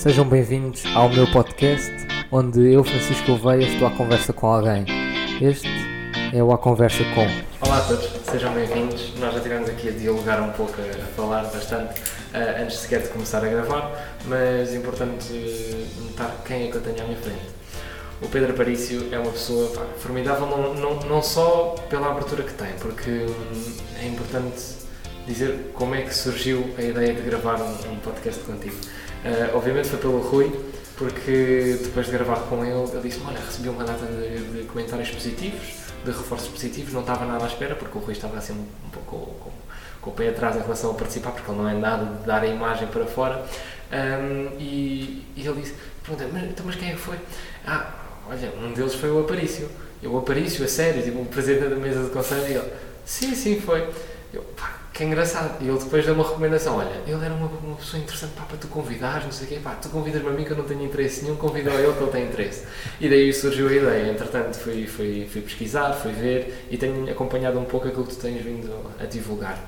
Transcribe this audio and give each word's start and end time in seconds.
Sejam 0.00 0.26
bem-vindos 0.26 0.82
ao 0.94 1.10
meu 1.10 1.30
podcast, 1.30 1.92
onde 2.32 2.72
eu, 2.72 2.82
Francisco 2.82 3.26
Gouveia, 3.26 3.66
estou 3.66 3.86
à 3.86 3.90
conversa 3.90 4.32
com 4.32 4.46
alguém. 4.46 4.86
Este 5.42 5.68
é 6.32 6.42
o 6.42 6.50
A 6.52 6.56
Conversa 6.56 7.04
Com. 7.14 7.26
Olá 7.66 7.76
a 7.76 7.80
todos, 7.82 8.08
sejam 8.24 8.50
bem-vindos. 8.54 9.12
Nós 9.18 9.32
já 9.32 9.36
estivemos 9.36 9.68
aqui 9.68 9.90
a 9.90 9.92
dialogar 9.92 10.40
um 10.40 10.52
pouco, 10.52 10.72
a 10.80 11.06
falar 11.14 11.42
bastante, 11.42 12.00
uh, 12.00 12.62
antes 12.62 12.78
sequer 12.78 13.02
de 13.02 13.08
começar 13.08 13.44
a 13.44 13.48
gravar, 13.48 14.16
mas 14.24 14.72
é 14.72 14.76
importante 14.76 15.34
uh, 15.34 16.04
notar 16.04 16.34
quem 16.46 16.68
é 16.68 16.70
que 16.70 16.76
eu 16.78 16.80
tenho 16.80 17.02
à 17.02 17.04
minha 17.04 17.18
frente. 17.18 17.50
O 18.22 18.28
Pedro 18.28 18.52
Aparício 18.52 19.06
é 19.12 19.18
uma 19.18 19.32
pessoa 19.32 19.68
pá, 19.68 19.84
formidável, 19.98 20.46
não, 20.46 20.72
não, 20.72 21.00
não 21.00 21.22
só 21.22 21.74
pela 21.90 22.10
abertura 22.10 22.42
que 22.42 22.54
tem, 22.54 22.72
porque 22.80 23.10
hum, 23.10 23.72
é 24.02 24.06
importante 24.06 24.62
dizer 25.26 25.72
como 25.74 25.94
é 25.94 26.00
que 26.00 26.14
surgiu 26.14 26.74
a 26.78 26.82
ideia 26.82 27.12
de 27.12 27.20
gravar 27.20 27.60
um, 27.60 27.92
um 27.92 27.96
podcast 27.96 28.40
contigo. 28.44 28.76
Uh, 29.24 29.54
obviamente 29.54 29.88
foi 29.88 29.98
pelo 29.98 30.18
Rui, 30.20 30.50
porque 30.96 31.78
depois 31.82 32.06
de 32.06 32.12
gravar 32.12 32.40
com 32.42 32.64
ele, 32.64 32.90
ele 32.92 33.00
disse: 33.02 33.20
Olha, 33.26 33.38
recebi 33.38 33.68
uma 33.68 33.84
data 33.84 34.06
de, 34.06 34.38
de, 34.38 34.64
comentários 34.64 35.10
positivos, 35.10 35.60
de 36.04 36.10
reforços 36.10 36.48
positivos, 36.48 36.92
não 36.92 37.00
estava 37.00 37.26
nada 37.26 37.44
à 37.44 37.46
espera, 37.46 37.74
porque 37.74 37.98
o 37.98 38.00
Rui 38.00 38.12
estava 38.12 38.38
assim 38.38 38.54
um, 38.54 38.86
um 38.86 38.90
pouco 38.90 39.34
com, 39.34 39.50
com, 40.00 40.10
o 40.10 40.12
pé 40.14 40.30
atrás 40.30 40.56
em 40.56 40.60
relação 40.60 40.90
a 40.90 40.94
participar, 40.94 41.32
porque 41.32 41.50
ele 41.50 41.58
não 41.58 41.68
é 41.68 41.74
nada 41.74 42.04
de 42.04 42.26
dar 42.26 42.42
a 42.42 42.46
imagem 42.46 42.88
para 42.88 43.04
fora. 43.04 43.44
Um, 43.92 44.58
e, 44.58 45.26
e, 45.36 45.46
ele 45.46 45.60
disse: 45.60 45.74
Perguntei, 46.02 46.28
mas, 46.32 46.44
então, 46.44 46.64
mas 46.64 46.76
quem 46.76 46.88
é 46.88 46.92
que 46.92 46.98
foi? 46.98 47.18
Ah, 47.66 47.92
olha, 48.26 48.52
um 48.62 48.72
deles 48.72 48.94
foi 48.94 49.10
o 49.10 49.20
Aparício. 49.20 49.68
Eu, 50.02 50.12
o 50.12 50.18
Aparício, 50.18 50.64
a 50.64 50.68
sério, 50.68 51.02
tipo, 51.02 51.20
o 51.20 51.26
presidente 51.26 51.68
da 51.68 51.76
mesa 51.76 52.04
de 52.04 52.10
conselho, 52.10 52.46
e 52.46 52.52
ele: 52.52 52.72
Sim, 53.04 53.34
sim, 53.34 53.60
foi. 53.60 53.86
Eu, 54.32 54.42
pá, 54.56 54.79
que 55.00 55.04
é 55.04 55.06
engraçado. 55.06 55.62
E 55.62 55.68
ele 55.68 55.78
depois 55.78 56.04
deu 56.04 56.14
uma 56.14 56.24
recomendação: 56.24 56.76
olha, 56.76 57.00
ele 57.06 57.24
era 57.24 57.32
uma, 57.32 57.46
uma 57.46 57.76
pessoa 57.76 58.02
interessante 58.02 58.32
pá, 58.36 58.44
para 58.44 58.58
tu 58.58 58.68
convidares, 58.68 59.24
não 59.24 59.32
sei 59.32 59.46
o 59.46 59.48
quê, 59.48 59.58
pá, 59.62 59.74
tu 59.74 59.88
convidas-me 59.88 60.28
a 60.28 60.32
mim 60.32 60.44
que 60.44 60.50
eu 60.50 60.56
não 60.56 60.64
tenho 60.64 60.84
interesse 60.84 61.22
nenhum, 61.22 61.36
convida 61.36 61.70
ele 61.70 61.92
que 61.94 62.02
ele 62.02 62.10
tem 62.10 62.24
interesse. 62.26 62.64
E 63.00 63.08
daí 63.08 63.32
surgiu 63.32 63.68
a 63.68 63.72
ideia. 63.72 64.10
Entretanto, 64.10 64.58
fui, 64.58 64.86
fui, 64.86 65.26
fui 65.30 65.40
pesquisar, 65.40 65.94
fui 65.94 66.12
ver 66.12 66.66
e 66.70 66.76
tenho 66.76 67.10
acompanhado 67.10 67.58
um 67.58 67.64
pouco 67.64 67.88
aquilo 67.88 68.04
que 68.06 68.14
tu 68.14 68.20
tens 68.20 68.42
vindo 68.42 68.70
a 69.00 69.06
divulgar. 69.06 69.58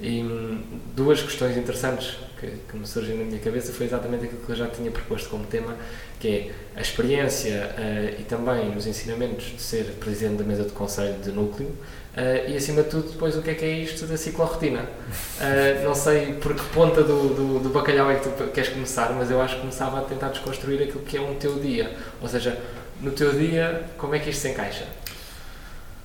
E 0.00 0.22
hum, 0.22 0.62
duas 0.96 1.22
questões 1.22 1.56
interessantes 1.56 2.16
que, 2.40 2.46
que, 2.46 2.76
me 2.76 2.86
surgem 2.86 3.18
na 3.18 3.24
minha 3.24 3.38
cabeça 3.38 3.70
foi 3.70 3.84
exatamente 3.84 4.24
aquilo 4.24 4.40
que 4.40 4.50
eu 4.50 4.56
já 4.56 4.66
tinha 4.66 4.90
proposto 4.90 5.28
como 5.28 5.44
tema, 5.44 5.76
que 6.18 6.28
é 6.28 6.50
a 6.74 6.80
experiência 6.80 7.74
uh, 7.76 8.20
e 8.20 8.24
também 8.24 8.74
os 8.74 8.86
ensinamentos 8.86 9.44
de 9.44 9.60
ser 9.60 9.84
presidente 10.00 10.38
da 10.38 10.44
mesa 10.44 10.64
de 10.64 10.70
conselho 10.70 11.18
de 11.18 11.30
núcleo 11.30 11.70
uh, 12.16 12.50
e 12.50 12.56
acima 12.56 12.82
de 12.82 12.90
tudo 12.90 13.10
depois 13.10 13.36
o 13.36 13.42
que 13.42 13.50
é 13.50 13.54
que 13.54 13.64
é 13.64 13.70
isto 13.70 14.06
da 14.06 14.16
ciclorrotina. 14.16 14.82
Uh, 14.82 15.84
não 15.84 15.94
sei 15.94 16.34
por 16.34 16.54
que 16.54 16.62
ponta 16.74 17.02
do, 17.02 17.34
do, 17.34 17.60
do, 17.60 17.68
bacalhau 17.70 18.10
é 18.10 18.16
que 18.16 18.28
tu 18.28 18.50
queres 18.52 18.70
começar, 18.70 19.12
mas 19.12 19.30
eu 19.30 19.40
acho 19.40 19.54
que 19.54 19.60
começava 19.60 20.00
a 20.00 20.02
tentar 20.02 20.28
desconstruir 20.28 20.82
aquilo 20.82 21.00
que 21.00 21.16
é 21.16 21.20
um 21.20 21.34
teu 21.34 21.58
dia, 21.58 21.96
ou 22.20 22.28
seja, 22.28 22.58
no 23.00 23.10
teu 23.12 23.32
dia 23.32 23.84
como 23.96 24.14
é 24.14 24.18
que 24.18 24.30
isto 24.30 24.40
se 24.40 24.50
encaixa? 24.50 24.86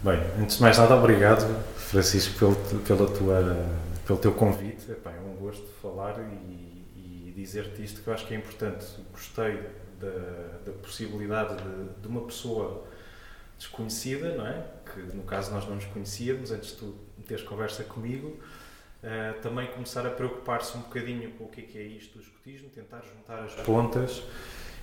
Bem, 0.01 0.21
antes 0.39 0.57
de 0.57 0.61
mais 0.61 0.77
nada, 0.77 0.95
obrigado 0.95 1.45
Francisco 1.75 2.37
pelo, 2.37 2.55
pela 2.81 3.07
tua, 3.07 3.65
pelo 4.05 4.19
teu 4.19 4.31
convite. 4.33 4.91
Epá, 4.91 5.11
é 5.11 5.19
um 5.19 5.35
gosto 5.35 5.65
falar 5.81 6.15
e, 6.19 6.85
e 6.95 7.33
dizer-te 7.35 7.83
isto 7.83 8.01
que 8.01 8.07
eu 8.07 8.13
acho 8.13 8.25
que 8.27 8.33
é 8.33 8.37
importante. 8.37 8.85
Gostei 9.11 9.59
da, 9.99 10.61
da 10.65 10.71
possibilidade 10.81 11.55
de, 11.55 12.01
de, 12.01 12.07
uma 12.07 12.21
pessoa 12.21 12.85
desconhecida, 13.57 14.35
não 14.35 14.45
é? 14.45 14.63
Que 15.01 15.15
no 15.15 15.23
caso 15.23 15.51
nós 15.51 15.67
não 15.67 15.75
nos 15.75 15.85
conhecíamos 15.85 16.51
antes 16.51 16.69
de 16.69 16.75
tu 16.77 16.95
teres 17.27 17.43
conversa 17.43 17.83
comigo. 17.83 18.37
Uh, 19.03 19.39
também 19.41 19.67
começar 19.67 20.05
a 20.07 20.09
preocupar-se 20.09 20.75
um 20.75 20.81
bocadinho 20.81 21.29
com 21.31 21.43
o 21.43 21.47
que 21.47 21.61
é, 21.61 21.63
que 21.63 21.77
é 21.77 21.83
isto 21.83 22.17
do 22.17 22.23
escotismo, 22.23 22.69
tentar 22.69 23.01
juntar 23.01 23.43
as 23.43 23.53
pontas 23.53 24.23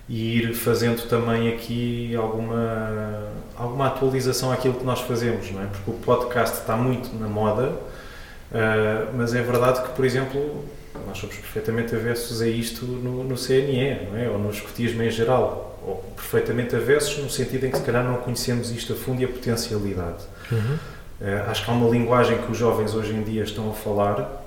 e 0.07 0.37
ir 0.37 0.53
fazendo 0.53 1.07
também 1.09 1.53
aqui 1.53 2.15
alguma, 2.15 3.29
alguma 3.55 3.87
atualização 3.87 4.51
àquilo 4.51 4.75
que 4.75 4.83
nós 4.83 5.01
fazemos, 5.01 5.51
não 5.51 5.63
é? 5.63 5.65
Porque 5.65 5.91
o 5.91 5.93
podcast 5.95 6.59
está 6.59 6.77
muito 6.77 7.13
na 7.15 7.27
moda, 7.27 7.69
uh, 7.69 9.15
mas 9.15 9.33
é 9.33 9.41
verdade 9.41 9.81
que, 9.81 9.89
por 9.89 10.05
exemplo, 10.05 10.65
nós 11.05 11.17
somos 11.17 11.35
perfeitamente 11.35 11.95
avessos 11.95 12.41
a 12.41 12.47
isto 12.47 12.85
no, 12.85 13.23
no 13.23 13.35
CNE, 13.35 14.07
não 14.09 14.17
é? 14.17 14.29
Ou 14.29 14.37
no 14.37 14.49
escotismo 14.49 15.03
em 15.03 15.09
geral, 15.09 15.72
ou 15.85 16.03
perfeitamente 16.15 16.75
avessos 16.75 17.17
no 17.17 17.29
sentido 17.29 17.65
em 17.65 17.71
que 17.71 17.77
se 17.77 17.83
calhar 17.83 18.03
não 18.03 18.17
conhecemos 18.17 18.71
isto 18.71 18.93
a 18.93 18.95
fundo 18.95 19.21
e 19.21 19.25
a 19.25 19.27
potencialidade. 19.27 20.23
Uhum. 20.51 20.77
Uh, 21.21 21.49
acho 21.49 21.63
que 21.63 21.71
há 21.71 21.73
uma 21.73 21.89
linguagem 21.89 22.37
que 22.39 22.51
os 22.51 22.57
jovens 22.57 22.93
hoje 22.93 23.13
em 23.13 23.23
dia 23.23 23.43
estão 23.43 23.69
a 23.69 23.73
falar 23.73 24.43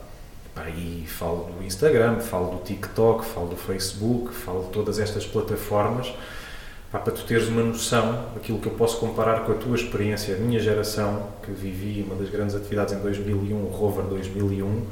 Aí 0.56 1.04
falo 1.06 1.52
do 1.52 1.62
Instagram, 1.62 2.18
falo 2.18 2.56
do 2.56 2.64
TikTok, 2.64 3.26
falo 3.26 3.48
do 3.48 3.56
Facebook, 3.56 4.32
falo 4.32 4.64
de 4.64 4.70
todas 4.70 4.98
estas 4.98 5.26
plataformas, 5.26 6.14
pá, 6.90 6.98
para 6.98 7.12
tu 7.12 7.24
teres 7.24 7.46
uma 7.48 7.62
noção 7.62 8.30
daquilo 8.34 8.58
que 8.58 8.66
eu 8.66 8.72
posso 8.72 8.98
comparar 8.98 9.40
com 9.40 9.52
a 9.52 9.54
tua 9.54 9.76
experiência, 9.76 10.34
a 10.34 10.38
minha 10.38 10.58
geração, 10.58 11.28
que 11.42 11.50
vivi 11.50 12.02
uma 12.02 12.16
das 12.16 12.30
grandes 12.30 12.56
atividades 12.56 12.94
em 12.94 12.98
2001, 13.00 13.54
o 13.54 13.68
Rover 13.68 14.06
2001, 14.06 14.86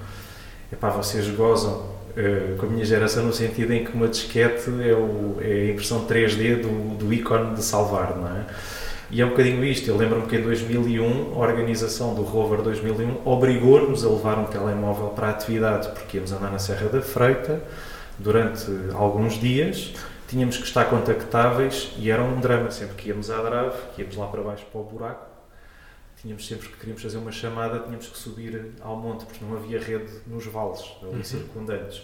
epá, 0.70 0.90
vocês 0.90 1.26
gozam 1.30 1.94
uh, 2.16 2.56
com 2.56 2.66
a 2.66 2.68
minha 2.68 2.84
geração 2.84 3.24
no 3.24 3.32
sentido 3.32 3.72
em 3.72 3.84
que 3.84 3.92
uma 3.92 4.08
disquete 4.08 4.70
é, 4.82 4.92
o, 4.94 5.36
é 5.40 5.68
a 5.68 5.70
impressão 5.70 6.06
3D 6.06 6.60
do, 6.60 6.96
do 6.96 7.12
ícone 7.12 7.54
de 7.54 7.62
salvar, 7.62 8.16
não 8.16 8.28
é? 8.28 8.46
E 9.10 9.20
é 9.20 9.26
um 9.26 9.28
bocadinho 9.28 9.64
isto. 9.64 9.88
Eu 9.88 9.96
lembro-me 9.96 10.26
que 10.26 10.36
em 10.36 10.42
2001, 10.42 11.34
a 11.34 11.38
organização 11.38 12.14
do 12.14 12.22
Rover 12.22 12.62
2001 12.62 13.20
obrigou-nos 13.24 14.04
a 14.04 14.08
levar 14.08 14.38
um 14.38 14.44
telemóvel 14.44 15.08
para 15.08 15.28
a 15.28 15.30
atividade, 15.30 15.88
porque 15.90 16.16
íamos 16.16 16.32
andar 16.32 16.50
na 16.50 16.58
Serra 16.58 16.88
da 16.88 17.00
Freita 17.00 17.62
durante 18.18 18.66
alguns 18.94 19.34
dias, 19.40 19.92
tínhamos 20.28 20.56
que 20.56 20.64
estar 20.64 20.86
contactáveis 20.86 21.92
e 21.98 22.10
era 22.10 22.22
um 22.22 22.40
drama. 22.40 22.70
Sempre 22.70 22.96
que 22.96 23.08
íamos 23.08 23.30
à 23.30 23.40
Drave, 23.42 23.76
que 23.94 24.02
íamos 24.02 24.16
lá 24.16 24.26
para 24.26 24.42
baixo 24.42 24.64
para 24.70 24.80
o 24.80 24.84
buraco, 24.84 25.33
tínhamos 26.24 26.46
sempre 26.46 26.68
que 26.68 26.76
queríamos 26.78 27.02
fazer 27.02 27.18
uma 27.18 27.30
chamada, 27.30 27.80
tínhamos 27.80 28.08
que 28.08 28.16
subir 28.16 28.72
ao 28.80 28.96
monte, 28.96 29.26
porque 29.26 29.44
não 29.44 29.54
havia 29.54 29.78
rede 29.78 30.10
nos 30.26 30.46
vales 30.46 30.80
ali 31.02 31.16
uhum. 31.16 31.22
circundantes. 31.22 32.02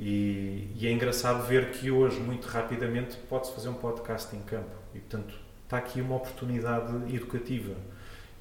E, 0.00 0.72
e, 0.74 0.86
é 0.86 0.90
engraçado 0.90 1.46
ver 1.46 1.70
que 1.70 1.90
hoje, 1.90 2.18
muito 2.18 2.48
rapidamente, 2.48 3.14
pode-se 3.28 3.52
fazer 3.52 3.68
um 3.68 3.74
podcast 3.74 4.34
em 4.34 4.40
campo. 4.40 4.74
E, 4.94 4.98
portanto, 4.98 5.34
está 5.64 5.76
aqui 5.76 6.00
uma 6.00 6.16
oportunidade 6.16 7.14
educativa. 7.14 7.74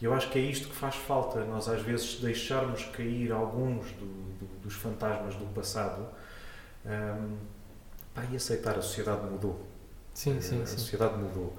E 0.01 0.05
eu 0.05 0.13
acho 0.13 0.29
que 0.29 0.39
é 0.39 0.41
isto 0.41 0.69
que 0.69 0.75
faz 0.75 0.95
falta, 0.95 1.43
nós 1.43 1.67
às 1.67 1.81
vezes 1.81 2.21
deixarmos 2.21 2.85
cair 2.85 3.33
alguns 3.33 3.91
do, 3.91 4.05
do, 4.05 4.61
dos 4.63 4.73
fantasmas 4.73 5.35
do 5.35 5.45
passado 5.53 6.07
um, 6.85 7.35
pá, 8.15 8.23
e 8.31 8.35
aceitar 8.37 8.77
a 8.77 8.81
sociedade 8.81 9.25
mudou. 9.29 9.67
Sim, 10.13 10.39
sim, 10.39 10.61
a 10.61 10.65
sim. 10.65 10.77
sociedade 10.77 11.17
mudou. 11.17 11.53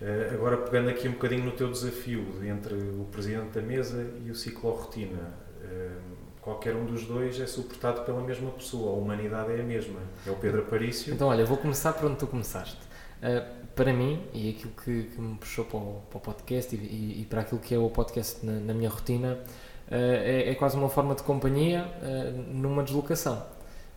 Uh, 0.00 0.34
agora, 0.34 0.56
pegando 0.56 0.88
aqui 0.88 1.06
um 1.06 1.12
bocadinho 1.12 1.44
no 1.44 1.52
teu 1.52 1.70
desafio 1.70 2.24
entre 2.42 2.74
o 2.74 3.06
presidente 3.12 3.50
da 3.50 3.60
mesa 3.60 4.10
e 4.24 4.30
o 4.30 4.34
ciclo-rotina, 4.34 5.18
uh, 5.62 6.00
qualquer 6.40 6.74
um 6.74 6.86
dos 6.86 7.04
dois 7.04 7.38
é 7.38 7.46
suportado 7.46 8.00
pela 8.02 8.22
mesma 8.22 8.50
pessoa, 8.50 8.92
a 8.92 8.94
humanidade 8.94 9.52
é 9.52 9.60
a 9.60 9.62
mesma, 9.62 10.00
é 10.26 10.30
o 10.30 10.36
Pedro 10.36 10.62
Aparício. 10.62 11.12
Então, 11.12 11.28
olha, 11.28 11.44
vou 11.44 11.58
começar 11.58 11.92
por 11.92 12.06
onde 12.06 12.16
tu 12.16 12.26
começaste. 12.26 12.80
Uh, 13.22 13.60
para 13.74 13.92
mim, 13.92 14.22
e 14.32 14.50
aquilo 14.50 14.72
que, 14.82 15.02
que 15.14 15.20
me 15.20 15.36
puxou 15.36 15.66
para 15.66 15.78
o, 15.78 16.02
para 16.08 16.16
o 16.16 16.20
podcast 16.20 16.74
e, 16.74 16.78
e, 16.78 17.20
e, 17.20 17.24
para 17.26 17.42
aquilo 17.42 17.60
que 17.60 17.74
é 17.74 17.78
o 17.78 17.90
podcast 17.90 18.44
na, 18.44 18.52
na 18.52 18.72
minha 18.72 18.88
rotina, 18.88 19.38
é, 19.90 20.50
é, 20.50 20.54
quase 20.54 20.76
uma 20.76 20.88
forma 20.88 21.14
de 21.14 21.22
companhia 21.22 21.84
numa 22.52 22.82
deslocação. 22.82 23.44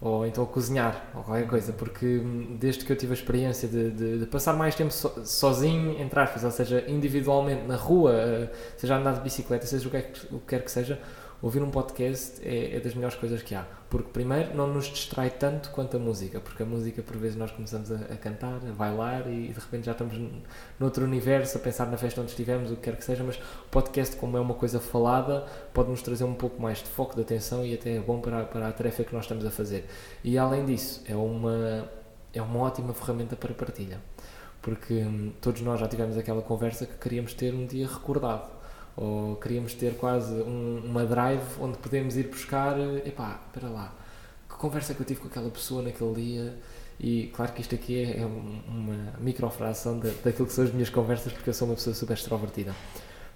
Ou 0.05 0.27
então 0.27 0.45
cozinhar, 0.45 1.09
ou 1.15 1.23
qualquer 1.23 1.47
coisa, 1.47 1.71
porque 1.71 2.05
hum, 2.17 2.57
desde 2.59 2.83
que 2.83 2.91
eu 2.91 2.95
tive 2.97 3.13
a 3.13 3.15
experiência 3.15 3.69
de, 3.69 3.89
de, 3.89 4.19
de 4.19 4.25
passar 4.25 4.51
mais 4.53 4.75
tempo 4.75 4.91
so, 4.91 5.09
sozinho, 5.25 5.97
entre 5.97 6.19
aspas, 6.19 6.43
ou 6.43 6.51
seja, 6.51 6.83
individualmente 6.89 7.65
na 7.65 7.77
rua, 7.77 8.11
uh, 8.11 8.49
seja 8.75 8.97
andar 8.97 9.13
de 9.13 9.21
bicicleta, 9.21 9.65
seja 9.65 9.87
o 9.87 9.89
que, 9.89 9.95
é 9.95 10.11
o 10.29 10.39
que 10.39 10.45
quer 10.47 10.61
que 10.61 10.69
seja, 10.69 10.99
ouvir 11.43 11.61
um 11.61 11.69
podcast 11.69 12.41
é, 12.41 12.77
é, 12.77 12.79
das 12.79 12.95
melhores 12.95 13.17
coisas 13.17 13.43
que 13.43 13.53
há. 13.53 13.67
Porque, 13.89 14.09
primeiro, 14.11 14.55
não 14.55 14.65
nos 14.65 14.85
distrai 14.85 15.29
tanto 15.29 15.71
quanto 15.71 15.97
a 15.97 15.99
música, 15.99 16.39
porque 16.39 16.63
a 16.63 16.65
música, 16.65 17.03
por 17.03 17.17
vezes, 17.17 17.35
nós 17.35 17.51
começamos 17.51 17.91
a, 17.91 17.95
a 17.95 18.15
cantar, 18.15 18.62
a 18.65 18.71
bailar 18.71 19.27
e 19.27 19.50
de 19.50 19.59
repente 19.59 19.85
já 19.85 19.91
estamos 19.91 20.18
noutro 20.79 21.03
universo, 21.03 21.57
a 21.57 21.59
pensar 21.59 21.85
na 21.91 21.97
festa 21.97 22.21
onde 22.21 22.31
estivemos, 22.31 22.71
o 22.71 22.77
que 22.77 22.83
quer 22.83 22.95
que 22.95 23.03
seja. 23.03 23.25
Mas 23.25 23.35
o 23.35 23.69
podcast, 23.69 24.15
como 24.15 24.38
é 24.38 24.39
uma 24.39 24.53
coisa 24.53 24.79
falada, 24.79 25.45
pode 25.73 25.89
nos 25.89 26.01
trazer 26.01 26.23
um 26.23 26.33
pouco 26.33 26.62
mais 26.62 26.77
de 26.77 26.85
foco, 26.85 27.13
de 27.13 27.21
atenção 27.21 27.65
e 27.65 27.73
até 27.73 27.97
é 27.97 28.00
bom 28.00 28.21
para, 28.21 28.45
para 28.45 28.69
a 28.69 28.71
tarefa 28.71 29.03
que 29.03 29.13
nós 29.13 29.25
estamos 29.25 29.45
a 29.45 29.51
fazer. 29.51 29.85
E, 30.23 30.38
além 30.38 30.65
disso, 30.65 31.03
é 31.06 31.15
uma, 31.15 31.89
é 32.33 32.41
uma 32.41 32.59
ótima 32.62 32.94
ferramenta 32.94 33.35
para 33.35 33.53
partilha. 33.53 34.00
Porque 34.62 34.94
hum, 34.94 35.33
todos 35.41 35.62
nós 35.62 35.77
já 35.77 35.89
tivemos 35.89 36.18
aquela 36.18 36.41
conversa 36.41 36.85
que 36.85 36.95
queríamos 36.95 37.33
ter 37.33 37.53
um 37.53 37.65
dia 37.65 37.85
recordado 37.85 38.62
ou 38.95 39.36
queríamos 39.38 39.74
ter 39.74 39.95
quase 39.95 40.34
um, 40.34 40.81
uma 40.86 41.06
drive 41.06 41.44
onde 41.60 41.78
podemos 41.78 42.16
ir 42.16 42.28
buscar, 42.28 42.78
epá, 43.06 43.42
espera 43.48 43.72
lá, 43.72 43.94
que 44.50 44.56
conversa 44.56 44.94
que 44.94 45.01
eu 45.01 45.06
tive 45.06 45.22
com 45.22 45.28
aquela 45.28 45.50
pessoa 45.50 45.81
naquele 45.81 46.13
dia 46.13 46.54
e 47.00 47.31
claro 47.36 47.51
que 47.54 47.62
isto 47.62 47.74
aqui 47.74 48.04
é, 48.04 48.22
é 48.22 48.25
uma 48.25 49.13
microfração 49.19 50.00
da, 50.00 50.10
daquilo 50.24 50.48
que 50.48 50.54
são 50.54 50.63
as 50.63 50.72
minhas 50.72 50.90
conversas 50.90 51.34
porque 51.34 51.50
eu 51.50 51.54
sou 51.54 51.68
uma 51.68 51.75
pessoa 51.75 51.95
super 51.95 52.13
extrovertida. 52.13 52.74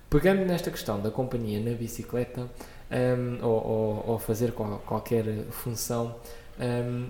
Pegando 0.09 0.45
nesta 0.45 0.71
questão 0.71 1.01
da 1.01 1.11
companhia 1.11 1.59
na 1.59 1.75
bicicleta 1.75 2.49
um, 2.89 3.45
ou, 3.45 3.67
ou, 3.67 4.03
ou, 4.11 4.19
fazer 4.19 4.53
qual, 4.53 4.79
qualquer 4.85 5.25
função, 5.49 6.15
um, 6.59 7.09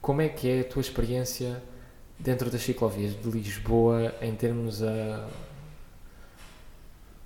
como 0.00 0.20
é 0.20 0.28
que 0.28 0.48
é 0.48 0.60
a 0.60 0.64
tua 0.64 0.80
experiência 0.80 1.62
dentro 2.18 2.50
das 2.50 2.62
ciclovias 2.62 3.14
de 3.14 3.30
Lisboa 3.30 4.12
em 4.20 4.34
termos 4.34 4.82
a. 4.82 5.28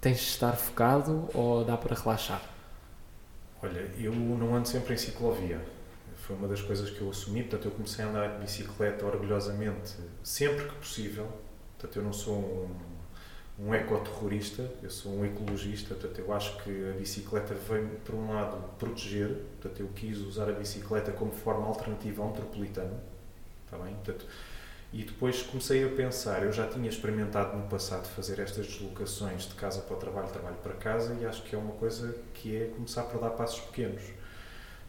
Tens 0.06 0.18
de 0.18 0.24
estar 0.26 0.52
focado 0.52 1.28
ou 1.34 1.64
dá 1.64 1.76
para 1.76 1.96
relaxar? 1.96 2.40
Olha, 3.60 3.90
eu 3.98 4.14
não 4.14 4.54
ando 4.54 4.68
sempre 4.68 4.94
em 4.94 4.96
ciclovia. 4.96 5.60
Foi 6.18 6.36
uma 6.36 6.46
das 6.46 6.62
coisas 6.62 6.88
que 6.90 7.00
eu 7.00 7.10
assumi. 7.10 7.42
Portanto, 7.42 7.64
eu 7.64 7.72
comecei 7.72 8.04
a 8.04 8.08
andar 8.08 8.34
de 8.34 8.38
bicicleta 8.38 9.04
orgulhosamente 9.04 9.96
sempre 10.22 10.66
que 10.66 10.74
possível. 10.76 11.26
Portanto, 11.76 11.96
eu 11.96 12.04
não 12.04 12.12
sou 12.12 12.36
um, 12.36 13.66
um 13.66 13.74
ecoterrorista, 13.74 14.70
eu 14.80 14.90
sou 14.90 15.10
um 15.10 15.24
ecologista. 15.24 15.96
Portanto, 15.96 16.20
eu 16.20 16.32
acho 16.32 16.56
que 16.62 16.88
a 16.88 16.92
bicicleta 16.92 17.52
vem, 17.68 17.88
por 18.04 18.14
um 18.14 18.32
lado, 18.32 18.62
proteger. 18.78 19.42
Portanto, 19.60 19.80
eu 19.80 19.88
quis 19.88 20.18
usar 20.18 20.48
a 20.48 20.52
bicicleta 20.52 21.10
como 21.10 21.32
forma 21.32 21.66
alternativa 21.66 22.22
ao 22.22 22.28
metropolitano. 22.28 22.96
Está 23.64 23.76
bem? 23.76 23.92
Portanto, 23.94 24.24
e 24.92 25.02
depois 25.02 25.42
comecei 25.42 25.84
a 25.84 25.88
pensar, 25.88 26.42
eu 26.42 26.52
já 26.52 26.66
tinha 26.66 26.88
experimentado 26.88 27.56
no 27.56 27.66
passado 27.68 28.06
fazer 28.06 28.38
estas 28.38 28.66
deslocações 28.66 29.42
de 29.42 29.54
casa 29.54 29.80
para 29.80 29.96
o 29.96 29.98
trabalho, 29.98 30.28
trabalho 30.28 30.56
para 30.62 30.74
casa, 30.74 31.16
e 31.20 31.26
acho 31.26 31.42
que 31.42 31.54
é 31.54 31.58
uma 31.58 31.72
coisa 31.72 32.16
que 32.32 32.56
é 32.56 32.66
começar 32.66 33.02
por 33.04 33.20
dar 33.20 33.30
passos 33.30 33.60
pequenos. 33.60 34.02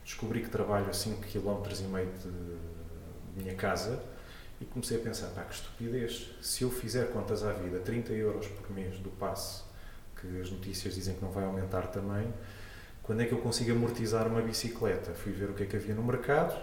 Descobri 0.05 0.41
que 0.41 0.49
trabalho 0.49 0.89
a 0.89 0.93
5 0.93 1.21
km 1.23 1.61
de 1.63 3.41
minha 3.41 3.55
casa 3.55 4.01
e 4.61 4.65
comecei 4.65 4.97
a 4.97 5.01
pensar, 5.01 5.27
pá, 5.27 5.41
que 5.41 5.53
estupidez, 5.53 6.31
se 6.41 6.63
eu 6.63 6.71
fizer 6.71 7.11
contas 7.11 7.43
à 7.43 7.51
vida, 7.51 7.79
30 7.79 8.13
euros 8.13 8.47
por 8.47 8.71
mês 8.71 8.97
do 8.99 9.09
passe, 9.09 9.63
que 10.19 10.41
as 10.41 10.49
notícias 10.49 10.95
dizem 10.95 11.15
que 11.15 11.21
não 11.21 11.31
vai 11.31 11.43
aumentar 11.43 11.87
também, 11.87 12.33
quando 13.03 13.21
é 13.21 13.25
que 13.25 13.33
eu 13.33 13.39
consigo 13.39 13.71
amortizar 13.71 14.27
uma 14.27 14.41
bicicleta? 14.41 15.11
Fui 15.13 15.31
ver 15.31 15.49
o 15.49 15.53
que 15.53 15.63
é 15.63 15.65
que 15.65 15.75
havia 15.75 15.93
no 15.93 16.03
mercado, 16.03 16.59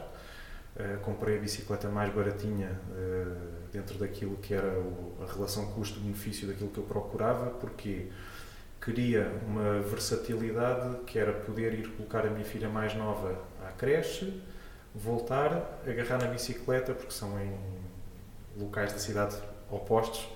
Uh, 0.76 0.99
comprei 1.03 1.38
a 1.38 1.41
bicicleta 1.41 1.88
mais 1.88 2.12
baratinha 2.12 2.69
uh, 2.91 3.69
dentro 3.73 3.97
daquilo 3.97 4.37
que 4.38 4.53
era 4.53 4.73
a 5.23 5.32
relação 5.32 5.67
custo-benefício 5.67 6.49
daquilo 6.49 6.69
que 6.71 6.79
eu 6.79 6.85
procurava, 6.85 7.50
porque 7.50 8.09
queria 8.85 9.31
uma 9.47 9.81
versatilidade 9.81 10.99
que 11.06 11.17
era 11.19 11.32
poder 11.32 11.75
ir 11.75 11.88
colocar 11.91 12.26
a 12.26 12.31
minha 12.31 12.44
filha 12.44 12.69
mais 12.69 12.94
nova 12.94 13.41
à 13.65 13.71
creche, 13.71 14.43
voltar, 14.94 15.81
agarrar 15.87 16.19
na 16.19 16.26
bicicleta, 16.26 16.93
porque 16.93 17.12
são 17.12 17.41
em 17.41 17.56
locais 18.56 18.93
da 18.93 18.99
cidade 18.99 19.37
opostos, 19.71 20.29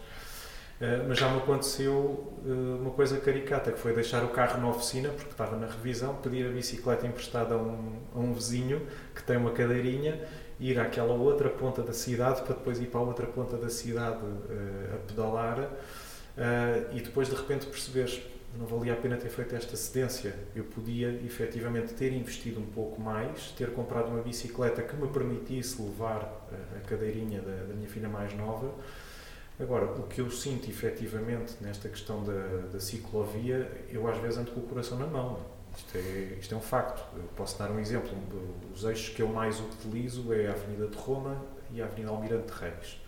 mas 1.08 1.19
já 1.19 1.28
me 1.28 1.38
aconteceu 1.38 1.92
uh, 1.92 2.78
uma 2.80 2.90
coisa 2.90 3.19
caricata, 3.19 3.72
que 3.72 3.78
foi 3.78 3.92
deixar 3.92 4.22
o 4.25 4.28
carro 4.28 4.60
na 4.60 4.69
oficina, 4.69 5.08
porque 5.08 5.32
estava 5.32 5.56
na 5.56 5.66
revisão, 5.66 6.14
pedir 6.16 6.46
a 6.46 6.50
bicicleta 6.50 7.06
emprestada 7.06 7.54
a 7.54 7.58
um, 7.58 7.96
a 8.14 8.19
um 8.19 8.32
vizinho 8.32 8.86
que 9.12 9.22
tem 9.22 9.36
uma 9.36 9.50
cadeirinha, 9.50 10.20
ir 10.60 10.78
àquela 10.78 11.14
outra 11.14 11.48
ponta 11.48 11.82
da 11.82 11.92
cidade 11.92 12.42
para 12.42 12.54
depois 12.54 12.80
ir 12.80 12.86
para 12.86 13.00
a 13.00 13.02
outra 13.02 13.26
ponta 13.26 13.56
da 13.56 13.69
cidade 13.69 14.19
uh, 14.25 14.94
a 14.94 14.98
pedalar 14.98 15.69
e 16.92 17.00
depois 17.00 17.28
de 17.28 17.34
repente 17.34 17.66
perceberes 17.66 18.22
não 18.56 18.64
valia 18.64 18.92
a 18.92 18.96
pena 18.96 19.16
ter 19.16 19.28
feito 19.28 19.56
esta 19.56 19.76
cedência. 19.76 20.32
Eu 20.54 20.62
podia 20.62 21.08
efetivamente 21.26 21.94
ter 21.94 22.12
investido 22.12 22.60
um 22.60 22.66
pouco 22.66 23.00
mais, 23.02 23.50
ter 23.58 23.72
comprado 23.72 24.06
uma 24.06 24.22
bicicleta 24.22 24.80
que 24.82 24.94
me 24.94 25.08
permitisse 25.08 25.82
levar 25.82 26.46
a 26.76 26.88
cadeirinha 26.88 27.40
da, 27.40 27.64
da 27.64 27.75
minha 27.75 27.88
filha 27.88 28.08
mais 28.08 28.32
nova 28.36 28.72
Agora, 29.60 29.87
o 29.87 30.05
que 30.05 30.20
eu 30.20 30.31
sinto 30.31 30.70
efetivamente 30.70 31.56
nesta 31.60 31.88
questão 31.88 32.22
da, 32.22 32.69
da 32.72 32.78
ciclovia, 32.78 33.70
eu 33.90 34.06
às 34.08 34.16
vezes 34.19 34.38
ando 34.38 34.52
com 34.52 34.60
o 34.60 34.62
coração 34.62 34.96
na 34.96 35.06
mão. 35.06 35.40
Isto 35.76 35.99
é, 35.99 36.37
isto 36.40 36.55
é 36.55 36.56
um 36.56 36.60
facto. 36.60 37.05
Eu 37.16 37.25
posso 37.37 37.58
dar 37.58 37.70
um 37.70 37.78
exemplo. 37.81 38.10
Os 38.72 38.84
eixos 38.84 39.14
que 39.14 39.20
eu 39.20 39.28
mais 39.28 39.58
utilizo 39.58 40.32
é 40.32 40.46
a 40.46 40.52
Avenida 40.52 40.87
de 40.87 40.96
Roma 40.96 41.44
e 41.72 41.82
a 41.82 41.87
Avenida 41.87 42.10
Almirante 42.10 42.52
Reis. 42.52 43.00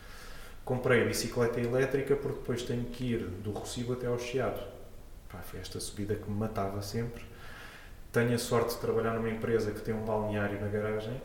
Comprei 0.64 1.02
a 1.02 1.06
bicicleta 1.06 1.60
elétrica 1.60 2.16
porque 2.16 2.40
depois 2.40 2.62
tenho 2.64 2.84
que 2.84 3.12
ir 3.12 3.26
do 3.26 3.52
Recibo 3.52 3.92
até 3.92 4.08
ao 4.08 4.18
Chiado. 4.18 4.60
Pá, 5.28 5.38
foi 5.38 5.60
esta 5.60 5.78
subida 5.78 6.16
que 6.16 6.28
me 6.28 6.36
matava 6.36 6.82
sempre. 6.82 7.24
Tenho 8.12 8.34
a 8.34 8.38
sorte 8.38 8.74
de 8.74 8.80
trabalhar 8.80 9.14
numa 9.14 9.30
empresa 9.30 9.70
que 9.70 9.80
tem 9.80 9.94
um 9.94 10.04
balneário 10.04 10.60
na 10.60 10.66
garagem 10.66 11.20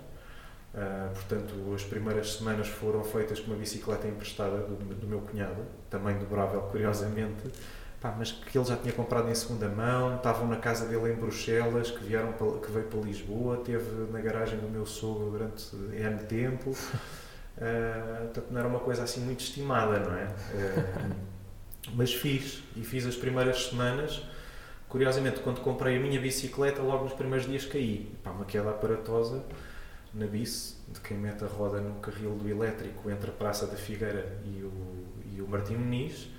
Uh, 0.75 1.13
portanto, 1.13 1.53
as 1.73 1.83
primeiras 1.83 2.33
semanas 2.33 2.67
foram 2.67 3.01
feitas 3.01 3.39
com 3.39 3.51
uma 3.51 3.57
bicicleta 3.57 4.09
emprestada 4.09 4.57
do, 4.57 4.75
do 4.75 5.07
meu 5.07 5.21
cunhado, 5.21 5.63
também 5.89 6.17
dobrável, 6.17 6.61
curiosamente, 6.63 7.49
Pá, 8.05 8.13
mas 8.15 8.31
que 8.31 8.55
ele 8.55 8.65
já 8.65 8.75
tinha 8.75 8.93
comprado 8.93 9.29
em 9.31 9.33
segunda 9.33 9.67
mão, 9.67 10.17
estavam 10.17 10.47
na 10.47 10.57
casa 10.57 10.85
dele 10.85 11.13
em 11.13 11.15
Bruxelas, 11.15 11.89
que, 11.89 12.03
vieram 12.03 12.33
para, 12.33 12.59
que 12.59 12.71
veio 12.71 12.85
para 12.85 12.99
Lisboa, 12.99 13.57
teve 13.57 14.11
na 14.11 14.19
garagem 14.19 14.59
do 14.59 14.69
meu 14.69 14.85
sogro 14.85 15.31
durante 15.31 15.75
N 15.75 16.19
tempo. 16.27 16.69
Uh, 16.69 16.75
portanto, 18.29 18.47
não 18.51 18.59
era 18.59 18.67
uma 18.67 18.79
coisa 18.79 19.01
assim 19.01 19.21
muito 19.21 19.39
estimada, 19.39 19.97
não 19.99 20.15
é? 20.15 20.25
Uh, 20.25 21.15
mas 21.95 22.13
fiz, 22.13 22.61
e 22.75 22.83
fiz 22.83 23.07
as 23.07 23.15
primeiras 23.15 23.69
semanas. 23.69 24.21
Curiosamente, 24.87 25.39
quando 25.39 25.61
comprei 25.61 25.97
a 25.97 25.99
minha 25.99 26.21
bicicleta, 26.21 26.83
logo 26.83 27.05
nos 27.05 27.13
primeiros 27.13 27.47
dias 27.47 27.65
caí. 27.65 28.13
Pá, 28.23 28.29
uma 28.29 28.45
queda 28.45 28.69
aparatosa 28.69 29.41
na 30.15 30.25
bis, 30.25 30.81
de 30.87 30.99
quem 31.01 31.17
mete 31.17 31.43
a 31.43 31.47
roda 31.47 31.81
no 31.81 31.99
carril 31.99 32.35
do 32.35 32.49
elétrico 32.49 33.09
entre 33.11 33.29
a 33.29 33.33
Praça 33.33 33.67
da 33.67 33.75
Figueira 33.75 34.39
e 34.45 34.63
o, 34.63 34.71
e 35.35 35.41
o 35.41 35.47
Martim 35.47 35.75
Muniz. 35.75 36.29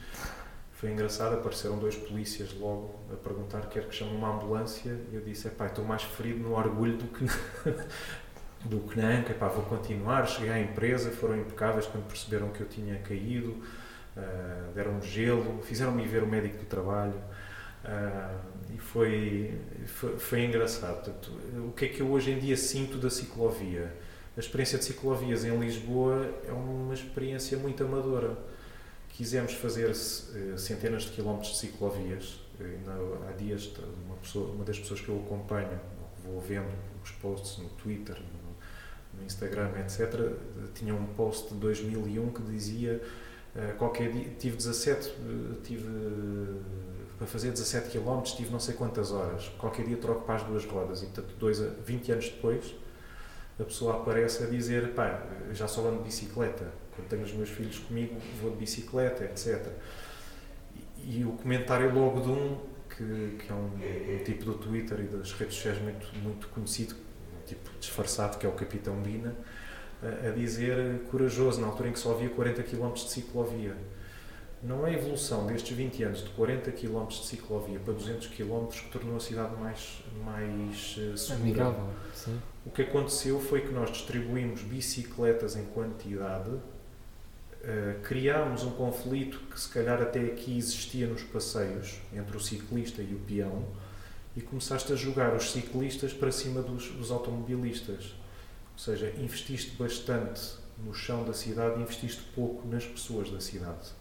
Foi 0.72 0.90
engraçado, 0.90 1.34
apareceram 1.34 1.78
dois 1.78 1.94
polícias 1.94 2.54
logo 2.54 2.94
a 3.12 3.16
perguntar 3.16 3.68
quer 3.68 3.86
que 3.86 3.94
chame 3.94 4.14
uma 4.14 4.34
ambulância 4.34 4.98
e 5.10 5.14
eu 5.14 5.20
disse, 5.20 5.48
epá, 5.48 5.66
estou 5.66 5.84
mais 5.84 6.02
ferido 6.02 6.40
no 6.40 6.54
orgulho 6.54 6.96
do 6.96 7.06
que 7.06 7.24
do 8.64 8.80
que 8.80 9.00
na 9.00 9.08
anca, 9.08 9.32
vou 9.48 9.64
continuar, 9.64 10.26
cheguei 10.26 10.50
à 10.50 10.58
empresa, 10.58 11.10
foram 11.10 11.36
impecáveis 11.36 11.86
quando 11.86 12.06
perceberam 12.06 12.48
que 12.48 12.60
eu 12.60 12.66
tinha 12.66 12.98
caído, 12.98 13.50
uh, 14.16 14.72
deram-me 14.74 15.02
gelo, 15.02 15.62
fizeram-me 15.62 16.04
ver 16.04 16.22
o 16.22 16.26
médico 16.26 16.58
do 16.58 16.64
trabalho, 16.64 17.14
Uh, 17.86 18.74
e 18.74 18.78
foi, 18.78 19.54
foi, 19.86 20.18
foi, 20.18 20.44
engraçado. 20.44 21.04
Portanto, 21.04 21.32
o 21.68 21.72
que 21.72 21.84
é 21.84 21.88
que 21.88 22.00
eu 22.00 22.10
hoje 22.10 22.32
em 22.32 22.38
dia 22.38 22.56
sinto 22.56 22.98
da 22.98 23.08
ciclovia? 23.08 23.94
A 24.36 24.40
experiência 24.40 24.76
de 24.76 24.84
ciclovias 24.84 25.44
em 25.44 25.56
Lisboa 25.56 26.28
é 26.46 26.52
uma 26.52 26.92
experiência 26.92 27.56
muito 27.56 27.84
amadora. 27.84 28.36
Quisemos 29.10 29.54
fazer 29.54 29.88
uh, 29.88 30.58
centenas 30.58 31.04
de 31.04 31.12
quilómetros 31.12 31.52
de 31.52 31.58
ciclovias. 31.58 32.40
Uh, 32.60 33.28
há 33.28 33.32
dias, 33.32 33.70
uma, 34.04 34.16
pessoa, 34.16 34.50
uma 34.50 34.64
das 34.64 34.78
pessoas 34.78 35.00
que 35.00 35.08
eu 35.08 35.22
acompanho, 35.24 35.80
vou 36.24 36.40
vendo 36.40 36.68
os 37.04 37.12
posts 37.12 37.58
no 37.58 37.68
Twitter, 37.70 38.16
no, 38.16 39.24
Instagram, 39.24 39.70
etc., 39.80 40.32
tinha 40.74 40.94
um 40.94 41.06
post 41.14 41.54
de 41.54 41.60
2001 41.60 42.32
que 42.32 42.42
dizia 42.42 43.00
qualquer 43.78 44.12
dia, 44.12 44.30
tive 44.38 44.56
17, 44.58 45.10
tive 45.64 45.88
para 47.16 47.26
fazer 47.26 47.50
17 47.50 47.90
km 47.90 48.22
tive 48.22 48.50
não 48.50 48.60
sei 48.60 48.74
quantas 48.74 49.10
horas. 49.10 49.48
Qualquer 49.58 49.86
dia 49.86 49.96
troco 49.96 50.22
para 50.24 50.36
as 50.36 50.42
duas 50.42 50.64
rodas 50.64 51.02
e, 51.02 51.06
portanto, 51.06 51.34
dois, 51.38 51.58
20 51.58 52.12
anos 52.12 52.24
depois, 52.26 52.74
a 53.58 53.64
pessoa 53.64 53.96
aparece 53.96 54.44
a 54.44 54.46
dizer: 54.46 54.92
pá, 54.92 55.22
já 55.52 55.66
só 55.66 55.86
ando 55.86 55.98
de 55.98 56.04
bicicleta. 56.04 56.70
Quando 56.94 57.08
tenho 57.08 57.22
os 57.22 57.32
meus 57.32 57.48
filhos 57.48 57.78
comigo, 57.78 58.16
vou 58.40 58.50
de 58.50 58.56
bicicleta, 58.56 59.24
etc. 59.24 59.66
E, 60.98 61.20
e 61.20 61.24
o 61.24 61.32
comentário 61.32 61.92
logo 61.92 62.20
de 62.20 62.28
um, 62.28 62.58
que, 62.88 63.36
que 63.38 63.50
é 63.50 63.54
um, 63.54 64.20
um, 64.20 64.24
tipo 64.24 64.44
do 64.44 64.54
Twitter 64.54 65.00
e 65.00 65.04
das 65.04 65.32
redes 65.32 65.56
sociais 65.56 65.80
muito, 65.80 66.06
muito 66.22 66.48
conhecido, 66.48 66.94
um 66.94 67.46
tipo 67.46 67.70
disfarçado, 67.78 68.38
que 68.38 68.46
é 68.46 68.48
o 68.48 68.52
Capitão 68.52 69.02
Dina, 69.02 69.34
a, 70.02 70.28
a 70.28 70.30
dizer 70.30 71.00
corajoso, 71.10 71.60
na 71.60 71.66
altura 71.66 71.88
em 71.88 71.92
que 71.92 71.98
só 71.98 72.12
havia 72.12 72.28
40 72.28 72.62
km 72.62 72.92
de 72.92 73.10
ciclovia 73.10 73.76
não 74.66 74.84
é 74.84 74.90
a 74.90 74.92
evolução 74.94 75.46
destes 75.46 75.76
20 75.76 76.02
anos 76.02 76.24
de 76.24 76.30
40 76.30 76.72
km 76.72 77.06
de 77.06 77.24
ciclovia 77.24 77.78
para 77.78 77.94
200 77.94 78.26
km 78.28 78.66
que 78.66 78.90
tornou 78.90 79.16
a 79.16 79.20
cidade 79.20 79.54
mais, 79.56 80.02
mais 80.24 80.96
uh, 80.98 81.16
segura. 81.16 81.66
Amigável, 81.66 81.90
sim. 82.12 82.40
O 82.64 82.70
que 82.70 82.82
aconteceu 82.82 83.40
foi 83.40 83.60
que 83.60 83.72
nós 83.72 83.90
distribuímos 83.92 84.62
bicicletas 84.62 85.54
em 85.54 85.64
quantidade, 85.66 86.50
uh, 86.50 88.00
criámos 88.02 88.64
um 88.64 88.72
conflito 88.72 89.38
que 89.48 89.58
se 89.58 89.68
calhar 89.68 90.02
até 90.02 90.20
aqui 90.20 90.58
existia 90.58 91.06
nos 91.06 91.22
passeios 91.22 92.00
entre 92.12 92.36
o 92.36 92.40
ciclista 92.40 93.00
e 93.00 93.14
o 93.14 93.18
peão 93.20 93.64
e 94.36 94.40
começaste 94.40 94.92
a 94.92 94.96
jogar 94.96 95.34
os 95.34 95.52
ciclistas 95.52 96.12
para 96.12 96.32
cima 96.32 96.60
dos, 96.60 96.88
dos 96.88 97.12
automobilistas. 97.12 98.16
Ou 98.72 98.78
seja, 98.78 99.14
investiste 99.16 99.76
bastante 99.76 100.56
no 100.84 100.92
chão 100.92 101.24
da 101.24 101.32
cidade 101.32 101.78
e 101.78 101.82
investiste 101.82 102.22
pouco 102.34 102.66
nas 102.66 102.84
pessoas 102.84 103.30
da 103.30 103.40
cidade 103.40 103.94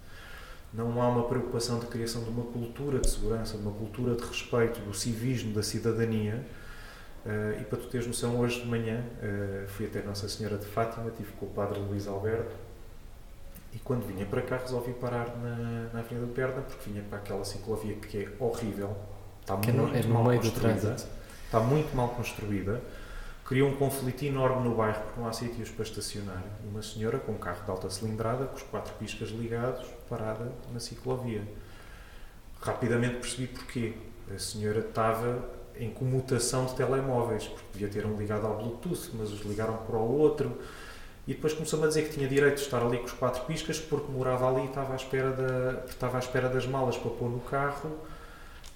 não 0.76 1.02
há 1.02 1.08
uma 1.08 1.24
preocupação 1.24 1.80
de 1.80 1.86
criação 1.88 2.24
de 2.24 2.30
uma 2.30 2.44
cultura 2.44 3.00
de 3.00 3.10
segurança, 3.10 3.58
de 3.58 3.64
uma 3.64 3.72
cultura 3.72 4.16
de 4.16 4.24
respeito, 4.24 4.80
do 4.82 4.94
civismo, 4.94 5.54
da 5.54 5.64
cidadania. 5.64 6.46
Uh, 7.26 7.62
e 7.62 7.64
para 7.64 7.80
tu 7.80 7.88
teres 7.88 8.06
noção, 8.06 8.40
hoje 8.40 8.62
de 8.62 8.68
manhã 8.68 9.04
uh, 9.18 9.68
fui 9.68 9.88
até 9.88 10.02
Nossa 10.04 10.30
Senhora 10.30 10.58
de 10.58 10.66
Fátima, 10.66 11.10
estive 11.10 11.32
com 11.34 11.48
o 11.48 11.50
Padre 11.50 11.80
Luís 11.80 12.08
Alberto 12.08 12.56
e 13.76 13.80
quando 13.80 14.08
vinha 14.08 14.26
para 14.26 14.42
cá 14.42 14.58
resolvi 14.58 14.94
parar 14.94 15.36
na, 15.36 15.90
na 15.94 16.00
Avenida 16.00 16.26
de 16.26 16.32
Berna 16.32 16.62
porque 16.62 16.90
vinha 16.90 17.04
para 17.04 17.18
aquela 17.18 17.44
ciclovia 17.44 17.96
que 17.96 18.24
é 18.24 18.30
horrível, 18.40 18.96
está 19.42 19.58
que 19.58 19.70
muito 19.70 19.96
é 19.96 20.02
no 20.04 20.14
mal 20.14 20.24
construída, 20.24 20.96
está 21.46 21.60
muito 21.60 21.94
mal 21.94 22.10
construída. 22.10 22.82
criou 23.44 23.70
um 23.70 23.76
conflito 23.76 24.24
enorme 24.24 24.70
no 24.70 24.76
bairro 24.76 25.02
porque 25.02 25.20
não 25.20 25.28
há 25.28 25.34
sítios 25.34 25.70
para 25.70 25.84
estacionar. 25.84 26.42
Uma 26.64 26.82
senhora 26.82 27.20
com 27.20 27.34
um 27.34 27.38
carro 27.38 27.66
de 27.66 27.72
alta 27.72 27.90
cilindrada, 27.90 28.46
com 28.46 28.56
os 28.56 28.64
quatro 28.64 28.94
piscas 28.94 29.30
ligados, 29.30 29.86
parada 30.10 30.52
na 30.74 30.80
ciclovia. 30.80 31.44
Rapidamente 32.62 33.16
percebi 33.18 33.48
porquê. 33.48 33.94
A 34.34 34.40
senhora 34.40 34.80
estava 34.80 35.48
em 35.78 35.90
comutação 35.92 36.66
de 36.66 36.76
telemóveis, 36.76 37.48
porque 37.48 37.66
devia 37.74 37.90
ter 37.90 38.06
um 38.06 38.18
ligado 38.18 38.48
ao 38.48 38.58
Bluetooth, 38.58 39.12
mas 39.14 39.32
os 39.32 39.42
ligaram 39.42 39.78
para 39.78 39.98
o 39.98 40.18
outro. 40.18 40.58
E 41.28 41.34
depois 41.34 41.54
começou-me 41.54 41.86
a 41.86 41.88
dizer 41.88 42.04
que 42.04 42.14
tinha 42.14 42.28
direito 42.28 42.56
de 42.56 42.62
estar 42.62 42.82
ali 42.82 43.00
com 43.00 43.06
os 43.06 43.14
quatro 43.14 43.44
piscas 43.46 43.80
porque 43.80 44.12
morava 44.12 44.48
ali 44.48 44.62
e 44.62 44.66
estava 44.66 44.94
à 44.94 44.96
espera, 44.96 45.32
da, 45.32 45.86
estava 45.88 46.18
à 46.18 46.20
espera 46.20 46.50
das 46.50 46.68
malas 46.68 46.98
para 46.98 47.10
pôr 47.12 47.30
no 47.30 47.40
carro 47.40 47.92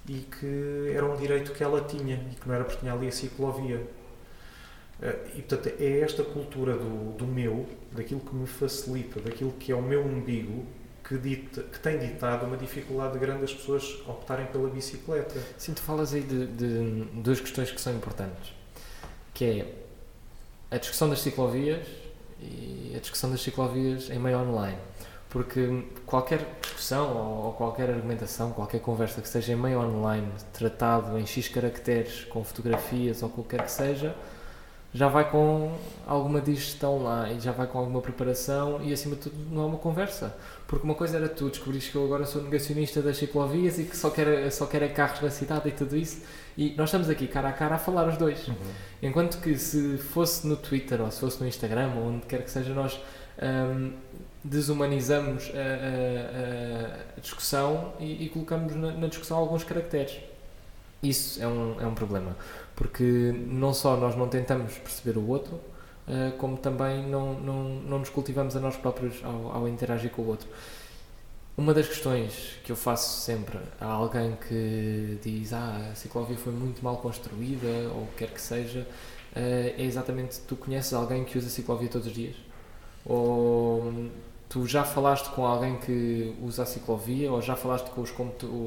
e 0.08 0.14
que 0.18 0.92
era 0.92 1.06
um 1.06 1.16
direito 1.16 1.52
que 1.52 1.62
ela 1.62 1.80
tinha 1.82 2.16
e 2.32 2.34
que 2.34 2.48
não 2.48 2.54
era 2.54 2.64
porque 2.64 2.80
tinha 2.80 2.92
ali 2.92 3.06
a 3.06 3.12
ciclovia. 3.12 3.86
Eh, 5.00 5.18
e 5.36 5.42
portanto 5.42 5.74
é 5.78 6.00
esta 6.00 6.24
cultura 6.24 6.74
do, 6.74 7.16
do 7.16 7.26
meu, 7.26 7.68
daquilo 7.92 8.20
que 8.20 8.34
me 8.34 8.46
facilita, 8.46 9.20
daquilo 9.20 9.52
que 9.52 9.70
é 9.70 9.76
o 9.76 9.82
meu 9.82 10.04
umbigo, 10.04 10.66
que, 11.10 11.18
dita, 11.18 11.64
que 11.64 11.80
tem 11.80 11.98
ditado 11.98 12.46
uma 12.46 12.56
dificuldade 12.56 13.18
grande 13.18 13.40
das 13.40 13.52
pessoas 13.52 14.00
optarem 14.06 14.46
pela 14.46 14.68
bicicleta. 14.70 15.42
Sim, 15.58 15.74
tu 15.74 15.82
falas 15.82 16.14
aí 16.14 16.20
de, 16.20 16.46
de 16.46 17.04
duas 17.20 17.40
questões 17.40 17.68
que 17.72 17.80
são 17.80 17.92
importantes, 17.92 18.52
que 19.34 19.44
é 19.44 19.74
a 20.70 20.78
discussão 20.78 21.10
das 21.10 21.18
ciclovias 21.20 21.84
e 22.40 22.92
a 22.94 23.00
discussão 23.00 23.28
das 23.28 23.40
ciclovias 23.42 24.08
em 24.08 24.20
meio 24.20 24.38
online. 24.38 24.78
Porque 25.28 25.84
qualquer 26.06 26.46
discussão 26.60 27.44
ou 27.44 27.52
qualquer 27.54 27.90
argumentação, 27.90 28.52
qualquer 28.52 28.80
conversa 28.80 29.20
que 29.20 29.28
seja 29.28 29.52
em 29.52 29.56
meio 29.56 29.80
online, 29.80 30.28
tratado 30.52 31.18
em 31.18 31.26
X 31.26 31.48
caracteres, 31.48 32.24
com 32.26 32.44
fotografias 32.44 33.20
ou 33.20 33.30
qualquer 33.30 33.64
que 33.64 33.72
seja, 33.72 34.14
já 34.92 35.08
vai 35.08 35.30
com 35.30 35.72
alguma 36.06 36.40
digestão 36.40 37.02
lá 37.02 37.30
e 37.30 37.38
já 37.38 37.52
vai 37.52 37.66
com 37.66 37.78
alguma 37.78 38.00
preparação 38.00 38.80
e 38.82 38.92
acima 38.92 39.14
de 39.14 39.22
tudo 39.22 39.36
não 39.50 39.62
é 39.62 39.66
uma 39.66 39.78
conversa. 39.78 40.36
Porque 40.66 40.84
uma 40.84 40.94
coisa 40.94 41.16
era 41.16 41.28
tu 41.28 41.48
descobrires 41.48 41.88
que 41.88 41.96
eu 41.96 42.04
agora 42.04 42.24
sou 42.26 42.42
negacionista 42.42 43.00
das 43.00 43.16
ciclovias 43.16 43.78
e 43.78 43.84
que 43.84 43.96
só 43.96 44.10
quero, 44.10 44.50
só 44.50 44.66
quero 44.66 44.84
é 44.84 44.88
carros 44.88 45.20
na 45.20 45.30
cidade 45.30 45.68
e 45.68 45.72
tudo 45.72 45.96
isso 45.96 46.22
e 46.56 46.74
nós 46.76 46.88
estamos 46.88 47.08
aqui 47.08 47.26
cara 47.26 47.48
a 47.48 47.52
cara 47.52 47.76
a 47.76 47.78
falar 47.78 48.06
os 48.08 48.16
dois. 48.16 48.48
Uhum. 48.48 48.54
Enquanto 49.02 49.40
que 49.40 49.56
se 49.56 49.96
fosse 49.96 50.46
no 50.46 50.56
Twitter 50.56 51.00
ou 51.00 51.10
se 51.10 51.20
fosse 51.20 51.40
no 51.40 51.48
Instagram 51.48 51.92
ou 51.96 52.08
onde 52.08 52.26
quer 52.26 52.42
que 52.42 52.50
seja, 52.50 52.74
nós 52.74 53.00
um, 53.40 53.92
desumanizamos 54.44 55.50
a, 55.54 55.58
a, 55.58 57.16
a 57.16 57.20
discussão 57.20 57.94
e, 57.98 58.24
e 58.24 58.28
colocamos 58.28 58.74
na, 58.74 58.92
na, 58.92 59.06
discussão 59.06 59.38
alguns 59.38 59.64
caracteres. 59.64 60.18
Isso 61.02 61.42
é 61.42 61.46
um, 61.46 61.80
é 61.80 61.86
um 61.86 61.94
problema, 61.94 62.36
porque 62.80 63.34
não 63.46 63.74
só 63.74 63.94
nós 63.94 64.16
não 64.16 64.26
tentamos 64.26 64.78
perceber 64.78 65.18
o 65.18 65.28
outro, 65.28 65.56
uh, 66.08 66.34
como 66.38 66.56
também 66.56 67.06
não, 67.06 67.38
não, 67.38 67.62
não 67.62 67.98
nos 67.98 68.08
cultivamos 68.08 68.56
a 68.56 68.60
nós 68.60 68.74
próprios 68.74 69.22
ao, 69.22 69.54
ao 69.54 69.68
interagir 69.68 70.10
com 70.10 70.22
o 70.22 70.28
outro. 70.28 70.48
Uma 71.58 71.74
das 71.74 71.86
questões 71.86 72.56
que 72.64 72.72
eu 72.72 72.76
faço 72.76 73.20
sempre 73.20 73.58
a 73.78 73.84
alguém 73.84 74.34
que 74.48 75.18
diz 75.22 75.52
ah, 75.52 75.90
a 75.92 75.94
ciclovia 75.94 76.38
foi 76.38 76.54
muito 76.54 76.82
mal 76.82 76.96
construída 76.96 77.66
ou 77.94 78.04
o 78.04 78.06
que 78.06 78.24
quer 78.24 78.30
que 78.32 78.40
seja, 78.40 78.88
eh, 79.36 79.74
é 79.76 79.82
exatamente 79.82 80.40
tu 80.48 80.56
conheces 80.56 80.94
alguém 80.94 81.22
que 81.22 81.36
usa 81.36 81.48
a 81.48 81.50
ciclovia 81.50 81.88
todos 81.90 82.06
os 82.06 82.14
dias? 82.14 82.36
Ou 83.04 83.92
tu 84.50 84.66
já 84.66 84.82
falaste 84.82 85.30
com 85.30 85.46
alguém 85.46 85.76
que 85.78 86.34
usa 86.42 86.64
a 86.64 86.66
ciclovia 86.66 87.30
ou 87.30 87.40
já 87.40 87.54
falaste 87.54 87.88
com 87.90 88.00
os, 88.02 88.12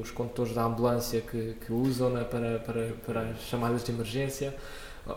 os 0.02 0.12
condutores 0.12 0.56
da 0.56 0.64
ambulância 0.64 1.20
que, 1.20 1.56
que 1.56 1.74
usam 1.74 2.10
né, 2.10 2.24
para, 2.24 2.60
para, 2.60 2.94
para 3.06 3.22
as 3.32 3.42
chamadas 3.42 3.84
de 3.84 3.92
emergência? 3.92 4.56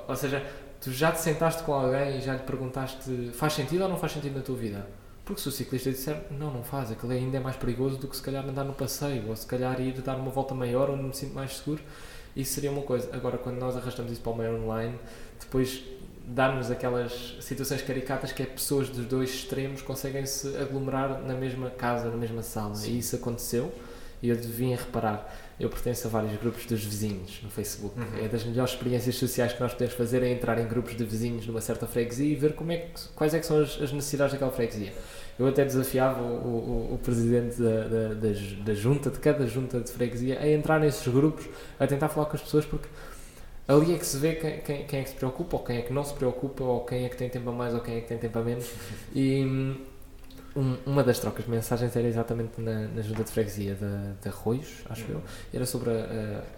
Ou 0.08 0.16
seja, 0.16 0.44
tu 0.80 0.90
já 0.90 1.12
te 1.12 1.20
sentaste 1.20 1.62
com 1.62 1.72
alguém 1.72 2.18
e 2.18 2.20
já 2.20 2.32
lhe 2.32 2.42
perguntaste 2.42 3.30
faz 3.32 3.52
sentido 3.52 3.82
ou 3.82 3.88
não 3.88 3.96
faz 3.96 4.12
sentido 4.12 4.34
na 4.34 4.42
tua 4.42 4.56
vida? 4.56 4.84
Porque 5.24 5.40
se 5.40 5.48
o 5.48 5.52
ciclista 5.52 5.90
disser 5.90 6.24
não, 6.32 6.52
não 6.52 6.64
faz, 6.64 6.90
aquilo 6.90 7.12
ainda 7.12 7.36
é 7.36 7.40
mais 7.40 7.56
perigoso 7.56 7.96
do 7.96 8.08
que 8.08 8.16
se 8.16 8.22
calhar 8.22 8.44
andar 8.44 8.64
no 8.64 8.72
passeio, 8.72 9.28
ou 9.28 9.36
se 9.36 9.46
calhar 9.46 9.80
ir 9.80 9.92
dar 10.00 10.16
uma 10.16 10.30
volta 10.32 10.52
maior 10.52 10.90
onde 10.90 11.04
me 11.04 11.14
sinto 11.14 11.34
mais 11.34 11.58
seguro, 11.58 11.80
isso 12.34 12.54
seria 12.54 12.72
uma 12.72 12.82
coisa. 12.82 13.08
Agora, 13.14 13.38
quando 13.38 13.58
nós 13.58 13.76
arrastamos 13.76 14.10
isso 14.10 14.20
para 14.20 14.32
o 14.32 14.36
meio 14.36 14.64
online, 14.64 14.98
depois 15.40 15.82
dá-nos 16.26 16.70
aquelas 16.70 17.36
situações 17.40 17.82
caricatas 17.82 18.32
que 18.32 18.42
é 18.42 18.46
pessoas 18.46 18.88
dos 18.88 19.06
dois 19.06 19.30
extremos 19.30 19.80
conseguem 19.80 20.26
se 20.26 20.56
aglomerar 20.56 21.22
na 21.22 21.34
mesma 21.34 21.70
casa, 21.70 22.10
na 22.10 22.16
mesma 22.16 22.42
sala. 22.42 22.74
Sim. 22.74 22.92
E 22.92 22.98
isso 22.98 23.14
aconteceu 23.14 23.72
e 24.22 24.28
eu 24.28 24.36
devia 24.36 24.76
reparar. 24.76 25.32
Eu 25.58 25.70
pertenço 25.70 26.06
a 26.06 26.10
vários 26.10 26.38
grupos 26.38 26.66
dos 26.66 26.84
vizinhos 26.84 27.40
no 27.42 27.48
Facebook. 27.48 27.98
Uhum. 27.98 28.24
É 28.24 28.28
das 28.28 28.44
melhores 28.44 28.72
experiências 28.72 29.14
sociais 29.14 29.52
que 29.52 29.60
nós 29.60 29.72
podemos 29.72 29.94
fazer 29.94 30.22
é 30.22 30.30
entrar 30.30 30.58
em 30.58 30.66
grupos 30.66 30.96
de 30.96 31.04
vizinhos 31.04 31.46
numa 31.46 31.60
certa 31.60 31.86
freguesia 31.86 32.26
e 32.26 32.34
ver 32.34 32.54
como 32.54 32.72
é 32.72 32.78
que, 32.78 33.08
quais 33.14 33.32
é 33.32 33.38
que 33.38 33.46
são 33.46 33.62
as, 33.62 33.80
as 33.80 33.92
necessidades 33.92 34.32
daquela 34.32 34.50
freguesia. 34.50 34.92
Eu 35.38 35.46
até 35.46 35.64
desafiava 35.64 36.20
o, 36.22 36.90
o, 36.90 36.94
o 36.94 36.98
presidente 36.98 37.60
da, 37.60 37.82
da, 37.82 38.08
da, 38.14 38.28
da, 38.64 38.74
junta, 38.74 39.10
de 39.10 39.18
cada 39.18 39.46
junta 39.46 39.80
de 39.80 39.90
freguesia, 39.90 40.40
a 40.40 40.48
entrar 40.48 40.80
nesses 40.80 41.06
grupos, 41.06 41.46
a 41.78 41.86
tentar 41.86 42.08
falar 42.08 42.26
com 42.26 42.36
as 42.36 42.42
pessoas, 42.42 42.64
porque 42.64 42.88
ali 43.68 43.94
é 43.94 43.98
que 43.98 44.06
se 44.06 44.18
vê 44.18 44.34
quem, 44.34 44.60
quem, 44.60 44.86
quem 44.86 45.00
é 45.00 45.02
que 45.02 45.10
se 45.10 45.16
preocupa, 45.16 45.56
ou 45.56 45.64
quem 45.64 45.78
é 45.78 45.82
que 45.82 45.92
não 45.92 46.04
se 46.04 46.14
preocupa, 46.14 46.64
ou 46.64 46.84
quem 46.84 47.04
é 47.04 47.08
que 47.08 47.16
tem 47.16 47.28
tempo 47.28 47.50
a 47.50 47.52
mais, 47.52 47.74
ou 47.74 47.80
quem 47.80 47.96
é 47.96 48.00
que 48.00 48.08
tem 48.08 48.18
tempo 48.18 48.38
a 48.38 48.42
menos. 48.42 48.70
E 49.14 49.44
um, 50.54 50.76
uma 50.86 51.02
das 51.02 51.18
trocas 51.18 51.44
de 51.44 51.50
mensagens 51.50 51.94
era 51.94 52.06
exatamente 52.06 52.60
na, 52.60 52.88
na 52.88 53.02
de 53.02 53.30
freguesia 53.30 53.74
de, 53.74 54.22
de 54.22 54.28
Arroios, 54.28 54.84
acho 54.88 55.04
uhum. 55.04 55.14
eu, 55.14 55.22
era 55.52 55.66
sobre 55.66 55.90
a, 55.90 55.94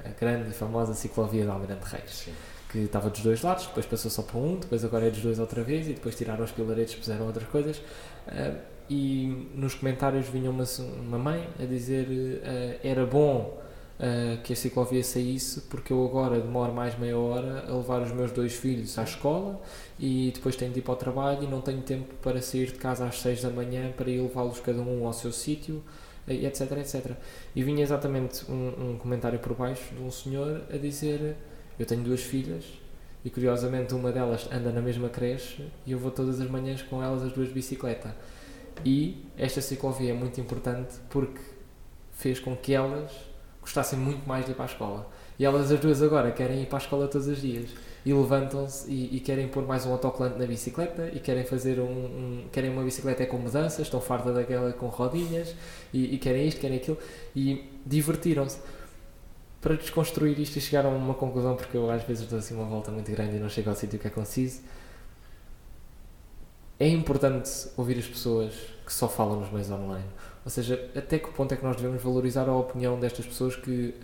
a, 0.04 0.08
a 0.08 0.12
grande 0.18 0.50
e 0.50 0.52
famosa 0.52 0.94
ciclovia 0.94 1.44
de 1.44 1.50
Almirante 1.50 1.84
Reis. 1.84 2.10
Sim 2.10 2.32
que 2.68 2.80
estava 2.80 3.08
dos 3.08 3.20
dois 3.20 3.42
lados, 3.42 3.66
depois 3.66 3.86
passou 3.86 4.10
só 4.10 4.22
para 4.22 4.38
um, 4.38 4.58
depois 4.58 4.84
agora 4.84 5.06
é 5.06 5.10
dos 5.10 5.22
dois 5.22 5.38
outra 5.38 5.62
vez 5.62 5.88
e 5.88 5.94
depois 5.94 6.14
tiraram 6.14 6.44
os 6.44 6.52
pilaretes 6.52 6.94
e 6.94 6.96
puseram 6.98 7.26
outras 7.26 7.48
coisas. 7.48 7.78
Uh, 7.78 8.58
e 8.90 9.48
nos 9.54 9.74
comentários 9.74 10.28
vinha 10.28 10.50
uma, 10.50 10.64
uma 11.00 11.18
mãe 11.18 11.48
a 11.58 11.64
dizer 11.64 12.06
uh, 12.06 12.86
era 12.86 13.04
bom 13.06 13.58
uh, 13.98 14.40
que 14.42 14.52
a 14.52 14.56
ciclovia 14.56 15.02
saísse 15.02 15.60
porque 15.62 15.92
eu 15.92 16.04
agora 16.04 16.40
demoro 16.40 16.72
mais 16.72 16.98
meia 16.98 17.16
hora 17.16 17.64
a 17.68 17.76
levar 17.76 18.02
os 18.02 18.12
meus 18.12 18.32
dois 18.32 18.54
filhos 18.54 18.98
à 18.98 19.04
escola 19.04 19.60
e 19.98 20.30
depois 20.34 20.56
tenho 20.56 20.72
de 20.72 20.78
ir 20.78 20.82
para 20.82 20.94
o 20.94 20.96
trabalho 20.96 21.42
e 21.42 21.46
não 21.46 21.60
tenho 21.60 21.82
tempo 21.82 22.14
para 22.22 22.40
sair 22.40 22.66
de 22.66 22.78
casa 22.78 23.06
às 23.06 23.20
6 23.20 23.42
da 23.42 23.50
manhã 23.50 23.92
para 23.96 24.10
ir 24.10 24.20
levá-los 24.20 24.60
cada 24.60 24.80
um 24.80 25.06
ao 25.06 25.12
seu 25.12 25.32
sítio 25.32 25.82
etc, 26.26 26.72
etc. 26.78 27.12
E 27.54 27.62
vinha 27.62 27.82
exatamente 27.82 28.50
um, 28.50 28.92
um 28.92 28.98
comentário 28.98 29.38
por 29.38 29.54
baixo 29.54 29.94
de 29.94 30.02
um 30.02 30.10
senhor 30.10 30.62
a 30.72 30.76
dizer 30.76 31.36
eu 31.78 31.86
tenho 31.86 32.02
duas 32.02 32.20
filhas 32.20 32.64
e 33.24 33.30
curiosamente 33.30 33.94
uma 33.94 34.12
delas 34.12 34.48
anda 34.52 34.70
na 34.70 34.80
mesma 34.80 35.08
creche 35.08 35.66
e 35.86 35.92
eu 35.92 35.98
vou 35.98 36.10
todas 36.10 36.40
as 36.40 36.50
manhãs 36.50 36.82
com 36.82 37.02
elas 37.02 37.22
as 37.22 37.32
duas 37.32 37.48
de 37.48 37.54
bicicleta. 37.54 38.14
E 38.84 39.24
esta 39.36 39.60
ciclovia 39.60 40.10
é 40.10 40.14
muito 40.14 40.40
importante 40.40 40.94
porque 41.10 41.40
fez 42.12 42.38
com 42.38 42.56
que 42.56 42.74
elas 42.74 43.27
gostassem 43.68 43.98
muito 43.98 44.26
mais 44.26 44.46
de 44.46 44.52
ir 44.52 44.54
para 44.54 44.64
a 44.64 44.68
escola. 44.68 45.06
E 45.38 45.44
elas 45.44 45.70
as 45.70 45.78
duas 45.78 46.02
agora 46.02 46.32
querem 46.32 46.62
ir 46.62 46.66
para 46.66 46.78
a 46.78 46.80
escola 46.80 47.06
todos 47.06 47.28
os 47.28 47.40
dias 47.40 47.70
e 48.04 48.12
levantam-se 48.12 48.90
e, 48.90 49.16
e, 49.16 49.20
querem 49.20 49.46
pôr 49.48 49.66
mais 49.66 49.84
um 49.84 49.92
autocolante 49.92 50.38
na 50.38 50.46
bicicleta 50.46 51.10
e 51.12 51.20
querem 51.20 51.44
fazer 51.44 51.78
um, 51.78 51.84
um 51.84 52.48
querem 52.50 52.70
uma 52.70 52.82
bicicleta 52.82 53.26
com 53.26 53.36
mudanças, 53.36 53.80
estão 53.80 54.00
farta 54.00 54.32
daquela 54.32 54.72
com 54.72 54.86
rodinhas 54.86 55.54
e, 55.92 56.14
e 56.14 56.18
querem 56.18 56.48
isto, 56.48 56.60
querem 56.60 56.78
aquilo 56.78 56.96
e 57.36 57.70
divertiram-se 57.84 58.58
para 59.60 59.74
desconstruir 59.74 60.38
isto 60.40 60.56
e 60.56 60.60
chegar 60.60 60.86
a 60.86 60.88
uma 60.88 61.14
conclusão, 61.14 61.54
porque 61.54 61.76
eu 61.76 61.90
às 61.90 62.02
vezes 62.04 62.26
dou 62.26 62.38
assim 62.38 62.54
uma 62.54 62.64
volta 62.64 62.90
muito 62.90 63.10
grande 63.10 63.36
e 63.36 63.38
não 63.38 63.48
chego 63.48 63.68
ao 63.68 63.76
sítio 63.76 63.98
que 63.98 64.06
é 64.06 64.10
conciso. 64.10 64.62
É 66.80 66.88
importante 66.88 67.50
ouvir 67.76 67.98
as 67.98 68.06
pessoas 68.06 68.54
que 68.86 68.92
só 68.92 69.08
falam 69.08 69.40
nos 69.40 69.50
meios 69.50 69.70
online. 69.70 70.06
Ou 70.48 70.50
seja, 70.50 70.90
até 70.96 71.18
que 71.18 71.30
ponto 71.30 71.52
é 71.52 71.58
que 71.58 71.62
nós 71.62 71.76
devemos 71.76 72.02
valorizar 72.02 72.48
a 72.48 72.56
opinião 72.56 72.98
destas 72.98 73.26
pessoas 73.26 73.54
que 73.54 73.94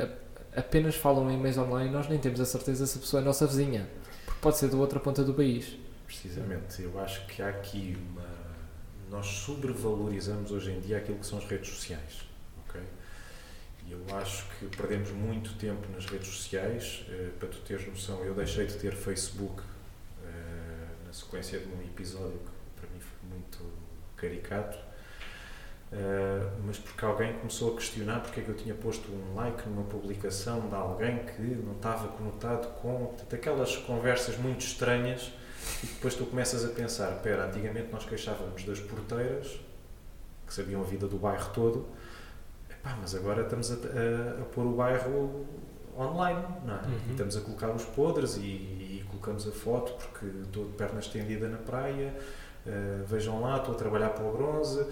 apenas 0.55 0.95
falam 0.95 1.31
em 1.31 1.39
meios 1.39 1.57
online 1.57 1.89
e 1.89 1.91
nós 1.91 2.07
nem 2.07 2.19
temos 2.19 2.39
a 2.39 2.45
certeza 2.45 2.87
se 2.87 2.99
a 2.99 3.01
pessoa 3.01 3.23
é 3.23 3.25
nossa 3.25 3.47
vizinha, 3.47 3.89
porque 4.27 4.41
pode 4.43 4.59
ser 4.59 4.69
da 4.69 4.77
outra 4.77 5.01
ponta 5.01 5.25
do 5.25 5.33
país. 5.33 5.75
Precisamente, 6.05 6.83
eu 6.83 7.01
acho 7.01 7.27
que 7.29 7.41
há 7.41 7.49
aqui 7.49 7.97
uma. 8.11 8.29
Nós 9.11 9.25
sobrevalorizamos 9.25 10.51
hoje 10.51 10.73
em 10.73 10.81
dia 10.81 10.99
aquilo 10.99 11.17
que 11.17 11.25
são 11.25 11.39
as 11.39 11.47
redes 11.47 11.71
sociais. 11.71 12.27
E 13.87 13.93
eu 13.93 14.01
acho 14.15 14.45
que 14.59 14.67
perdemos 14.77 15.13
muito 15.13 15.55
tempo 15.57 15.91
nas 15.95 16.05
redes 16.05 16.29
sociais. 16.29 17.07
Uh, 17.09 17.31
para 17.39 17.49
tu 17.49 17.61
teres 17.61 17.87
noção, 17.87 18.23
eu 18.23 18.35
deixei 18.35 18.67
de 18.67 18.75
ter 18.75 18.95
Facebook 18.95 19.63
uh, 19.63 21.07
na 21.07 21.13
sequência 21.15 21.59
de 21.59 21.69
um 21.69 21.81
episódio 21.81 22.39
que 22.39 22.81
para 22.81 22.91
mim 22.91 23.01
foi 23.01 23.31
muito 23.31 23.59
caricato. 24.15 24.84
Uh, 25.95 26.51
mas 26.67 26.77
porque 26.77 27.05
alguém 27.05 27.35
começou 27.35 27.73
a 27.73 27.77
questionar 27.77 28.19
porque 28.19 28.41
é 28.41 28.43
que 28.43 28.49
eu 28.49 28.57
tinha 28.57 28.75
posto 28.75 29.13
um 29.13 29.37
like 29.37 29.69
numa 29.69 29.85
publicação 29.85 30.69
de 30.69 30.75
alguém 30.75 31.21
que 31.21 31.41
não 31.41 31.75
estava 31.75 32.09
conotado 32.09 32.67
com 32.81 33.07
portanto, 33.07 33.33
aquelas 33.33 33.77
conversas 33.77 34.37
muito 34.37 34.63
estranhas 34.63 35.31
e 35.85 35.87
depois 35.87 36.17
tu 36.17 36.27
começas 36.27 36.65
a 36.65 36.69
pensar, 36.71 37.13
espera, 37.13 37.47
antigamente 37.47 37.93
nós 37.93 38.05
queixávamos 38.05 38.65
das 38.65 38.81
porteiras 38.81 39.61
que 40.45 40.53
sabiam 40.53 40.81
a 40.81 40.85
vida 40.85 41.07
do 41.07 41.17
bairro 41.17 41.53
todo 41.55 41.87
Pá, 42.85 42.99
mas 43.01 43.15
agora 43.15 43.41
estamos 43.41 43.73
a, 43.73 43.75
a, 43.75 44.43
a, 44.43 44.45
pôr 44.45 44.67
o 44.67 44.73
bairro 44.73 45.47
online, 45.97 46.45
não 46.67 46.75
é? 46.75 46.83
Uhum. 46.83 46.99
E 47.09 47.11
estamos 47.13 47.35
a 47.35 47.41
colocar 47.41 47.71
os 47.71 47.83
podres 47.83 48.37
e, 48.37 48.41
e, 48.43 49.05
colocamos 49.09 49.49
a 49.49 49.53
foto 49.53 49.95
porque 49.95 50.27
estou 50.27 50.67
de 50.67 50.73
perna 50.73 51.01
estendida 51.01 51.49
na 51.49 51.57
praia, 51.57 52.15
uh, 52.67 53.05
vejam 53.07 53.41
lá, 53.41 53.59
estou 53.59 53.75
a 53.75 53.79
trabalhar 53.79 54.11
para 54.11 54.25
o 54.25 54.33
bronze, 54.33 54.81
uh, 54.81 54.89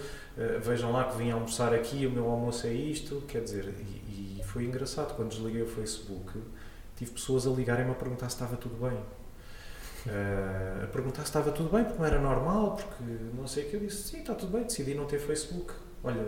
vejam 0.61 0.93
lá 0.93 1.05
que 1.05 1.17
vim 1.17 1.31
almoçar 1.31 1.75
aqui, 1.75 2.07
o 2.07 2.11
meu 2.11 2.29
almoço 2.29 2.67
é 2.67 2.73
isto, 2.73 3.23
quer 3.29 3.43
dizer, 3.43 3.75
e, 3.81 4.39
e 4.41 4.43
foi 4.45 4.65
engraçado, 4.65 5.15
quando 5.15 5.31
desliguei 5.31 5.63
o 5.63 5.67
Facebook, 5.67 6.39
tive 6.97 7.11
pessoas 7.11 7.47
a 7.47 7.51
ligarem-me 7.51 7.93
a 7.93 7.95
perguntar 7.95 8.29
se 8.29 8.37
estava 8.37 8.57
tudo 8.57 8.77
bem. 8.77 8.99
Uh, 10.05 10.85
a 10.85 10.87
perguntar 10.89 11.23
se 11.23 11.29
estava 11.29 11.53
tudo 11.53 11.71
bem, 11.71 11.85
porque 11.85 11.99
não 11.99 12.07
era 12.07 12.21
normal, 12.21 12.75
porque 12.77 13.05
não 13.35 13.47
sei 13.47 13.67
o 13.67 13.71
que. 13.71 13.75
Eu 13.75 13.81
disse: 13.81 14.09
sim, 14.09 14.21
está 14.21 14.35
tudo 14.35 14.51
bem, 14.51 14.65
decidi 14.65 14.95
não 14.95 15.05
ter 15.05 15.21
Facebook. 15.21 15.73
Olha, 16.03 16.27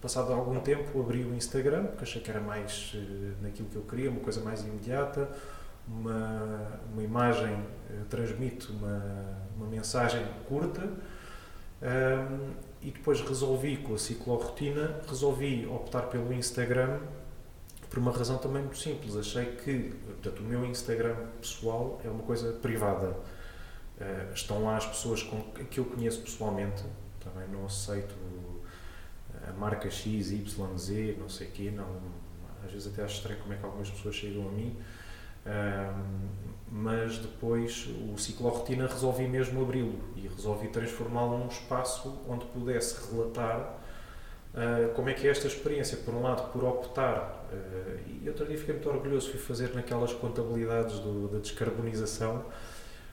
passado 0.00 0.32
algum 0.32 0.58
tempo 0.58 1.00
abri 1.00 1.24
o 1.24 1.32
Instagram, 1.32 1.86
porque 1.86 2.02
achei 2.02 2.20
que 2.20 2.28
era 2.28 2.40
mais 2.40 2.96
naquilo 3.40 3.68
que 3.68 3.76
eu 3.76 3.82
queria, 3.82 4.10
uma 4.10 4.18
coisa 4.18 4.40
mais 4.40 4.64
imediata, 4.64 5.30
uma, 5.88 6.80
uma 6.92 7.02
imagem 7.02 7.64
transmite 8.08 8.70
uma, 8.70 9.38
uma 9.56 9.66
mensagem 9.66 10.24
curta. 10.48 10.88
Um, 11.80 12.68
e 12.80 12.90
depois 12.90 13.20
resolvi 13.20 13.76
com 13.78 13.94
a 13.94 13.98
ciclorotina, 13.98 15.00
resolvi 15.08 15.66
optar 15.66 16.02
pelo 16.02 16.32
Instagram 16.32 17.00
por 17.90 17.98
uma 17.98 18.12
razão 18.12 18.38
também 18.38 18.62
muito 18.62 18.78
simples. 18.78 19.16
Achei 19.16 19.46
que, 19.56 19.94
portanto, 20.06 20.40
o 20.40 20.42
meu 20.42 20.64
Instagram 20.64 21.16
pessoal 21.40 22.00
é 22.04 22.08
uma 22.08 22.22
coisa 22.22 22.52
privada. 22.52 23.10
Uh, 23.10 24.32
estão 24.32 24.62
lá 24.62 24.76
as 24.76 24.86
pessoas 24.86 25.22
com, 25.22 25.42
que 25.64 25.78
eu 25.78 25.84
conheço 25.84 26.20
pessoalmente, 26.20 26.84
também 27.20 27.48
não 27.48 27.66
aceito 27.66 28.14
a 29.48 29.52
marca 29.52 29.90
X, 29.90 30.30
Y, 30.30 30.78
Z, 30.78 31.16
não 31.18 31.28
sei 31.28 31.48
o 31.48 31.50
quê, 31.50 31.72
não, 31.74 32.00
às 32.64 32.70
vezes 32.70 32.92
até 32.92 33.02
acho 33.02 33.16
estranho 33.16 33.40
como 33.40 33.54
é 33.54 33.56
que 33.56 33.64
algumas 33.64 33.90
pessoas 33.90 34.14
chegam 34.14 34.48
a 34.48 34.52
mim, 34.52 34.76
mas 36.70 37.18
depois 37.18 37.88
o 38.12 38.18
ciclorotina 38.18 38.86
resolvi 38.86 39.26
mesmo 39.26 39.62
abri-lo 39.62 39.98
e 40.16 40.28
resolvi 40.28 40.68
transformá-lo 40.68 41.38
num 41.38 41.48
espaço 41.48 42.20
onde 42.28 42.44
pudesse 42.46 43.10
relatar 43.10 43.78
Uh, 44.54 44.92
como 44.94 45.08
é 45.08 45.14
que 45.14 45.26
é 45.28 45.30
esta 45.30 45.46
experiência? 45.46 45.98
Por 45.98 46.14
um 46.14 46.22
lado, 46.22 46.50
por 46.52 46.64
optar, 46.64 47.46
uh, 47.52 47.98
e 48.08 48.28
outro 48.28 48.46
dia 48.46 48.56
fiquei 48.56 48.74
muito 48.74 48.88
orgulhoso, 48.88 49.30
fui 49.30 49.38
fazer 49.38 49.74
naquelas 49.74 50.12
contabilidades 50.12 50.98
do, 51.00 51.28
da 51.28 51.38
descarbonização, 51.38 52.44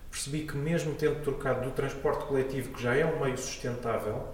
percebi 0.09 0.47
que 0.47 0.55
mesmo 0.55 0.95
tendo 0.95 1.21
trocado 1.21 1.61
do 1.65 1.71
transporte 1.71 2.25
coletivo, 2.25 2.71
que 2.71 2.81
já 2.81 2.95
é 2.95 3.05
um 3.05 3.19
meio 3.19 3.37
sustentável, 3.37 4.29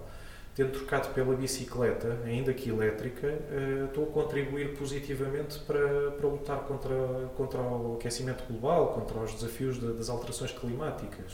tendo 0.54 0.72
trocado 0.72 1.08
pela 1.14 1.34
bicicleta, 1.34 2.18
ainda 2.24 2.52
que 2.52 2.68
elétrica, 2.68 3.26
uh, 3.26 3.86
estou 3.86 4.04
a 4.04 4.06
contribuir 4.08 4.76
positivamente 4.76 5.58
para, 5.60 6.10
para 6.12 6.28
lutar 6.28 6.60
contra, 6.60 6.94
contra 7.36 7.60
o 7.60 7.96
aquecimento 7.96 8.44
global, 8.46 8.92
contra 8.92 9.18
os 9.18 9.32
desafios 9.34 9.80
de, 9.80 9.92
das 9.94 10.10
alterações 10.10 10.52
climáticas. 10.52 11.32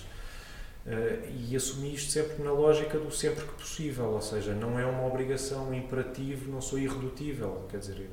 Uh, 0.87 1.29
e 1.49 1.57
assumi 1.57 1.95
isto 1.95 2.13
sempre 2.13 2.43
na 2.43 2.53
lógica 2.53 2.99
do 2.99 3.11
sempre 3.11 3.45
que 3.45 3.53
possível, 3.55 4.07
ou 4.07 4.21
seja, 4.21 4.55
não 4.55 4.79
é 4.79 4.87
uma 4.87 5.05
obrigação, 5.05 5.71
um 5.71 5.75
imperativo, 5.75 6.51
não 6.51 6.61
sou 6.61 6.79
irredutível. 6.79 7.67
Quer 7.69 7.79
dizer, 7.79 8.09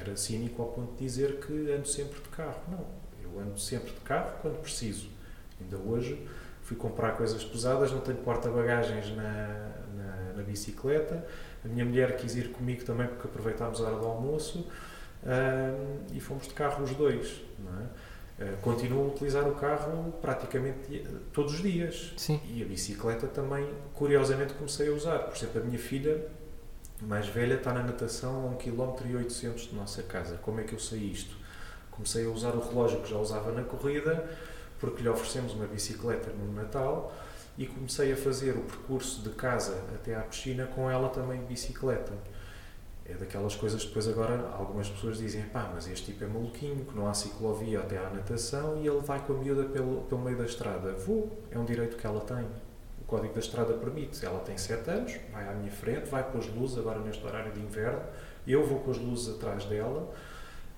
era 0.00 0.16
cínico 0.16 0.62
ao 0.62 0.68
ponto 0.68 0.92
de 0.94 1.04
dizer 1.04 1.38
que 1.38 1.70
ando 1.70 1.86
sempre 1.86 2.20
de 2.20 2.28
carro. 2.28 2.60
Não, 2.68 2.86
eu 3.22 3.40
ando 3.40 3.58
sempre 3.58 3.92
de 3.92 4.00
carro 4.00 4.32
quando 4.42 4.60
preciso. 4.60 5.08
Ainda 5.60 5.76
hoje 5.76 6.26
fui 6.62 6.76
comprar 6.76 7.12
coisas 7.12 7.44
pesadas, 7.44 7.92
não 7.92 8.00
tenho 8.00 8.18
porta-bagagens 8.18 9.14
na, 9.14 9.79
na, 10.40 10.46
bicicleta. 10.46 11.24
A 11.64 11.68
minha 11.68 11.84
mulher 11.84 12.16
quis 12.16 12.34
ir 12.36 12.50
comigo 12.50 12.84
também 12.84 13.06
porque 13.06 13.26
aproveitámos 13.26 13.80
a 13.80 13.84
hora 13.84 13.96
do 13.96 14.06
almoço 14.06 14.60
uh, 15.22 16.06
e 16.12 16.20
fomos 16.20 16.48
de 16.48 16.54
carro 16.54 16.82
os 16.82 16.90
dois. 16.92 17.42
É? 17.58 18.10
Eh, 18.40 18.54
continuo 18.62 19.04
a 19.04 19.08
utilizar 19.08 19.46
o 19.46 19.54
carro 19.54 20.14
praticamente 20.22 21.06
todos 21.30 21.54
os 21.54 21.62
dias. 21.62 22.14
Sim. 22.16 22.40
E 22.48 22.62
a 22.62 22.64
bicicleta 22.64 23.26
também, 23.26 23.68
curiosamente, 23.92 24.54
comecei 24.54 24.88
a 24.88 24.92
usar. 24.92 25.18
Por 25.18 25.36
exemplo, 25.36 25.60
a 25.60 25.64
minha 25.64 25.78
filha 25.78 26.26
mais 27.02 27.26
velha 27.26 27.54
está 27.54 27.74
na 27.74 27.82
natação 27.82 28.46
a 28.46 28.50
1 28.52 28.56
km 28.56 29.14
800 29.14 29.64
de 29.64 29.74
nossa 29.74 30.02
casa. 30.02 30.38
Como 30.38 30.58
é 30.58 30.64
que 30.64 30.72
eu 30.72 30.78
sei 30.78 31.00
isto? 31.00 31.36
Comecei 31.90 32.24
a 32.24 32.30
usar 32.30 32.54
o 32.54 32.66
relógio 32.66 33.00
que 33.02 33.10
já 33.10 33.18
usava 33.18 33.52
na 33.52 33.62
corrida, 33.62 34.26
porque 34.78 35.02
lhe 35.02 35.08
oferecemos 35.10 35.52
uma 35.52 35.66
bicicleta 35.66 36.30
no 36.30 36.50
Natal 36.54 37.12
e 37.60 37.66
comecei 37.66 38.12
a 38.12 38.16
fazer 38.16 38.56
o 38.56 38.62
percurso 38.62 39.22
de 39.22 39.30
casa 39.36 39.84
até 39.94 40.16
à 40.16 40.22
piscina 40.22 40.66
com 40.66 40.90
ela 40.90 41.08
também 41.10 41.40
de 41.40 41.46
bicicleta 41.46 42.12
é 43.10 43.14
daquelas 43.14 43.56
coisas 43.56 43.82
que 43.82 43.88
depois 43.88 44.08
agora 44.08 44.48
algumas 44.56 44.88
pessoas 44.88 45.18
dizem 45.18 45.42
pá, 45.42 45.70
mas 45.74 45.88
este 45.88 46.12
tipo 46.12 46.24
é 46.24 46.26
maluquinho, 46.28 46.84
que 46.84 46.96
não 46.96 47.08
há 47.08 47.14
ciclovia 47.14 47.80
até 47.80 47.98
à 47.98 48.08
natação 48.08 48.80
e 48.80 48.86
ele 48.86 49.00
vai 49.00 49.18
com 49.26 49.32
a 49.32 49.36
miúda 49.36 49.64
pelo, 49.64 50.02
pelo 50.02 50.20
meio 50.20 50.38
da 50.38 50.44
estrada. 50.44 50.92
Vou, 50.92 51.28
é 51.50 51.58
um 51.58 51.64
direito 51.64 51.96
que 51.96 52.06
ela 52.06 52.20
tem. 52.20 52.46
O 53.00 53.04
Código 53.06 53.34
da 53.34 53.40
Estrada 53.40 53.74
permite. 53.74 54.24
Ela 54.24 54.38
tem 54.40 54.56
7 54.56 54.88
anos, 54.88 55.16
vai 55.32 55.48
à 55.48 55.52
minha 55.52 55.72
frente, 55.72 56.08
vai 56.08 56.22
com 56.30 56.38
as 56.38 56.46
luzes, 56.46 56.78
agora 56.78 57.00
neste 57.00 57.24
horário 57.26 57.52
de 57.52 57.58
inverno, 57.58 58.00
eu 58.46 58.64
vou 58.64 58.78
com 58.78 58.92
as 58.92 58.98
luzes 58.98 59.34
atrás 59.34 59.64
dela 59.64 60.12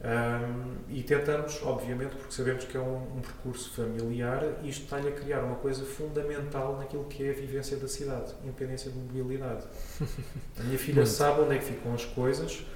um, 0.04 0.74
e 0.88 1.00
tentamos, 1.04 1.62
obviamente, 1.62 2.16
porque 2.16 2.32
sabemos 2.32 2.64
que 2.64 2.76
é 2.76 2.80
um, 2.80 3.18
um 3.18 3.20
percurso 3.20 3.70
familiar, 3.70 4.42
isto 4.64 4.82
está-lhe 4.82 5.08
a 5.08 5.12
criar 5.12 5.44
uma 5.44 5.54
coisa 5.54 5.84
fundamental 5.84 6.76
naquilo 6.76 7.04
que 7.04 7.24
é 7.24 7.30
a 7.30 7.32
vivência 7.32 7.76
da 7.76 7.86
cidade, 7.86 8.34
independência 8.42 8.90
de 8.90 8.98
mobilidade. 8.98 9.64
A 10.58 10.62
minha 10.64 10.78
filha 10.78 11.06
sabe 11.06 11.42
onde 11.42 11.54
é 11.54 11.58
que 11.58 11.64
ficam 11.66 11.94
as 11.94 12.04
coisas, 12.04 12.66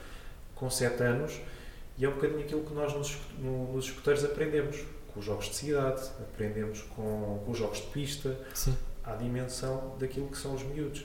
com 0.54 0.70
7 0.70 1.02
anos, 1.02 1.40
e 1.98 2.04
é 2.04 2.08
um 2.08 2.12
bocadinho 2.12 2.40
aquilo 2.40 2.62
que 2.62 2.72
nós 2.72 2.94
nos, 2.94 3.18
no, 3.38 3.72
nos 3.72 3.86
escuteiros 3.86 4.24
aprendemos, 4.24 4.84
com 5.12 5.18
os 5.18 5.26
jogos 5.26 5.46
de 5.46 5.56
cidade, 5.56 6.02
aprendemos 6.20 6.82
com, 6.94 7.42
com 7.44 7.50
os 7.50 7.58
jogos 7.58 7.78
de 7.78 7.86
pista, 7.88 8.38
Sim. 8.54 8.76
à 9.02 9.14
dimensão 9.16 9.96
daquilo 9.98 10.28
que 10.28 10.38
são 10.38 10.54
os 10.54 10.62
miúdos. 10.62 11.04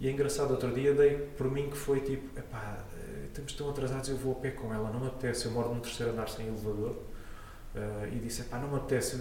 E 0.00 0.08
é 0.08 0.10
engraçado, 0.10 0.50
outro 0.50 0.72
dia 0.72 0.94
dei 0.94 1.16
por 1.36 1.50
mim 1.50 1.70
que 1.70 1.76
foi 1.76 2.00
tipo, 2.00 2.38
epá, 2.38 2.84
estamos 3.30 3.52
tão 3.54 3.70
atrasados, 3.70 4.08
eu 4.08 4.16
vou 4.16 4.32
a 4.32 4.36
pé 4.36 4.50
com 4.50 4.72
ela, 4.72 4.90
não 4.90 5.00
me 5.00 5.06
apetece, 5.06 5.46
eu 5.46 5.52
moro 5.52 5.74
no 5.74 5.80
terceiro 5.80 6.12
andar 6.12 6.28
sem 6.28 6.46
elevador, 6.46 6.90
uh, 7.74 8.06
e 8.12 8.18
disse, 8.18 8.42
epá, 8.42 8.58
não 8.58 8.68
me 8.68 8.76
apetece, 8.76 9.16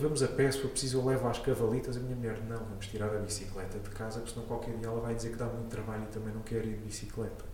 vamos 0.00 0.22
a 0.22 0.28
pé, 0.28 0.50
se 0.50 0.60
for 0.60 0.70
preciso 0.70 0.98
eu 0.98 1.06
levo 1.06 1.26
às 1.28 1.38
cavalitas, 1.38 1.96
a 1.96 2.00
minha 2.00 2.16
mulher, 2.16 2.38
não, 2.48 2.58
vamos 2.58 2.86
tirar 2.86 3.14
a 3.14 3.18
bicicleta 3.18 3.78
de 3.78 3.90
casa, 3.90 4.20
porque 4.20 4.34
senão 4.34 4.46
qualquer 4.46 4.76
dia 4.76 4.88
ela 4.88 5.00
vai 5.00 5.14
dizer 5.14 5.30
que 5.30 5.36
dá 5.36 5.46
muito 5.46 5.68
trabalho 5.68 6.04
e 6.04 6.12
também 6.12 6.34
não 6.34 6.42
quer 6.42 6.64
ir 6.64 6.76
de 6.76 6.84
bicicleta. 6.84 7.44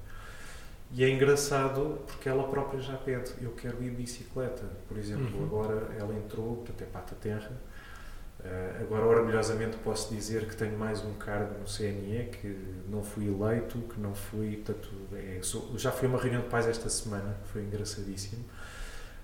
E 0.91 1.05
é 1.05 1.11
engraçado 1.11 1.99
porque 2.07 2.29
ela 2.29 2.49
própria 2.49 2.81
já 2.81 2.97
pede, 2.97 3.33
eu 3.43 3.51
quero 3.53 3.83
ir 3.83 3.91
de 3.91 3.97
bicicleta, 3.97 4.65
por 4.89 4.97
exemplo, 4.97 5.39
uhum. 5.39 5.45
agora 5.45 5.95
ela 5.99 6.15
entrou, 6.15 6.57
portanto 6.57 6.83
é 6.83 6.87
pata 6.87 7.15
terra, 7.15 7.53
Uh, 8.41 8.83
agora, 8.83 9.05
orgulhosamente, 9.05 9.77
posso 9.79 10.15
dizer 10.15 10.47
que 10.47 10.55
tenho 10.55 10.79
mais 10.79 11.05
um 11.05 11.15
cargo 11.15 11.59
no 11.59 11.67
CNE, 11.67 12.31
que 12.31 12.57
não 12.89 13.03
fui 13.03 13.27
eleito, 13.27 13.79
que 13.79 14.01
não 14.01 14.15
fui. 14.15 14.57
Portanto, 14.57 14.91
é, 15.13 15.41
sou, 15.43 15.77
já 15.77 15.91
fui 15.91 16.07
a 16.07 16.11
uma 16.11 16.21
reunião 16.21 16.43
de 16.43 16.49
pais 16.49 16.67
esta 16.67 16.89
semana, 16.89 17.37
foi 17.53 17.63
engraçadíssimo. 17.63 18.45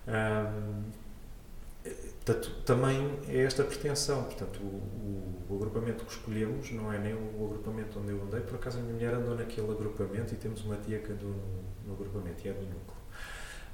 Um, 0.08 0.82
portanto, 2.24 2.50
também 2.66 3.18
é 3.28 3.44
esta 3.44 3.62
pretensão. 3.62 4.24
Portanto, 4.24 4.60
o, 4.60 5.44
o, 5.48 5.56
agrupamento 5.56 6.04
que 6.04 6.10
escolhemos 6.10 6.72
não 6.72 6.92
é 6.92 6.98
nem 6.98 7.14
o 7.14 7.46
agrupamento 7.46 8.00
onde 8.00 8.10
eu 8.10 8.20
andei, 8.20 8.40
por 8.40 8.56
acaso 8.56 8.78
a 8.78 8.82
minha 8.82 8.94
mulher 8.94 9.14
andou 9.14 9.36
naquele 9.36 9.70
agrupamento 9.70 10.34
e 10.34 10.36
temos 10.36 10.64
uma 10.64 10.76
tia 10.76 10.98
que 10.98 11.12
andou 11.12 11.30
no, 11.30 11.64
no 11.86 11.94
agrupamento 11.94 12.44
e 12.44 12.50
é 12.50 12.52
do 12.52 12.62
núcleo. 12.62 12.93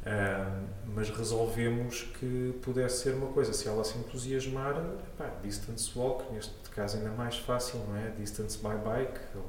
Uh, 0.00 0.66
mas 0.94 1.10
resolvemos 1.10 2.02
que 2.18 2.58
pudesse 2.62 3.02
ser 3.02 3.14
uma 3.14 3.26
coisa, 3.28 3.52
se 3.52 3.68
ela 3.68 3.84
se 3.84 3.98
entusiasmar, 3.98 4.74
distance 5.42 5.90
walk, 5.96 6.32
neste 6.32 6.54
caso 6.70 6.96
ainda 6.96 7.10
mais 7.10 7.36
fácil, 7.36 7.80
não 7.86 7.96
é? 7.96 8.10
Distance 8.18 8.58
by 8.58 8.76
bike, 8.82 9.20
ou 9.36 9.44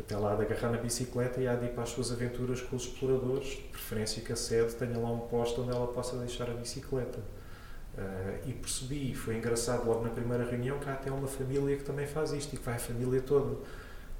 até 0.00 0.16
lá 0.16 0.34
de 0.34 0.42
agarrar 0.42 0.70
na 0.70 0.78
bicicleta 0.78 1.40
e 1.40 1.48
há 1.48 1.54
de 1.54 1.66
ir 1.66 1.72
para 1.72 1.82
as 1.82 1.90
suas 1.90 2.10
aventuras 2.10 2.60
com 2.60 2.76
os 2.76 2.84
exploradores, 2.84 3.48
de 3.48 3.62
preferência 3.62 4.22
que 4.22 4.32
a 4.32 4.36
sede 4.36 4.74
tenha 4.74 4.98
lá 4.98 5.10
um 5.10 5.20
posto 5.20 5.62
onde 5.62 5.70
ela 5.70 5.86
possa 5.88 6.16
deixar 6.16 6.50
a 6.50 6.54
bicicleta. 6.54 7.18
Uh, 7.18 8.48
e 8.48 8.52
percebi, 8.52 9.14
foi 9.14 9.36
engraçado 9.36 9.86
logo 9.86 10.04
na 10.04 10.10
primeira 10.10 10.44
reunião, 10.44 10.78
que 10.78 10.88
há 10.88 10.94
até 10.94 11.10
uma 11.10 11.26
família 11.26 11.76
que 11.76 11.84
também 11.84 12.06
faz 12.06 12.32
isto 12.32 12.54
e 12.54 12.58
que 12.58 12.64
vai 12.64 12.76
a 12.76 12.78
família 12.78 13.20
toda. 13.20 13.56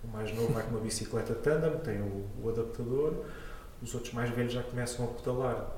O 0.04 0.08
mais 0.12 0.34
novo 0.34 0.52
vai 0.52 0.62
com 0.62 0.70
uma 0.70 0.80
bicicleta 0.80 1.34
tandem, 1.34 1.78
tem 1.78 2.00
o, 2.00 2.26
o 2.42 2.48
adaptador, 2.48 3.24
os 3.82 3.94
outros 3.94 4.12
mais 4.12 4.30
velhos 4.30 4.52
já 4.52 4.62
começam 4.62 5.04
a 5.04 5.08
pedalar. 5.08 5.76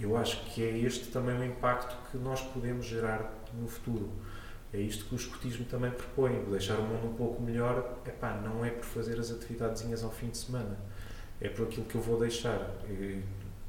Eu 0.00 0.16
acho 0.16 0.44
que 0.46 0.62
é 0.64 0.78
este 0.78 1.08
também 1.08 1.38
o 1.38 1.44
impacto 1.44 1.96
que 2.10 2.16
nós 2.16 2.40
podemos 2.40 2.86
gerar 2.86 3.30
no 3.52 3.68
futuro. 3.68 4.10
É 4.72 4.78
isto 4.78 5.04
que 5.04 5.14
o 5.14 5.16
escotismo 5.16 5.66
também 5.66 5.90
propõe, 5.90 6.44
deixar 6.50 6.78
o 6.78 6.82
mundo 6.82 7.08
um 7.08 7.14
pouco 7.14 7.42
melhor, 7.42 7.98
epá, 8.06 8.34
não 8.34 8.64
é 8.64 8.70
por 8.70 8.84
fazer 8.84 9.20
as 9.20 9.30
atividadezinhas 9.30 10.02
ao 10.02 10.10
fim 10.10 10.30
de 10.30 10.38
semana, 10.38 10.78
é 11.40 11.48
por 11.48 11.66
aquilo 11.66 11.84
que 11.84 11.94
eu 11.94 12.00
vou 12.00 12.18
deixar. 12.18 12.70
Eu, 12.88 13.22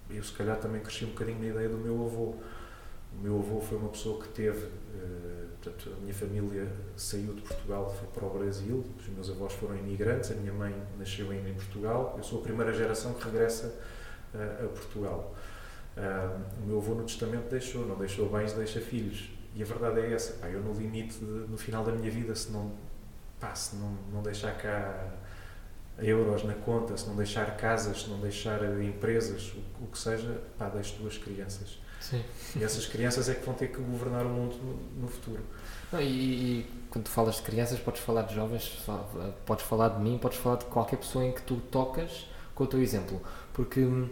eu 0.10 0.24
se 0.24 0.32
calhar 0.32 0.58
também 0.58 0.80
cresci 0.82 1.04
um 1.04 1.10
bocadinho 1.10 1.39
na 1.39 1.48
ideia 1.48 1.68
do 1.68 1.78
meu 1.78 2.06
avô. 2.06 2.36
O 3.16 3.22
meu 3.22 3.38
avô 3.38 3.60
foi 3.60 3.78
uma 3.78 3.89
pessoa 3.89 4.22
que 4.22 4.30
teve, 4.30 4.66
uh, 4.66 5.50
portanto, 5.63 5.95
a 5.97 6.02
minha 6.02 6.13
família 6.13 6.67
saiu 6.97 7.34
de 7.34 7.41
Portugal, 7.41 7.89
foi 7.97 8.08
para 8.10 8.26
o 8.26 8.38
Brasil, 8.38 8.84
os 8.99 9.08
meus 9.08 9.30
avós 9.30 9.54
foram 9.54 9.78
imigrantes, 9.78 10.32
a 10.32 10.36
minha 10.36 10.52
mãe 10.52 10.76
nasceu 10.97 11.32
ainda 11.32 11.49
em 11.49 11.54
Portugal, 11.54 12.15
eu 12.17 12.23
sou 12.23 12.39
a 12.39 12.43
primeira 12.43 12.73
geração 12.73 13.13
que 13.13 13.23
regressa 13.23 13.73
uh, 14.34 14.65
a 14.65 14.67
Portugal. 14.67 15.34
Uh, 15.95 16.63
o 16.63 16.65
meu 16.67 16.78
avô 16.80 16.95
no 16.95 17.06
testamento 17.06 17.49
deixou, 17.49 17.86
não 17.86 17.95
deixou 17.97 18.30
bens, 18.30 18.52
deixa 18.54 18.82
filhos. 18.82 19.30
e 19.56 19.63
a 19.63 19.65
verdade 19.65 20.02
é 20.02 20.12
essa, 20.12 20.34
pá, 20.34 20.47
eu 20.47 20.62
no 20.62 20.73
limite, 20.73 21.17
de, 21.17 21.26
no 21.26 21.58
final 21.58 21.84
da 21.84 21.93
minha 21.93 22.12
vida, 22.12 22.36
se 22.36 22.52
não, 22.52 22.73
pá, 23.39 23.56
se 23.56 23.78
não, 23.78 23.97
não 24.12 24.21
deixar 24.21 24.58
cá 24.58 25.13
euros 25.99 26.43
na 26.43 26.56
conta, 26.56 26.97
se 26.97 27.08
não 27.08 27.15
deixar 27.15 27.56
casas, 27.56 28.02
se 28.02 28.10
não 28.10 28.19
deixar 28.19 28.60
empresas, 28.82 29.54
o, 29.54 29.86
o 29.86 29.88
que 29.88 29.97
seja, 29.97 30.41
pá, 30.58 30.67
deixo 30.67 30.97
duas 30.97 31.17
crianças. 31.17 31.80
Sim. 32.10 32.22
E 32.58 32.63
essas 32.63 32.86
crianças 32.86 33.30
é 33.30 33.34
que 33.34 33.46
vão 33.46 33.54
ter 33.56 33.70
que 33.70 33.82
governar 33.82 34.26
o 34.26 34.30
mundo 34.30 34.56
no, 34.58 35.04
no 35.04 35.08
futuro. 35.08 35.42
Não, 35.92 36.02
e, 36.02 36.06
e, 36.06 36.72
quando 36.89 37.06
tu 37.06 37.12
falas 37.12 37.36
de 37.38 37.44
crianças, 37.44 37.80
podes 37.80 38.02
falar 38.02 38.24
de 38.24 38.36
jovens, 38.36 38.78
podes 39.46 39.66
falar 39.66 39.89
de 39.89 40.02
mim, 40.02 40.18
podes 40.18 40.38
falar 40.38 40.58
de 40.58 40.66
qualquer 40.66 40.98
pessoa 40.98 41.24
em 41.24 41.32
que 41.32 41.42
tu 41.42 41.56
tocas 41.72 42.28
com 42.54 42.66
o 42.66 42.68
teu 42.68 42.82
exemplo. 42.82 43.22
Porque 43.54 43.80
hum, 43.80 44.10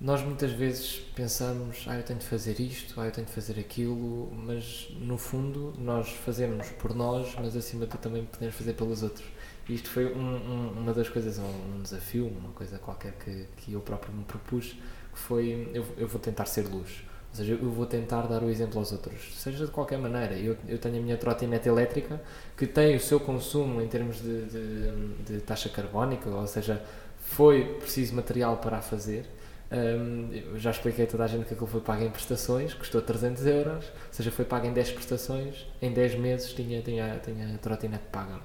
nós 0.00 0.22
muitas 0.22 0.52
vezes 0.52 0.98
pensamos, 1.14 1.84
ah, 1.86 1.96
eu 1.96 2.02
tenho 2.02 2.18
de 2.18 2.24
fazer 2.24 2.58
isto, 2.60 2.98
ah, 3.00 3.06
eu 3.06 3.12
tenho 3.12 3.26
de 3.26 3.32
fazer 3.32 3.60
aquilo, 3.60 4.32
mas 4.32 4.88
no 4.98 5.18
fundo 5.18 5.74
nós 5.78 6.08
fazemos 6.08 6.68
por 6.70 6.94
nós, 6.94 7.34
mas 7.38 7.54
acima 7.54 7.84
de 7.84 7.90
tudo 7.90 8.00
também 8.00 8.24
podemos 8.24 8.54
fazer 8.54 8.72
pelos 8.72 9.02
outros. 9.02 9.26
E 9.68 9.74
isto 9.74 9.90
foi 9.90 10.06
um, 10.06 10.18
um, 10.18 10.72
uma 10.78 10.94
das 10.94 11.08
coisas, 11.08 11.38
um, 11.38 11.76
um, 11.76 11.82
desafio, 11.82 12.26
uma 12.26 12.50
coisa 12.50 12.78
qualquer 12.78 13.12
que, 13.12 13.46
que 13.56 13.72
eu 13.72 13.80
próprio 13.80 14.14
me 14.14 14.24
propus, 14.24 14.76
foi, 15.18 15.70
eu, 15.74 15.84
eu 15.96 16.08
vou 16.08 16.20
tentar 16.20 16.46
ser 16.46 16.66
luz. 16.68 17.04
Ou 17.30 17.36
seja, 17.36 17.52
eu 17.52 17.70
vou 17.70 17.84
tentar 17.84 18.22
dar 18.22 18.42
o 18.42 18.48
exemplo 18.48 18.78
aos 18.78 18.92
outros, 18.92 19.34
seja 19.36 19.66
de 19.66 19.70
qualquer 19.70 19.98
maneira. 19.98 20.34
Eu, 20.34 20.56
eu 20.66 20.78
tenho 20.78 20.96
a 20.96 21.00
minha 21.00 21.16
trotinete 21.16 21.68
elétrica 21.68 22.20
que 22.56 22.66
tem 22.66 22.96
o 22.96 23.00
seu 23.00 23.20
consumo 23.20 23.82
em 23.82 23.88
termos 23.88 24.22
de, 24.22 24.46
de, 24.46 25.24
de 25.24 25.40
taxa 25.40 25.68
carbónica, 25.68 26.30
ou 26.30 26.46
seja, 26.46 26.82
foi 27.18 27.64
preciso 27.78 28.14
material 28.14 28.56
para 28.58 28.78
a 28.78 28.82
fazer. 28.82 29.26
Um, 29.70 30.56
já 30.56 30.70
expliquei 30.70 31.04
a 31.04 31.08
toda 31.08 31.24
a 31.24 31.26
gente 31.26 31.46
que 31.46 31.54
aquilo 31.54 31.66
foi 31.66 31.80
pago 31.80 32.04
em 32.04 32.10
prestações, 32.10 32.72
custou 32.72 33.02
300 33.02 33.44
euros, 33.46 33.84
ou 33.84 34.12
seja, 34.12 34.30
foi 34.30 34.44
pago 34.44 34.66
em 34.66 34.72
10 34.72 34.92
prestações, 34.92 35.66
em 35.82 35.92
10 35.92 36.14
meses 36.14 36.52
tinha, 36.52 36.80
tinha, 36.82 37.20
tinha 37.22 37.54
a 37.54 37.58
trotinete 37.58 38.04
paga. 38.12 38.36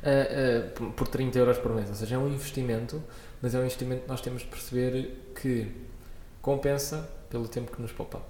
Uh, 0.00 0.84
uh, 0.84 0.92
por 0.92 1.08
30 1.08 1.38
euros 1.38 1.58
por 1.58 1.74
mês, 1.74 1.88
ou 1.88 1.94
seja, 1.94 2.14
é 2.14 2.18
um 2.18 2.28
investimento, 2.28 3.02
mas 3.42 3.54
é 3.54 3.58
um 3.58 3.62
investimento 3.62 4.02
que 4.02 4.08
nós 4.08 4.20
temos 4.20 4.42
de 4.42 4.48
perceber 4.48 5.32
que 5.40 5.70
compensa 6.42 7.08
pelo 7.28 7.48
tempo 7.48 7.74
que 7.74 7.80
nos 7.80 7.92
poupa. 7.92 8.22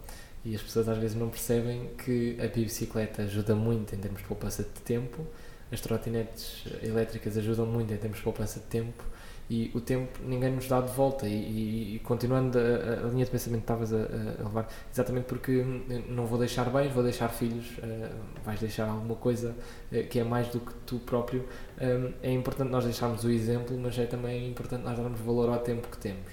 E 0.45 0.55
as 0.55 0.63
pessoas 0.63 0.89
às 0.89 0.99
vezes 0.99 1.17
não 1.17 1.29
percebem 1.29 1.91
que 1.99 2.37
a 2.41 2.47
bicicleta 2.47 3.23
ajuda 3.23 3.55
muito 3.55 3.95
em 3.95 3.99
termos 3.99 4.23
de 4.23 4.27
poupança 4.27 4.63
de 4.63 4.81
tempo, 4.81 5.27
as 5.71 5.81
trotinetes 5.81 6.65
elétricas 6.83 7.37
ajudam 7.37 7.67
muito 7.67 7.93
em 7.93 7.97
termos 7.97 8.19
de 8.19 8.25
poupança 8.25 8.59
de 8.59 8.67
tempo 8.67 9.05
e 9.51 9.69
o 9.75 9.81
tempo 9.81 10.21
ninguém 10.25 10.53
nos 10.53 10.69
dá 10.69 10.81
de 10.81 10.93
volta. 10.93 11.27
E, 11.27 11.33
e, 11.33 11.97
e 11.97 11.99
continuando 11.99 12.57
a, 12.57 13.07
a, 13.07 13.11
linha 13.11 13.25
de 13.25 13.31
pensamento 13.33 13.67
que 13.67 13.73
estavas 13.73 13.93
a, 13.93 13.97
a, 13.97 14.45
levar, 14.45 14.69
exatamente 14.93 15.25
porque 15.25 15.65
não 16.09 16.25
vou 16.25 16.39
deixar 16.39 16.71
bens, 16.71 16.93
vou 16.93 17.03
deixar 17.03 17.29
filhos, 17.29 17.67
uh, 17.79 18.15
vais 18.45 18.61
deixar 18.61 18.89
alguma 18.89 19.17
coisa 19.17 19.57
uh, 19.91 20.07
que 20.09 20.21
é 20.21 20.25
mais 20.25 20.49
do 20.49 20.61
que 20.61 20.73
tu 20.87 21.01
próprio. 21.01 21.45
Um, 21.81 22.13
é 22.23 22.31
importante 22.31 22.71
nós 22.71 22.85
deixarmos 22.85 23.25
o 23.25 23.31
exemplo, 23.31 23.77
mas 23.79 23.99
é 23.99 24.05
também 24.05 24.49
importante 24.49 24.85
nós 24.85 24.99
darmos 24.99 25.19
valor 25.21 25.49
ao 25.49 25.61
tempo 25.61 25.89
que 25.89 25.97
temos. 25.97 26.33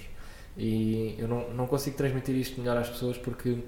E 0.57 1.15
eu 1.17 1.27
não, 1.27 1.49
não 1.53 1.67
consigo 1.67 1.95
transmitir 1.95 2.35
isto 2.35 2.59
melhor 2.59 2.77
às 2.77 2.89
pessoas 2.89 3.17
porque, 3.17 3.59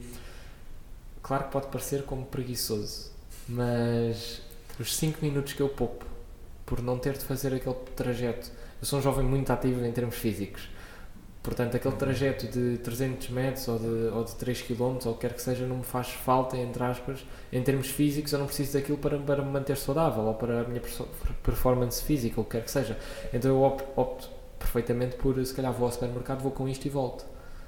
claro 1.22 1.46
que 1.46 1.52
pode 1.52 1.68
parecer 1.68 2.04
como 2.04 2.26
preguiçoso, 2.26 3.12
mas 3.48 4.42
os 4.80 4.96
5 4.96 5.20
minutos 5.22 5.54
que 5.54 5.62
eu 5.62 5.70
poupo 5.70 6.06
por 6.66 6.82
não 6.82 7.00
ter 7.00 7.14
de 7.14 7.24
fazer 7.24 7.54
aquele 7.54 7.76
trajeto. 7.96 8.52
Eu 8.80 8.86
sou 8.86 9.00
um 9.00 9.02
jovem 9.02 9.26
muito 9.26 9.52
ativo 9.52 9.84
em 9.84 9.92
termos 9.92 10.16
físicos. 10.16 10.70
Portanto, 11.50 11.76
aquele 11.76 11.96
trajeto 11.96 12.46
de 12.46 12.78
300 12.78 13.30
metros 13.30 13.68
ou 13.68 13.80
de, 13.80 13.88
ou 14.14 14.24
de 14.24 14.36
3 14.36 14.62
km, 14.62 15.00
ou 15.06 15.14
o 15.14 15.16
que 15.16 15.22
quer 15.22 15.34
que 15.34 15.42
seja, 15.42 15.66
não 15.66 15.78
me 15.78 15.84
faz 15.84 16.10
falta, 16.12 16.56
entre 16.56 16.84
aspas, 16.84 17.26
em 17.52 17.64
termos 17.64 17.88
físicos, 17.88 18.32
eu 18.32 18.38
não 18.38 18.46
preciso 18.46 18.74
daquilo 18.74 19.00
para, 19.00 19.18
para 19.18 19.42
me 19.42 19.50
manter 19.50 19.76
saudável 19.76 20.26
ou 20.26 20.36
para 20.36 20.62
a 20.62 20.64
minha 20.66 20.80
performance 21.42 22.04
física, 22.04 22.40
ou 22.40 22.44
o 22.44 22.46
que 22.46 22.52
quer 22.52 22.64
que 22.64 22.70
seja. 22.70 22.96
Então 23.34 23.50
eu 23.50 23.64
opto, 23.64 23.84
opto 24.00 24.30
perfeitamente 24.60 25.16
por, 25.16 25.44
se 25.44 25.52
calhar 25.52 25.74
vou 25.74 25.88
ao 25.88 25.92
supermercado, 25.92 26.40
vou 26.40 26.52
com 26.52 26.70
isto 26.70 26.86
e 26.86 26.90
volto. 26.90 27.26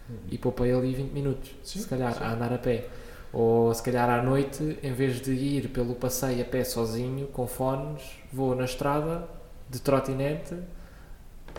Uhum. 0.08 0.16
E 0.30 0.38
poupei 0.38 0.72
ali 0.72 0.94
20 0.94 1.12
minutos, 1.12 1.50
sim, 1.64 1.80
se 1.80 1.88
calhar, 1.88 2.14
sim. 2.14 2.24
a 2.24 2.34
andar 2.34 2.54
a 2.54 2.60
pé. 2.60 2.88
Ou 3.34 3.74
se 3.74 3.82
calhar 3.82 4.08
à 4.08 4.22
noite, 4.22 4.78
em 4.84 4.94
vez 4.94 5.20
de 5.20 5.32
ir 5.32 5.70
pelo 5.70 5.96
passeio 5.96 6.40
a 6.44 6.46
pé 6.46 6.64
sozinho, 6.64 7.26
com 7.30 7.48
fones, 7.48 8.04
vou 8.32 8.54
na 8.54 8.66
estrada, 8.66 9.28
de 9.68 9.82
trotinete, 9.82 10.56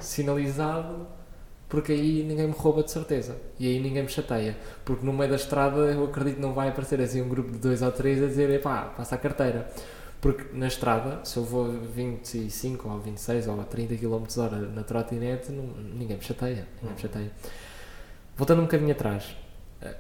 sinalizado, 0.01 1.09
porque 1.73 1.91
aí 1.91 2.23
ninguém 2.23 2.49
me 2.49 2.53
rouba 2.53 2.83
de 2.83 2.91
certeza. 2.91 3.35
E 3.59 3.67
aí 3.67 3.81
ninguém 3.81 4.03
me 4.03 4.09
chateia. 4.11 4.55
Porque 4.85 5.07
no 5.07 5.11
meio 5.11 5.31
da 5.31 5.37
estrada 5.37 5.79
eu 5.79 6.05
acredito 6.05 6.35
que 6.35 6.43
não 6.43 6.53
vai 6.53 6.69
aparecer 6.69 7.01
assim 7.01 7.23
um 7.23 7.29
grupo 7.31 7.51
de 7.51 7.57
dois 7.57 7.81
ou 7.81 7.91
três 7.91 8.23
a 8.23 8.27
dizer, 8.27 8.51
epá, 8.51 8.93
passa 8.95 9.15
a 9.15 9.19
carteira. 9.19 9.67
Porque 10.21 10.55
na 10.55 10.67
estrada, 10.67 11.25
se 11.25 11.39
eu 11.39 11.45
vou 11.45 11.73
25 11.73 12.87
ou 12.87 12.99
26 12.99 13.49
ou 13.49 13.57
30 13.65 13.97
km 13.97 14.23
hora 14.37 14.57
na 14.59 14.83
trotinete, 14.83 15.51
não, 15.51 15.65
ninguém 15.95 16.19
me 16.19 16.23
chateia. 16.23 16.69
Ninguém 16.83 16.95
me 16.95 17.01
chateia. 17.01 17.31
Voltando 18.37 18.59
um 18.59 18.65
bocadinho 18.65 18.93
atrás, 18.93 19.35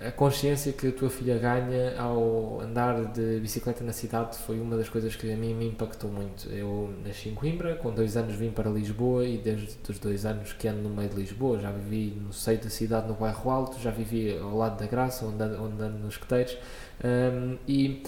a 0.00 0.12
consciência 0.12 0.72
que 0.72 0.86
a 0.86 0.92
tua 0.92 1.10
filha 1.10 1.36
ganha 1.38 2.00
ao 2.00 2.60
andar 2.60 3.12
de 3.12 3.40
bicicleta 3.40 3.82
na 3.82 3.92
cidade 3.92 4.38
foi 4.38 4.60
uma 4.60 4.76
das 4.76 4.88
coisas 4.88 5.16
que 5.16 5.32
a 5.32 5.36
mim 5.36 5.54
me 5.54 5.66
impactou 5.66 6.08
muito. 6.08 6.48
Eu 6.50 6.94
nasci 7.04 7.30
em 7.30 7.34
Coimbra, 7.34 7.74
com 7.74 7.92
dois 7.92 8.16
anos 8.16 8.36
vim 8.36 8.52
para 8.52 8.70
Lisboa 8.70 9.24
e 9.24 9.38
desde 9.38 9.76
os 9.88 9.98
dois 9.98 10.24
anos 10.24 10.52
que 10.52 10.68
ando 10.68 10.82
no 10.82 10.90
meio 10.90 11.08
de 11.08 11.16
Lisboa, 11.16 11.58
já 11.58 11.72
vivi 11.72 12.16
no 12.16 12.32
seio 12.32 12.60
da 12.60 12.70
cidade, 12.70 13.08
no 13.08 13.14
bairro 13.14 13.50
Alto, 13.50 13.80
já 13.80 13.90
vivi 13.90 14.38
ao 14.38 14.56
lado 14.56 14.78
da 14.78 14.86
Graça, 14.86 15.26
onde 15.26 15.42
ando, 15.42 15.60
onde 15.60 15.82
ando 15.82 15.98
nos 15.98 16.14
escuteiros, 16.14 16.56
um, 17.04 17.58
e 17.66 18.04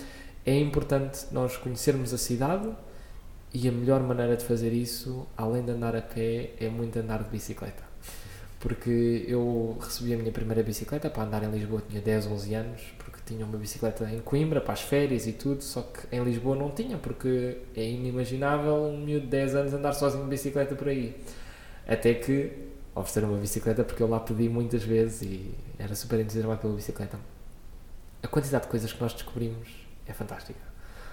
é 0.46 0.56
importante 0.56 1.26
nós 1.32 1.56
conhecermos 1.56 2.14
a 2.14 2.18
cidade 2.18 2.70
e 3.52 3.68
a 3.68 3.72
melhor 3.72 4.00
maneira 4.00 4.37
de 4.37 4.44
fazer 4.44 4.72
isso, 4.72 5.26
além 5.37 5.64
de 5.64 5.72
andar 5.72 5.96
a 5.96 6.02
pé, 6.02 6.50
é 6.60 6.68
muito 6.68 6.96
andar 6.98 7.24
de 7.24 7.30
bicicleta. 7.30 7.84
Porque 8.64 9.27
eu 9.29 9.77
recebi 9.79 10.14
a 10.14 10.16
minha 10.16 10.33
primeira 10.33 10.62
bicicleta 10.62 11.11
para 11.11 11.24
andar 11.24 11.42
em 11.42 11.50
Lisboa, 11.50 11.83
tinha 11.87 12.00
10, 12.00 12.29
11 12.29 12.55
anos, 12.55 12.81
porque 12.96 13.18
tinha 13.27 13.44
uma 13.44 13.59
bicicleta 13.59 14.11
em 14.11 14.20
Coimbra 14.20 14.59
para 14.59 14.72
as 14.72 14.81
férias 14.81 15.27
e 15.27 15.35
tudo, 15.35 15.62
só 15.62 15.83
que 15.83 16.16
em 16.16 16.24
Lisboa 16.24 16.57
não 16.57 16.70
tinha, 16.70 16.96
porque 16.96 17.59
é 17.77 17.87
inimaginável 17.87 18.74
um 18.74 18.96
miúdo 18.96 19.27
de 19.27 19.33
10 19.33 19.55
anos 19.55 19.74
andar 19.74 19.92
sozinho 19.92 20.24
de 20.24 20.31
bicicleta 20.31 20.74
por 20.74 20.88
aí. 20.88 21.14
Até 21.87 22.14
que 22.14 22.53
ofereceram 22.94 23.33
uma 23.33 23.38
bicicleta, 23.38 23.85
porque 23.85 24.03
eu 24.03 24.09
lá 24.09 24.18
pedi 24.18 24.48
muitas 24.48 24.83
vezes 24.83 25.20
e 25.20 25.55
era 25.79 25.94
super 25.94 26.18
entusiasmado 26.20 26.62
pela 26.62 26.74
bicicleta. 26.74 27.20
A 28.22 28.29
quantidade 28.29 28.64
de 28.64 28.70
coisas 28.70 28.90
que 28.90 28.98
nós 28.98 29.12
descobrimos 29.12 29.68
é 30.07 30.14
fantástica. 30.14 30.61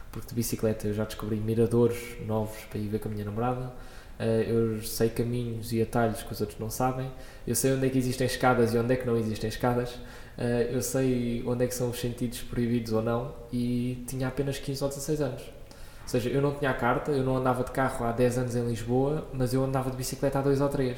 Porque 0.10 0.30
de 0.30 0.36
bicicleta 0.36 0.88
eu 0.88 0.94
já 0.94 1.04
descobri 1.04 1.36
miradores 1.36 2.16
novos 2.26 2.64
para 2.70 2.80
ir 2.80 2.88
ver 2.88 3.00
com 3.00 3.10
a 3.10 3.12
minha 3.12 3.26
namorada. 3.26 3.74
Uh, 4.20 4.78
eu 4.78 4.84
sei 4.84 5.10
caminhos 5.10 5.74
e 5.74 5.82
atalhos 5.82 6.22
que 6.22 6.32
os 6.32 6.42
outros 6.42 6.60
não 6.60 6.70
sabem. 6.70 7.12
Eu 7.48 7.56
sei 7.56 7.74
onde 7.74 7.88
é 7.88 7.90
que 7.90 7.98
existem 7.98 8.28
escadas 8.28 8.74
e 8.74 8.78
onde 8.78 8.94
é 8.94 8.96
que 8.96 9.06
não 9.06 9.18
existem 9.18 9.50
escadas. 9.50 9.92
Uh, 10.38 10.72
eu 10.72 10.82
sei 10.82 11.44
onde 11.46 11.64
é 11.66 11.68
que 11.68 11.74
são 11.74 11.90
os 11.90 12.00
sentidos 12.00 12.42
proibidos 12.42 12.94
ou 12.94 13.02
não. 13.02 13.34
E 13.52 14.04
tinha 14.08 14.28
apenas 14.28 14.60
15 14.60 14.84
ou 14.84 14.90
16 14.90 15.22
anos. 15.22 15.42
Ou 15.42 16.08
seja, 16.08 16.30
eu 16.30 16.42
não 16.42 16.54
tinha 16.54 16.72
a 16.72 16.74
carta, 16.74 17.12
eu 17.12 17.24
não 17.24 17.38
andava 17.38 17.64
de 17.64 17.72
carro 17.72 18.06
há 18.06 18.12
10 18.12 18.38
anos 18.38 18.56
em 18.56 18.68
Lisboa, 18.68 19.28
mas 19.34 19.54
eu 19.54 19.64
andava 19.64 19.90
de 19.90 19.98
bicicleta 19.98 20.40
há 20.40 20.42
2 20.42 20.62
ou 20.62 20.70
3. 20.70 20.98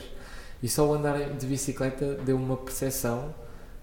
E 0.62 0.68
só 0.70 0.88
o 0.88 0.94
andar 0.94 1.20
de 1.20 1.46
bicicleta 1.46 2.16
deu 2.26 2.38
uma 2.38 2.58
percepção 2.58 3.34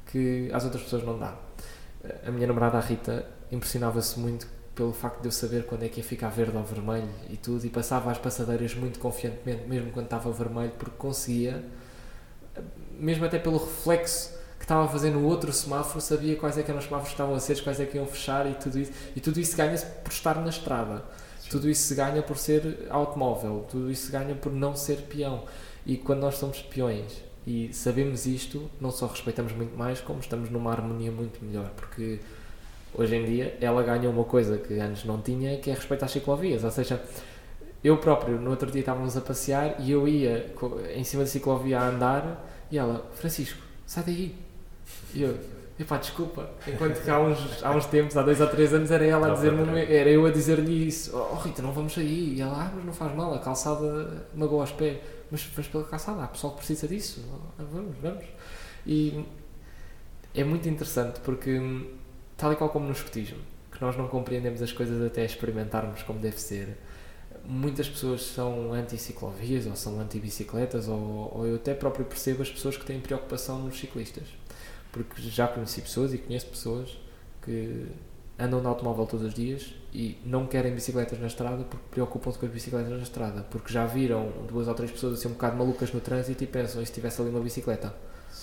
que 0.06 0.50
às 0.52 0.64
outras 0.64 0.82
pessoas 0.82 1.04
não 1.04 1.18
dá. 1.18 1.34
A 2.26 2.30
minha 2.30 2.46
namorada, 2.46 2.78
a 2.78 2.80
Rita, 2.80 3.26
impressionava-se 3.52 4.18
muito 4.18 4.46
pelo 4.74 4.92
facto 4.92 5.20
de 5.20 5.28
eu 5.28 5.32
saber 5.32 5.64
quando 5.66 5.82
é 5.82 5.88
que 5.88 6.00
ia 6.00 6.04
ficar 6.04 6.28
verde 6.28 6.56
ou 6.56 6.62
vermelho 6.62 7.08
e 7.28 7.36
tudo, 7.36 7.66
e 7.66 7.70
passava 7.70 8.10
as 8.10 8.18
passadeiras 8.18 8.74
muito 8.74 8.98
confiantemente, 8.98 9.68
mesmo 9.68 9.90
quando 9.92 10.06
estava 10.06 10.30
vermelho, 10.32 10.72
porque 10.78 10.96
conseguia, 10.96 11.64
mesmo 12.98 13.24
até 13.24 13.38
pelo 13.38 13.58
reflexo 13.58 14.38
que 14.58 14.64
estava 14.64 14.84
a 14.84 14.88
fazer 14.88 15.10
no 15.10 15.24
outro 15.24 15.52
semáforo, 15.52 16.00
sabia 16.00 16.36
quais 16.36 16.58
é 16.58 16.62
que 16.62 16.70
eram 16.70 16.78
os 16.78 16.84
semáforos 16.84 17.08
que 17.08 17.14
estavam 17.14 17.34
acesos, 17.34 17.62
quais 17.62 17.80
é 17.80 17.86
que 17.86 17.96
iam 17.96 18.06
fechar 18.06 18.48
e 18.48 18.54
tudo 18.54 18.78
isso. 18.78 18.92
E 19.16 19.20
tudo 19.20 19.40
isso 19.40 19.56
ganha-se 19.56 19.86
por 19.86 20.12
estar 20.12 20.34
na 20.36 20.50
estrada. 20.50 21.02
Sim. 21.40 21.48
Tudo 21.48 21.68
isso 21.70 21.88
se 21.88 21.94
ganha 21.94 22.22
por 22.22 22.36
ser 22.36 22.86
automóvel, 22.90 23.66
tudo 23.70 23.90
isso 23.90 24.06
se 24.06 24.12
ganha 24.12 24.34
por 24.34 24.52
não 24.52 24.76
ser 24.76 24.98
peão. 25.08 25.44
E 25.86 25.96
quando 25.96 26.20
nós 26.20 26.36
somos 26.36 26.60
peões 26.60 27.22
e 27.46 27.72
sabemos 27.72 28.26
isto, 28.26 28.70
não 28.78 28.90
só 28.90 29.06
respeitamos 29.06 29.52
muito 29.52 29.74
mais, 29.76 30.00
como 30.00 30.20
estamos 30.20 30.50
numa 30.50 30.70
harmonia 30.70 31.10
muito 31.10 31.42
melhor, 31.42 31.70
porque 31.70 32.20
Hoje 32.94 33.16
em 33.16 33.24
dia 33.24 33.56
ela 33.60 33.82
ganha 33.82 34.10
uma 34.10 34.24
coisa 34.24 34.58
que 34.58 34.78
antes 34.78 35.04
não 35.04 35.20
tinha, 35.20 35.58
que 35.58 35.70
é 35.70 35.74
respeito 35.74 36.04
às 36.04 36.10
ciclovias. 36.10 36.64
Ou 36.64 36.70
seja, 36.70 37.02
eu 37.82 37.96
próprio, 37.96 38.38
no 38.40 38.50
outro 38.50 38.70
dia 38.70 38.80
estávamos 38.80 39.16
a 39.16 39.20
passear 39.20 39.76
e 39.80 39.90
eu 39.90 40.06
ia 40.06 40.52
em 40.94 41.04
cima 41.04 41.22
da 41.22 41.28
ciclovia 41.28 41.80
a 41.80 41.88
andar 41.88 42.46
e 42.70 42.78
ela, 42.78 43.08
Francisco, 43.14 43.62
sai 43.86 44.04
daí. 44.04 44.34
E 45.14 45.22
eu, 45.22 45.36
epá, 45.78 45.96
desculpa. 45.96 46.50
Enquanto 46.66 47.02
que 47.02 47.10
há 47.10 47.18
uns, 47.18 47.62
há 47.62 47.70
uns 47.70 47.86
tempos, 47.86 48.16
há 48.16 48.22
dois 48.22 48.40
ou 48.40 48.46
três 48.48 48.74
anos, 48.74 48.90
era 48.90 49.04
ela 49.04 49.30
a 49.30 49.34
dizer-me, 49.34 49.80
era 49.80 50.10
eu 50.10 50.26
a 50.26 50.30
dizer-lhe 50.30 50.88
isso, 50.88 51.16
oh 51.16 51.36
Rita, 51.36 51.62
não 51.62 51.72
vamos 51.72 51.94
sair. 51.94 52.34
E 52.34 52.40
ela, 52.40 52.64
ah, 52.64 52.72
mas 52.74 52.84
não 52.84 52.92
faz 52.92 53.14
mal, 53.14 53.34
a 53.34 53.38
calçada 53.38 54.26
magoa 54.34 54.62
aos 54.62 54.72
pés. 54.72 54.98
Mas 55.30 55.44
vamos 55.44 55.68
pela 55.68 55.84
calçada, 55.84 56.22
há 56.22 56.26
pessoal 56.26 56.52
que 56.52 56.58
precisa 56.58 56.86
disso. 56.86 57.24
Vamos, 57.56 57.96
vamos. 58.02 58.24
E 58.86 59.24
é 60.34 60.44
muito 60.44 60.68
interessante 60.68 61.20
porque 61.20 61.60
tal 62.40 62.54
e 62.54 62.56
qual 62.56 62.70
como 62.70 62.86
no 62.86 62.92
escotismo, 62.92 63.38
que 63.70 63.80
nós 63.82 63.96
não 63.98 64.08
compreendemos 64.08 64.62
as 64.62 64.72
coisas 64.72 65.04
até 65.04 65.24
experimentarmos 65.24 66.02
como 66.02 66.18
deve 66.18 66.40
ser. 66.40 66.78
Muitas 67.44 67.88
pessoas 67.88 68.22
são 68.22 68.72
anti-ciclovias 68.72 69.66
ou 69.66 69.76
são 69.76 70.00
anti-bicicletas, 70.00 70.88
ou, 70.88 71.32
ou 71.34 71.46
eu 71.46 71.56
até 71.56 71.74
próprio 71.74 72.06
percebo 72.06 72.42
as 72.42 72.50
pessoas 72.50 72.78
que 72.78 72.84
têm 72.84 72.98
preocupação 72.98 73.58
nos 73.58 73.78
ciclistas. 73.78 74.24
Porque 74.90 75.20
já 75.20 75.46
conheci 75.46 75.82
pessoas 75.82 76.14
e 76.14 76.18
conheço 76.18 76.46
pessoas 76.46 76.98
que 77.42 77.86
andam 78.38 78.60
de 78.60 78.66
automóvel 78.66 79.06
todos 79.06 79.26
os 79.26 79.34
dias 79.34 79.74
e 79.92 80.18
não 80.24 80.46
querem 80.46 80.74
bicicletas 80.74 81.20
na 81.20 81.26
estrada 81.26 81.62
porque 81.64 81.84
preocupam-se 81.90 82.38
com 82.38 82.46
as 82.46 82.52
bicicletas 82.52 82.90
na 82.90 83.02
estrada, 83.02 83.42
porque 83.50 83.70
já 83.70 83.84
viram 83.84 84.32
duas 84.48 84.66
ou 84.66 84.74
três 84.74 84.90
pessoas 84.90 85.18
assim 85.18 85.28
um 85.28 85.32
bocado 85.32 85.56
malucas 85.58 85.92
no 85.92 86.00
trânsito 86.00 86.42
e 86.42 86.46
pensam, 86.46 86.80
e 86.80 86.86
se 86.86 86.92
tivesse 86.92 87.20
ali 87.20 87.30
uma 87.30 87.40
bicicleta? 87.40 87.94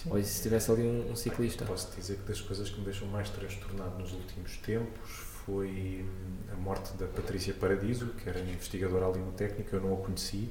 Sim. 0.08 0.14
Ou 0.14 0.24
se 0.24 0.42
tivesse 0.42 0.72
ali 0.72 0.84
um, 0.84 1.12
um 1.12 1.16
ciclista? 1.16 1.66
Posso 1.66 1.96
dizer 1.96 2.18
que 2.18 2.24
das 2.24 2.42
coisas 2.42 2.70
que 2.70 2.80
me 2.80 2.86
deixam 2.86 3.08
mais 3.08 3.30
transtornado 3.30 4.00
nos 4.00 4.14
últimos 4.14 4.58
tempos 4.58 5.28
foi 5.46 6.06
hum, 6.06 6.54
a 6.54 6.56
morte 6.56 6.96
da 6.98 7.08
Patrícia 7.08 7.54
Paradiso, 7.54 8.08
que 8.08 8.30
era 8.30 8.40
investigadora 8.40 9.08
ali 9.08 9.20
no 9.20 9.32
técnico, 9.32 9.76
eu 9.76 9.82
não 9.82 9.94
a 9.94 9.98
conheci, 9.98 10.50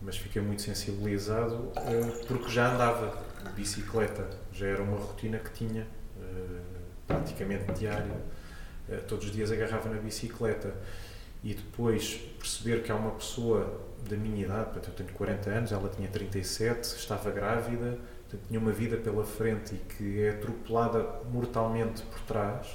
mas 0.00 0.16
fiquei 0.16 0.40
muito 0.40 0.62
sensibilizado 0.62 1.54
uh, 1.56 2.26
porque 2.26 2.48
já 2.50 2.72
andava 2.72 3.22
de 3.44 3.52
bicicleta, 3.52 4.28
já 4.52 4.66
era 4.66 4.82
uma 4.82 4.96
rotina 4.96 5.38
que 5.38 5.50
tinha 5.52 5.86
uh, 6.16 6.60
praticamente 7.06 7.72
diária 7.72 8.16
eh, 8.90 8.96
todos 9.06 9.26
os 9.26 9.32
dias 9.32 9.52
agarrava 9.52 9.88
na 9.88 10.00
bicicleta 10.00 10.74
e 11.44 11.54
depois 11.54 12.14
perceber 12.38 12.82
que 12.82 12.90
há 12.90 12.94
uma 12.94 13.12
pessoa 13.12 13.80
da 14.08 14.16
minha 14.16 14.44
idade, 14.44 14.76
eu 14.76 14.94
tenho 14.94 15.12
40 15.12 15.50
anos, 15.50 15.72
ela 15.72 15.88
tinha 15.88 16.08
37, 16.08 16.96
estava 16.96 17.30
grávida, 17.30 17.98
portanto, 18.30 18.48
tinha 18.48 18.60
uma 18.60 18.72
vida 18.72 18.96
pela 18.96 19.24
frente 19.24 19.74
e 19.74 19.78
que 19.78 20.20
é 20.22 20.30
atropelada 20.30 21.20
mortalmente 21.32 22.02
por 22.02 22.20
trás. 22.20 22.66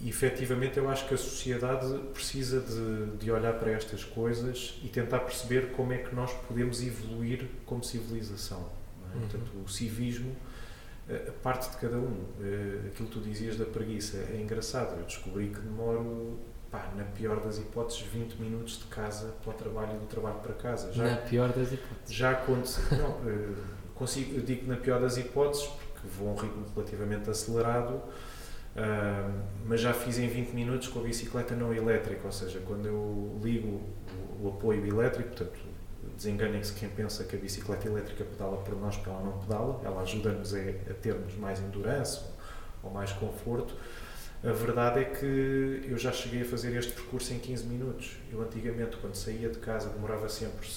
E 0.00 0.08
efetivamente 0.08 0.76
eu 0.76 0.88
acho 0.90 1.06
que 1.08 1.14
a 1.14 1.16
sociedade 1.16 1.98
precisa 2.12 2.60
de, 2.60 3.16
de 3.16 3.30
olhar 3.30 3.54
para 3.54 3.70
estas 3.70 4.04
coisas 4.04 4.78
e 4.82 4.88
tentar 4.88 5.20
perceber 5.20 5.72
como 5.72 5.92
é 5.92 5.98
que 5.98 6.14
nós 6.14 6.32
podemos 6.46 6.82
evoluir 6.82 7.48
como 7.64 7.82
civilização. 7.82 8.68
É? 9.12 9.14
Uhum. 9.14 9.20
Portanto, 9.20 9.50
o 9.64 9.68
civismo 9.68 10.34
a 11.08 11.32
parte 11.42 11.70
de 11.70 11.76
cada 11.76 11.98
um. 11.98 12.24
Eh, 12.40 12.88
aquilo 12.88 13.08
que 13.08 13.14
tu 13.14 13.20
dizias 13.20 13.56
da 13.56 13.66
preguiça 13.66 14.16
é 14.16 14.40
engraçado. 14.40 14.98
Eu 14.98 15.04
descobri 15.04 15.48
que 15.48 15.60
demoro, 15.60 16.38
pá, 16.70 16.90
na 16.96 17.04
pior 17.04 17.40
das 17.40 17.58
hipóteses, 17.58 18.02
20 18.02 18.36
minutos 18.36 18.78
de 18.78 18.84
casa 18.86 19.34
para 19.42 19.50
o 19.50 19.54
trabalho 19.54 19.96
e 19.96 19.98
do 19.98 20.06
trabalho 20.06 20.36
para 20.36 20.54
casa. 20.54 20.92
Já, 20.92 21.04
na 21.04 21.16
pior 21.16 21.52
das 21.52 21.72
hipóteses. 21.72 22.14
Já 22.14 22.30
aconteceu. 22.30 22.84
Não, 22.98 23.28
eh, 23.28 23.54
consigo, 23.94 24.36
eu 24.36 24.42
digo 24.42 24.66
na 24.66 24.76
pior 24.76 25.00
das 25.00 25.16
hipóteses 25.16 25.66
porque 25.66 26.08
vou 26.18 26.28
a 26.28 26.32
um 26.32 26.36
ritmo 26.36 26.66
relativamente 26.74 27.30
acelerado. 27.30 28.00
Uh, 28.74 29.40
mas 29.66 29.80
já 29.80 29.94
fiz 29.94 30.18
em 30.18 30.26
20 30.26 30.50
minutos 30.50 30.88
com 30.88 30.98
a 30.98 31.02
bicicleta 31.02 31.54
não 31.54 31.72
elétrica, 31.72 32.26
ou 32.26 32.32
seja, 32.32 32.60
quando 32.66 32.86
eu 32.86 33.40
ligo 33.40 33.80
o, 34.40 34.46
o 34.46 34.48
apoio 34.48 34.84
elétrico, 34.84 35.28
portanto, 35.28 35.52
desenganem-se 36.16 36.72
quem 36.72 36.88
pensa 36.88 37.22
que 37.22 37.36
a 37.36 37.38
bicicleta 37.38 37.86
elétrica 37.86 38.24
pedala 38.24 38.56
por 38.56 38.76
nós, 38.76 38.96
porque 38.96 39.10
ela 39.10 39.22
não 39.22 39.38
pedala, 39.38 39.80
ela 39.84 40.02
ajuda-nos 40.02 40.54
a, 40.54 40.58
a, 40.58 40.94
termos 40.94 41.36
mais 41.36 41.60
endurance 41.60 42.20
ou, 42.82 42.88
ou 42.88 42.90
mais 42.90 43.12
conforto. 43.12 43.74
A 44.46 44.52
verdade 44.52 45.00
é 45.00 45.04
que 45.04 45.88
eu 45.88 45.96
já 45.96 46.12
cheguei 46.12 46.42
a 46.42 46.44
fazer 46.44 46.76
este 46.76 46.92
percurso 46.92 47.32
em 47.32 47.38
15 47.38 47.64
minutos. 47.64 48.18
Eu 48.30 48.42
antigamente, 48.42 48.98
quando 48.98 49.14
saía 49.14 49.48
de 49.48 49.58
casa, 49.58 49.88
demorava 49.88 50.28
sempre 50.28 50.68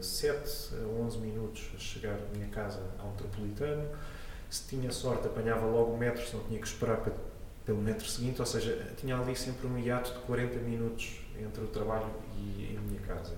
7 0.00 0.74
a 0.82 0.88
11 1.04 1.18
minutos 1.18 1.70
a 1.72 1.78
chegar 1.78 2.14
à 2.14 2.36
minha 2.36 2.48
casa 2.48 2.82
ao 2.98 3.10
metropolitano. 3.10 3.88
Se 4.50 4.66
tinha 4.66 4.90
sorte, 4.90 5.28
apanhava 5.28 5.64
logo 5.66 5.92
o 5.92 5.96
metro, 5.96 6.26
se 6.26 6.34
não 6.34 6.42
tinha 6.42 6.58
que 6.58 6.66
esperar 6.66 7.00
pelo 7.64 7.80
metro 7.80 8.04
seguinte, 8.08 8.40
ou 8.40 8.46
seja, 8.46 8.92
tinha 8.96 9.16
ali 9.16 9.36
sempre 9.36 9.68
um 9.68 9.78
hiato 9.78 10.14
de 10.14 10.18
40 10.18 10.58
minutos 10.58 11.20
entre 11.40 11.62
o 11.62 11.68
trabalho 11.68 12.10
e 12.36 12.76
a 12.76 12.80
minha 12.80 13.00
casa. 13.02 13.36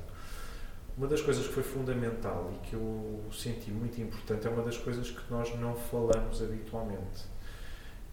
Uma 0.96 1.08
das 1.08 1.20
coisas 1.20 1.46
que 1.46 1.52
foi 1.52 1.62
fundamental 1.62 2.50
e 2.54 2.66
que 2.66 2.72
eu 2.72 3.22
senti 3.30 3.70
muito 3.70 4.00
importante 4.00 4.46
é 4.46 4.50
uma 4.50 4.62
das 4.62 4.78
coisas 4.78 5.10
que 5.10 5.30
nós 5.30 5.54
não 5.58 5.76
falamos 5.76 6.42
habitualmente, 6.42 7.24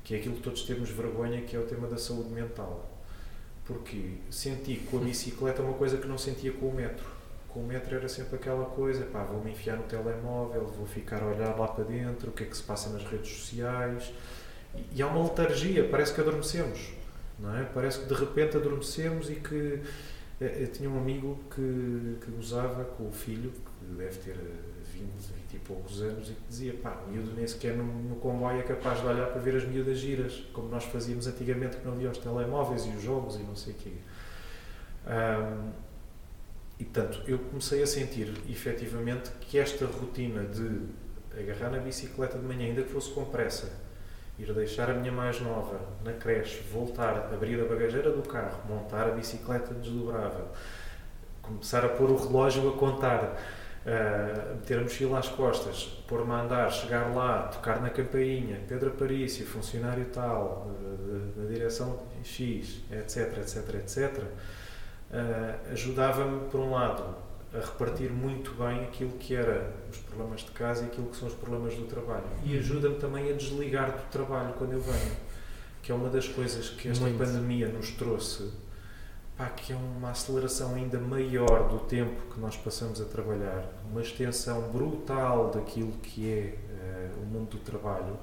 que 0.04 0.16
é 0.16 0.18
aquilo 0.18 0.36
que 0.36 0.42
todos 0.42 0.64
temos 0.64 0.90
vergonha, 0.90 1.42
que 1.42 1.56
é 1.56 1.60
o 1.60 1.64
tema 1.64 1.88
da 1.88 1.98
saúde 1.98 2.30
mental. 2.30 2.90
Porque 3.66 4.16
senti 4.30 4.76
com 4.90 4.98
a 4.98 5.02
bicicleta 5.02 5.62
uma 5.62 5.74
coisa 5.74 5.98
que 5.98 6.08
não 6.08 6.18
sentia 6.18 6.52
com 6.52 6.68
o 6.68 6.74
metro. 6.74 7.06
Com 7.50 7.62
o 7.62 7.68
metro 7.68 7.96
era 7.96 8.08
sempre 8.08 8.36
aquela 8.36 8.66
coisa, 8.66 9.06
pá, 9.06 9.24
vou-me 9.24 9.52
enfiar 9.52 9.78
no 9.78 9.84
telemóvel, 9.84 10.66
vou 10.66 10.86
ficar 10.86 11.22
a 11.22 11.28
olhar 11.28 11.58
lá 11.58 11.68
para 11.68 11.84
dentro, 11.84 12.30
o 12.30 12.34
que 12.34 12.44
é 12.44 12.46
que 12.46 12.56
se 12.56 12.64
passa 12.64 12.90
nas 12.90 13.04
redes 13.04 13.30
sociais. 13.30 14.14
E, 14.76 14.98
e 14.98 15.02
há 15.02 15.08
uma 15.08 15.24
letargia, 15.24 15.88
parece 15.90 16.14
que 16.14 16.22
adormecemos, 16.22 16.92
não 17.38 17.58
é? 17.58 17.64
Parece 17.66 18.00
que 18.00 18.06
de 18.06 18.14
repente 18.14 18.58
adormecemos 18.58 19.30
e 19.30 19.36
que 19.36 19.82
eu 20.40 20.68
tinha 20.72 20.90
um 20.90 20.98
amigo 20.98 21.40
que, 21.54 22.18
que 22.26 22.32
gozava 22.32 22.84
com 22.84 23.08
o 23.08 23.12
filho, 23.12 23.52
que 23.52 23.96
deve 23.96 24.18
ter 24.18 24.36
20, 24.92 25.06
20 25.12 25.38
e 25.38 25.41
poucos 25.72 26.02
anos, 26.02 26.30
e 26.30 26.34
que 26.34 26.42
dizia: 26.48 26.74
pá, 26.74 27.02
o 27.08 27.12
miúdo 27.12 27.34
nem 27.34 27.48
sequer 27.48 27.76
no, 27.76 27.84
no 27.84 28.16
comboio 28.18 28.60
é 28.60 28.64
capaz 28.64 29.00
de 29.00 29.08
olhar 29.08 29.28
para 29.28 29.40
ver 29.40 29.56
as 29.56 29.66
miúdas 29.66 29.98
giras, 29.98 30.44
como 30.54 30.68
nós 30.68 30.84
fazíamos 30.84 31.28
antigamente, 31.28 31.78
que 31.78 31.86
não 31.86 31.94
havia 31.94 32.10
os 32.10 32.18
telemóveis 32.18 32.86
e 32.86 32.90
os 32.90 33.02
jogos 33.02 33.36
e 33.36 33.40
não 33.40 33.56
sei 33.56 33.74
o 33.74 33.76
quê. 33.78 33.94
Um, 35.08 35.72
e 36.80 36.84
portanto, 36.84 37.22
eu 37.28 37.38
comecei 37.38 37.84
a 37.84 37.88
sentir 37.88 38.34
efetivamente 38.50 39.30
que 39.42 39.60
esta 39.60 39.86
rotina 39.86 40.44
de 40.44 40.88
agarrar 41.40 41.70
na 41.70 41.78
bicicleta 41.78 42.38
de 42.38 42.46
manhã, 42.46 42.66
ainda 42.66 42.82
que 42.84 42.90
fosse 42.90 43.12
com 43.12 43.24
pressa, 43.26 43.72
ir 44.40 44.52
deixar 44.54 44.90
a 44.90 44.94
minha 44.94 45.12
mais 45.12 45.40
nova 45.40 45.80
na 46.04 46.14
creche, 46.14 46.62
voltar, 46.72 47.32
abrir 47.34 47.62
a 47.62 47.66
bagageira 47.66 48.12
do 48.12 48.28
carro, 48.28 48.62
montar 48.68 49.08
a 49.08 49.12
bicicleta 49.12 49.74
desdobrável, 49.76 50.48
começar 51.42 51.86
a 51.86 51.90
pôr 51.90 52.10
o 52.10 52.16
relógio 52.16 52.70
a 52.70 52.78
contar, 52.78 53.40
uh, 53.86 54.56
meter 54.56 54.80
a 54.80 54.82
mochila 54.82 55.20
às 55.20 55.28
costas, 55.28 55.84
pôr-me 56.08 56.32
a 56.32 56.42
andar, 56.42 56.72
chegar 56.72 57.14
lá, 57.14 57.44
tocar 57.44 57.82
na 57.82 57.90
campainha, 57.90 58.60
Pedro 58.68 58.90
Aparício, 58.90 59.46
funcionário 59.46 60.06
tal, 60.14 60.72
da 61.36 61.46
direção 61.46 62.00
X, 62.24 62.82
etc, 62.92 63.38
etc, 63.40 63.76
etc, 63.76 64.24
uh, 64.24 65.72
ajudava-me, 65.72 66.50
por 66.50 66.60
um 66.60 66.72
lado, 66.72 67.04
a 67.54 67.60
repartir 67.60 68.10
muito 68.12 68.52
bem 68.52 68.84
aquilo 68.84 69.12
que 69.18 69.36
era 69.36 69.74
os 69.92 69.98
problemas 69.98 70.42
de 70.42 70.52
casa 70.52 70.84
e 70.84 70.86
aquilo 70.86 71.08
que 71.08 71.18
são 71.18 71.28
os 71.28 71.34
problemas 71.34 71.76
do 71.76 71.84
trabalho. 71.86 72.24
E 72.46 72.58
ajuda-me 72.58 72.96
também 72.96 73.30
a 73.30 73.34
desligar 73.34 73.92
do 73.92 74.10
trabalho 74.10 74.54
quando 74.58 74.74
eu 74.74 74.82
venho, 74.82 75.18
que 75.84 75.92
é 75.92 75.96
uma 75.96 76.10
das 76.10 76.28
coisas 76.28 76.70
que 76.70 76.88
esta 76.88 77.04
muito. 77.04 77.18
pandemia 77.18 77.68
nos 77.68 77.92
trouxe, 77.92 78.50
pá, 79.42 79.50
que 79.50 79.74
é 79.74 79.76
uma 79.76 80.12
aceleração 80.12 80.76
ainda 80.76 81.00
maior 81.00 81.68
do 81.68 81.80
tempo 81.80 82.32
que 82.32 82.40
nós 82.40 82.56
passamos 82.56 83.02
a 83.02 83.06
trabalhar, 83.06 83.66
uma 83.90 84.02
extensão 84.02 84.70
brutal 84.70 85.50
daquilo 85.50 85.94
que 85.94 86.32
é 86.32 86.58
uh, 87.16 87.22
o 87.22 87.26
mundo 87.26 87.50
do 87.52 87.58
trabalho 87.58 88.18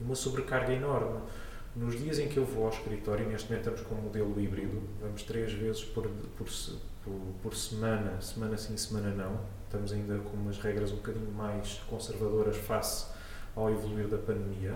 uma 0.00 0.14
sobrecarga 0.14 0.72
enorme. 0.72 1.20
Nos 1.74 1.96
dias 1.98 2.18
em 2.18 2.28
que 2.28 2.36
eu 2.36 2.44
vou 2.44 2.64
ao 2.64 2.70
escritório, 2.70 3.26
neste 3.28 3.48
momento 3.48 3.68
estamos 3.70 3.88
com 3.88 3.94
um 3.94 4.02
modelo 4.02 4.38
híbrido, 4.40 4.82
vamos 5.00 5.22
três 5.22 5.52
vezes 5.52 5.84
por, 5.84 6.08
por, 6.36 6.46
por, 7.04 7.20
por 7.42 7.54
semana, 7.54 8.20
semana 8.20 8.56
sim, 8.56 8.76
semana 8.76 9.14
não. 9.14 9.40
Estamos 9.64 9.92
ainda 9.92 10.18
com 10.18 10.36
umas 10.36 10.58
regras 10.58 10.92
um 10.92 10.96
bocadinho 10.96 11.30
mais 11.32 11.80
conservadoras 11.88 12.56
face 12.56 13.06
ao 13.54 13.70
evoluir 13.70 14.08
da 14.08 14.18
pandemia. 14.18 14.74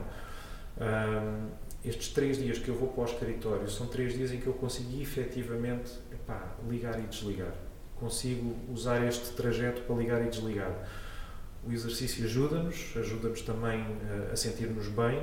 Um, 0.78 1.48
estes 1.84 2.08
três 2.08 2.36
dias 2.38 2.58
que 2.58 2.68
eu 2.68 2.74
vou 2.74 2.88
para 2.88 3.02
o 3.02 3.06
escritório 3.06 3.68
são 3.70 3.86
três 3.86 4.12
dias 4.12 4.32
em 4.32 4.38
que 4.38 4.46
eu 4.46 4.52
consigo 4.52 5.00
efetivamente 5.00 5.92
epá, 6.12 6.54
ligar 6.68 6.98
e 6.98 7.06
desligar. 7.06 7.54
Consigo 7.96 8.54
usar 8.72 9.06
este 9.06 9.32
trajeto 9.32 9.82
para 9.82 9.96
ligar 9.96 10.24
e 10.24 10.28
desligar. 10.28 10.72
O 11.66 11.72
exercício 11.72 12.24
ajuda-nos, 12.24 12.94
ajuda-nos 12.96 13.42
também 13.42 13.84
a, 14.28 14.32
a 14.32 14.36
sentir-nos 14.36 14.88
bem. 14.88 15.18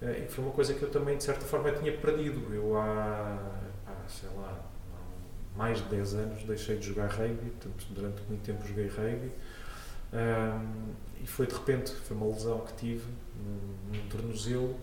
Uh, 0.00 0.24
e 0.24 0.28
foi 0.28 0.44
uma 0.44 0.52
coisa 0.52 0.72
que 0.72 0.82
eu 0.82 0.90
também, 0.90 1.16
de 1.16 1.24
certa 1.24 1.44
forma, 1.44 1.70
tinha 1.72 1.92
perdido. 1.92 2.54
Eu 2.54 2.76
há, 2.76 3.38
há 3.86 4.08
sei 4.08 4.28
lá, 4.36 4.70
mais 5.56 5.78
de 5.78 5.84
10 5.84 6.14
anos 6.14 6.42
deixei 6.44 6.76
de 6.78 6.86
jogar 6.86 7.08
rugby, 7.08 7.52
durante 7.90 8.22
muito 8.28 8.42
tempo 8.42 8.66
joguei 8.66 8.88
rugby. 8.88 9.30
Um, 10.12 10.94
e 11.22 11.26
foi 11.26 11.46
de 11.46 11.54
repente, 11.54 11.92
foi 11.92 12.16
uma 12.16 12.26
lesão 12.26 12.60
que 12.60 12.72
tive 12.74 13.04
num, 13.36 13.98
num 13.98 14.08
tornozelo. 14.08 14.78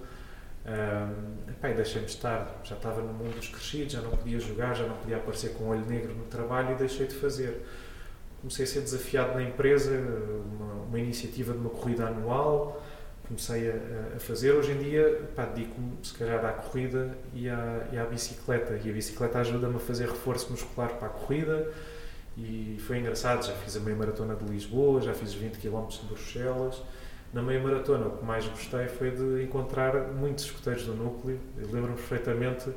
Um, 0.67 1.73
deixei-me 1.75 2.07
estar, 2.07 2.59
já 2.63 2.75
estava 2.75 3.01
no 3.01 3.13
mundo 3.13 3.35
dos 3.35 3.47
crescidos, 3.47 3.93
já 3.93 4.01
não 4.01 4.11
podia 4.11 4.39
jogar, 4.39 4.73
já 4.73 4.85
não 4.85 4.97
podia 4.97 5.15
aparecer 5.15 5.53
com 5.53 5.65
um 5.65 5.69
olho 5.69 5.85
negro 5.85 6.13
no 6.13 6.25
trabalho 6.25 6.73
e 6.73 6.75
deixei 6.75 7.07
de 7.07 7.15
fazer. 7.15 7.65
Comecei 8.41 8.65
a 8.65 8.67
ser 8.67 8.81
desafiado 8.81 9.33
na 9.33 9.43
empresa, 9.43 9.91
uma, 9.91 10.73
uma 10.83 10.99
iniciativa 10.99 11.53
de 11.53 11.59
uma 11.59 11.69
corrida 11.69 12.07
anual, 12.07 12.83
comecei 13.27 13.71
a, 13.71 14.15
a, 14.15 14.19
fazer. 14.19 14.51
Hoje 14.51 14.73
em 14.73 14.77
dia, 14.77 15.29
dedico-me 15.35 15.97
se 16.03 16.13
calhar 16.13 16.43
à 16.45 16.51
corrida 16.51 17.17
e 17.33 17.49
à, 17.49 17.87
e 17.91 17.97
à 17.97 18.05
bicicleta. 18.05 18.79
E 18.83 18.89
a 18.89 18.93
bicicleta 18.93 19.39
ajuda-me 19.39 19.77
a 19.77 19.79
fazer 19.79 20.07
reforço 20.07 20.51
muscular 20.51 20.89
para 20.95 21.07
a 21.07 21.11
corrida. 21.11 21.71
E 22.37 22.77
foi 22.85 22.99
engraçado, 22.99 23.45
já 23.45 23.53
fiz 23.53 23.75
a 23.77 23.79
meia 23.79 23.95
maratona 23.95 24.35
de 24.35 24.45
Lisboa, 24.45 25.01
já 25.01 25.13
fiz 25.13 25.33
20 25.33 25.57
km 25.57 25.87
de 25.87 26.05
Bruxelas. 26.05 26.81
Na 27.37 27.43
meia 27.43 27.59
maratona, 27.59 28.07
o 28.07 28.17
que 28.17 28.25
mais 28.25 28.47
gostei 28.47 28.87
foi 28.87 29.11
de 29.11 29.43
encontrar 29.43 29.93
muitos 30.11 30.45
escuteiros 30.45 30.85
do 30.85 30.95
núcleo. 30.95 31.39
Lembro-me 31.71 31.95
perfeitamente, 31.95 32.67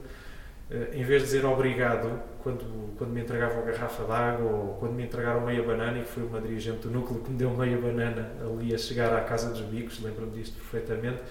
eh, 0.70 0.90
em 0.92 1.02
vez 1.02 1.22
de 1.22 1.28
dizer 1.28 1.46
obrigado 1.46 2.20
quando, 2.42 2.94
quando 2.98 3.10
me 3.10 3.22
entregavam 3.22 3.62
a 3.62 3.62
garrafa 3.62 4.04
de 4.04 4.12
água 4.12 4.50
ou 4.50 4.74
quando 4.74 4.92
me 4.92 5.04
entregaram 5.04 5.40
meia 5.40 5.62
banana, 5.62 5.98
e 5.98 6.04
foi 6.04 6.24
uma 6.24 6.42
dirigente 6.42 6.86
do 6.86 6.90
núcleo 6.90 7.22
que 7.22 7.30
me 7.30 7.38
deu 7.38 7.48
meia 7.52 7.78
banana 7.78 8.32
ali 8.42 8.74
a 8.74 8.76
chegar 8.76 9.14
à 9.14 9.22
Casa 9.22 9.48
dos 9.48 9.62
Bicos, 9.62 9.98
lembro-me 10.02 10.32
disto 10.32 10.54
perfeitamente, 10.56 11.22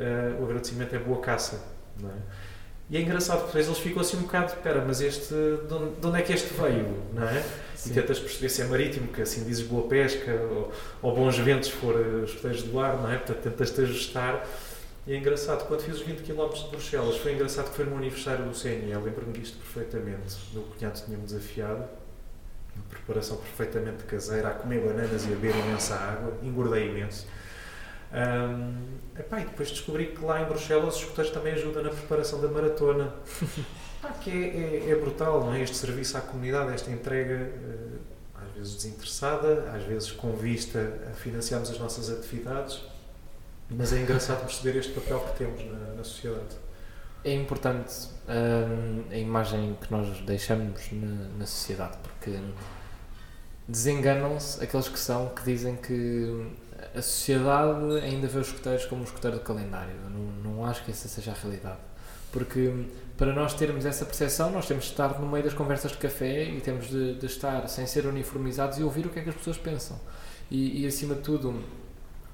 uh, 0.00 0.42
o 0.42 0.46
agradecimento 0.46 0.92
é 0.92 0.98
boa 0.98 1.20
caça. 1.20 1.64
Não 2.00 2.10
é? 2.10 2.14
E 2.90 2.96
é 2.96 3.00
engraçado 3.00 3.42
porque 3.42 3.58
eles 3.58 3.78
ficam 3.78 4.02
assim 4.02 4.16
um 4.16 4.22
bocado, 4.22 4.46
espera, 4.46 4.84
mas 4.84 5.00
este, 5.00 5.32
de 5.32 6.04
onde 6.04 6.18
é 6.18 6.22
que 6.22 6.32
este 6.32 6.52
veio, 6.52 6.96
não 7.14 7.28
é? 7.28 7.44
Sim. 7.86 7.92
E 7.92 7.94
tentas 7.94 8.18
perceber 8.18 8.48
se 8.48 8.62
é 8.62 8.64
marítimo, 8.64 9.08
que 9.08 9.22
assim 9.22 9.44
dizes 9.44 9.66
boa 9.66 9.88
pesca, 9.88 10.32
ou, 10.32 10.72
ou 11.02 11.14
bons 11.14 11.38
ventos 11.38 11.68
for 11.68 11.94
os 11.94 12.30
escuteiros 12.30 12.62
do 12.62 12.78
ar, 12.78 12.96
não 12.96 13.10
é? 13.10 13.16
Portanto, 13.16 13.42
tentas-te 13.42 13.80
ajustar. 13.82 14.46
E 15.06 15.14
é 15.14 15.18
engraçado, 15.18 15.66
quando 15.68 15.82
fiz 15.82 15.96
os 15.96 16.02
20 16.02 16.22
km 16.22 16.48
de 16.52 16.68
Bruxelas, 16.68 17.16
foi 17.18 17.34
engraçado 17.34 17.70
que 17.70 17.76
foi 17.76 17.84
no 17.84 17.96
aniversário 17.96 18.44
do 18.44 18.54
CNL, 18.54 19.04
lembro-me 19.04 19.32
disto 19.32 19.56
perfeitamente. 19.58 20.36
Meu 20.52 20.64
cunhado 20.64 21.00
tinha-me 21.00 21.24
desafiado, 21.24 21.84
uma 22.74 22.84
preparação 22.90 23.36
perfeitamente 23.36 24.02
caseira, 24.02 24.48
a 24.48 24.50
comer 24.52 24.80
bananas 24.80 25.24
e 25.24 25.26
a 25.28 25.36
beber 25.36 25.54
imensa 25.54 25.94
água, 25.94 26.36
engordei 26.42 26.88
imenso. 26.88 27.26
Um, 28.12 28.74
epá, 29.18 29.40
e 29.40 29.44
depois 29.44 29.70
descobri 29.70 30.06
que 30.06 30.24
lá 30.24 30.42
em 30.42 30.46
Bruxelas 30.46 30.96
os 30.96 31.00
escuteiros 31.02 31.32
também 31.32 31.52
ajudam 31.52 31.84
na 31.84 31.90
preparação 31.90 32.40
da 32.40 32.48
maratona. 32.48 33.14
ah, 34.02 34.08
que 34.08 34.30
é, 34.30 34.88
é, 34.88 34.90
é, 34.90 34.94
brutal, 34.94 35.40
não 35.40 35.54
é? 35.54 35.62
Este 35.62 35.76
serviço 35.76 36.16
à 36.16 36.20
comunidade, 36.20 36.72
esta 36.72 36.90
entrega, 36.90 37.50
uh, 37.50 37.98
às 38.34 38.54
vezes 38.54 38.76
desinteressada, 38.76 39.70
às 39.74 39.82
vezes 39.84 40.12
com 40.12 40.32
vista 40.32 40.78
a 41.10 41.14
financiarmos 41.14 41.70
as 41.70 41.78
nossas 41.78 42.10
atividades, 42.10 42.82
mas 43.70 43.92
é 43.92 44.00
engraçado 44.00 44.44
perceber 44.44 44.78
este 44.78 44.92
papel 44.92 45.20
que 45.20 45.38
temos 45.38 45.64
na, 45.64 45.94
na 45.94 46.04
sociedade. 46.04 46.56
É 47.24 47.34
importante 47.34 48.08
um, 48.28 49.10
a 49.10 49.16
imagem 49.16 49.76
que 49.80 49.90
nós 49.90 50.20
deixamos 50.20 50.92
na, 50.92 51.28
na 51.38 51.46
sociedade, 51.46 51.96
porque 52.02 52.38
desenganam-se 53.66 54.62
aqueles 54.62 54.88
que 54.88 54.98
são 54.98 55.30
que 55.30 55.42
dizem 55.42 55.74
que 55.74 56.46
a 56.94 57.02
sociedade 57.02 57.98
ainda 58.02 58.28
vê 58.28 58.38
os 58.38 58.46
escuteiros 58.48 58.84
como 58.84 59.00
um 59.00 59.04
escuteiro 59.04 59.38
de 59.38 59.42
calendário. 59.42 59.94
Não, 60.08 60.52
não 60.52 60.64
acho 60.64 60.84
que 60.84 60.90
essa 60.90 61.08
seja 61.08 61.32
a 61.32 61.34
realidade. 61.34 61.80
Porque 62.32 62.72
para 63.16 63.32
nós 63.32 63.54
termos 63.54 63.86
essa 63.86 64.04
percepção, 64.04 64.50
nós 64.50 64.66
temos 64.66 64.84
de 64.84 64.90
estar 64.90 65.18
no 65.18 65.26
meio 65.26 65.42
das 65.42 65.54
conversas 65.54 65.92
de 65.92 65.98
café 65.98 66.44
e 66.44 66.60
temos 66.60 66.88
de, 66.88 67.14
de 67.14 67.26
estar 67.26 67.66
sem 67.68 67.86
ser 67.86 68.06
uniformizados 68.06 68.78
e 68.78 68.82
ouvir 68.82 69.06
o 69.06 69.10
que 69.10 69.18
é 69.18 69.22
que 69.22 69.30
as 69.30 69.34
pessoas 69.34 69.56
pensam. 69.56 69.98
E, 70.50 70.82
e 70.82 70.86
acima 70.86 71.14
de 71.14 71.22
tudo, 71.22 71.62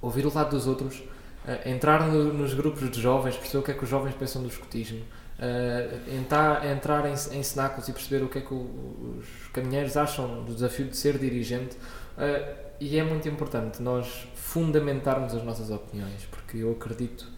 ouvir 0.00 0.26
o 0.26 0.35
lado 0.35 0.50
dos 0.50 0.66
outros, 0.66 0.98
uh, 0.98 1.68
entrar 1.68 2.07
no, 2.09 2.33
nos 2.33 2.52
grupos 2.55 2.90
de 2.90 3.00
jovens, 3.00 3.37
perceber 3.37 3.59
o 3.59 3.62
que 3.62 3.70
é 3.70 3.74
que 3.74 3.85
os 3.85 3.88
jovens 3.88 4.14
pensam 4.14 4.42
do 4.42 4.48
escutismo, 4.48 4.98
uh, 4.98 6.14
entrar, 6.18 6.66
entrar 6.66 7.07
em, 7.07 7.12
em 7.12 7.42
cenáculos 7.42 7.88
e 7.88 7.92
perceber 7.92 8.24
o 8.24 8.28
que 8.28 8.38
é 8.38 8.40
que 8.40 8.52
o, 8.52 9.18
os 9.18 9.26
caminheiros 9.52 9.96
acham 9.96 10.44
do 10.44 10.52
desafio 10.52 10.88
de 10.88 10.96
ser 10.96 11.16
dirigente. 11.16 11.76
Uh, 12.16 12.72
e 12.81 12.98
é 12.98 13.05
muito 13.05 13.28
importante 13.28 13.81
nós 13.81 14.26
fundamentarmos 14.35 15.33
as 15.33 15.44
nossas 15.44 15.70
opiniões, 15.70 16.26
porque 16.28 16.59
eu 16.59 16.72
acredito 16.72 17.28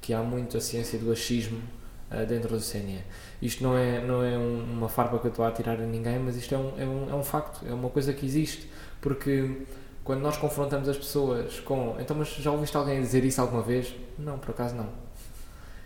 que 0.00 0.14
há 0.14 0.22
muito 0.22 0.56
a 0.56 0.60
ciência 0.60 0.96
do 0.96 1.10
achismo 1.10 1.60
uh, 2.12 2.26
dentro 2.26 2.56
do 2.56 2.60
CNE. 2.60 3.02
Isto 3.40 3.62
não 3.62 3.76
é, 3.76 4.00
não 4.00 4.22
é 4.22 4.36
um, 4.36 4.62
uma 4.72 4.88
farpa 4.88 5.18
que 5.18 5.26
eu 5.26 5.30
estou 5.30 5.44
a 5.44 5.50
tirar 5.50 5.80
a 5.80 5.86
ninguém, 5.86 6.18
mas 6.18 6.36
isto 6.36 6.54
é 6.54 6.58
um, 6.58 6.72
é, 6.78 6.84
um, 6.84 7.10
é 7.10 7.14
um 7.14 7.22
facto, 7.22 7.66
é 7.66 7.72
uma 7.72 7.88
coisa 7.88 8.12
que 8.12 8.26
existe, 8.26 8.70
porque 9.00 9.62
quando 10.04 10.20
nós 10.20 10.36
confrontamos 10.36 10.88
as 10.88 10.96
pessoas 10.96 11.60
com 11.60 11.96
então, 11.98 12.16
mas 12.16 12.28
já 12.28 12.50
ouviste 12.50 12.76
alguém 12.76 13.00
dizer 13.00 13.24
isso 13.24 13.40
alguma 13.40 13.62
vez? 13.62 13.94
Não, 14.18 14.38
por 14.38 14.50
acaso 14.50 14.74
não. 14.74 14.88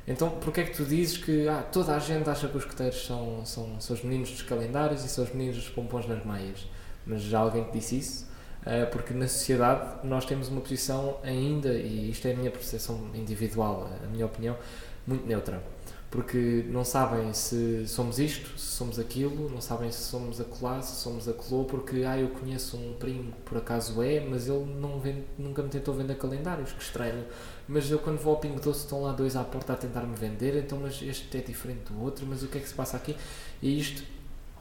Então, 0.08 0.30
porquê 0.30 0.60
é 0.60 0.64
que 0.64 0.76
tu 0.76 0.84
dizes 0.84 1.18
que 1.18 1.48
ah, 1.48 1.62
toda 1.62 1.94
a 1.94 1.98
gente 1.98 2.28
acha 2.30 2.46
que 2.48 2.56
os 2.56 2.64
coteiros 2.64 3.04
são, 3.04 3.44
são, 3.44 3.80
são 3.80 3.96
os 3.96 4.02
meninos 4.04 4.30
dos 4.30 4.42
calendários 4.42 5.04
e 5.04 5.08
são 5.08 5.24
os 5.24 5.32
meninos 5.32 5.56
dos 5.56 5.68
pompons 5.68 6.06
nas 6.06 6.24
meias? 6.24 6.66
Mas 7.04 7.22
já 7.22 7.40
alguém 7.40 7.64
te 7.64 7.72
disse 7.72 7.98
isso? 7.98 8.26
Eh, 8.66 8.84
porque 8.86 9.14
na 9.14 9.28
sociedade 9.28 10.04
nós 10.04 10.24
temos 10.24 10.48
uma 10.48 10.60
posição 10.60 11.18
ainda, 11.22 11.72
e 11.72 12.10
isto 12.10 12.26
é 12.26 12.32
a 12.32 12.36
minha 12.36 12.50
percepção 12.50 13.10
individual, 13.14 13.88
a 14.02 14.06
minha 14.08 14.26
opinião, 14.26 14.56
muito 15.06 15.24
neutra. 15.24 15.62
Porque 16.10 16.64
não 16.68 16.84
sabem 16.84 17.32
se 17.34 17.86
somos 17.88 18.18
isto, 18.18 18.58
se 18.58 18.76
somos 18.76 18.98
aquilo, 18.98 19.50
não 19.50 19.60
sabem 19.60 19.90
se 19.90 20.04
somos 20.04 20.40
a 20.40 20.44
colar, 20.44 20.80
se 20.82 21.02
somos 21.02 21.28
a 21.28 21.32
colô, 21.32 21.64
porque 21.64 22.04
ah, 22.04 22.16
eu 22.18 22.28
conheço 22.28 22.76
um 22.76 22.94
primo 22.94 23.32
por 23.44 23.58
acaso 23.58 24.00
é, 24.02 24.20
mas 24.20 24.48
ele 24.48 24.64
não 24.80 25.00
vende, 25.00 25.24
nunca 25.36 25.62
me 25.62 25.68
tentou 25.68 25.94
vender 25.94 26.16
calendários, 26.16 26.72
que 26.72 26.82
estranho. 26.82 27.24
Mas 27.68 27.90
eu 27.90 27.98
quando 27.98 28.18
vou 28.18 28.34
ao 28.34 28.40
Pingo 28.40 28.60
Doce 28.60 28.80
estão 28.80 29.02
lá 29.02 29.12
dois 29.12 29.34
à 29.34 29.42
porta 29.42 29.72
a 29.72 29.76
tentar 29.76 30.02
me 30.02 30.14
vender, 30.16 30.56
então 30.56 30.78
mas 30.80 31.02
este 31.02 31.36
é 31.36 31.40
diferente 31.40 31.92
do 31.92 32.00
outro, 32.00 32.24
mas 32.26 32.42
o 32.42 32.46
que 32.46 32.58
é 32.58 32.60
que 32.60 32.68
se 32.68 32.74
passa 32.74 32.96
aqui? 32.96 33.16
E 33.60 33.78
isto 33.78 34.02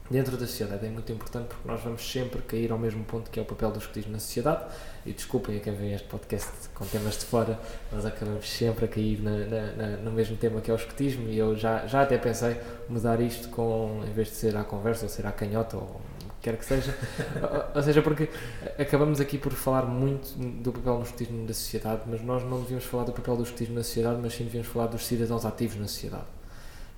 dentro 0.10 0.38
da 0.38 0.46
sociedade. 0.46 0.86
É 0.86 0.89
muito 0.89 1.12
importante 1.12 1.48
porque 1.48 1.68
nós 1.68 1.82
vamos 1.82 2.10
sempre 2.10 2.41
cair 2.41 2.72
ao 2.72 2.78
mesmo 2.78 3.04
ponto 3.04 3.30
que 3.32 3.39
é 3.39 3.44
o 3.44 3.46
papel 3.46 3.72
do 3.72 3.80
escotismo 3.80 4.12
na 4.12 4.20
sociedade. 4.20 4.63
E 5.06 5.13
desculpem 5.13 5.58
a 5.58 5.60
quem 5.60 5.74
vê 5.74 5.94
este 5.94 6.08
podcast 6.08 6.70
com 6.74 6.86
temas 6.86 7.18
de 7.18 7.26
fora 7.26 7.60
nós 7.91 8.06
acabamos 8.06 8.50
sempre 8.50 8.86
a 8.86 8.88
cair 8.88 9.22
na, 9.22 9.32
na, 9.32 9.88
no 9.98 10.12
mesmo 10.12 10.36
tema 10.38 10.62
que 10.62 10.70
é 10.70 10.74
o 10.74 10.78
escotismo. 10.78 11.30
E 11.30 11.38
eu 11.38 11.56
já, 11.56 11.86
já 11.88 12.04
até 12.04 12.18
pensei 12.18 12.58
mudar 12.89 13.20
isto 13.20 13.50
com 13.50 14.04
em 14.08 14.12
vez 14.12 14.30
de 14.30 14.36
ser 14.36 14.56
à 14.56 14.63
conversa 14.63 15.06
ou 15.06 15.10
ser 15.10 15.26
à 15.26 15.32
canhota 15.32 15.78
ou 15.78 16.02
quer 16.41 16.58
que 16.58 16.65
seja. 16.65 16.96
Ou, 17.41 17.78
ou, 17.78 17.82
seja, 17.82 18.04
porque 18.04 18.30
acabamos 18.78 19.20
aqui 19.20 19.36
por 19.36 19.52
falar 19.52 19.84
muito 19.84 20.38
do 20.38 20.72
papel 20.72 20.98
do 20.98 21.04
escotismo 21.04 21.41
na 21.41 21.54
sociedade 21.54 22.04
mas 22.06 22.22
nós 22.22 22.44
não 22.44 22.62
devíamos 22.62 22.86
falar 22.86 23.04
do 23.04 23.13
papel 23.13 23.38
do 23.38 23.44
escotismo 23.44 23.74
na 23.74 23.84
sociedade 23.84 24.20
mas 24.22 24.36
sim 24.36 24.44
devíamos 24.44 24.68
falar 24.68 24.86
dos 24.86 25.08
cidadãos 25.08 25.44
ativos 25.44 25.78
na 25.78 25.88
sociedade. 25.88 26.26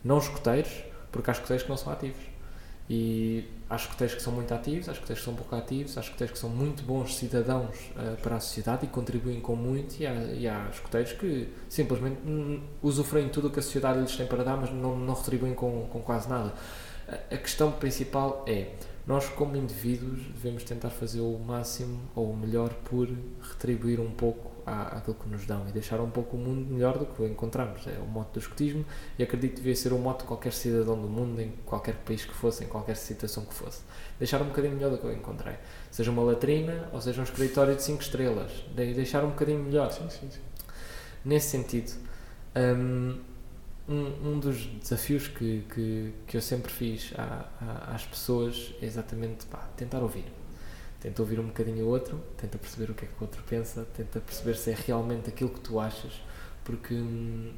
Não 0.03 0.17
escoteiros 0.17 0.83
porque 1.13 1.29
há 1.29 1.33
escoteiros 1.33 1.63
que 1.63 1.69
não 1.69 1.77
são 1.77 1.93
ativos 1.93 2.36
e 2.89 3.45
há 3.69 3.75
escuteiros 3.75 4.15
que 4.15 4.21
são 4.21 4.31
muito 4.31 4.53
ativos, 4.53 4.87
há 4.87 4.93
escuteiros 4.93 5.19
que 5.19 5.25
são 5.25 5.35
pouco 5.35 5.55
ativos, 5.55 5.97
há 5.97 6.01
escuteiros 6.01 6.33
que 6.33 6.39
são 6.39 6.49
muito 6.49 6.83
bons 6.83 7.15
cidadãos 7.15 7.75
uh, 7.95 8.15
para 8.21 8.37
a 8.37 8.39
sociedade 8.39 8.85
e 8.85 8.87
contribuem 8.87 9.41
com 9.41 9.55
muito, 9.55 9.99
e 9.99 10.07
há, 10.07 10.13
e 10.13 10.47
há 10.47 10.69
escuteiros 10.71 11.13
que 11.13 11.49
simplesmente 11.67 12.17
usufruem 12.81 13.27
tudo 13.29 13.49
o 13.49 13.51
que 13.51 13.59
a 13.59 13.61
sociedade 13.61 13.99
lhes 13.99 14.15
tem 14.15 14.25
para 14.25 14.43
dar, 14.43 14.57
mas 14.57 14.71
não, 14.71 14.97
não 14.97 15.13
retribuem 15.13 15.53
com, 15.53 15.87
com 15.87 16.01
quase 16.01 16.29
nada. 16.29 16.53
A, 17.07 17.35
a 17.35 17.37
questão 17.37 17.71
principal 17.73 18.45
é 18.47 18.71
nós, 19.05 19.29
como 19.29 19.55
indivíduos, 19.55 20.19
devemos 20.33 20.63
tentar 20.63 20.89
fazer 20.89 21.21
o 21.21 21.37
máximo 21.39 21.99
ou 22.13 22.31
o 22.31 22.35
melhor 22.35 22.73
por 22.85 23.07
retribuir 23.41 24.01
um 24.01 24.11
pouco 24.11 24.56
à, 24.67 24.97
àquilo 24.97 25.15
que 25.15 25.29
nos 25.29 25.45
dão 25.45 25.67
e 25.67 25.71
deixar 25.71 25.99
um 26.01 26.09
pouco 26.09 26.35
o 26.35 26.39
mundo 26.39 26.69
melhor 26.69 26.97
do 26.97 27.05
que 27.05 27.21
o 27.21 27.25
encontramos. 27.25 27.87
É 27.87 27.97
o 27.99 28.05
moto 28.05 28.33
do 28.33 28.39
escotismo 28.39 28.85
e 29.17 29.23
acredito 29.23 29.51
que 29.51 29.57
devia 29.57 29.75
ser 29.75 29.93
o 29.93 29.97
moto 29.97 30.21
de 30.21 30.27
qualquer 30.27 30.51
cidadão 30.51 31.01
do 31.01 31.07
mundo, 31.07 31.41
em 31.41 31.53
qualquer 31.65 31.95
país 31.95 32.25
que 32.25 32.33
fosse, 32.33 32.65
em 32.65 32.67
qualquer 32.67 32.97
situação 32.97 33.45
que 33.45 33.53
fosse. 33.53 33.81
Deixar 34.19 34.41
um 34.41 34.47
bocadinho 34.47 34.75
melhor 34.75 34.91
do 34.91 34.97
que 34.97 35.05
eu 35.05 35.13
encontrei. 35.13 35.55
Seja 35.89 36.11
uma 36.11 36.21
latrina 36.21 36.89
ou 36.91 36.99
seja 36.99 37.21
um 37.21 37.23
escritório 37.23 37.75
de 37.75 37.81
5 37.81 38.01
estrelas. 38.01 38.51
Deixar 38.75 39.23
um 39.23 39.29
bocadinho 39.29 39.63
melhor. 39.63 39.91
Sim, 39.91 40.09
sim, 40.09 40.29
sim. 40.29 40.41
Nesse 41.23 41.49
sentido. 41.49 41.93
Hum, 42.55 43.19
um, 43.87 44.31
um 44.31 44.39
dos 44.39 44.65
desafios 44.65 45.27
que, 45.27 45.63
que, 45.73 46.13
que 46.27 46.37
eu 46.37 46.41
sempre 46.41 46.71
fiz 46.71 47.13
à, 47.17 47.45
à, 47.61 47.95
às 47.95 48.05
pessoas 48.05 48.73
é 48.81 48.85
exatamente 48.85 49.45
pá, 49.45 49.59
tentar 49.77 49.99
ouvir. 49.99 50.25
Tenta 50.99 51.21
ouvir 51.21 51.39
um 51.39 51.47
bocadinho 51.47 51.85
o 51.85 51.89
outro, 51.89 52.19
tenta 52.37 52.57
perceber 52.57 52.91
o 52.91 52.95
que 52.95 53.05
é 53.05 53.07
que 53.07 53.13
o 53.19 53.21
outro 53.21 53.43
pensa, 53.43 53.85
tenta 53.95 54.19
perceber 54.19 54.55
se 54.55 54.71
é 54.71 54.75
realmente 54.75 55.29
aquilo 55.29 55.49
que 55.51 55.59
tu 55.59 55.79
achas, 55.79 56.13
porque 56.63 56.93
hum, 56.95 57.53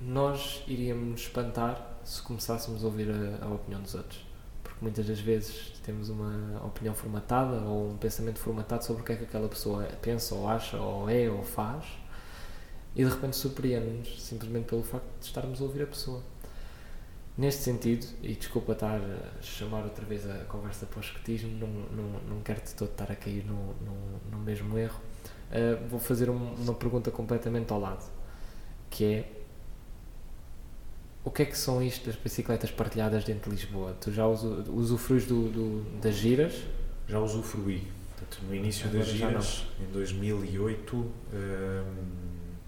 nós 0.00 0.62
iríamos 0.66 1.20
espantar 1.22 1.98
se 2.04 2.20
começássemos 2.22 2.82
a 2.82 2.86
ouvir 2.86 3.08
a, 3.10 3.44
a 3.44 3.48
opinião 3.48 3.80
dos 3.80 3.94
outros. 3.94 4.26
Porque 4.62 4.78
muitas 4.82 5.06
das 5.06 5.20
vezes 5.20 5.72
temos 5.84 6.08
uma 6.08 6.64
opinião 6.64 6.94
formatada 6.94 7.60
ou 7.62 7.92
um 7.92 7.96
pensamento 7.96 8.38
formatado 8.38 8.84
sobre 8.84 9.02
o 9.02 9.04
que 9.04 9.12
é 9.12 9.16
que 9.16 9.24
aquela 9.24 9.48
pessoa 9.48 9.84
pensa 10.02 10.34
ou 10.34 10.48
acha 10.48 10.76
ou 10.76 11.08
é 11.08 11.30
ou 11.30 11.42
faz 11.44 11.84
e 12.94 13.04
de 13.04 13.10
repente 13.10 13.36
surpreende-nos 13.36 14.22
simplesmente 14.22 14.66
pelo 14.66 14.82
facto 14.82 15.06
de 15.18 15.26
estarmos 15.26 15.60
a 15.60 15.64
ouvir 15.64 15.82
a 15.82 15.86
pessoa. 15.86 16.22
Neste 17.36 17.62
sentido, 17.62 18.06
e 18.22 18.34
desculpa 18.34 18.72
estar 18.72 19.00
a 19.00 19.42
chamar 19.42 19.82
outra 19.82 20.04
vez 20.04 20.28
a 20.28 20.44
conversa 20.44 20.86
para 20.86 20.98
o 20.98 21.00
escotismo, 21.00 21.50
não, 21.58 21.66
não, 21.66 22.20
não 22.28 22.40
quero 22.42 22.62
de 22.62 22.72
todo 22.74 22.90
estar 22.90 23.10
a 23.10 23.16
cair 23.16 23.44
no, 23.44 23.74
no, 23.84 24.20
no 24.30 24.38
mesmo 24.38 24.78
erro, 24.78 25.00
uh, 25.50 25.88
vou 25.88 25.98
fazer 25.98 26.30
um, 26.30 26.54
uma 26.54 26.74
pergunta 26.74 27.10
completamente 27.10 27.72
ao 27.72 27.80
lado, 27.80 28.08
que 28.88 29.04
é 29.04 29.28
o 31.24 31.30
que 31.30 31.42
é 31.42 31.46
que 31.46 31.56
são 31.56 31.82
isto 31.82 32.06
das 32.06 32.16
bicicletas 32.16 32.70
partilhadas 32.70 33.24
dentro 33.24 33.50
de 33.50 33.56
Lisboa? 33.56 33.96
Tu 33.98 34.12
já 34.12 34.26
uso, 34.26 34.62
usufruis 34.70 35.26
do, 35.26 35.48
do, 35.48 36.00
das 36.00 36.14
giras? 36.14 36.54
Já 37.08 37.18
usufruí. 37.18 37.88
Portanto, 38.10 38.44
no 38.46 38.54
início 38.54 38.86
Agora 38.86 39.04
das 39.04 39.08
giras, 39.08 39.66
em 39.80 39.90
2008, 39.90 40.96
um, 40.96 41.10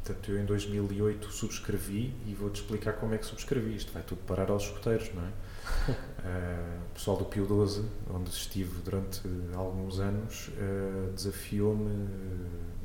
Portanto, 0.07 0.31
eu 0.31 0.41
em 0.41 0.45
2008 0.45 1.33
subscrevi 1.33 2.15
e 2.25 2.33
vou-te 2.33 2.61
explicar 2.61 2.93
como 2.93 3.13
é 3.13 3.19
que 3.19 3.27
subscrevi. 3.27 3.75
Isto 3.75 3.93
vai 3.93 4.05
tudo 4.05 4.21
parar 4.25 4.53
aos 4.53 4.63
escuteiros, 4.63 5.13
não 5.13 5.23
é? 5.25 5.27
Uh, 5.27 6.81
o 6.91 6.95
pessoal 6.95 7.17
do 7.17 7.25
Pio 7.25 7.45
12, 7.45 7.85
onde 8.15 8.31
estive 8.31 8.81
durante 8.83 9.21
alguns 9.53 9.99
anos, 9.99 10.49
uh, 10.49 11.13
desafiou-me 11.13 12.09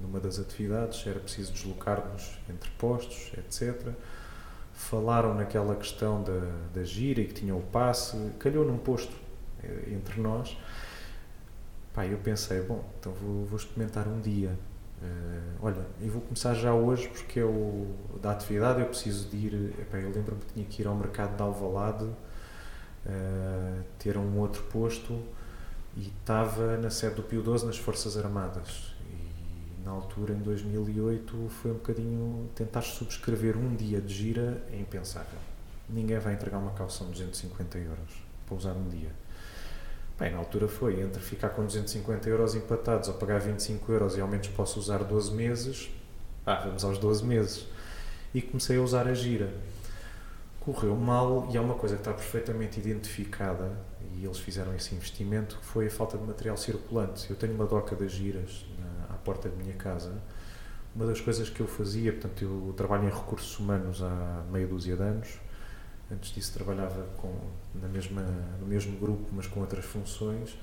numa 0.01 0.19
das 0.19 0.39
atividades, 0.39 1.05
era 1.05 1.19
preciso 1.19 1.53
deslocar-nos 1.53 2.39
entre 2.49 2.71
postos, 2.71 3.31
etc. 3.37 3.93
Falaram 4.73 5.35
naquela 5.35 5.75
questão 5.75 6.23
da, 6.23 6.41
da 6.73 6.83
gira 6.83 7.21
e 7.21 7.27
que 7.27 7.35
tinham 7.35 7.59
o 7.59 7.61
passe, 7.61 8.17
calhou 8.39 8.65
num 8.65 8.79
posto 8.79 9.13
entre 9.87 10.19
nós. 10.19 10.57
Pá, 11.93 12.03
eu 12.07 12.17
pensei, 12.17 12.61
bom, 12.61 12.83
então 12.99 13.13
vou, 13.13 13.45
vou 13.45 13.59
experimentar 13.59 14.07
um 14.07 14.19
dia. 14.19 14.57
Uh, 15.01 15.57
olha, 15.61 15.83
eu 15.99 16.11
vou 16.11 16.21
começar 16.21 16.53
já 16.53 16.73
hoje 16.73 17.07
porque 17.07 17.39
é 17.39 17.43
o 17.43 17.87
da 18.21 18.31
atividade, 18.31 18.81
eu 18.81 18.87
preciso 18.87 19.29
de 19.29 19.37
ir. 19.37 19.73
Epá, 19.79 19.97
eu 19.97 20.11
lembro-me 20.11 20.41
que 20.41 20.53
tinha 20.53 20.65
que 20.65 20.81
ir 20.81 20.87
ao 20.87 20.95
mercado 20.95 21.35
de 21.35 21.41
Alvalade, 21.41 22.05
uh, 22.05 23.83
ter 23.97 24.15
um 24.17 24.37
outro 24.37 24.61
posto 24.63 25.19
e 25.97 26.07
estava 26.07 26.77
na 26.77 26.89
sede 26.89 27.15
do 27.15 27.23
Pio 27.23 27.41
12 27.41 27.65
nas 27.65 27.77
Forças 27.77 28.15
Armadas. 28.15 28.93
E 29.09 29.83
na 29.83 29.91
altura, 29.91 30.33
em 30.33 30.39
2008, 30.39 31.49
foi 31.49 31.71
um 31.71 31.75
bocadinho 31.75 32.49
tentar 32.53 32.81
subscrever 32.81 33.57
um 33.57 33.75
dia 33.75 33.99
de 33.99 34.13
gira 34.13 34.63
é 34.71 34.79
impensável. 34.79 35.39
Ninguém 35.89 36.19
vai 36.19 36.33
entregar 36.33 36.59
uma 36.59 36.71
calção 36.71 37.07
de 37.07 37.23
250 37.23 37.77
euros 37.79 38.23
para 38.45 38.55
usar 38.55 38.73
um 38.73 38.87
dia. 38.87 39.09
Bem, 40.21 40.29
na 40.31 40.37
altura 40.37 40.67
foi 40.67 41.01
entre 41.01 41.19
ficar 41.19 41.49
com 41.49 41.65
250 41.65 42.29
euros 42.29 42.53
empatados 42.53 43.07
ou 43.09 43.15
pagar 43.15 43.39
25 43.39 43.91
euros 43.91 44.15
e 44.15 44.21
ao 44.21 44.27
menos 44.27 44.49
posso 44.49 44.79
usar 44.79 44.99
12 44.99 45.33
meses, 45.33 45.89
ah, 46.45 46.61
vamos 46.63 46.83
aos 46.83 46.99
12 46.99 47.25
meses. 47.25 47.65
E 48.31 48.39
comecei 48.39 48.77
a 48.77 48.81
usar 48.83 49.07
a 49.07 49.15
gira. 49.15 49.51
Correu 50.59 50.95
mal 50.95 51.49
e 51.51 51.57
é 51.57 51.59
uma 51.59 51.73
coisa 51.73 51.95
que 51.95 52.01
está 52.01 52.13
perfeitamente 52.13 52.79
identificada 52.79 53.71
e 54.13 54.23
eles 54.23 54.37
fizeram 54.37 54.75
esse 54.75 54.93
investimento 54.93 55.57
que 55.57 55.65
foi 55.65 55.87
a 55.87 55.89
falta 55.89 56.19
de 56.19 56.23
material 56.23 56.55
circulante. 56.55 57.27
Eu 57.27 57.35
tenho 57.35 57.55
uma 57.55 57.65
doca 57.65 57.95
das 57.95 58.11
giras 58.11 58.63
na, 58.77 59.15
à 59.15 59.17
porta 59.17 59.49
da 59.49 59.55
minha 59.55 59.73
casa. 59.73 60.13
Uma 60.95 61.07
das 61.07 61.19
coisas 61.19 61.49
que 61.49 61.61
eu 61.61 61.67
fazia, 61.67 62.11
portanto, 62.11 62.43
eu 62.43 62.73
trabalho 62.77 63.07
em 63.07 63.11
recursos 63.11 63.57
humanos 63.57 64.03
há 64.03 64.43
meia 64.51 64.67
dúzia 64.67 64.95
de 64.95 65.01
anos 65.01 65.40
Antes 66.11 66.33
disso 66.33 66.53
trabalhava 66.53 67.03
com, 67.17 67.33
na 67.73 67.87
mesma, 67.87 68.21
no 68.59 68.67
mesmo 68.67 68.97
grupo, 68.99 69.27
mas 69.31 69.47
com 69.47 69.61
outras 69.61 69.85
funções 69.85 70.57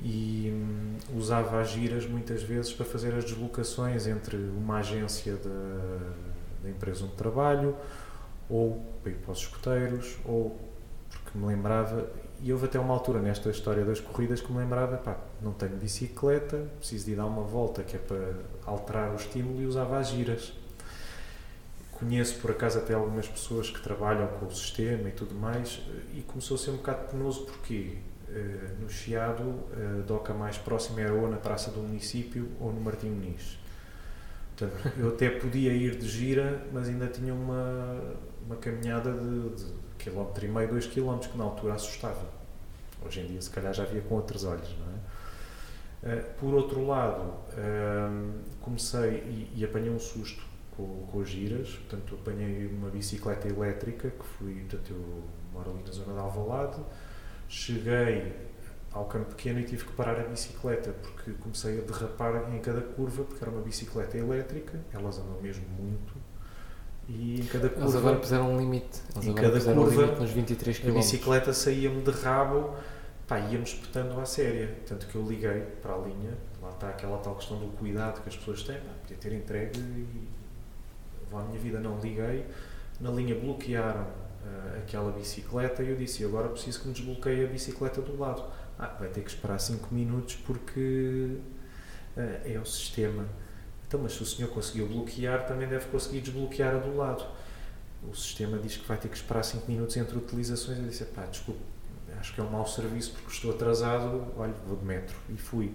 e 0.00 0.50
hum, 0.52 0.96
usava 1.16 1.60
as 1.60 1.70
giras 1.70 2.06
muitas 2.06 2.42
vezes 2.42 2.72
para 2.72 2.84
fazer 2.84 3.14
as 3.14 3.24
deslocações 3.24 4.06
entre 4.06 4.36
uma 4.36 4.78
agência 4.78 5.36
da, 5.36 6.14
da 6.62 6.70
empresa 6.70 7.04
onde 7.04 7.14
trabalho 7.14 7.76
ou 8.48 8.82
para 9.02 9.12
ir 9.12 9.16
para 9.16 9.32
os 9.32 9.38
escoteiros 9.38 10.16
ou 10.24 10.58
porque 11.10 11.38
me 11.38 11.46
lembrava 11.46 12.10
e 12.40 12.52
houve 12.52 12.66
até 12.66 12.78
uma 12.80 12.92
altura 12.92 13.20
nesta 13.20 13.50
história 13.50 13.84
das 13.84 14.00
corridas 14.00 14.40
que 14.40 14.50
me 14.50 14.58
lembrava 14.58 14.96
pá, 14.96 15.16
não 15.40 15.52
tenho 15.52 15.76
bicicleta, 15.76 16.66
preciso 16.78 17.04
de 17.06 17.12
ir 17.12 17.16
dar 17.16 17.26
uma 17.26 17.42
volta 17.42 17.82
que 17.82 17.96
é 17.96 17.98
para 17.98 18.34
alterar 18.64 19.12
o 19.12 19.16
estímulo 19.16 19.60
e 19.62 19.66
usava 19.66 19.98
as 19.98 20.08
giras 20.08 20.52
Conheço 22.02 22.40
por 22.40 22.50
acaso 22.50 22.80
até 22.80 22.94
algumas 22.94 23.28
pessoas 23.28 23.70
que 23.70 23.80
trabalham 23.80 24.26
com 24.26 24.46
o 24.46 24.50
sistema 24.50 25.08
e 25.08 25.12
tudo 25.12 25.36
mais, 25.36 25.80
e 26.12 26.20
começou 26.22 26.56
a 26.56 26.58
ser 26.58 26.70
um 26.70 26.78
bocado 26.78 27.08
penoso 27.12 27.46
porque 27.46 27.98
uh, 28.28 28.82
no 28.82 28.90
Chiado 28.90 29.60
a 29.72 30.02
doca 30.02 30.34
mais 30.34 30.58
próxima 30.58 31.00
era 31.00 31.14
ou 31.14 31.30
na 31.30 31.36
Praça 31.36 31.70
do 31.70 31.78
Município 31.78 32.48
ou 32.58 32.72
no 32.72 32.80
Martim 32.80 33.06
Muniz. 33.06 33.56
Portanto, 34.56 34.92
eu 34.98 35.10
até 35.10 35.30
podia 35.30 35.72
ir 35.72 35.96
de 35.96 36.08
gira, 36.08 36.66
mas 36.72 36.88
ainda 36.88 37.06
tinha 37.06 37.32
uma, 37.32 38.16
uma 38.44 38.56
caminhada 38.56 39.12
de, 39.12 39.50
de 39.50 39.72
quilómetro 39.96 40.44
e 40.44 40.48
meio, 40.48 40.70
dois 40.70 40.86
quilómetros, 40.88 41.30
que 41.30 41.38
na 41.38 41.44
altura 41.44 41.74
assustava. 41.74 42.26
Hoje 43.06 43.20
em 43.20 43.26
dia, 43.28 43.40
se 43.40 43.50
calhar, 43.50 43.72
já 43.72 43.84
via 43.84 44.00
com 44.00 44.16
outros 44.16 44.42
olhos, 44.42 44.76
não 44.76 46.12
é? 46.12 46.16
Uh, 46.16 46.24
por 46.40 46.52
outro 46.52 46.84
lado, 46.84 47.22
uh, 47.22 48.40
comecei 48.60 49.52
e 49.54 49.64
apanhei 49.64 49.88
um 49.88 50.00
susto 50.00 50.50
com, 50.82 51.06
com 51.06 51.24
giras, 51.24 51.70
portanto 51.70 52.16
apanhei 52.20 52.66
uma 52.66 52.90
bicicleta 52.90 53.48
elétrica, 53.48 54.10
que 54.10 54.24
fui, 54.24 54.54
portanto 54.54 54.90
eu 54.90 55.22
moro 55.52 55.70
ali 55.70 55.82
na 55.86 55.92
zona 55.92 56.12
de 56.12 56.18
Alvalade, 56.18 56.80
cheguei 57.48 58.32
ao 58.92 59.04
campo 59.06 59.30
pequeno 59.30 59.60
e 59.60 59.64
tive 59.64 59.84
que 59.84 59.92
parar 59.92 60.18
a 60.20 60.24
bicicleta 60.24 60.92
porque 60.92 61.32
comecei 61.32 61.78
a 61.78 61.82
derrapar 61.82 62.52
em 62.52 62.58
cada 62.60 62.80
curva 62.80 63.24
porque 63.24 63.42
era 63.42 63.50
uma 63.50 63.62
bicicleta 63.62 64.18
elétrica, 64.18 64.80
elas 64.92 65.18
andam 65.18 65.40
mesmo 65.40 65.64
muito 65.68 66.14
e 67.08 67.40
em 67.40 67.44
cada 67.44 67.68
curva... 67.68 67.84
Eles 67.84 67.96
agora 67.96 68.16
puseram 68.16 68.52
um 68.52 68.58
limite, 68.58 69.00
eles 69.14 69.28
em 69.28 69.34
cada 69.34 69.60
curva, 69.60 70.12
um 70.12 70.20
nos 70.20 70.30
23 70.30 70.78
km. 70.78 70.88
A 70.88 70.92
bicicleta 70.94 71.52
saía-me 71.52 72.02
de 72.02 72.10
rabo, 72.10 72.74
pá, 73.26 73.38
ia-me 73.38 73.64
espetando 73.64 74.18
à 74.20 74.26
séria, 74.26 74.78
tanto 74.86 75.06
que 75.06 75.14
eu 75.14 75.22
liguei 75.22 75.62
para 75.80 75.94
a 75.94 75.98
linha, 75.98 76.36
lá 76.60 76.70
está 76.70 76.88
aquela 76.88 77.18
tal 77.18 77.36
questão 77.36 77.58
do 77.58 77.68
cuidado 77.76 78.20
que 78.22 78.28
as 78.28 78.36
pessoas 78.36 78.62
têm, 78.62 78.76
pá, 78.76 78.92
podia 79.00 79.16
ter 79.16 79.32
entregue 79.32 79.78
e 79.78 80.41
à 81.38 81.42
minha 81.42 81.58
vida 81.58 81.80
não 81.80 81.98
liguei, 81.98 82.46
na 83.00 83.10
linha 83.10 83.34
bloquearam 83.34 84.02
uh, 84.02 84.78
aquela 84.78 85.12
bicicleta 85.12 85.82
e 85.82 85.90
eu 85.90 85.96
disse, 85.96 86.24
agora 86.24 86.48
preciso 86.48 86.80
que 86.80 86.88
me 86.88 86.94
desbloqueie 86.94 87.44
a 87.44 87.48
bicicleta 87.48 88.00
do 88.00 88.18
lado. 88.18 88.44
Ah, 88.78 88.96
vai 88.98 89.08
ter 89.08 89.22
que 89.22 89.30
esperar 89.30 89.58
5 89.58 89.94
minutos 89.94 90.36
porque 90.36 91.36
uh, 92.16 92.20
é 92.44 92.58
o 92.58 92.64
sistema. 92.64 93.26
Então, 93.86 94.00
mas 94.02 94.14
se 94.14 94.22
o 94.22 94.26
senhor 94.26 94.50
conseguiu 94.50 94.86
bloquear, 94.86 95.46
também 95.46 95.68
deve 95.68 95.86
conseguir 95.86 96.20
desbloquear 96.20 96.76
a 96.76 96.78
do 96.78 96.96
lado. 96.96 97.26
O 98.08 98.14
sistema 98.14 98.58
diz 98.58 98.76
que 98.76 98.88
vai 98.88 98.96
ter 98.96 99.08
que 99.08 99.16
esperar 99.16 99.42
5 99.42 99.70
minutos 99.70 99.96
entre 99.96 100.16
utilizações. 100.16 100.78
Eu 100.78 100.86
disse, 100.86 101.04
pá, 101.04 101.26
desculpe, 101.26 101.60
acho 102.18 102.34
que 102.34 102.40
é 102.40 102.44
um 102.44 102.50
mau 102.50 102.66
serviço 102.66 103.12
porque 103.12 103.30
estou 103.30 103.50
atrasado, 103.50 104.32
olha, 104.36 104.54
vou 104.66 104.76
de 104.76 104.84
metro. 104.84 105.14
E 105.28 105.36
fui. 105.36 105.74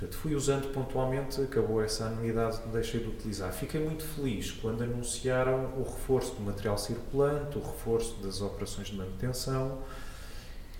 Portanto, 0.00 0.16
fui 0.16 0.34
usando 0.34 0.72
pontualmente, 0.72 1.42
acabou 1.42 1.84
essa 1.84 2.06
anuidade, 2.06 2.58
deixei 2.72 3.00
de 3.00 3.08
utilizar. 3.08 3.52
Fiquei 3.52 3.84
muito 3.84 4.02
feliz 4.02 4.50
quando 4.50 4.82
anunciaram 4.82 5.74
o 5.76 5.82
reforço 5.82 6.34
do 6.36 6.40
material 6.40 6.78
circulante, 6.78 7.58
o 7.58 7.60
reforço 7.60 8.16
das 8.22 8.40
operações 8.40 8.88
de 8.88 8.96
manutenção. 8.96 9.82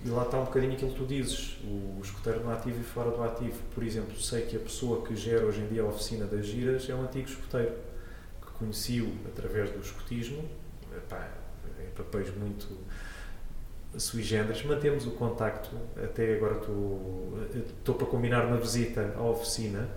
E 0.03 0.09
lá 0.09 0.23
está 0.23 0.39
um 0.39 0.45
bocadinho 0.45 0.73
aquilo 0.73 0.93
que 0.93 0.97
tu 0.97 1.05
dizes, 1.05 1.59
o 1.63 1.99
escoteiro 2.01 2.43
no 2.43 2.51
ativo 2.51 2.81
e 2.81 2.83
fora 2.83 3.11
do 3.11 3.21
ativo. 3.21 3.59
Por 3.75 3.83
exemplo, 3.83 4.19
sei 4.19 4.41
que 4.41 4.55
a 4.55 4.59
pessoa 4.59 5.05
que 5.05 5.15
gera 5.15 5.45
hoje 5.45 5.61
em 5.61 5.67
dia 5.67 5.83
a 5.83 5.85
oficina 5.85 6.25
das 6.25 6.47
giras 6.47 6.89
é 6.89 6.95
um 6.95 7.03
antigo 7.03 7.29
escoteiro, 7.29 7.75
que 8.41 8.51
conheci-o 8.57 9.13
através 9.27 9.69
do 9.69 9.81
escotismo, 9.81 10.43
epá, 10.97 11.29
em 11.79 11.91
papéis 11.91 12.35
muito 12.35 12.75
sui 13.97 14.23
generis, 14.23 14.63
mantemos 14.63 15.05
o 15.05 15.11
contacto, 15.11 15.69
até 16.01 16.35
agora 16.35 16.59
estou 17.55 17.95
para 17.95 18.07
combinar 18.07 18.45
uma 18.45 18.57
visita 18.57 19.13
à 19.17 19.23
oficina, 19.23 19.89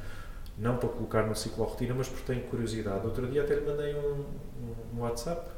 não 0.58 0.76
para 0.76 0.88
colocar 0.88 1.26
no 1.26 1.34
ciclo 1.34 1.64
rotina, 1.64 1.94
mas 1.94 2.08
porque 2.08 2.32
tenho 2.32 2.44
curiosidade. 2.46 3.06
Outro 3.06 3.26
dia 3.26 3.42
até 3.42 3.54
lhe 3.54 3.66
mandei 3.66 3.94
um, 3.94 4.24
um 4.94 5.00
WhatsApp, 5.00 5.48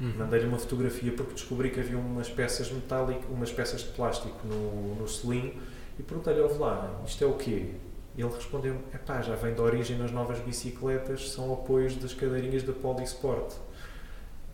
uhum. 0.00 0.14
mandei-lhe 0.18 0.46
uma 0.46 0.58
fotografia 0.58 1.12
porque 1.12 1.34
descobri 1.34 1.70
que 1.70 1.80
havia 1.80 1.98
umas 1.98 2.28
peças 2.28 2.70
metálicas, 2.70 3.24
umas 3.30 3.52
peças 3.52 3.80
de 3.80 3.88
plástico 3.88 4.38
no, 4.46 4.94
no 4.94 5.08
selim 5.08 5.58
e 5.98 6.02
perguntei-lhe, 6.02 6.40
ouve 6.40 6.58
lá, 6.58 7.02
isto 7.06 7.24
é 7.24 7.26
o 7.26 7.34
quê? 7.34 7.74
Ele 8.16 8.34
respondeu, 8.34 8.76
é 8.92 8.98
pá, 8.98 9.22
já 9.22 9.36
vem 9.36 9.54
de 9.54 9.60
origem 9.60 9.96
nas 9.96 10.10
novas 10.10 10.40
bicicletas, 10.40 11.30
são 11.30 11.52
apoios 11.52 11.94
das 11.96 12.12
cadeirinhas 12.12 12.64
da 12.64 12.72
Polisport. 12.72 13.54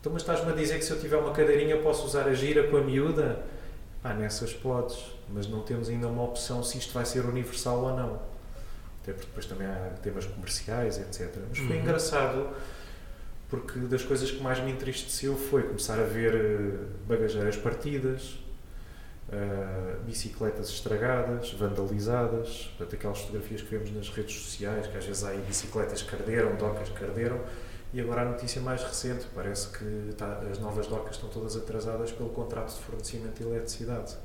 Então, 0.05 0.13
mas 0.13 0.21
estás-me 0.21 0.51
a 0.51 0.55
dizer 0.55 0.77
que 0.77 0.85
se 0.85 0.91
eu 0.91 0.99
tiver 0.99 1.17
uma 1.17 1.31
cadeirinha 1.31 1.77
posso 1.77 2.05
usar 2.05 2.27
a 2.27 2.33
gira 2.35 2.67
com 2.67 2.77
a 2.77 2.81
miúda? 2.81 3.43
Ah, 4.03 4.13
nessas 4.13 4.53
podes, 4.53 5.03
mas 5.33 5.47
não 5.47 5.63
temos 5.63 5.89
ainda 5.89 6.07
uma 6.07 6.21
opção 6.21 6.63
se 6.63 6.77
isto 6.77 6.93
vai 6.93 7.03
ser 7.03 7.25
universal 7.25 7.79
ou 7.79 7.97
não. 7.97 8.21
Até 9.01 9.13
porque 9.13 9.25
depois 9.25 9.47
também 9.47 9.65
há 9.65 9.93
temas 10.03 10.27
comerciais, 10.27 10.99
etc. 10.99 11.35
Mas 11.49 11.57
foi 11.57 11.75
uhum. 11.75 11.81
engraçado 11.81 12.49
porque 13.49 13.79
das 13.79 14.03
coisas 14.03 14.29
que 14.29 14.43
mais 14.43 14.63
me 14.63 14.73
entristeceu 14.73 15.35
foi 15.35 15.63
começar 15.63 15.97
a 15.99 16.03
ver 16.03 16.35
eh, 16.35 16.85
bagageiras 17.07 17.57
partidas, 17.57 18.37
uh, 19.29 20.03
bicicletas 20.05 20.69
estragadas, 20.69 21.51
vandalizadas, 21.53 22.71
portanto, 22.77 22.95
aquelas 22.95 23.21
fotografias 23.21 23.63
que 23.63 23.75
vemos 23.75 23.89
nas 23.89 24.09
redes 24.09 24.35
sociais, 24.35 24.85
que 24.85 24.97
às 24.99 25.03
vezes 25.03 25.23
há 25.23 25.29
aí 25.29 25.41
bicicletas 25.47 26.03
que 26.03 26.15
arderam, 26.15 26.55
docas 26.57 26.89
que 26.89 27.03
arderam, 27.03 27.41
e 27.95 28.01
agora 28.01 28.23
a 28.23 28.25
notícia 28.25 28.61
mais 28.61 28.83
recente, 28.83 29.25
parece 29.33 29.69
que 29.69 30.13
tá, 30.17 30.41
as 30.51 30.59
novas 30.59 30.85
docas 30.85 31.15
estão 31.15 31.29
todas 31.29 31.55
atrasadas 31.55 32.11
pelo 32.11 32.27
contrato 32.27 32.75
de 32.75 32.81
fornecimento 32.81 33.41
de 33.41 33.43
eletricidade, 33.47 34.17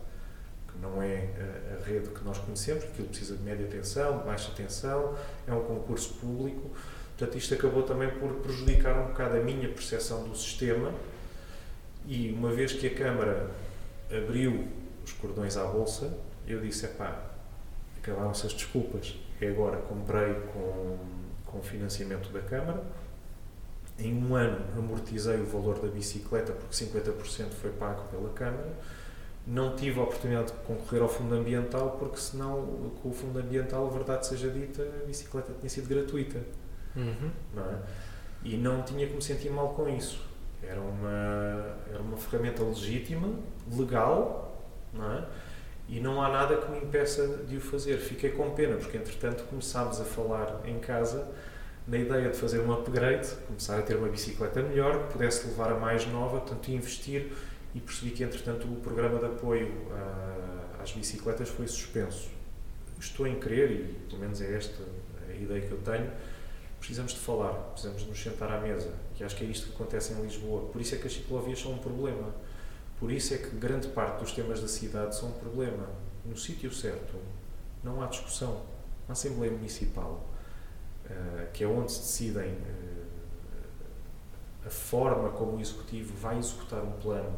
que 0.67 0.77
não 0.81 1.01
é 1.01 1.29
a, 1.39 1.77
a 1.77 1.85
rede 1.85 2.09
que 2.09 2.25
nós 2.25 2.37
conhecemos, 2.39 2.83
aquilo 2.83 3.07
precisa 3.07 3.37
de 3.37 3.45
média 3.45 3.65
tensão, 3.69 4.19
de 4.19 4.25
baixa 4.25 4.51
tensão, 4.57 5.15
é 5.47 5.53
um 5.53 5.63
concurso 5.63 6.15
público. 6.15 6.69
Portanto, 7.17 7.39
isto 7.39 7.55
acabou 7.55 7.85
também 7.85 8.11
por 8.11 8.33
prejudicar 8.41 9.05
um 9.05 9.07
bocado 9.07 9.37
a 9.37 9.41
minha 9.41 9.69
percepção 9.69 10.29
do 10.29 10.35
sistema 10.35 10.93
e 12.09 12.33
uma 12.33 12.51
vez 12.51 12.73
que 12.73 12.89
a 12.89 12.93
Câmara 12.93 13.51
abriu 14.11 14.67
os 15.05 15.13
cordões 15.13 15.57
à 15.57 15.65
Bolsa, 15.65 16.13
eu 16.45 16.61
disse, 16.61 16.87
epá, 16.87 17.23
acabaram-se 18.03 18.49
as 18.49 18.53
desculpas. 18.53 19.17
E 19.41 19.47
agora 19.47 19.77
comprei 19.77 20.35
com, 20.53 20.99
com 21.47 21.63
financiamento 21.63 22.31
da 22.31 22.41
Câmara, 22.41 22.83
em 24.01 24.15
um 24.15 24.35
ano 24.35 24.59
amortizei 24.77 25.41
o 25.41 25.47
valor 25.47 25.79
da 25.79 25.89
bicicleta 25.89 26.53
porque 26.53 26.75
50% 26.75 27.51
foi 27.51 27.71
pago 27.71 28.03
pela 28.09 28.31
Câmara 28.31 28.75
não 29.47 29.75
tive 29.75 29.99
a 29.99 30.03
oportunidade 30.03 30.53
de 30.53 30.59
concorrer 30.59 31.03
ao 31.03 31.09
Fundo 31.09 31.35
Ambiental, 31.35 31.97
porque 31.99 32.19
senão, 32.19 32.93
com 33.03 33.09
o 33.09 33.13
Fundo 33.13 33.39
Ambiental, 33.39 33.87
a 33.87 33.91
verdade 33.91 34.27
seja 34.27 34.51
dita, 34.51 34.83
a 34.83 35.07
bicicleta 35.07 35.53
tinha 35.59 35.69
sido 35.69 35.89
gratuita. 35.89 36.41
Uhum. 36.95 37.31
Não 37.55 37.65
é? 37.65 37.79
E 38.45 38.57
não 38.57 38.83
tinha 38.83 39.07
que 39.07 39.15
me 39.15 39.23
sentir 39.23 39.51
mal 39.51 39.71
com 39.71 39.89
isso. 39.89 40.23
Era 40.63 40.81
uma, 40.81 41.77
era 41.89 42.01
uma 42.01 42.17
ferramenta 42.17 42.63
legítima, 42.63 43.29
legal, 43.77 44.63
não 44.93 45.13
é? 45.13 45.27
E 45.89 45.99
não 45.99 46.23
há 46.23 46.29
nada 46.29 46.57
que 46.57 46.71
me 46.71 46.79
impeça 46.79 47.27
de 47.49 47.57
o 47.57 47.61
fazer. 47.61 47.97
Fiquei 47.97 48.31
com 48.31 48.51
pena, 48.51 48.77
porque 48.77 48.97
entretanto 48.97 49.43
começámos 49.45 50.01
a 50.01 50.05
falar 50.05 50.61
em 50.65 50.79
casa 50.79 51.27
na 51.91 51.99
ideia 51.99 52.31
de 52.31 52.37
fazer 52.37 52.61
um 52.61 52.73
upgrade, 52.73 53.29
começar 53.49 53.77
a 53.77 53.83
ter 53.83 53.97
uma 53.97 54.09
bicicleta 54.09 54.63
melhor, 54.63 55.07
que 55.09 55.13
pudesse 55.15 55.49
levar 55.49 55.73
a 55.73 55.75
mais 55.75 56.07
nova, 56.07 56.39
portanto 56.39 56.69
investir 56.69 57.33
e 57.75 57.81
percebi 57.81 58.13
que 58.13 58.23
entretanto 58.23 58.69
o 58.69 58.77
programa 58.77 59.19
de 59.19 59.27
apoio 59.27 59.89
ah, 59.91 60.81
às 60.81 60.93
bicicletas 60.93 61.49
foi 61.49 61.67
suspenso. 61.67 62.31
Estou 63.01 63.27
em 63.27 63.41
querer, 63.41 63.73
e 63.73 63.95
pelo 64.09 64.21
menos 64.21 64.41
é 64.41 64.57
esta 64.57 64.85
a 65.29 65.35
ideia 65.35 65.61
que 65.63 65.73
eu 65.73 65.79
tenho, 65.79 66.09
precisamos 66.79 67.13
de 67.13 67.19
falar, 67.19 67.55
precisamos 67.73 68.03
de 68.03 68.09
nos 68.09 68.23
sentar 68.23 68.53
à 68.53 68.61
mesa, 68.61 68.93
e 69.19 69.25
acho 69.25 69.35
que 69.35 69.45
é 69.45 69.49
isto 69.49 69.67
que 69.67 69.75
acontece 69.75 70.13
em 70.13 70.23
Lisboa. 70.23 70.71
Por 70.71 70.81
isso 70.81 70.95
é 70.95 70.99
que 70.99 71.09
as 71.09 71.13
ciclovias 71.13 71.59
são 71.59 71.73
um 71.73 71.79
problema. 71.79 72.33
Por 73.01 73.11
isso 73.11 73.35
é 73.35 73.39
que 73.39 73.51
grande 73.57 73.89
parte 73.89 74.21
dos 74.21 74.31
temas 74.31 74.61
da 74.61 74.69
cidade 74.69 75.17
são 75.17 75.31
um 75.31 75.33
problema. 75.33 75.89
No 76.25 76.37
sítio 76.37 76.73
certo, 76.73 77.17
não 77.83 78.01
há 78.01 78.07
discussão. 78.07 78.63
Na 79.09 79.13
Assembleia 79.13 79.51
Municipal, 79.51 80.30
que 81.53 81.65
é 81.65 81.67
onde 81.67 81.93
se 81.93 82.01
decidem 82.01 82.53
uh, 82.53 83.07
a 84.67 84.71
forma 84.71 85.31
como 85.31 85.57
o 85.57 85.61
Executivo 85.61 86.15
vai 86.17 86.39
executar 86.39 86.83
um 86.83 86.93
plano, 86.93 87.37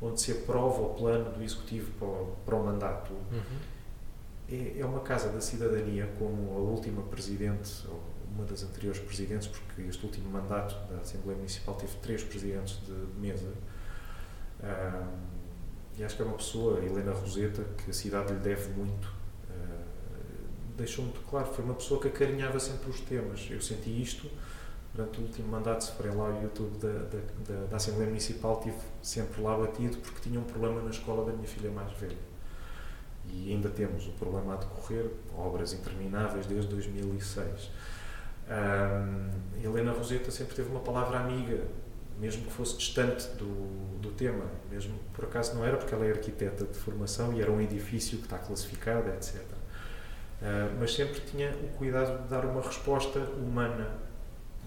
onde 0.00 0.20
se 0.20 0.32
aprova 0.32 0.80
o 0.82 0.94
plano 0.94 1.30
do 1.32 1.42
Executivo 1.42 1.90
para 1.98 2.08
o, 2.08 2.36
para 2.44 2.56
o 2.56 2.64
mandato, 2.64 3.12
Uhum. 3.12 3.58
é, 4.50 4.80
é 4.80 4.84
uma 4.84 5.00
casa 5.00 5.28
da 5.28 5.40
cidadania, 5.40 6.08
como 6.18 6.52
a 6.52 6.58
última 6.60 7.02
Presidente, 7.02 7.86
ou 7.88 8.00
uma 8.34 8.44
das 8.44 8.62
anteriores 8.62 9.00
Presidentes, 9.00 9.46
porque 9.48 9.82
este 9.82 10.04
último 10.04 10.30
mandato 10.30 10.74
da 10.90 11.00
Assembleia 11.02 11.36
Municipal 11.36 11.74
teve 11.74 11.94
três 11.98 12.22
Presidentes 12.24 12.80
de, 12.86 12.92
mesa. 13.20 13.52
Ah, 14.62 15.06
e 15.98 16.02
acho 16.02 16.16
que 16.16 16.22
é 16.22 16.24
uma 16.24 16.36
pessoa, 16.36 16.78
Helena 16.82 17.12
Roseta, 17.12 17.62
que 17.76 17.90
a 17.90 17.92
cidade 17.92 18.32
lhe 18.32 18.38
deve 18.38 18.70
muito. 18.70 19.12
Deixou 20.76 21.04
muito 21.04 21.20
claro, 21.28 21.46
foi 21.52 21.64
uma 21.64 21.74
pessoa 21.74 22.00
que 22.00 22.08
acarinhava 22.08 22.58
sempre 22.58 22.90
os 22.90 23.00
temas. 23.00 23.46
Eu 23.50 23.60
senti 23.60 24.02
isto 24.02 24.30
durante 24.94 25.20
o 25.20 25.22
último 25.22 25.48
mandato, 25.48 25.84
se 25.84 25.92
forem 25.92 26.14
lá 26.14 26.26
ao 26.26 26.42
YouTube 26.42 26.78
da, 26.78 26.92
da, 26.92 27.18
da, 27.48 27.66
da 27.66 27.76
Assembleia 27.76 28.08
Municipal, 28.08 28.60
tive 28.60 28.76
sempre 29.02 29.40
lá 29.40 29.56
batido 29.56 29.96
porque 29.98 30.20
tinha 30.20 30.38
um 30.38 30.44
problema 30.44 30.82
na 30.82 30.90
escola 30.90 31.24
da 31.24 31.32
minha 31.32 31.48
filha 31.48 31.70
mais 31.70 31.92
velha. 31.98 32.16
E 33.28 33.52
ainda 33.52 33.70
temos 33.70 34.06
o 34.06 34.12
problema 34.12 34.54
a 34.54 34.56
decorrer, 34.56 35.10
obras 35.36 35.72
intermináveis 35.72 36.46
desde 36.46 36.68
2006. 36.68 37.70
Ah, 38.48 39.30
Helena 39.62 39.92
Roseta 39.92 40.30
sempre 40.30 40.54
teve 40.54 40.68
uma 40.68 40.80
palavra 40.80 41.20
amiga, 41.20 41.64
mesmo 42.18 42.44
que 42.44 42.52
fosse 42.52 42.76
distante 42.76 43.26
do, 43.36 43.98
do 43.98 44.10
tema, 44.10 44.44
mesmo 44.70 44.94
por 45.14 45.24
acaso 45.24 45.54
não 45.54 45.64
era, 45.64 45.76
porque 45.76 45.94
ela 45.94 46.04
é 46.04 46.10
arquiteta 46.10 46.64
de 46.64 46.76
formação 46.76 47.32
e 47.32 47.40
era 47.40 47.50
um 47.50 47.60
edifício 47.60 48.18
que 48.18 48.24
está 48.24 48.38
classificado, 48.38 49.08
etc. 49.10 49.40
Uh, 50.42 50.76
mas 50.80 50.92
sempre 50.92 51.20
tinha 51.20 51.52
o 51.52 51.68
cuidado 51.78 52.24
de 52.24 52.28
dar 52.28 52.44
uma 52.44 52.60
resposta 52.60 53.20
humana, 53.20 53.88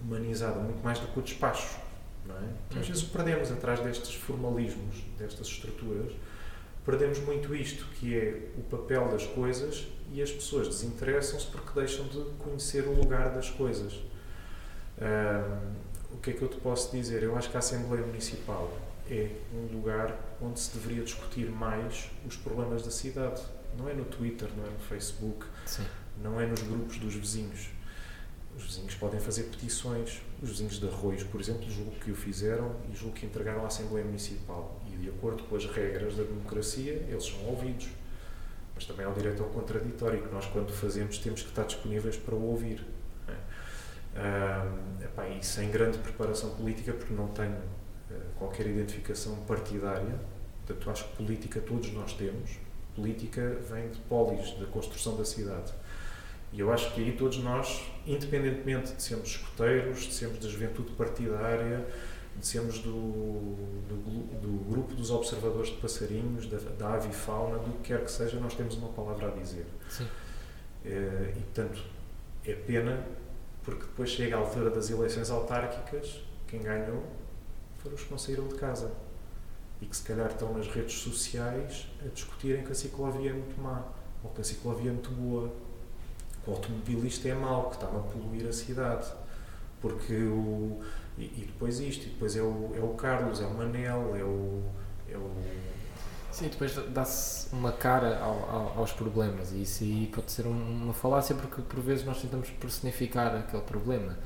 humanizada, 0.01 0.57
muito 0.61 0.81
mais 0.81 0.99
do 0.99 1.07
que 1.07 1.19
o 1.19 1.21
despacho. 1.21 1.77
Não 2.25 2.35
é? 2.35 2.39
Que 2.69 2.79
às 2.79 2.87
vezes 2.87 3.03
perdemos 3.03 3.51
atrás 3.51 3.81
destes 3.81 4.15
formalismos, 4.15 5.03
destas 5.19 5.47
estruturas, 5.47 6.13
perdemos 6.85 7.19
muito 7.19 7.53
isto, 7.53 7.85
que 7.99 8.17
é 8.17 8.49
o 8.57 8.61
papel 8.61 9.09
das 9.09 9.27
coisas 9.27 9.85
e 10.13 10.21
as 10.21 10.31
pessoas 10.31 10.69
desinteressam-se 10.69 11.47
porque 11.47 11.77
deixam 11.77 12.07
de 12.07 12.23
conhecer 12.39 12.87
o 12.87 12.93
lugar 12.93 13.33
das 13.33 13.49
coisas. 13.49 13.93
Uh, 14.97 15.75
o 16.13 16.17
que 16.17 16.31
é 16.31 16.33
que 16.33 16.41
eu 16.41 16.47
te 16.47 16.57
posso 16.57 16.95
dizer? 16.95 17.21
Eu 17.21 17.35
acho 17.35 17.49
que 17.49 17.57
a 17.57 17.59
Assembleia 17.59 18.05
Municipal 18.05 18.71
é 19.11 19.29
um 19.53 19.75
lugar 19.75 20.17
onde 20.41 20.59
se 20.59 20.73
deveria 20.73 21.03
discutir 21.03 21.49
mais 21.49 22.09
os 22.25 22.37
problemas 22.37 22.81
da 22.83 22.91
cidade. 22.91 23.41
Não 23.77 23.89
é 23.89 23.93
no 23.93 24.05
Twitter, 24.05 24.47
não 24.55 24.65
é 24.65 24.69
no 24.69 24.79
Facebook, 24.79 25.45
Sim. 25.65 25.85
não 26.21 26.39
é 26.39 26.45
nos 26.45 26.61
grupos 26.61 26.97
dos 26.97 27.13
vizinhos. 27.15 27.69
Os 28.55 28.63
vizinhos 28.63 28.95
podem 28.95 29.19
fazer 29.19 29.43
petições. 29.43 30.21
Os 30.41 30.49
vizinhos 30.49 30.79
de 30.79 30.87
Arroios, 30.87 31.23
por 31.23 31.41
exemplo, 31.41 31.69
julgo 31.69 31.91
que 31.99 32.11
o 32.11 32.15
fizeram 32.15 32.75
e 32.91 32.95
julgo 32.95 33.15
que 33.15 33.25
entregaram 33.25 33.63
à 33.63 33.67
Assembleia 33.67 34.05
Municipal. 34.05 34.81
E 34.87 34.95
de 34.95 35.09
acordo 35.09 35.43
com 35.43 35.55
as 35.55 35.65
regras 35.65 36.15
da 36.15 36.23
democracia, 36.23 36.93
eles 37.09 37.25
são 37.25 37.45
ouvidos. 37.45 37.89
Mas 38.73 38.85
também 38.85 39.05
há 39.05 39.09
o 39.09 39.13
direito 39.13 39.41
ao 39.41 39.49
contraditório, 39.49 40.21
que 40.21 40.33
nós, 40.33 40.45
quando 40.47 40.71
fazemos, 40.73 41.17
temos 41.17 41.41
que 41.41 41.49
estar 41.49 41.63
disponíveis 41.63 42.17
para 42.17 42.35
o 42.35 42.43
ouvir. 42.49 42.85
é? 43.27 45.05
Epá, 45.05 45.27
e 45.27 45.43
sem 45.43 45.69
grande 45.71 45.97
preparação 45.97 46.51
política, 46.55 46.93
porque 46.93 47.13
não 47.13 47.27
tenho 47.29 47.55
uh, 47.55 48.21
qualquer 48.37 48.67
identificação 48.67 49.35
partidária, 49.47 50.19
portanto, 50.65 50.89
acho 50.89 51.09
que 51.09 51.15
política 51.17 51.61
todos 51.61 51.91
nós 51.91 52.13
temos. 52.13 52.51
Política 52.95 53.57
vem 53.69 53.89
de 53.89 53.99
polis, 54.01 54.51
da 54.51 54.65
construção 54.67 55.17
da 55.17 55.25
cidade. 55.25 55.73
E 56.53 56.59
eu 56.59 56.71
acho 56.71 56.93
que 56.93 57.01
aí 57.01 57.11
todos 57.11 57.37
nós, 57.39 57.83
independentemente 58.07 58.93
de 58.93 59.03
sermos 59.03 59.29
escuteiros, 59.29 60.03
de 60.03 60.13
sermos 60.13 60.39
da 60.39 60.47
juventude 60.47 60.91
partidária, 60.93 61.85
de 62.37 62.47
sermos 62.47 62.79
do, 62.79 62.91
do, 62.91 64.39
do 64.41 64.69
grupo 64.69 64.93
dos 64.93 65.11
observadores 65.11 65.69
de 65.69 65.77
passarinhos, 65.77 66.47
da, 66.47 66.57
da 66.57 66.93
avifauna, 66.93 67.57
do 67.57 67.71
que 67.77 67.89
quer 67.89 68.03
que 68.03 68.11
seja, 68.11 68.39
nós 68.39 68.53
temos 68.53 68.75
uma 68.75 68.89
palavra 68.89 69.27
a 69.27 69.31
dizer. 69.31 69.65
Sim. 69.89 70.05
Uh, 70.05 71.29
e, 71.35 71.41
portanto, 71.41 71.83
é 72.45 72.53
pena 72.53 73.05
porque 73.63 73.81
depois 73.81 74.11
chega 74.11 74.35
a 74.35 74.39
altura 74.39 74.69
das 74.69 74.89
eleições 74.89 75.29
autárquicas, 75.31 76.21
quem 76.47 76.61
ganhou 76.61 77.03
foram 77.79 77.95
os 77.95 78.03
que 78.03 78.11
não 78.11 78.17
saíram 78.17 78.47
de 78.47 78.55
casa 78.55 78.91
e 79.81 79.85
que 79.85 79.95
se 79.95 80.03
calhar 80.03 80.27
estão 80.27 80.53
nas 80.53 80.67
redes 80.67 80.95
sociais 80.95 81.87
a 82.03 82.07
discutirem 82.07 82.63
que 82.63 82.71
a 82.71 82.75
ciclovia 82.75 83.31
é 83.31 83.33
muito 83.33 83.61
má 83.61 83.83
ou 84.23 84.31
que 84.31 84.41
a 84.41 84.43
ciclovia 84.43 84.89
é 84.89 84.93
muito 84.93 85.11
boa, 85.11 85.51
que 86.43 86.49
o 86.49 86.53
automobilista 86.53 87.27
é 87.27 87.35
mau, 87.35 87.69
que 87.69 87.75
está 87.75 87.87
a 87.87 87.99
poluir 87.99 88.47
a 88.47 88.53
cidade. 88.53 89.07
Porque 89.81 90.15
o. 90.15 90.81
E, 91.17 91.23
e 91.23 91.45
depois 91.45 91.79
isto, 91.79 92.07
e 92.07 92.09
depois 92.09 92.35
é 92.35 92.41
o, 92.41 92.73
é 92.75 92.79
o 92.79 92.89
Carlos, 92.95 93.39
é 93.39 93.45
o 93.45 93.53
Manel, 93.53 94.15
é 94.15 94.23
o. 94.23 94.63
É 95.09 95.17
o 95.17 95.31
Sim, 96.31 96.49
depois 96.49 96.75
dá-se 96.89 97.47
uma 97.53 97.71
cara 97.71 98.19
ao, 98.19 98.49
ao, 98.49 98.79
aos 98.79 98.91
problemas 98.91 99.53
e 99.53 99.61
isso 99.61 99.85
aí 99.85 100.11
pode 100.13 100.29
ser 100.33 100.45
uma 100.45 100.93
falácia 100.93 101.33
porque 101.33 101.61
por 101.61 101.79
vezes 101.79 102.03
nós 102.03 102.21
tentamos 102.21 102.49
personificar 102.49 103.33
aquele 103.33 103.61
problema 103.61 104.17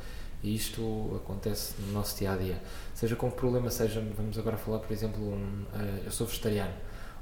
e 0.43 0.55
isto 0.55 1.21
acontece 1.23 1.75
no 1.79 1.93
nosso 1.93 2.17
dia 2.17 2.31
a 2.31 2.37
dia. 2.37 2.61
Seja 2.93 3.15
com 3.15 3.29
que 3.29 3.37
problema 3.37 3.69
seja, 3.69 4.03
vamos 4.15 4.37
agora 4.37 4.57
falar, 4.57 4.79
por 4.79 4.91
exemplo, 4.91 5.21
um, 5.21 5.65
uh, 5.73 6.03
eu 6.05 6.11
sou 6.11 6.25
vegetariano, 6.25 6.73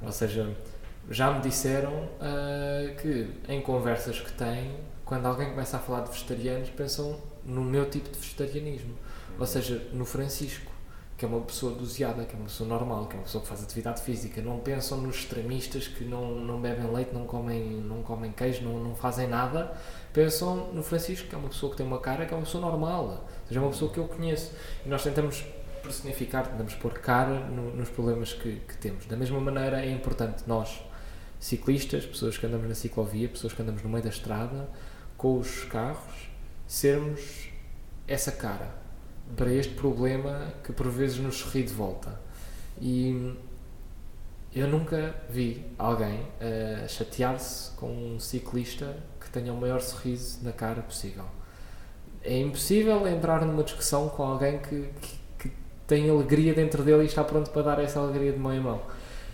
ou 0.02 0.12
seja, 0.12 0.54
já 1.10 1.32
me 1.32 1.40
disseram 1.40 1.92
uh, 1.92 2.94
que 3.00 3.30
em 3.48 3.60
conversas 3.60 4.20
que 4.20 4.32
têm, 4.32 4.76
quando 5.04 5.26
alguém 5.26 5.50
começa 5.50 5.76
a 5.76 5.80
falar 5.80 6.02
de 6.02 6.10
vegetarianos, 6.10 6.70
pensam 6.70 7.18
no 7.44 7.62
meu 7.62 7.88
tipo 7.88 8.10
de 8.10 8.18
vegetarianismo, 8.18 8.94
ou 9.38 9.46
seja, 9.46 9.82
no 9.92 10.04
Francisco 10.04 10.78
que 11.18 11.24
é 11.24 11.28
uma 11.28 11.40
pessoa 11.40 11.74
doseada, 11.74 12.24
que 12.24 12.32
é 12.32 12.38
uma 12.38 12.44
pessoa 12.44 12.68
normal, 12.68 13.06
que 13.06 13.16
é 13.16 13.18
uma 13.18 13.24
pessoa 13.24 13.42
que 13.42 13.48
faz 13.48 13.60
atividade 13.60 14.00
física. 14.02 14.40
Não 14.40 14.60
pensam 14.60 14.98
nos 14.98 15.16
extremistas 15.16 15.88
que 15.88 16.04
não, 16.04 16.36
não 16.36 16.60
bebem 16.60 16.88
leite, 16.92 17.12
não 17.12 17.26
comem, 17.26 17.60
não 17.60 18.04
comem 18.04 18.30
queijo, 18.30 18.62
não, 18.62 18.78
não 18.78 18.94
fazem 18.94 19.26
nada. 19.26 19.76
Pensam 20.12 20.72
no 20.72 20.82
Francisco, 20.82 21.28
que 21.28 21.34
é 21.34 21.38
uma 21.38 21.48
pessoa 21.48 21.70
que 21.70 21.76
tem 21.78 21.86
uma 21.86 22.00
cara, 22.00 22.26
que 22.26 22.32
é 22.32 22.36
uma 22.36 22.44
pessoa 22.44 22.60
normal, 22.60 23.04
ou 23.04 23.46
seja, 23.46 23.60
é 23.60 23.62
uma 23.62 23.70
pessoa 23.70 23.90
que 23.92 23.98
eu 23.98 24.08
conheço. 24.08 24.52
E 24.84 24.88
nós 24.88 25.02
tentamos 25.02 25.44
personificar, 25.82 26.46
tentamos 26.46 26.74
pôr 26.74 26.92
cara 26.94 27.40
no, 27.48 27.74
nos 27.74 27.88
problemas 27.88 28.32
que, 28.32 28.60
que 28.66 28.76
temos. 28.76 29.06
Da 29.06 29.16
mesma 29.16 29.40
maneira, 29.40 29.84
é 29.84 29.90
importante 29.90 30.44
nós, 30.46 30.82
ciclistas, 31.38 32.04
pessoas 32.04 32.36
que 32.36 32.46
andamos 32.46 32.68
na 32.68 32.74
ciclovia, 32.74 33.28
pessoas 33.28 33.52
que 33.52 33.62
andamos 33.62 33.82
no 33.82 33.88
meio 33.88 34.02
da 34.02 34.10
estrada, 34.10 34.68
com 35.16 35.38
os 35.38 35.64
carros, 35.64 36.28
sermos 36.66 37.48
essa 38.06 38.32
cara 38.32 38.74
para 39.36 39.52
este 39.52 39.74
problema 39.74 40.52
que 40.64 40.72
por 40.72 40.88
vezes 40.88 41.18
nos 41.18 41.36
sorri 41.36 41.62
de 41.62 41.72
volta. 41.72 42.18
E 42.80 43.34
eu 44.54 44.66
nunca 44.66 45.14
vi 45.28 45.64
alguém 45.78 46.20
uh, 46.20 46.88
chatear-se 46.88 47.72
com 47.72 48.14
um 48.14 48.20
ciclista 48.20 48.96
que 49.28 49.40
tenha 49.40 49.52
o 49.52 49.60
maior 49.60 49.80
sorriso 49.80 50.38
na 50.42 50.52
cara 50.52 50.80
possível. 50.82 51.24
É 52.24 52.38
impossível 52.38 53.06
entrar 53.06 53.44
numa 53.44 53.62
discussão 53.62 54.08
com 54.08 54.22
alguém 54.22 54.58
que, 54.58 54.88
que, 55.00 55.18
que 55.38 55.52
tem 55.86 56.08
alegria 56.10 56.54
dentro 56.54 56.82
dele 56.82 57.02
e 57.02 57.06
está 57.06 57.22
pronto 57.22 57.50
para 57.50 57.62
dar 57.62 57.82
essa 57.82 58.00
alegria 58.00 58.32
de 58.32 58.38
mão 58.38 58.54
em 58.54 58.60
mão. 58.60 58.80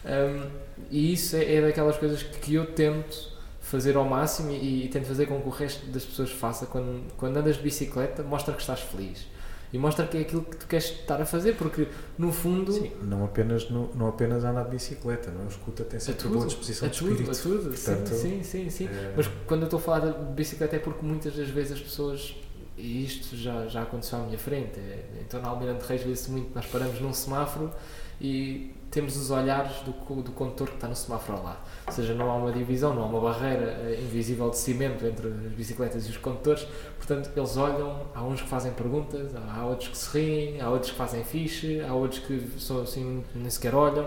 Um, 0.05 0.51
e 0.91 1.13
isso 1.13 1.37
é, 1.37 1.55
é, 1.55 1.61
daquelas 1.63 1.97
coisas 1.97 2.23
que 2.23 2.55
eu 2.55 2.67
tento 2.67 3.33
fazer 3.61 3.97
ao 3.97 4.05
máximo 4.05 4.51
e, 4.51 4.85
e 4.85 4.89
tento 4.89 5.07
fazer 5.07 5.27
com 5.27 5.41
que 5.41 5.47
o 5.47 5.51
resto 5.51 5.87
das 5.87 6.05
pessoas 6.05 6.31
faça. 6.31 6.67
Quando, 6.67 7.05
quando 7.17 7.37
andas 7.37 7.57
de 7.57 7.63
bicicleta, 7.63 8.23
mostra 8.23 8.53
que 8.53 8.61
estás 8.61 8.81
feliz 8.81 9.34
e 9.75 9.79
mostra 9.79 10.07
que 10.07 10.17
é 10.17 10.21
aquilo 10.21 10.43
que 10.43 10.57
tu 10.57 10.67
queres 10.69 10.85
estar 10.85 11.21
a 11.21 11.27
fazer, 11.27 11.57
porque 11.57 11.89
no 12.17 12.33
fundo. 12.33 12.73
Sim, 12.73 12.93
não 13.03 13.25
apenas, 13.25 13.69
não, 13.69 13.89
não 13.95 14.07
apenas 14.09 14.45
andar 14.45 14.63
de 14.65 14.71
bicicleta, 14.71 15.33
não 15.33 15.43
é? 15.43 15.49
Escuta 15.49 15.83
tem 15.83 15.99
sempre 15.99 16.29
boa 16.29 16.47
disposição 16.47 16.87
a 16.87 16.91
de 16.93 16.97
tudo, 16.99 17.11
espírito. 17.11 17.31
A 17.33 17.43
tudo, 17.43 17.71
Portanto, 17.71 18.09
sim, 18.15 18.43
sim, 18.45 18.71
sim. 18.71 18.71
sim. 18.71 18.87
é- 18.87 19.13
Mas 19.17 19.29
quando 19.49 19.63
eu 19.63 19.65
estou 19.67 19.79
a 19.81 19.83
falar 19.83 20.01
de 20.13 20.25
bicicleta 20.33 20.77
é 20.77 20.79
porque 20.79 21.05
muitas 21.05 21.35
das 21.35 21.49
vezes 21.49 21.73
as 21.73 21.81
pessoas. 21.81 22.37
E 22.79 23.05
isto 23.05 23.37
já, 23.37 23.67
já 23.67 23.83
aconteceu 23.83 24.19
à 24.19 24.23
minha 24.23 24.39
frente. 24.39 24.79
é- 24.79 25.05
Então 25.27 25.43
na 25.43 25.49
Almirante 25.49 25.85
Reis 25.89 26.03
vê-se 26.03 26.31
muito, 26.31 26.55
nós 26.55 26.67
paramos 26.67 27.01
num 27.01 27.13
semáforo 27.13 27.73
e 28.21 28.73
temos 28.93 29.17
os 29.17 29.31
olhares 29.33 29.73
do, 29.81 29.93
do 30.23 30.31
condutor 30.31 30.69
que 30.69 30.75
está 30.77 30.87
no 30.87 30.95
semáforo 30.95 31.39
ao 31.39 31.45
lado. 31.45 31.59
Ou 31.87 31.93
seja, 31.93 32.15
não 32.15 32.31
há 32.31 32.35
uma 32.37 32.51
divisão, 32.51 32.95
não 32.95 33.03
há 33.03 33.07
uma 33.07 33.21
barreira 33.21 33.65
eh, 33.83 34.01
invisível 34.03 34.49
de 34.49 34.57
cimento 34.57 35.05
entre 35.05 35.29
as 35.29 35.53
bicicletas 35.53 36.07
e 36.07 36.11
os 36.11 36.17
condutores. 36.17 36.67
Portanto, 36.97 37.31
eles 37.37 37.57
olham, 37.59 38.07
há 38.15 38.23
uns 38.25 38.41
que 38.41 38.49
fazem 38.49 38.73
perguntas, 38.73 39.33
há 39.37 39.67
outros 39.67 39.89
que 39.91 39.99
se 39.99 40.19
riem, 40.19 40.61
há 40.63 40.71
outros 40.71 40.93
que 40.93 40.97
fazem 40.97 41.23
fixe, 41.25 41.81
há 41.81 41.93
outros 41.93 42.21
que 42.21 42.41
são 42.59 42.81
assim, 42.83 43.23
nem 43.35 43.51
sequer 43.51 43.75
olham. 43.75 44.07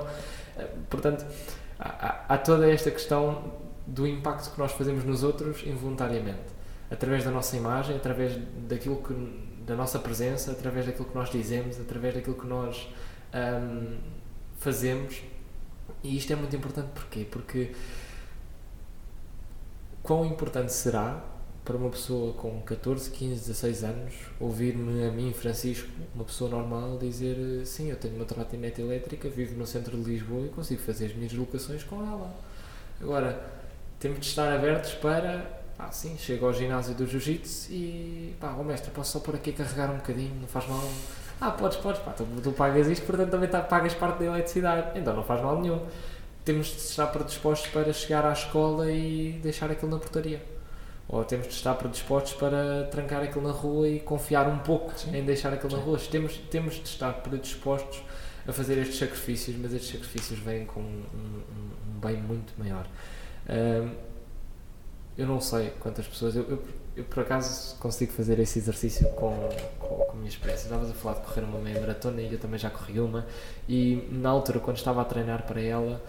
Eh, 0.57 0.67
Portanto, 0.89 1.23
há, 1.79 2.25
há- 2.33 2.37
toda 2.39 2.67
esta 2.69 2.89
questão 2.89 3.53
do 3.85 4.07
impacto 4.07 4.51
que 4.51 4.59
nós 4.59 4.71
fazemos 4.71 5.03
nos 5.05 5.23
outros 5.23 5.61
involuntariamente. 5.65 6.57
Através 6.89 7.23
da 7.25 7.31
nossa 7.31 7.55
imagem, 7.55 7.95
através 7.95 8.37
daquilo 8.67 8.95
que, 9.03 9.13
da 9.67 9.75
nossa 9.75 9.99
presença, 9.99 10.51
através 10.51 10.85
daquilo 10.87 11.05
que 11.05 11.15
nós 11.15 11.29
dizemos, 11.29 11.79
através 11.79 12.15
daquilo 12.15 12.35
que 12.35 12.47
nós 12.47 12.87
ahm, 13.33 13.97
fazemos. 14.57 15.21
E 16.03 16.17
isto 16.17 16.31
é 16.31 16.35
muito 16.35 16.55
importante 16.55 16.89
porquê? 16.93 17.25
Porque 17.29 17.71
quão 20.03 20.25
importante 20.25 20.71
será 20.71 21.23
para 21.65 21.75
uma 21.75 21.89
pessoa 21.89 22.33
com 22.33 22.61
14, 22.61 23.11
15, 23.11 23.41
16 23.41 23.83
anos 23.83 24.13
ouvir-me 24.39 25.05
a 25.05 25.11
mim, 25.11 25.33
Francisco, 25.33 25.89
uma 26.15 26.23
pessoa 26.23 26.49
normal, 26.49 26.97
dizer 26.97 27.65
sim, 27.65 27.89
eu 27.89 27.97
tenho 27.97 28.15
uma 28.15 28.23
trotinete 28.23 28.79
elétrica, 28.79 29.27
vivo 29.27 29.57
no 29.57 29.67
centro 29.67 29.97
de 29.97 30.03
Lisboa 30.09 30.45
e 30.45 30.49
consigo 30.49 30.81
fazer 30.81 31.07
as 31.07 31.13
minhas 31.13 31.31
deslocações 31.31 31.83
com 31.83 31.97
ela. 31.97 32.33
Agora, 33.01 33.45
temos 33.99 34.21
de 34.21 34.27
estar 34.27 34.53
abertos 34.53 34.93
para, 34.93 35.61
pá, 35.77 35.91
sim, 35.91 36.15
chego 36.17 36.45
ao 36.45 36.53
ginásio 36.53 36.95
do 36.95 37.05
Jiu-Jitsu 37.05 37.69
e, 37.73 38.33
pá, 38.39 38.55
ó 38.57 38.63
mestre, 38.63 38.89
posso 38.91 39.11
só 39.11 39.19
por 39.19 39.35
aqui 39.35 39.51
carregar 39.51 39.91
um 39.91 39.97
bocadinho, 39.97 40.35
não 40.39 40.47
faz 40.47 40.65
mal. 40.69 40.89
Ah, 41.39 41.51
podes, 41.51 41.77
podes, 41.77 42.01
pá, 42.01 42.11
tu, 42.11 42.25
tu 42.43 42.51
pagas 42.51 42.87
isto, 42.87 43.05
portanto 43.05 43.29
também 43.29 43.47
tá, 43.47 43.61
pagas 43.61 43.93
parte 43.93 44.19
da 44.19 44.25
eletricidade, 44.25 44.97
então 44.99 45.15
não 45.15 45.23
faz 45.23 45.41
mal 45.41 45.59
nenhum. 45.61 45.79
Temos 46.43 46.67
de 46.67 46.77
estar 46.77 47.07
predispostos 47.07 47.69
para 47.69 47.91
chegar 47.93 48.25
à 48.25 48.31
escola 48.33 48.89
e 48.91 49.39
deixar 49.43 49.69
aquilo 49.69 49.91
na 49.91 49.99
portaria. 49.99 50.41
Ou 51.07 51.23
temos 51.23 51.47
de 51.47 51.53
estar 51.53 51.73
predispostos 51.75 52.33
para 52.33 52.85
trancar 52.91 53.21
aquilo 53.21 53.45
na 53.47 53.53
rua 53.53 53.87
e 53.87 53.99
confiar 53.99 54.47
um 54.47 54.57
pouco 54.59 54.91
em 55.13 55.23
deixar 55.23 55.53
aquilo 55.53 55.71
na 55.73 55.77
Sim. 55.79 55.83
rua. 55.85 55.99
Temos, 56.11 56.37
temos 56.49 56.75
de 56.75 56.83
estar 56.87 57.13
predispostos 57.21 58.01
a 58.47 58.51
fazer 58.53 58.77
estes 58.79 58.97
sacrifícios, 58.97 59.55
mas 59.57 59.73
estes 59.73 59.91
sacrifícios 59.91 60.39
vêm 60.39 60.65
com 60.65 60.79
um, 60.79 60.83
um- 61.13 61.95
um 61.95 61.99
bem 61.99 62.17
muito 62.17 62.53
maior. 62.57 62.85
Ahm, 63.49 63.91
eu 65.17 65.27
não 65.27 65.39
sei 65.41 65.71
quantas 65.79 66.07
pessoas. 66.07 66.35
Eu, 66.35 66.43
eu, 66.49 66.63
eu, 66.97 67.03
por 67.05 67.21
acaso 67.21 67.75
consigo 67.77 68.11
fazer 68.11 68.39
esse 68.39 68.59
exercício 68.59 69.07
com, 69.11 69.49
com, 69.79 69.87
com 69.87 70.11
a 70.11 70.15
minha 70.15 70.29
experiência. 70.29 70.65
Estavas 70.65 70.89
a 70.89 70.93
falar 70.93 71.15
de 71.15 71.21
correr 71.21 71.41
uma 71.41 71.59
meia 71.59 71.79
maratona 71.79 72.21
e 72.21 72.33
eu 72.33 72.39
também 72.39 72.59
já 72.59 72.69
corri 72.69 72.99
uma. 72.99 73.25
E 73.67 74.07
na 74.11 74.29
altura, 74.29 74.59
quando 74.59 74.77
estava 74.77 75.01
a 75.01 75.05
treinar 75.05 75.43
para 75.45 75.61
ela, 75.61 76.01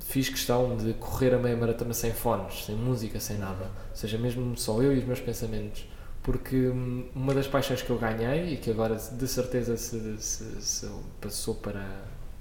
fiz 0.00 0.28
questão 0.28 0.76
de 0.76 0.92
correr 0.94 1.34
a 1.34 1.38
meia 1.38 1.56
maratona 1.56 1.94
sem 1.94 2.12
fones, 2.12 2.64
sem 2.66 2.74
música, 2.74 3.20
sem 3.20 3.38
nada. 3.38 3.64
Ou 3.90 3.96
seja, 3.96 4.18
mesmo 4.18 4.56
só 4.56 4.82
eu 4.82 4.94
e 4.94 4.98
os 4.98 5.04
meus 5.04 5.20
pensamentos. 5.20 5.86
Porque 6.22 6.68
hum, 6.68 7.06
uma 7.14 7.32
das 7.32 7.46
paixões 7.46 7.80
que 7.80 7.88
eu 7.90 7.98
ganhei 7.98 8.54
e 8.54 8.56
que 8.58 8.70
agora 8.70 8.96
de 8.96 9.28
certeza 9.28 9.76
se, 9.76 10.16
se- 10.18 10.60
se 10.60 10.90
passou 11.20 11.54
para, 11.54 11.86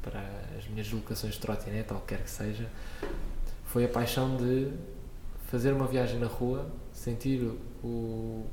para 0.02 0.20
as 0.58 0.68
minhas 0.68 0.88
deslocações 0.88 1.36
de 1.36 1.40
trotinete, 1.40 1.94
ou 1.94 2.00
quer 2.02 2.22
que 2.24 2.30
seja, 2.30 2.68
foi 3.66 3.86
a 3.86 3.88
paixão 3.88 4.36
de 4.36 4.68
fazer 5.48 5.72
uma 5.72 5.88
viagem 5.88 6.20
na 6.20 6.28
rua, 6.28 6.66
sentir 7.00 7.42
o, 7.82 8.46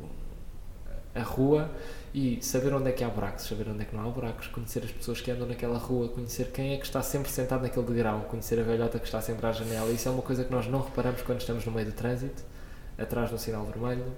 a 1.13 1.23
rua 1.23 1.69
e 2.15 2.41
saber 2.41 2.73
onde 2.73 2.89
é 2.89 2.93
que 2.93 3.03
há 3.03 3.09
buracos, 3.09 3.45
saber 3.45 3.69
onde 3.69 3.83
é 3.83 3.85
que 3.85 3.95
não 3.95 4.07
há 4.07 4.11
buracos, 4.11 4.47
conhecer 4.47 4.85
as 4.85 4.93
pessoas 4.93 5.21
que 5.21 5.31
andam 5.33 5.49
naquela 5.49 5.77
rua, 5.77 6.09
conhecer 6.09 6.53
quem 6.53 6.73
é 6.73 6.77
que 6.77 6.87
está 6.87 7.03
sempre 7.03 7.29
sentado 7.31 7.63
naquele 7.63 7.85
degrau, 7.85 8.21
conhecer 8.23 8.61
a 8.61 8.63
velhota 8.63 9.01
que 9.01 9.07
está 9.07 9.21
sempre 9.21 9.45
à 9.47 9.53
janela. 9.53 9.91
Isso 9.91 10.09
é 10.09 10.13
uma 10.13 10.23
coisa 10.23 10.45
que 10.45 10.53
nós 10.53 10.69
não 10.69 10.81
reparamos 10.81 11.23
quando 11.23 11.41
estamos 11.41 11.65
no 11.67 11.73
meio 11.73 11.87
do 11.87 11.93
trânsito, 11.93 12.45
atrás 12.97 13.31
do 13.31 13.39
sinal 13.39 13.65
vermelho, 13.65 14.13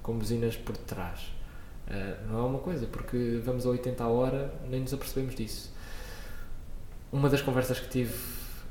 com 0.00 0.16
buzinas 0.16 0.56
por 0.56 0.76
detrás. 0.76 1.32
Ah, 1.88 2.18
não 2.30 2.38
é 2.38 2.46
uma 2.46 2.58
coisa, 2.60 2.86
porque 2.86 3.40
vamos 3.44 3.66
a 3.66 3.70
80 3.70 4.04
a 4.04 4.08
hora, 4.08 4.54
nem 4.68 4.80
nos 4.80 4.94
apercebemos 4.94 5.34
disso. 5.34 5.74
Uma 7.10 7.28
das 7.28 7.42
conversas 7.42 7.80
que 7.80 7.88
tive 7.88 8.14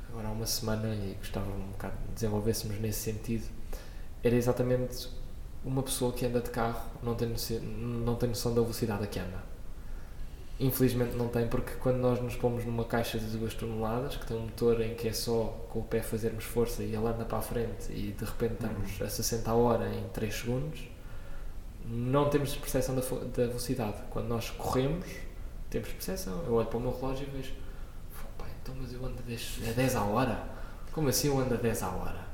agora 0.10 0.30
há 0.30 0.32
uma 0.32 0.46
semana 0.46 0.96
e 0.96 1.16
gostava 1.20 1.52
um 1.52 1.72
bocado 1.72 1.96
de 2.08 2.14
desenvolvêssemos 2.14 2.80
nesse 2.80 3.00
sentido 3.00 3.61
era 4.24 4.36
exatamente 4.36 5.10
uma 5.64 5.84
pessoa 5.84 6.12
que 6.12 6.26
anda 6.26 6.42
de 6.42 6.50
carro 6.50 6.82
não 7.04 7.16
tem 7.16 7.28
noção, 7.30 7.60
não 7.60 8.16
tem 8.16 8.30
noção 8.30 8.54
da 8.54 8.62
velocidade 8.62 9.04
a 9.04 9.08
que 9.08 9.20
anda. 9.20 9.52
Infelizmente 10.60 11.16
não 11.16 11.28
tem, 11.28 11.48
porque 11.48 11.74
quando 11.74 11.98
nós 11.98 12.22
nos 12.22 12.36
pomos 12.36 12.64
numa 12.66 12.86
caixa 12.86 13.18
de 13.18 13.26
2 13.38 13.56
toneladas, 13.56 14.16
que 14.16 14.26
tem 14.28 14.38
um 14.38 14.42
motor 14.42 14.80
em 14.82 14.94
que 14.94 15.08
é 15.08 15.14
só 15.14 15.66
com 15.70 15.80
o 15.80 15.84
pé 15.84 16.02
fazermos 16.02 16.44
força 16.44 16.84
e 16.84 16.94
ele 16.94 16.98
anda 16.98 17.26
para 17.26 17.40
a 17.40 17.42
frente 17.42 17.92
e 17.92 18.12
de 18.12 18.26
repente 18.26 18.54
estamos 18.54 19.02
a 19.02 19.10
60 19.10 19.50
a 19.50 19.56
hora 19.56 19.90
em 19.90 20.08
3 20.10 20.34
segundos, 20.34 20.88
não 21.86 22.30
temos 22.30 22.56
percepção 22.56 22.94
da, 22.94 23.02
da 23.02 23.48
velocidade. 23.48 23.98
Quando 24.12 24.28
nós 24.28 24.52
corremos, 24.52 25.08
temos 25.70 25.90
percepção. 25.90 26.44
Eu 26.46 26.54
olho 26.54 26.68
para 26.68 26.78
o 26.78 26.82
meu 26.82 26.92
relógio 26.96 27.28
e 27.28 27.38
vejo, 27.38 27.54
"Pô, 28.16 28.28
pá, 28.38 28.46
então 28.62 28.76
mas 28.80 28.94
eu 28.94 29.04
ando 29.04 29.18
a 29.18 29.22
10, 29.24 29.60
a 29.68 29.72
10 29.72 29.96
à 29.96 30.04
hora? 30.04 30.44
Como 30.92 31.10
assim 31.10 31.30
eu 31.30 31.40
ando 31.40 31.56
a 31.56 31.58
10 31.58 31.82
à 31.82 31.90
hora? 31.90 32.31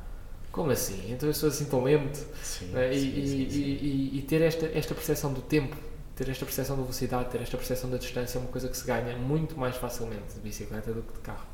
Como 0.58 0.72
assim? 0.72 1.12
Então 1.12 1.30
eu 1.30 1.34
sou 1.34 1.50
assim 1.50 1.66
tão 1.66 1.84
lento? 1.84 2.18
Sim, 2.42 2.72
É, 2.76 2.92
e, 2.92 3.00
sim, 3.00 3.08
e- 3.22 3.28
sim, 3.28 3.60
e- 3.60 4.12
e- 4.16 4.18
e 4.18 4.22
ter 4.24 4.42
esta, 4.42 4.66
esta 4.66 4.96
percepção 4.96 5.32
do 5.32 5.42
tempo, 5.42 5.76
ter 6.16 6.28
esta 6.30 6.44
percepção 6.46 6.76
da 6.76 6.82
velocidade, 6.82 7.30
ter 7.30 7.40
esta 7.42 7.56
percepção 7.58 7.90
da 7.92 7.98
distância 7.98 8.40
é 8.40 8.42
uma 8.42 8.50
coisa 8.50 8.68
que 8.68 8.76
se 8.76 8.86
ganha 8.86 9.16
muito 9.18 9.56
mais 9.58 9.76
facilmente 9.78 10.34
de 10.34 10.40
bicicleta 10.40 10.92
do 10.92 11.04
que 11.04 11.14
de 11.14 11.20
carro. 11.20 11.46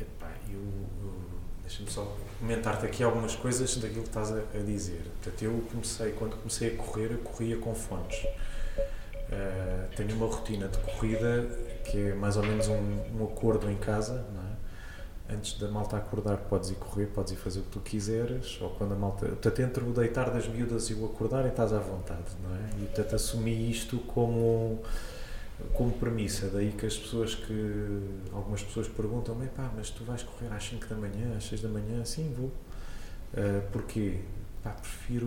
Epá, 0.00 0.30
eu, 0.48 0.60
eu- 0.60 1.14
deixa-me 1.62 1.90
só 1.90 2.16
comentar-te 2.38 2.86
aqui 2.86 3.02
algumas 3.02 3.34
coisas 3.34 3.76
daquilo 3.76 4.02
que 4.02 4.08
estás 4.08 4.30
a, 4.30 4.38
a 4.54 4.58
dizer. 4.64 5.02
Portanto, 5.20 5.42
eu 5.42 5.64
comecei, 5.72 6.12
quando 6.12 6.36
comecei 6.36 6.74
a 6.74 6.76
correr, 6.76 7.10
eu 7.10 7.18
corria 7.18 7.56
com 7.56 7.74
fones. 7.74 8.24
Eh, 9.32 9.88
tenho 9.96 10.14
uma 10.14 10.26
rotina 10.26 10.68
de 10.68 10.78
corrida 10.78 11.44
que 11.84 12.10
é 12.10 12.14
mais 12.14 12.36
ou 12.36 12.44
menos 12.44 12.68
um, 12.68 12.76
um 13.18 13.24
acordo 13.24 13.68
em 13.68 13.76
casa, 13.76 14.24
não 14.32 14.42
é? 14.42 14.45
Antes 15.28 15.58
da 15.58 15.68
malta 15.68 15.96
acordar, 15.96 16.36
podes 16.38 16.70
ir 16.70 16.76
correr, 16.76 17.06
podes 17.06 17.32
ir 17.32 17.36
fazer 17.36 17.60
o 17.60 17.62
que 17.64 17.70
tu 17.70 17.80
quiseres, 17.80 18.60
ou 18.60 18.70
quando 18.70 18.92
a 18.92 18.96
malta. 18.96 19.26
Portanto, 19.26 19.60
entre 19.60 19.84
o 19.84 19.92
deitar 19.92 20.30
das 20.30 20.46
miúdas 20.46 20.88
e 20.90 20.94
o 20.94 21.04
acordar, 21.04 21.44
estás 21.46 21.72
à 21.72 21.80
vontade, 21.80 22.30
não 22.42 22.54
é? 22.54 22.68
E 22.82 22.86
portanto, 22.86 23.16
assumi 23.16 23.70
isto 23.70 23.98
como 24.00 24.80
como 25.72 25.92
premissa, 25.92 26.48
daí 26.48 26.72
que 26.72 26.86
as 26.86 26.96
pessoas 26.96 27.34
que 27.34 28.02
algumas 28.32 28.62
pessoas 28.62 28.88
perguntam-me, 28.88 29.46
pá, 29.48 29.70
mas 29.74 29.90
tu 29.90 30.04
vais 30.04 30.22
correr 30.22 30.52
às 30.52 30.64
5 30.64 30.86
da 30.86 30.96
manhã, 30.96 31.34
às 31.36 31.44
6 31.44 31.62
da 31.62 31.68
manhã, 31.68 32.04
sim, 32.04 32.32
vou. 32.36 32.48
Uh, 32.48 33.62
porquê? 33.72 34.20
Pá, 34.62 34.70
prefiro 34.70 35.26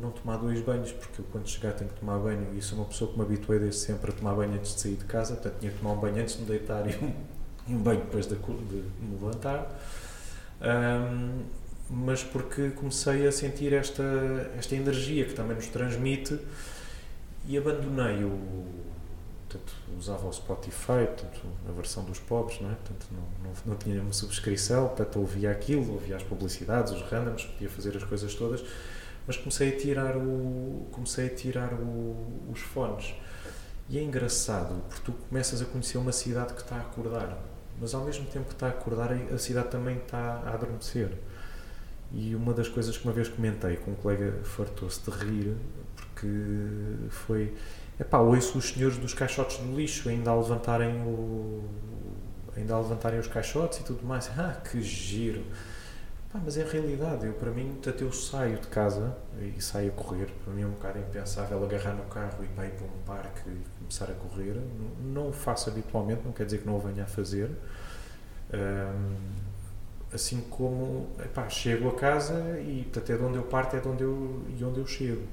não 0.00 0.10
tomar 0.10 0.36
dois 0.38 0.60
banhos, 0.62 0.92
porque 0.92 1.20
eu 1.20 1.24
quando 1.30 1.48
chegar 1.48 1.72
tenho 1.72 1.90
que 1.90 2.00
tomar 2.00 2.18
banho 2.18 2.54
e 2.56 2.62
sou 2.62 2.78
uma 2.78 2.86
pessoa 2.86 3.10
que 3.10 3.18
me 3.18 3.24
habituei 3.24 3.58
desde 3.58 3.80
sempre 3.80 4.10
a 4.10 4.14
tomar 4.14 4.34
banho 4.34 4.54
antes 4.54 4.74
de 4.74 4.80
sair 4.80 4.96
de 4.96 5.04
casa, 5.04 5.34
portanto 5.34 5.58
tinha 5.60 5.72
que 5.72 5.78
tomar 5.78 5.92
um 5.92 6.00
banho 6.00 6.22
antes 6.22 6.36
de 6.36 6.42
me 6.42 6.48
deitar 6.48 6.86
e 6.88 6.96
um, 7.04 7.12
e 7.68 7.74
um 7.74 7.78
banho 7.78 8.00
depois 8.00 8.26
de, 8.26 8.34
de 8.34 8.76
me 9.00 9.12
levantar. 9.12 9.68
Um, 10.60 11.44
mas 11.90 12.22
porque 12.22 12.70
comecei 12.70 13.26
a 13.26 13.32
sentir 13.32 13.72
esta, 13.72 14.02
esta 14.56 14.74
energia 14.74 15.24
que 15.24 15.32
também 15.32 15.56
nos 15.56 15.68
transmite 15.68 16.38
e 17.46 17.56
abandonei 17.56 18.24
o, 18.24 18.38
portanto, 19.48 19.72
usava 19.96 20.26
o 20.26 20.32
Spotify, 20.32 21.06
portanto, 21.06 21.40
a 21.66 21.72
versão 21.72 22.04
dos 22.04 22.18
pobres, 22.18 22.60
não 22.60 22.70
é? 22.70 22.74
Portanto, 22.74 23.06
não, 23.10 23.48
não, 23.48 23.56
não 23.64 23.76
tinha 23.76 24.00
uma 24.02 24.12
subscrição, 24.12 24.88
portanto, 24.88 25.18
ouvia 25.18 25.50
aquilo, 25.50 25.94
ouvia 25.94 26.16
as 26.16 26.22
publicidades, 26.22 26.92
os 26.92 27.02
randoms, 27.02 27.44
podia 27.44 27.70
fazer 27.70 27.96
as 27.96 28.04
coisas 28.04 28.34
todas, 28.34 28.62
mas 29.26 29.38
comecei 29.38 29.70
a 29.70 29.76
tirar, 29.76 30.16
o, 30.16 30.86
comecei 30.92 31.26
a 31.26 31.30
tirar 31.34 31.72
o, 31.72 32.50
os 32.52 32.60
fones. 32.60 33.14
E 33.88 33.98
é 33.98 34.02
engraçado, 34.02 34.82
porque 34.90 35.02
tu 35.06 35.12
começas 35.12 35.62
a 35.62 35.64
conhecer 35.64 35.96
uma 35.96 36.12
cidade 36.12 36.52
que 36.52 36.60
está 36.60 36.76
a 36.76 36.80
acordar, 36.80 37.38
mas 37.80 37.94
ao 37.94 38.04
mesmo 38.04 38.26
tempo 38.26 38.46
que 38.46 38.54
está 38.54 38.66
a 38.66 38.70
acordar, 38.70 39.12
a 39.12 39.38
cidade 39.38 39.68
também 39.68 39.96
está 39.98 40.42
a 40.46 40.54
adormecer. 40.54 41.10
E 42.12 42.34
uma 42.34 42.54
das 42.54 42.68
coisas 42.68 42.96
que 42.96 43.04
uma 43.04 43.12
vez 43.12 43.28
comentei 43.28 43.76
com 43.76 43.90
um 43.90 43.94
colega 43.94 44.40
fartou-se 44.42 45.00
de 45.02 45.10
rir, 45.10 45.56
porque 45.94 46.26
foi 47.10 47.54
Epá, 48.00 48.18
ouço 48.18 48.58
os 48.58 48.70
senhores 48.70 48.96
dos 48.96 49.12
caixotes 49.12 49.56
do 49.58 49.74
lixo 49.74 50.08
ainda 50.08 50.30
a 50.30 50.36
levantarem 50.36 51.02
o 51.02 51.64
ainda 52.56 52.74
a 52.74 52.78
levantarem 52.78 53.18
os 53.18 53.26
caixotes 53.26 53.80
e 53.80 53.84
tudo 53.84 54.06
mais. 54.06 54.30
Ah, 54.38 54.60
que 54.70 54.80
giro! 54.80 55.44
Pá, 56.32 56.40
mas 56.44 56.56
é 56.56 56.62
a 56.62 56.68
realidade. 56.68 57.26
Eu, 57.26 57.32
para 57.32 57.50
mim, 57.50 57.76
até 57.84 58.04
eu 58.04 58.12
saio 58.12 58.58
de 58.58 58.68
casa 58.68 59.16
e 59.40 59.60
saio 59.60 59.88
a 59.88 59.92
correr. 59.92 60.28
Para 60.44 60.52
mim 60.52 60.62
é 60.62 60.66
um 60.66 60.70
bocado 60.70 60.98
impensável 61.00 61.64
agarrar 61.64 61.94
no 61.94 62.04
carro 62.04 62.38
e 62.40 62.44
ir 62.44 62.70
para 62.70 62.86
um 62.86 63.02
parque 63.04 63.50
começar 63.88 64.04
a 64.04 64.14
correr. 64.14 64.60
Não, 65.02 65.30
o 65.30 65.32
faço 65.32 65.70
habitualmente, 65.70 66.20
não 66.24 66.32
quer 66.32 66.44
dizer 66.44 66.58
que 66.58 66.66
não 66.66 66.76
o 66.76 66.80
venha 66.80 67.04
a 67.04 67.06
fazer. 67.06 67.50
Um, 68.52 69.16
assim 70.12 70.40
como 70.50 71.08
epá, 71.18 71.48
chego 71.48 71.88
a 71.88 71.94
casa 71.94 72.58
e 72.60 72.86
até 72.94 73.16
de 73.16 73.22
onde 73.22 73.36
eu 73.36 73.42
parto 73.42 73.76
é 73.76 73.80
de 73.80 73.88
onde 73.88 74.02
eu, 74.04 74.44
e 74.58 74.64
onde 74.64 74.78
eu 74.78 74.86
chego. 74.86 75.26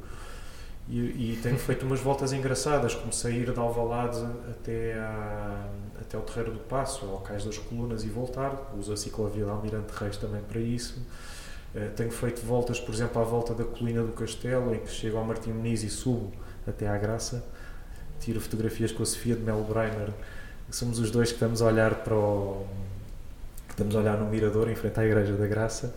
E, 0.87 0.99
e, 0.99 1.39
tenho 1.41 1.57
feito 1.57 1.83
umas 1.83 1.99
voltas 1.99 2.31
engraçadas, 2.31 2.93
como 2.93 3.11
sair 3.11 3.51
de 3.51 3.59
Alvalade 3.59 4.23
até, 4.51 4.93
a, 4.93 5.67
até 5.99 6.15
ao 6.15 6.21
Terreiro 6.21 6.51
do 6.51 6.59
Passo, 6.59 7.05
ao 7.07 7.21
Cais 7.21 7.43
das 7.43 7.57
Colunas 7.57 8.03
e 8.03 8.07
voltar. 8.07 8.71
Uso 8.77 8.93
a 8.93 8.97
ciclovia 8.97 9.45
de 9.45 9.49
Almirante 9.49 9.91
Reis 9.95 10.15
também 10.17 10.41
para 10.43 10.59
isso. 10.59 11.01
Uh, 11.73 11.89
tenho 11.95 12.11
feito 12.11 12.45
voltas, 12.45 12.79
por 12.79 12.93
exemplo, 12.93 13.19
à 13.19 13.25
volta 13.25 13.55
da 13.55 13.63
Colina 13.63 14.03
do 14.03 14.13
Castelo, 14.13 14.75
em 14.75 14.79
que 14.79 14.89
chego 14.89 15.17
ao 15.17 15.25
Martim 15.25 15.51
Muniz 15.51 15.81
e 15.81 15.89
subo 15.89 16.31
até 16.67 16.87
à 16.87 16.97
Graça. 16.97 17.43
Tiro 18.19 18.39
fotografias 18.39 18.91
com 18.91 19.03
a 19.03 19.05
Sofia 19.05 19.35
de 19.35 19.41
Melbreiner. 19.41 20.09
Somos 20.71 20.99
os 20.99 21.11
dois 21.11 21.29
que 21.29 21.35
estamos 21.35 21.61
a 21.61 21.65
olhar 21.65 21.95
para 21.95 22.15
o, 22.15 22.65
estamos 23.69 23.95
a 23.95 23.99
olhar 23.99 24.17
no 24.17 24.25
mirador 24.25 24.69
em 24.69 24.75
frente 24.75 24.99
à 24.99 25.05
Igreja 25.05 25.33
da 25.33 25.45
Graça 25.45 25.93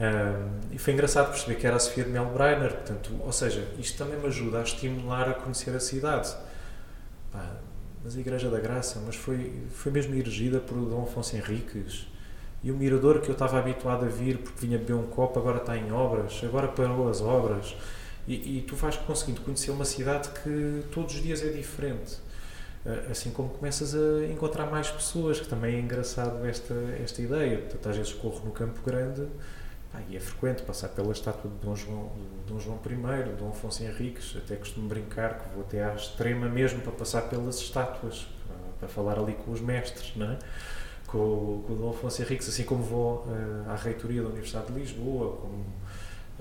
um, 0.00 0.74
e 0.74 0.78
foi 0.78 0.94
engraçado 0.94 1.30
perceber 1.30 1.56
que 1.56 1.66
era 1.66 1.76
a 1.76 1.78
Sofia 1.78 2.04
de 2.04 2.10
Melbreiner, 2.10 2.72
portanto, 2.72 3.10
ou 3.20 3.32
seja, 3.32 3.68
isto 3.78 3.98
também 3.98 4.18
me 4.18 4.26
ajuda 4.28 4.60
a 4.60 4.62
estimular 4.62 5.28
a 5.28 5.34
conhecer 5.34 5.76
a 5.76 5.80
cidade. 5.80 6.34
Pá, 7.30 7.56
mas 8.02 8.16
a 8.16 8.20
Igreja 8.20 8.48
da 8.48 8.58
Graça, 8.58 8.98
mas 9.04 9.14
foi, 9.14 9.52
foi 9.70 9.92
mesmo 9.92 10.14
erigida 10.14 10.58
por 10.58 10.74
Dom 10.78 11.02
Afonso 11.02 11.36
Henriques. 11.36 12.06
E 12.64 12.70
o 12.70 12.74
mirador 12.74 13.20
que 13.20 13.28
eu 13.28 13.34
estava 13.34 13.58
habituado 13.58 14.06
a 14.06 14.08
vir 14.08 14.38
porque 14.38 14.66
vinha 14.66 14.78
beber 14.78 14.94
um 14.94 15.06
copo 15.06 15.38
agora 15.38 15.58
está 15.58 15.76
em 15.76 15.92
obras, 15.92 16.40
agora 16.44 16.68
parou 16.68 17.10
as 17.10 17.20
obras. 17.20 17.76
E, 18.26 18.58
e 18.58 18.62
tu 18.62 18.76
vais 18.76 18.96
conseguindo 18.96 19.40
conhecer 19.40 19.70
uma 19.70 19.84
cidade 19.84 20.28
que 20.42 20.84
todos 20.92 21.14
os 21.14 21.22
dias 21.22 21.42
é 21.42 21.48
diferente. 21.48 22.18
Assim 23.10 23.30
como 23.30 23.50
começas 23.50 23.94
a 23.94 24.26
encontrar 24.30 24.66
mais 24.66 24.88
pessoas, 24.90 25.38
que 25.38 25.46
também 25.46 25.76
é 25.76 25.80
engraçado 25.80 26.44
esta, 26.46 26.74
esta 27.02 27.20
ideia. 27.20 27.58
Portanto, 27.58 27.88
às 27.88 27.96
vezes 27.96 28.12
corro 28.14 28.44
no 28.44 28.52
Campo 28.52 28.80
Grande 28.84 29.26
e 30.08 30.16
é 30.16 30.20
frequente 30.20 30.62
passar 30.62 30.88
pela 30.88 31.12
estátua 31.12 31.50
de 31.50 31.56
Dom 31.58 31.74
João, 31.74 32.12
Dom 32.46 32.58
João 32.58 32.80
I, 32.86 33.36
Dom 33.36 33.50
Afonso 33.50 33.82
Henriques, 33.82 34.36
até 34.36 34.56
costumo 34.56 34.88
brincar 34.88 35.40
que 35.40 35.54
vou 35.54 35.62
até 35.62 35.84
à 35.84 35.94
extrema 35.94 36.48
mesmo 36.48 36.80
para 36.80 36.92
passar 36.92 37.22
pelas 37.22 37.58
estátuas, 37.58 38.28
para, 38.46 38.56
para 38.78 38.88
falar 38.88 39.18
ali 39.18 39.34
com 39.34 39.50
os 39.50 39.60
mestres, 39.60 40.14
não 40.16 40.30
é? 40.30 40.38
com, 41.10 41.62
com 41.66 41.72
o 41.72 41.76
Dom 41.76 41.90
Afonso 41.90 42.22
Henriques, 42.22 42.48
assim 42.48 42.64
como 42.64 42.82
vou 42.82 43.26
uh, 43.26 43.70
à 43.70 43.74
reitoria 43.74 44.22
da 44.22 44.28
Universidade 44.28 44.72
de 44.72 44.78
Lisboa, 44.78 45.36
como, 45.38 45.64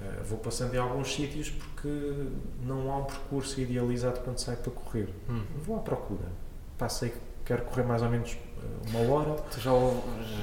uh, 0.01 0.23
vou 0.23 0.39
passando 0.39 0.73
em 0.73 0.77
alguns 0.77 1.13
sítios 1.13 1.49
porque 1.49 2.27
não 2.63 2.91
há 2.91 2.97
um 2.97 3.05
percurso 3.05 3.59
idealizado 3.59 4.19
quando 4.21 4.37
saio 4.37 4.57
para 4.57 4.71
correr. 4.71 5.09
Hum. 5.29 5.43
Vou 5.63 5.77
à 5.77 5.79
procura. 5.79 6.25
Passei, 6.77 7.13
quero 7.45 7.63
correr 7.65 7.83
mais 7.83 8.01
ou 8.01 8.09
menos 8.09 8.37
uma 8.89 9.13
hora. 9.13 9.35
Tu 9.51 9.59
já, 9.59 9.71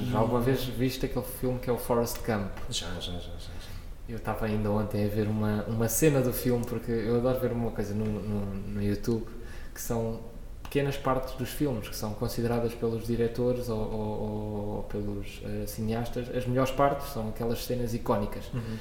já 0.09 0.17
alguma 0.17 0.39
vez 0.39 0.63
viste 0.63 1.05
aquele 1.05 1.25
filme 1.25 1.59
que 1.59 1.69
é 1.69 1.73
o 1.73 1.77
Forest 1.77 2.19
Gump? 2.25 2.51
Já, 2.69 2.87
já, 2.95 3.13
já. 3.13 3.19
já, 3.19 3.37
já. 3.37 3.67
Eu 4.07 4.17
estava 4.17 4.45
ainda 4.45 4.71
ontem 4.71 5.05
a 5.05 5.07
ver 5.09 5.27
uma, 5.27 5.63
uma 5.65 5.89
cena 5.89 6.21
do 6.21 6.31
filme, 6.31 6.65
porque 6.65 6.91
eu 6.91 7.17
adoro 7.17 7.39
ver 7.41 7.51
uma 7.51 7.71
coisa 7.71 7.93
no, 7.93 8.05
no, 8.05 8.45
no 8.45 8.81
YouTube 8.81 9.27
que 9.73 9.81
são 9.81 10.21
pequenas 10.63 10.97
partes 10.97 11.33
dos 11.35 11.49
filmes 11.49 11.87
que 11.87 11.95
são 11.95 12.13
consideradas 12.13 12.73
pelos 12.73 13.05
diretores 13.05 13.69
ou, 13.69 13.79
ou, 13.79 14.75
ou 14.77 14.83
pelos 14.83 15.41
uh, 15.41 15.67
cineastas 15.67 16.29
as 16.35 16.45
melhores 16.45 16.71
partes 16.71 17.07
são 17.07 17.29
aquelas 17.29 17.63
cenas 17.63 17.93
icónicas 17.93 18.43
uhum. 18.53 18.77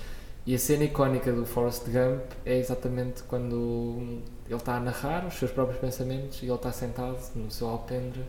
E 0.47 0.55
a 0.55 0.59
cena 0.59 0.85
icónica 0.85 1.33
do 1.33 1.45
Forrest 1.45 1.85
Gump 1.87 2.23
é 2.45 2.57
exatamente 2.57 3.25
quando 3.25 4.23
ele 4.47 4.55
está 4.55 4.77
a 4.77 4.81
narrar 4.81 5.27
os 5.27 5.35
seus 5.35 5.51
próprios 5.51 5.81
pensamentos 5.81 6.41
e 6.41 6.47
ele 6.47 6.55
está 6.55 6.71
sentado 6.71 7.19
no 7.35 7.51
seu 7.51 7.69
alpendre 7.69 8.25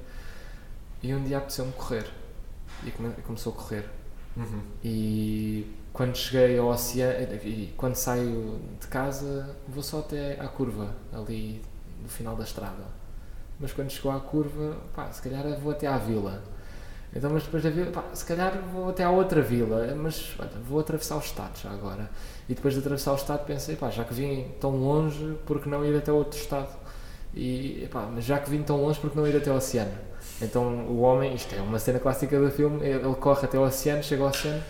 e 1.04 1.14
um 1.14 1.24
dia 1.24 1.38
apeteceu-me 1.38 1.72
correr. 1.74 2.08
E 2.84 2.90
come, 2.90 3.14
começou 3.22 3.54
a 3.54 3.56
correr. 3.56 3.86
Uhum. 4.36 4.62
E 4.84 5.76
quando 5.94 6.16
cheguei 6.16 6.58
ao 6.58 6.68
oceano, 6.68 7.36
e 7.44 7.74
quando 7.78 7.96
saio 7.96 8.60
de 8.80 8.88
casa, 8.88 9.56
vou 9.68 9.84
só 9.84 10.00
até 10.00 10.40
à 10.40 10.48
curva, 10.48 10.96
ali 11.14 11.62
no 12.02 12.10
final 12.10 12.36
da 12.36 12.44
estrada. 12.44 12.84
Mas 13.60 13.74
quando 13.74 13.92
chegou 13.92 14.12
à 14.12 14.20
curva, 14.20 14.78
pá, 14.96 15.12
se 15.12 15.22
calhar 15.22 15.44
vou 15.60 15.72
até 15.72 15.88
à 15.88 15.98
vila. 15.98 16.44
Então, 17.16 17.32
mas 17.32 17.44
depois 17.44 17.64
da 17.64 17.70
vila, 17.70 17.92
pá, 17.92 18.04
se 18.14 18.26
calhar 18.26 18.54
vou 18.72 18.90
até 18.90 19.04
à 19.04 19.10
outra 19.10 19.42
vila, 19.42 19.96
mas 19.96 20.36
olha, 20.38 20.52
vou 20.68 20.80
atravessar 20.80 21.16
o 21.16 21.20
estado 21.20 21.58
já 21.62 21.72
agora. 21.72 22.10
E 22.48 22.54
depois 22.54 22.74
de 22.74 22.80
atravessar 22.80 23.14
o 23.14 23.16
estado 23.16 23.46
pensei, 23.46 23.76
pá, 23.76 23.90
já 23.90 24.04
que 24.04 24.14
vim 24.14 24.46
tão 24.60 24.72
longe, 24.72 25.36
por 25.46 25.62
que 25.62 25.70
não 25.70 25.84
ir 25.86 25.96
até 25.96 26.12
outro 26.12 26.38
estado? 26.38 26.70
E, 27.34 27.88
pá, 27.92 28.10
mas 28.14 28.26
já 28.26 28.40
que 28.40 28.50
vim 28.50 28.62
tão 28.62 28.82
longe, 28.82 29.00
por 29.00 29.10
que 29.10 29.18
não 29.18 29.28
ir 29.28 29.36
até 29.36 29.52
o 29.52 29.56
oceano? 29.56 29.92
Então 30.42 30.86
o 30.88 31.00
homem, 31.00 31.34
isto 31.34 31.56
é 31.56 31.62
uma 31.62 31.80
cena 31.80 32.00
clássica 32.00 32.40
do 32.40 32.52
filme, 32.52 32.86
ele 32.86 33.16
corre 33.16 33.46
até 33.46 33.58
o 33.58 33.64
oceano, 33.64 34.04
chega 34.04 34.24
ao 34.24 34.30
oceano 34.30 34.64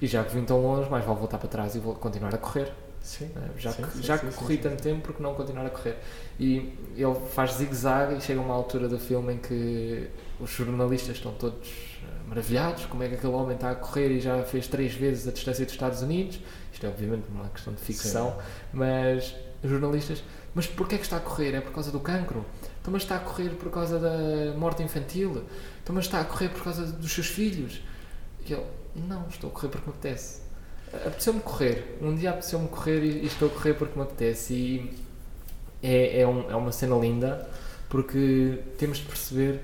e 0.00 0.06
já 0.06 0.22
que 0.24 0.34
vim 0.34 0.44
tão 0.44 0.60
longe, 0.60 0.90
mais 0.90 1.04
vale 1.04 1.18
voltar 1.18 1.38
para 1.38 1.48
trás 1.48 1.74
e 1.74 1.78
vou 1.78 1.94
continuar 1.94 2.34
a 2.34 2.38
correr. 2.38 2.72
Sim, 3.00 3.30
eh, 3.36 3.50
já 3.56 3.70
sim, 3.70 3.82
que, 3.82 3.90
sim, 3.90 4.02
já 4.02 4.18
sim, 4.18 4.26
que 4.26 4.34
corri 4.34 4.58
tanto 4.58 4.82
tempo, 4.82 5.00
porque 5.02 5.22
não 5.22 5.32
continuar 5.34 5.64
a 5.64 5.70
correr? 5.70 5.96
E 6.40 6.76
ele 6.96 7.14
faz 7.32 7.52
zigue-zague 7.52 8.16
e 8.16 8.20
chega 8.20 8.40
a 8.40 8.42
uma 8.42 8.54
altura 8.54 8.88
do 8.88 8.98
filme 8.98 9.34
em 9.34 9.38
que 9.38 10.10
os 10.40 10.50
jornalistas 10.50 11.16
estão 11.16 11.32
todos 11.32 11.68
eh, 11.68 12.28
maravilhados, 12.28 12.84
como 12.86 13.02
é 13.02 13.08
que 13.08 13.14
aquele 13.14 13.32
homem 13.32 13.54
está 13.54 13.70
a 13.70 13.74
correr 13.74 14.10
e 14.10 14.20
já 14.20 14.42
fez 14.44 14.66
três 14.66 14.94
vezes 14.94 15.26
a 15.26 15.32
distância 15.32 15.64
dos 15.64 15.74
Estados 15.74 16.02
Unidos. 16.02 16.40
Isto 16.72 16.86
é 16.86 16.88
obviamente 16.88 17.24
uma 17.30 17.48
questão 17.48 17.72
de 17.72 17.80
ficção, 17.80 18.36
mas 18.72 19.34
os 19.62 19.70
jornalistas, 19.70 20.22
mas 20.54 20.66
porquê 20.66 20.96
é 20.96 20.98
que 20.98 21.04
está 21.04 21.16
a 21.16 21.20
correr? 21.20 21.54
É 21.54 21.60
por 21.60 21.72
causa 21.72 21.90
do 21.90 22.00
cancro? 22.00 22.44
Então, 22.80 22.92
mas 22.92 23.02
está 23.02 23.16
a 23.16 23.20
correr 23.20 23.50
por 23.50 23.70
causa 23.70 23.98
da 23.98 24.54
morte 24.56 24.82
infantil? 24.82 25.44
Então, 25.82 25.94
mas 25.94 26.04
está 26.04 26.20
a 26.20 26.24
correr 26.24 26.50
por 26.50 26.62
causa 26.62 26.86
dos 26.86 27.12
seus 27.12 27.26
filhos? 27.26 27.80
E 28.46 28.52
ele, 28.52 28.64
não, 28.94 29.26
estou 29.28 29.50
a 29.50 29.52
correr 29.52 29.68
porque 29.68 29.90
me 29.90 29.96
apetece. 29.96 30.42
Apeteceu-me 30.92 31.40
correr. 31.40 31.98
Um 32.00 32.14
dia 32.14 32.30
apeteceu-me 32.30 32.68
correr 32.68 33.02
e, 33.02 33.22
e, 33.22 33.26
estou 33.26 33.48
a 33.48 33.50
correr 33.50 33.74
porque 33.74 33.98
me 33.98 34.04
apetece. 34.04 34.54
E 34.54 34.94
é, 35.82 36.20
é, 36.20 36.28
um, 36.28 36.50
é 36.50 36.54
uma 36.54 36.70
cena 36.70 36.96
linda 36.96 37.48
porque 37.88 38.60
temos 38.78 38.98
de 38.98 39.04
perceber 39.06 39.60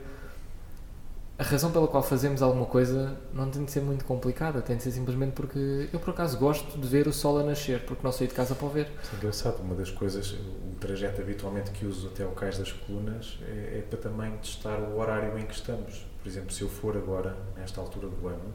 a 1.43 1.45
razão 1.45 1.73
pela 1.73 1.89
qual 1.89 2.05
fazemos 2.05 2.41
alguma 2.41 2.67
coisa 2.67 3.17
não 3.35 3.51
tem 3.51 3.65
de 3.65 3.73
ser 3.73 3.81
muito 3.81 4.05
complicada, 4.05 4.63
tem 4.63 4.77
de 4.77 4.83
ser 4.85 4.93
simplesmente 4.93 5.33
porque 5.33 5.89
eu 5.93 5.99
por 5.99 6.11
acaso 6.11 6.39
gosto 6.39 6.79
de 6.79 6.87
ver 6.87 7.09
o 7.09 7.13
sol 7.13 7.37
a 7.41 7.43
nascer, 7.43 7.85
porque 7.85 8.01
não 8.05 8.13
saí 8.13 8.29
de 8.29 8.35
casa 8.35 8.55
para 8.55 8.65
o 8.65 8.71
ver. 8.71 8.89
Isso 9.03 9.13
é 9.13 9.17
engraçado, 9.17 9.61
uma 9.61 9.75
das 9.75 9.91
coisas, 9.91 10.31
o 10.31 10.77
trajeto 10.79 11.21
habitualmente 11.21 11.73
que 11.73 11.85
uso 11.85 12.07
até 12.07 12.23
ao 12.23 12.31
Cais 12.31 12.59
das 12.59 12.71
Colunas 12.71 13.41
é, 13.43 13.79
é, 13.79 13.85
para 13.91 13.99
também 13.99 14.31
testar 14.37 14.79
o 14.79 14.97
horário 15.01 15.37
em 15.37 15.45
que 15.45 15.55
estamos. 15.55 16.07
Por 16.23 16.29
exemplo, 16.29 16.53
se 16.53 16.63
eu 16.63 16.69
for 16.69 16.97
agora, 16.97 17.37
nesta 17.57 17.81
altura 17.81 18.07
do 18.07 18.29
ano, 18.29 18.55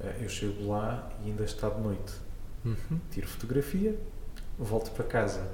eh, 0.00 0.16
eu 0.20 0.28
chego 0.28 0.68
lá 0.68 1.10
e 1.24 1.30
ainda 1.30 1.44
está 1.44 1.70
de 1.70 1.80
noite. 1.80 2.12
Uhum. 2.62 3.00
Tiro 3.10 3.26
fotografia, 3.26 3.98
volto 4.58 4.90
para 4.90 5.06
casa 5.06 5.48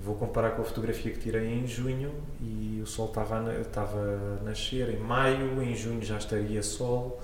Vou 0.00 0.14
comparar 0.14 0.52
com 0.52 0.62
a 0.62 0.64
fotografia 0.64 1.10
que 1.12 1.18
tirei 1.18 1.52
em 1.52 1.66
junho 1.66 2.12
e 2.40 2.80
o 2.80 2.86
sol 2.86 3.08
estava 3.08 3.40
a, 3.40 3.60
estava 3.60 3.98
a 4.40 4.44
nascer 4.44 4.90
em 4.90 4.98
maio, 4.98 5.60
em 5.60 5.74
junho 5.74 6.00
já 6.02 6.18
estaria 6.18 6.62
sol, 6.62 7.20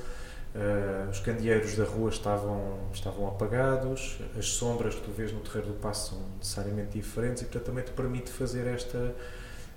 uh, 0.55 1.09
os 1.09 1.21
candeeiros 1.21 1.77
da 1.77 1.85
rua 1.85 2.11
estavam, 2.11 2.79
estavam 2.93 3.29
apagados, 3.29 4.19
as 4.37 4.47
sombras 4.47 4.97
que 4.97 5.03
tu 5.03 5.13
vês 5.13 5.33
no 5.33 5.41
Terreiro 5.41 5.69
do 5.69 5.75
Passo 5.75 6.11
são 6.11 6.19
necessariamente 6.39 6.99
diferentes 6.99 7.43
e, 7.43 7.45
portanto, 7.47 7.67
também 7.67 7.85
te 7.85 7.93
permite 7.93 8.31
fazer 8.31 8.67
esta, 8.67 9.15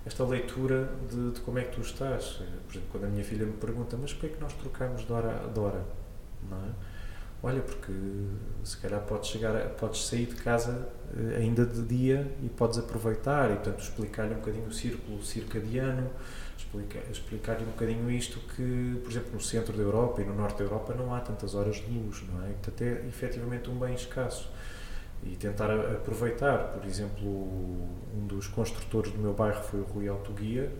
esta 0.03 0.23
leitura 0.25 0.89
de, 1.07 1.31
de 1.31 1.39
como 1.41 1.59
é 1.59 1.63
que 1.63 1.75
tu 1.75 1.81
estás. 1.81 2.41
Por 2.65 2.71
exemplo, 2.71 2.89
quando 2.91 3.03
a 3.03 3.09
minha 3.09 3.23
filha 3.23 3.45
me 3.45 3.53
pergunta, 3.53 3.95
mas 3.95 4.11
porquê 4.11 4.27
é 4.27 4.29
que 4.29 4.41
nós 4.41 4.53
trocamos 4.53 5.05
de 5.05 5.13
hora, 5.13 5.47
de 5.53 5.59
hora? 5.59 5.85
Não 6.49 6.57
é? 6.57 6.86
Olha, 7.41 7.61
porque 7.61 7.93
se 8.63 8.77
calhar 8.77 8.99
podes, 9.01 9.29
chegar 9.29 9.53
podes 9.75 10.07
sair 10.07 10.25
de 10.25 10.35
casa 10.35 10.89
eh, 11.15 11.37
ainda 11.37 11.65
de 11.65 11.83
dia 11.83 12.31
e 12.41 12.49
podes 12.49 12.79
aproveitar 12.79 13.51
e, 13.51 13.55
portanto, 13.55 13.79
explicar-lhe 13.79 14.33
um 14.33 14.37
bocadinho 14.37 14.65
o 14.65 14.73
círculo 14.73 15.23
circadiano, 15.23 16.09
explicar-lhe 16.57 17.11
explicar 17.11 17.61
um 17.61 17.65
bocadinho 17.65 18.09
isto 18.09 18.39
que, 18.55 18.99
por 19.03 19.11
exemplo, 19.11 19.33
no 19.33 19.41
centro 19.41 19.77
da 19.77 19.83
Europa 19.83 20.21
e 20.21 20.25
no 20.25 20.33
norte 20.33 20.57
da 20.57 20.63
Europa 20.63 20.95
não 20.95 21.13
há 21.13 21.19
tantas 21.19 21.53
horas 21.53 21.75
de 21.75 21.91
luz, 21.91 22.23
não 22.27 22.43
é? 22.43 22.47
Portanto, 22.49 22.81
é 22.81 23.07
efetivamente 23.07 23.69
um 23.69 23.77
bem 23.77 23.93
escasso. 23.93 24.49
E 25.23 25.35
tentar 25.35 25.71
aproveitar, 25.71 26.73
por 26.73 26.85
exemplo, 26.85 27.27
um 27.27 28.25
dos 28.27 28.47
construtores 28.47 29.11
do 29.11 29.19
meu 29.19 29.33
bairro 29.33 29.63
foi 29.63 29.79
o 29.79 29.83
Rui 29.83 30.07
Autoguia, 30.07 30.71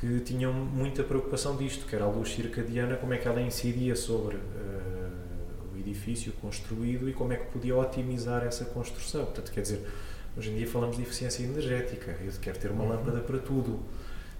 que 0.00 0.20
tinham 0.20 0.52
muita 0.52 1.02
preocupação 1.02 1.56
disto, 1.56 1.86
que 1.86 1.94
era 1.94 2.04
a 2.04 2.08
luz 2.08 2.32
circadiana, 2.32 2.96
como 2.96 3.14
é 3.14 3.18
que 3.18 3.26
ela 3.26 3.40
incidia 3.40 3.96
sobre 3.96 4.36
uh, 4.36 5.07
edifício 5.80 6.32
construído 6.40 7.08
e 7.08 7.12
como 7.12 7.32
é 7.32 7.36
que 7.36 7.46
podia 7.46 7.76
otimizar 7.76 8.44
essa 8.44 8.64
construção. 8.64 9.24
Portanto, 9.24 9.50
quer 9.52 9.62
dizer, 9.62 9.86
hoje 10.36 10.50
em 10.50 10.56
dia 10.56 10.66
falamos 10.66 10.96
de 10.96 11.02
eficiência 11.02 11.42
energética, 11.42 12.16
eu 12.24 12.32
quero 12.40 12.58
ter 12.58 12.70
uma 12.70 12.84
uhum. 12.84 12.90
lâmpada 12.90 13.20
para 13.20 13.38
tudo. 13.38 13.80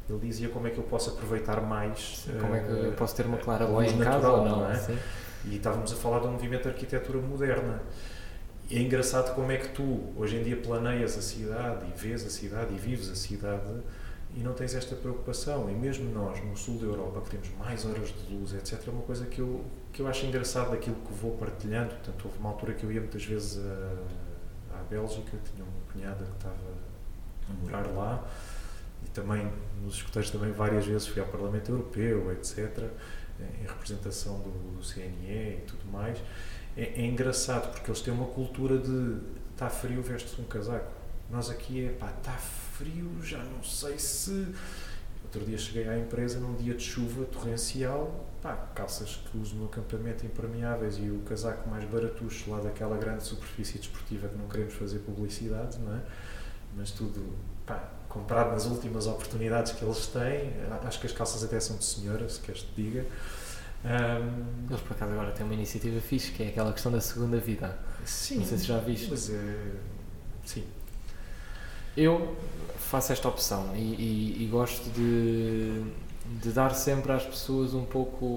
Ele 0.09 0.19
dizia 0.21 0.49
como 0.49 0.67
é 0.67 0.71
que 0.71 0.79
eu 0.79 0.85
posso 0.85 1.11
aproveitar 1.11 1.61
mais. 1.61 2.23
Sim, 2.25 2.39
como 2.41 2.55
é 2.55 2.61
que 2.61 2.71
eu 2.71 2.93
posso 2.93 3.15
ter 3.15 3.27
uma 3.27 3.37
clara 3.37 3.67
luz 3.67 3.93
em 3.93 3.99
casa 3.99 4.31
ou 4.31 4.45
não? 4.45 4.61
não 4.61 4.71
é? 4.71 4.77
Sim. 4.77 4.99
E, 5.45 5.49
E 5.51 5.57
estávamos 5.57 5.93
a 5.93 5.97
falar 5.97 6.21
de 6.21 6.27
um 6.27 6.33
movimento 6.33 6.63
de 6.63 6.69
arquitetura 6.69 7.19
moderna. 7.19 7.83
É 8.71 8.79
engraçado 8.79 9.35
como 9.35 9.51
é 9.51 9.57
que 9.57 9.69
tu, 9.69 10.13
hoje 10.17 10.37
em 10.37 10.43
dia, 10.43 10.57
planeias 10.57 11.17
a 11.17 11.23
cidade 11.23 11.87
e 11.87 11.99
vês 11.99 12.25
a 12.27 12.31
cidade 12.31 12.75
e 12.75 12.79
vives 12.79 13.11
a 13.11 13.15
cidade 13.15 13.83
e 14.37 14.41
não 14.41 14.53
tens 14.53 14.75
esta 14.75 14.95
preocupação. 14.95 15.71
E 15.71 15.75
mesmo 15.75 16.11
nós, 16.13 16.43
no 16.45 16.57
sul 16.57 16.79
da 16.79 16.87
Europa, 16.87 17.23
que 17.23 17.31
temos 17.31 17.49
mais 17.59 17.85
horas 17.87 18.09
de 18.09 18.35
luz, 18.35 18.53
etc., 18.55 18.87
é 18.87 18.91
uma 18.91 19.03
coisa 19.03 19.27
que 19.27 19.41
eu, 19.41 19.65
que 19.99 20.03
eu 20.03 20.07
acho 20.07 20.27
engraçado 20.27 20.71
daquilo 20.71 20.95
que 20.95 21.13
vou 21.13 21.37
partilhando. 21.37 21.89
Portanto, 21.89 22.25
houve 22.27 22.39
uma 22.39 22.51
altura 22.51 22.73
que 22.73 22.85
eu 22.85 22.93
ia 22.93 23.01
muitas 23.01 23.25
vezes 23.25 23.59
a, 23.59 24.79
à 24.79 24.83
Bélgica, 24.85 25.37
tinha 25.53 25.65
uma 25.65 25.93
cunhada 25.93 26.25
que 26.25 26.37
estava 26.37 26.55
a 27.51 27.53
morar 27.61 27.85
lá, 27.89 28.25
e 29.05 29.09
também 29.09 29.51
nos 29.83 29.97
escuteiros 29.97 30.31
também 30.31 30.53
várias 30.53 30.87
vezes 30.87 31.09
fui 31.09 31.21
ao 31.21 31.27
Parlamento 31.27 31.73
Europeu, 31.73 32.31
etc., 32.31 32.85
em 33.41 33.67
representação 33.67 34.39
do, 34.39 34.79
do 34.79 34.85
CNE 34.85 35.09
e 35.27 35.65
tudo 35.67 35.91
mais. 35.91 36.17
É, 36.77 36.83
é, 36.83 37.05
engraçado 37.05 37.73
porque 37.73 37.91
eles 37.91 38.01
têm 38.01 38.15
uma 38.15 38.27
cultura 38.27 38.79
de 38.79 39.19
está 39.53 39.69
frio, 39.69 40.01
veste-se 40.01 40.41
um 40.41 40.45
casaco. 40.45 40.93
Nós 41.29 41.51
aqui 41.51 41.87
é 41.87 41.89
pá, 41.91 42.15
está 42.17 42.35
frio, 42.35 43.11
já 43.21 43.39
não 43.39 43.65
sei 43.65 43.99
se. 43.99 44.55
Outro 45.25 45.45
dia 45.45 45.59
cheguei 45.59 45.89
à 45.89 45.99
empresa 45.99 46.39
num 46.39 46.55
dia 46.55 46.75
de 46.75 46.85
chuva 46.85 47.25
torrencial, 47.25 48.28
pá, 48.43 48.55
calças 48.75 49.17
que 49.17 49.39
uso 49.39 49.57
no 49.57 49.67
acampamento 49.67 50.25
impermeáveis 50.25 50.97
e 50.99 51.11
o 51.11 51.21
casaco 51.21 51.69
mais 51.69 51.85
baratucho 51.85 52.51
lá 52.51 52.61
daquela 52.61 52.97
grande 52.97 53.25
superfície 53.25 53.79
desportiva 53.79 54.29
que 54.29 54.37
não 54.37 54.49
queremos 54.49 54.75
fazer 54.75 55.01
publicidade, 55.01 55.79
não 55.79 55.95
é? 55.95 56.01
Mas 56.77 56.91
tudo, 56.91 57.37
pá, 57.67 57.91
comprado 58.09 58.53
nas 58.53 58.67
últimas 58.67 59.07
oportunidades 59.07 59.73
que 59.73 59.85
eles 59.85 60.07
têm. 60.07 60.53
Acho 60.85 61.01
que 61.01 61.07
as 61.07 61.13
calças 61.13 61.43
até 61.45 61.59
são 61.61 61.77
de 61.77 61.85
senhora, 61.85 62.29
se 62.29 62.41
queres 62.41 62.63
te 62.63 62.83
diga. 62.83 63.07
Um, 63.85 64.67
eles 64.69 64.81
por 64.81 64.93
acaso 64.93 65.13
agora 65.13 65.31
têm 65.31 65.47
uma 65.47 65.55
iniciativa 65.55 66.01
fixe 66.01 66.33
que 66.33 66.43
é 66.43 66.49
aquela 66.49 66.73
questão 66.73 66.91
da 66.91 67.01
segunda 67.01 67.39
vida. 67.39 67.79
Sim. 68.05 68.39
Não 68.39 68.45
sei 68.45 68.59
se 68.59 68.65
já 68.65 68.79
viste. 68.79 69.09
Mas 69.11 69.31
é. 69.31 69.73
Sim. 70.45 70.65
Eu 71.97 72.37
faço 72.79 73.13
esta 73.13 73.29
opção 73.29 73.75
e, 73.77 73.81
e, 73.81 74.45
e 74.45 74.47
gosto 74.47 74.89
de, 74.91 75.83
de 76.43 76.51
dar 76.51 76.75
sempre 76.75 77.13
às 77.13 77.25
pessoas 77.25 77.75
um 77.75 77.85
pouco 77.85 78.37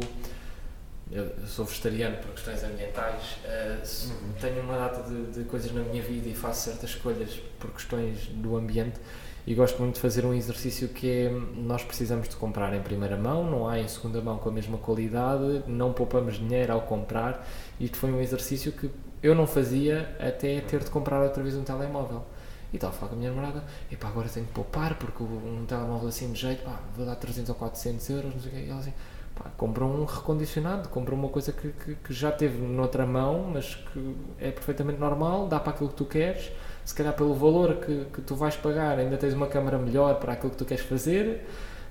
eu 1.12 1.30
sou 1.46 1.66
vegetariano 1.66 2.16
por 2.18 2.32
questões 2.32 2.64
ambientais, 2.64 3.38
uh, 3.44 4.12
uhum. 4.12 4.34
tenho 4.40 4.62
uma 4.62 4.78
data 4.78 5.04
de, 5.10 5.40
de, 5.40 5.44
coisas 5.44 5.70
na 5.74 5.82
minha 5.82 6.02
vida 6.02 6.30
e 6.30 6.34
faço 6.34 6.70
certas 6.70 6.92
escolhas 6.92 7.38
por 7.60 7.70
questões 7.72 8.28
do 8.28 8.56
ambiente 8.56 8.98
e 9.46 9.54
gosto 9.54 9.82
muito 9.82 9.96
de 9.96 10.02
fazer 10.02 10.24
um 10.26 10.34
exercício 10.34 10.88
que 10.88 11.10
é 11.10 11.30
nós 11.56 11.84
precisamos 11.84 12.30
de 12.30 12.36
comprar 12.36 12.74
em 12.74 12.82
primeira 12.82 13.18
mão, 13.18 13.44
não 13.44 13.68
há 13.68 13.80
em 13.80 13.88
segunda 13.88 14.22
mão 14.22 14.38
com 14.38 14.50
a 14.50 14.52
mesma 14.52 14.78
qualidade, 14.78 15.64
não 15.68 15.92
poupamos 15.92 16.36
dinheiro 16.36 16.72
ao 16.72 16.82
comprar. 16.82 17.46
Isto 17.80 17.98
foi 17.98 18.12
um 18.12 18.22
exercício 18.22 18.72
que 18.72 18.90
eu 19.22 19.34
não 19.34 19.48
fazia 19.48 20.16
até 20.20 20.62
ter 20.62 20.84
de 20.84 20.90
comprar 20.92 21.22
outra 21.24 21.42
vez 21.42 21.56
um 21.56 21.64
telemóvel. 21.64 22.24
E 22.72 22.78
estava 22.78 22.94
a 22.94 22.96
falar 22.96 23.10
com 23.10 23.16
a 23.16 23.18
minha 23.20 23.30
namorada, 23.30 23.64
e 23.90 23.98
pá, 23.98 24.08
agora 24.08 24.30
tenho 24.30 24.46
que 24.46 24.54
poupar 24.54 24.96
porque 24.96 25.22
um 25.24 25.66
telemóvel 25.68 26.08
assim 26.08 26.32
de 26.32 26.40
jeito, 26.40 26.64
pá, 26.64 26.80
vou 26.96 27.06
dar 27.06 27.16
300 27.16 27.50
ou 27.50 27.56
400 27.56 28.10
euros, 28.10 28.34
não 28.34 28.42
sei 28.42 28.52
o 28.52 28.56
quê. 28.56 28.62
E 28.66 28.70
ela 28.70 28.80
assim, 28.80 28.94
pá, 29.36 29.46
compra 29.58 29.84
um 29.86 30.06
recondicionado, 30.06 30.88
compra 30.90 31.14
uma 31.14 31.28
coisa 31.30 31.52
que, 31.52 31.70
que, 31.70 31.96
que 31.96 32.14
já 32.14 32.32
teve 32.32 32.58
noutra 32.60 33.06
mão, 33.06 33.52
mas 33.54 33.76
que 33.76 34.16
é 34.40 34.52
perfeitamente 34.52 35.00
normal, 35.00 35.48
dá 35.48 35.60
para 35.60 35.74
aquilo 35.74 35.90
que 35.90 35.96
tu 35.96 36.06
queres 36.06 36.52
se 36.84 36.96
calhar 36.96 37.14
pelo 37.14 37.34
valor 37.34 37.76
que, 37.76 38.06
que 38.06 38.22
tu 38.22 38.36
vais 38.36 38.56
pagar 38.56 38.98
ainda 38.98 39.18
tens 39.18 39.34
uma 39.34 39.48
câmara 39.48 39.78
melhor 39.78 40.16
para 40.20 40.34
aquilo 40.34 40.52
que 40.52 40.58
tu 40.58 40.66
queres 40.66 40.84
fazer, 40.84 41.46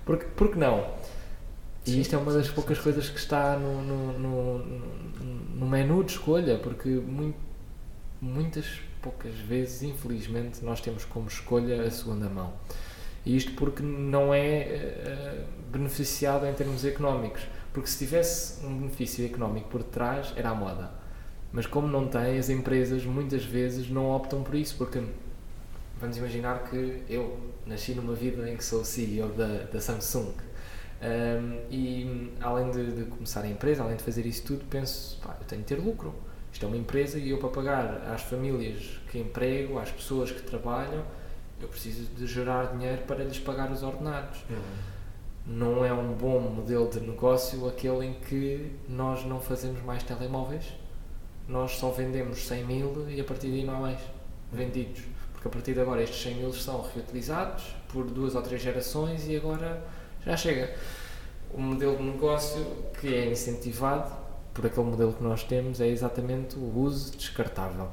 porque, 0.05 0.27
porque 0.37 0.59
não? 0.59 0.87
E 1.87 2.01
isto 2.01 2.15
é 2.15 2.19
uma 2.19 2.33
das 2.33 2.49
poucas 2.49 2.79
coisas 2.79 3.09
que 3.09 3.19
está 3.19 3.57
no, 3.57 3.83
no, 3.83 4.19
no, 4.19 4.59
no 5.55 5.67
menu 5.67 6.05
de 6.05 6.13
escolha, 6.13 6.59
porque 6.59 6.89
muito, 6.89 7.39
muitas 8.21 8.81
poucas 9.03 9.35
vezes, 9.35 9.83
infelizmente, 9.83 10.65
nós 10.65 10.81
temos 10.81 11.05
como 11.05 11.29
escolha 11.29 11.83
a 11.83 11.91
segunda 11.91 12.29
mão. 12.29 12.53
E 13.25 13.37
isto 13.37 13.53
porque 13.53 13.83
não 13.83 14.33
é 14.33 15.45
uh, 15.45 15.71
beneficiado 15.71 16.47
em 16.47 16.55
termos 16.55 16.85
económicos. 16.85 17.43
Porque 17.73 17.89
se 17.89 17.99
tivesse 17.99 18.65
um 18.67 18.79
benefício 18.79 19.25
económico 19.25 19.69
por 19.69 19.83
detrás, 19.83 20.33
era 20.37 20.51
a 20.51 20.55
moda. 20.55 20.91
Mas 21.53 21.67
como 21.67 21.87
não 21.87 22.09
tem, 22.09 22.39
as 22.39 22.49
empresas 22.49 23.05
muitas 23.05 23.45
vezes 23.45 23.89
não 23.89 24.11
optam 24.11 24.43
por 24.43 24.55
isso, 24.55 24.77
porque 24.77 25.03
vamos 26.01 26.17
imaginar 26.17 26.65
que 26.65 27.03
eu 27.09 27.39
nasci 27.67 27.93
numa 27.93 28.15
vida 28.15 28.49
em 28.51 28.57
que 28.57 28.65
sou 28.65 28.85
CEO 28.85 29.29
da, 29.29 29.65
da 29.65 29.81
Samsung 29.81 30.33
um, 31.01 31.59
e 31.71 32.31
além 32.41 32.71
de, 32.71 32.93
de, 32.93 33.05
começar 33.05 33.43
a 33.43 33.49
empresa, 33.49 33.83
além 33.83 33.97
de 33.97 34.03
fazer 34.03 34.27
isso 34.27 34.43
tudo, 34.45 34.65
penso, 34.69 35.19
pá, 35.23 35.37
eu 35.41 35.47
tenho 35.47 35.63
de 35.63 35.67
ter 35.67 35.77
lucro. 35.77 36.15
Isto 36.53 36.65
é 36.65 36.69
uma 36.69 36.77
empresa 36.77 37.19
e 37.19 37.31
eu 37.31 37.39
para 37.39 37.49
pagar 37.49 38.13
às 38.13 38.23
famílias 38.23 39.01
que 39.11 39.19
emprego, 39.19 39.79
às 39.79 39.91
pessoas 39.91 40.31
que 40.31 40.43
trabalham, 40.43 41.05
eu 41.61 41.69
preciso 41.69 42.05
de 42.15 42.27
gerar 42.27 42.73
dinheiro 42.73 43.03
para 43.07 43.23
lhes 43.23 43.39
pagar 43.39 43.71
os 43.71 43.83
ordenados. 43.83 44.39
Uhum. 44.49 44.57
Não 45.47 45.85
é 45.85 45.93
um 45.93 46.13
bom 46.13 46.41
modelo 46.41 46.89
de 46.89 47.01
negócio 47.01 47.69
aquele 47.69 48.07
em 48.07 48.15
que 48.15 48.73
nós 48.89 49.25
não 49.25 49.41
fazemos 49.41 49.83
mais 49.83 50.03
telemóveis, 50.03 50.65
nós 51.49 51.73
só 51.73 51.91
vendemos 51.91 52.47
100 52.47 52.65
mil 52.65 53.07
e 53.09 53.21
a 53.21 53.25
partir 53.25 53.49
daí 53.49 53.65
não 53.65 53.77
há 53.77 53.81
mais 53.81 54.01
vendidos. 54.53 55.03
Porque 55.33 55.49
a 55.49 55.51
partir 55.51 55.75
de 55.75 55.81
agora 55.81 56.03
estes 56.03 56.23
100 56.23 56.35
mil 56.37 56.53
são 56.53 56.83
reutilizados 56.83 57.65
por 57.89 58.05
duas 58.05 58.35
ou 58.35 58.43
três 58.43 58.61
gerações 58.63 59.27
e 59.27 59.37
agora 59.37 59.83
já 60.25 60.37
chega. 60.37 60.75
O 61.53 61.61
modelo 61.61 61.97
de 61.97 62.03
negócio 62.05 62.65
que 63.01 63.13
é 63.15 63.27
incentivado 63.27 64.20
por 64.61 64.67
aquele 64.67 64.87
modelo 64.87 65.15
que 65.15 65.23
nós 65.23 65.43
temos 65.43 65.81
é 65.81 65.89
exatamente 65.89 66.57
o 66.57 66.79
uso 66.79 67.17
descartável. 67.17 67.89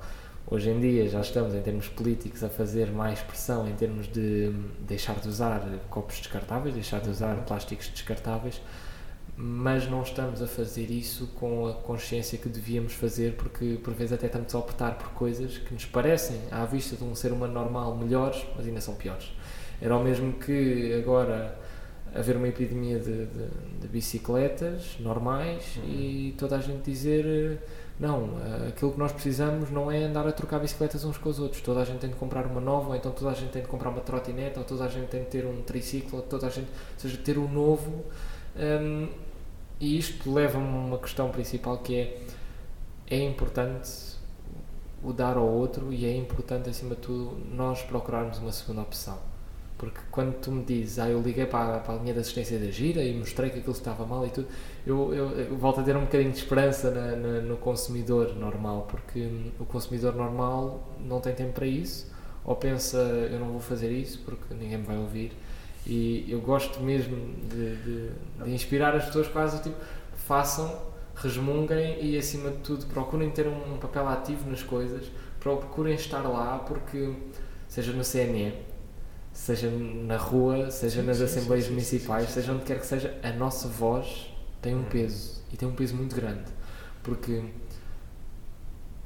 Hoje 0.45 0.69
em 0.69 0.79
dia 0.81 1.07
já 1.07 1.21
estamos, 1.21 1.55
em 1.55 1.61
termos 1.61 1.87
políticos, 1.87 2.43
a 2.43 2.49
fazer 2.49 2.91
mais 2.91 3.21
pressão 3.21 3.67
em 3.69 3.73
termos 3.73 4.07
de 4.07 4.51
deixar 4.81 5.15
de 5.15 5.29
usar 5.29 5.61
copos 5.89 6.17
descartáveis, 6.17 6.75
deixar 6.75 6.99
de 6.99 7.09
usar 7.09 7.35
plásticos 7.45 7.87
descartáveis, 7.87 8.61
mas 9.37 9.89
não 9.89 10.01
estamos 10.01 10.41
a 10.41 10.47
fazer 10.47 10.91
isso 10.91 11.27
com 11.39 11.67
a 11.67 11.73
consciência 11.73 12.37
que 12.37 12.49
devíamos 12.49 12.93
fazer, 12.93 13.35
porque 13.35 13.79
por 13.81 13.93
vezes 13.93 14.11
até 14.11 14.25
estamos 14.25 14.53
a 14.53 14.59
optar 14.59 14.97
por 14.97 15.09
coisas 15.11 15.57
que 15.57 15.73
nos 15.73 15.85
parecem, 15.85 16.37
à 16.51 16.65
vista 16.65 16.97
de 16.97 17.03
um 17.05 17.15
ser 17.15 17.31
humano 17.31 17.53
normal, 17.53 17.95
melhores, 17.95 18.45
mas 18.57 18.67
ainda 18.67 18.81
são 18.81 18.95
piores. 18.95 19.31
Era 19.81 19.95
o 19.95 20.03
mesmo 20.03 20.33
que 20.33 20.93
agora 20.95 21.57
haver 22.17 22.35
uma 22.35 22.47
epidemia 22.47 22.99
de, 22.99 23.25
de, 23.25 23.47
de 23.81 23.87
bicicletas 23.87 24.97
normais 24.99 25.77
uhum. 25.77 25.89
e 25.89 26.35
toda 26.37 26.55
a 26.55 26.59
gente 26.59 26.89
dizer 26.89 27.59
não, 27.99 28.31
aquilo 28.67 28.91
que 28.91 28.99
nós 28.99 29.11
precisamos 29.11 29.71
não 29.71 29.91
é 29.91 30.03
andar 30.03 30.27
a 30.27 30.31
trocar 30.31 30.59
bicicletas 30.59 31.03
uns 31.03 31.17
com 31.17 31.29
os 31.29 31.39
outros, 31.39 31.61
toda 31.61 31.81
a 31.81 31.85
gente 31.85 31.99
tem 31.99 32.09
de 32.09 32.15
comprar 32.15 32.45
uma 32.45 32.61
nova, 32.61 32.89
ou 32.89 32.95
então 32.95 33.11
toda 33.11 33.31
a 33.31 33.33
gente 33.33 33.51
tem 33.51 33.61
de 33.61 33.67
comprar 33.67 33.89
uma 33.89 34.01
trotinete, 34.01 34.59
ou 34.59 34.65
toda 34.65 34.85
a 34.85 34.87
gente 34.87 35.07
tem 35.07 35.23
de 35.23 35.29
ter 35.29 35.45
um 35.45 35.63
triciclo, 35.63 36.19
ou 36.19 36.21
toda 36.21 36.45
a 36.45 36.49
gente, 36.49 36.67
ou 36.67 36.99
seja, 36.99 37.17
ter 37.17 37.39
um 37.39 37.47
novo. 37.47 38.05
Um, 38.55 39.07
e 39.79 39.97
isto 39.97 40.31
leva-me 40.31 40.67
a 40.67 40.69
uma 40.69 40.97
questão 40.99 41.29
principal 41.29 41.79
que 41.79 41.95
é 41.95 42.21
é 43.09 43.23
importante 43.23 44.17
o 45.01 45.13
dar 45.13 45.37
ao 45.37 45.47
outro 45.47 45.93
e 45.93 46.05
é 46.05 46.15
importante 46.15 46.69
acima 46.69 46.95
de 46.95 47.01
tudo 47.01 47.37
nós 47.53 47.81
procurarmos 47.83 48.37
uma 48.39 48.51
segunda 48.51 48.81
opção 48.81 49.17
porque 49.77 49.99
quando 50.09 50.33
tu 50.35 50.51
me 50.51 50.63
dizes 50.63 50.99
ah 50.99 51.09
eu 51.09 51.21
liguei 51.21 51.45
para, 51.45 51.79
para 51.79 51.93
a 51.93 51.97
linha 51.97 52.13
de 52.13 52.19
assistência 52.19 52.57
da 52.57 52.71
gira 52.71 53.03
e 53.03 53.13
mostrei 53.13 53.49
que 53.49 53.59
aquilo 53.59 53.73
estava 53.73 54.05
mal 54.05 54.25
e 54.25 54.29
tudo 54.29 54.47
eu, 54.85 55.13
eu, 55.13 55.31
eu 55.31 55.57
volto 55.57 55.81
a 55.81 55.83
ter 55.83 55.95
um 55.95 56.01
bocadinho 56.01 56.31
de 56.31 56.37
esperança 56.37 56.89
na, 56.89 57.15
na, 57.15 57.41
no 57.41 57.57
consumidor 57.57 58.35
normal 58.35 58.87
porque 58.89 59.29
o 59.59 59.65
consumidor 59.65 60.15
normal 60.15 60.87
não 60.99 61.19
tem 61.19 61.33
tempo 61.33 61.53
para 61.53 61.67
isso 61.67 62.11
ou 62.47 62.55
pensa 62.55 62.97
eu 62.97 63.39
não 63.39 63.51
vou 63.51 63.59
fazer 63.59 63.91
isso 63.91 64.21
porque 64.23 64.53
ninguém 64.53 64.77
me 64.77 64.85
vai 64.85 64.97
ouvir. 64.97 65.33
E 65.85 66.25
eu 66.29 66.39
gosto 66.39 66.81
mesmo 66.81 67.15
de, 67.43 67.75
de, 67.75 68.09
de 68.43 68.51
inspirar 68.51 68.95
as 68.95 69.05
pessoas 69.05 69.27
quase 69.27 69.61
tipo, 69.61 69.75
façam, 70.15 70.81
resmunguem 71.15 72.03
e 72.03 72.17
acima 72.17 72.49
de 72.51 72.57
tudo 72.57 72.85
procurem 72.87 73.29
ter 73.29 73.47
um 73.47 73.77
papel 73.77 74.07
ativo 74.07 74.49
nas 74.49 74.63
coisas, 74.63 75.11
procurem 75.39 75.95
estar 75.95 76.21
lá 76.21 76.59
porque 76.59 77.13
seja 77.67 77.91
no 77.91 78.03
CNE, 78.03 78.53
seja 79.37 79.69
na 79.69 80.17
rua, 80.17 80.71
seja 80.71 81.01
sim, 81.01 81.07
nas 81.07 81.17
sim, 81.17 81.23
assembleias 81.23 81.65
sim, 81.65 81.71
municipais, 81.71 82.29
seja 82.31 82.51
onde 82.51 82.65
quer 82.65 82.79
que 82.79 82.87
seja, 82.87 83.15
a 83.21 83.31
nossa 83.31 83.67
voz 83.67 84.33
tem 84.61 84.75
um 84.75 84.79
hum. 84.79 84.85
peso 84.89 85.43
e 85.53 85.55
tem 85.55 85.67
um 85.67 85.75
peso 85.75 85.95
muito 85.95 86.15
grande. 86.15 86.51
Porque 87.03 87.43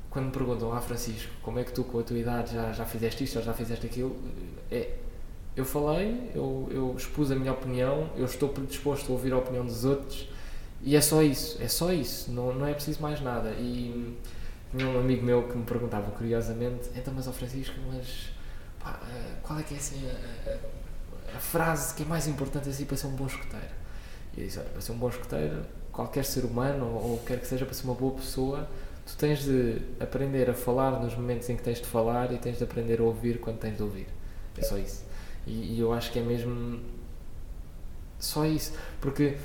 quando 0.09 0.27
me 0.27 0.31
perguntam, 0.31 0.71
ah 0.71 0.79
Francisco, 0.79 1.29
como 1.43 1.59
é 1.59 1.65
que 1.65 1.73
tu 1.73 1.83
com 1.83 1.99
a 1.99 2.03
tua 2.03 2.17
idade 2.17 2.53
já, 2.53 2.71
já 2.71 2.85
fizeste 2.85 3.25
isto 3.25 3.39
ou 3.39 3.43
já 3.43 3.53
fizeste 3.53 3.85
aquilo, 3.85 4.15
é, 4.71 4.95
eu 5.53 5.65
falei, 5.65 6.31
eu, 6.33 6.67
eu 6.71 6.95
expus 6.97 7.29
a 7.29 7.35
minha 7.35 7.51
opinião, 7.51 8.09
eu 8.15 8.23
estou 8.23 8.49
predisposto 8.49 9.11
a 9.11 9.15
ouvir 9.15 9.33
a 9.33 9.37
opinião 9.37 9.65
dos 9.65 9.83
outros 9.83 10.29
e 10.81 10.95
é 10.95 11.01
só 11.01 11.21
isso, 11.21 11.61
é 11.61 11.67
só 11.67 11.91
isso, 11.91 12.31
não, 12.31 12.55
não 12.55 12.65
é 12.65 12.73
preciso 12.73 13.01
mais 13.01 13.19
nada. 13.19 13.49
E 13.51 14.17
tinha 14.71 14.87
um 14.87 14.97
amigo 14.97 15.25
meu 15.25 15.43
que 15.43 15.57
me 15.57 15.65
perguntava 15.65 16.09
curiosamente, 16.11 16.89
então 16.95 17.13
mas 17.13 17.27
ao 17.27 17.33
Francisco, 17.33 17.75
mas 17.91 18.30
pá, 18.83 18.99
eh, 19.09 19.35
qual 19.43 19.59
é 19.59 19.63
que 19.63 19.73
é 19.73 19.77
assim 19.77 20.01
a, 20.09 20.49
a, 20.49 21.37
a, 21.37 21.39
frase 21.39 21.93
que 21.93 22.03
é 22.03 22.05
mais 22.05 22.27
importante 22.27 22.69
assim 22.69 22.85
para 22.85 22.97
ser 22.97 23.07
um 23.07 23.15
bom 23.15 23.27
escoteiro? 23.27 23.81
E 24.35 24.41
eu 24.41 24.47
disse, 24.47 24.59
olha, 24.59 24.69
para 24.69 24.81
ser 24.81 24.91
um 24.91 24.97
bom 24.97 25.09
escoteiro 25.09 25.65
qualquer 25.91 26.23
ser 26.25 26.45
humano 26.45 26.85
ou, 26.85 27.11
ou 27.11 27.17
quer 27.19 27.39
que 27.39 27.47
seja 27.47 27.65
para 27.65 27.73
ser 27.73 27.83
uma 27.85 27.95
boa 27.95 28.13
pessoa, 28.13 28.67
tu 29.05 29.15
tens 29.17 29.43
de 29.43 29.81
aprender 29.99 30.49
a 30.49 30.53
falar 30.53 30.99
nos 30.99 31.15
momentos 31.15 31.49
em 31.49 31.55
que 31.55 31.63
tens 31.63 31.79
de 31.79 31.85
falar 31.85 32.31
e 32.31 32.37
tens 32.37 32.57
de 32.57 32.63
aprender 32.63 32.99
a 32.99 33.03
ouvir 33.03 33.39
quando 33.39 33.57
tens 33.57 33.75
de 33.75 33.83
ouvir. 33.83 34.07
É 34.57 34.61
só 34.61 34.77
isso. 34.77 35.03
E, 35.45 35.75
e 35.75 35.79
eu 35.79 35.91
acho 35.93 36.11
que 36.11 36.19
é 36.19 36.21
mesmo 36.21 36.79
só 38.19 38.45
isso. 38.45 38.73
Porque 38.99 39.37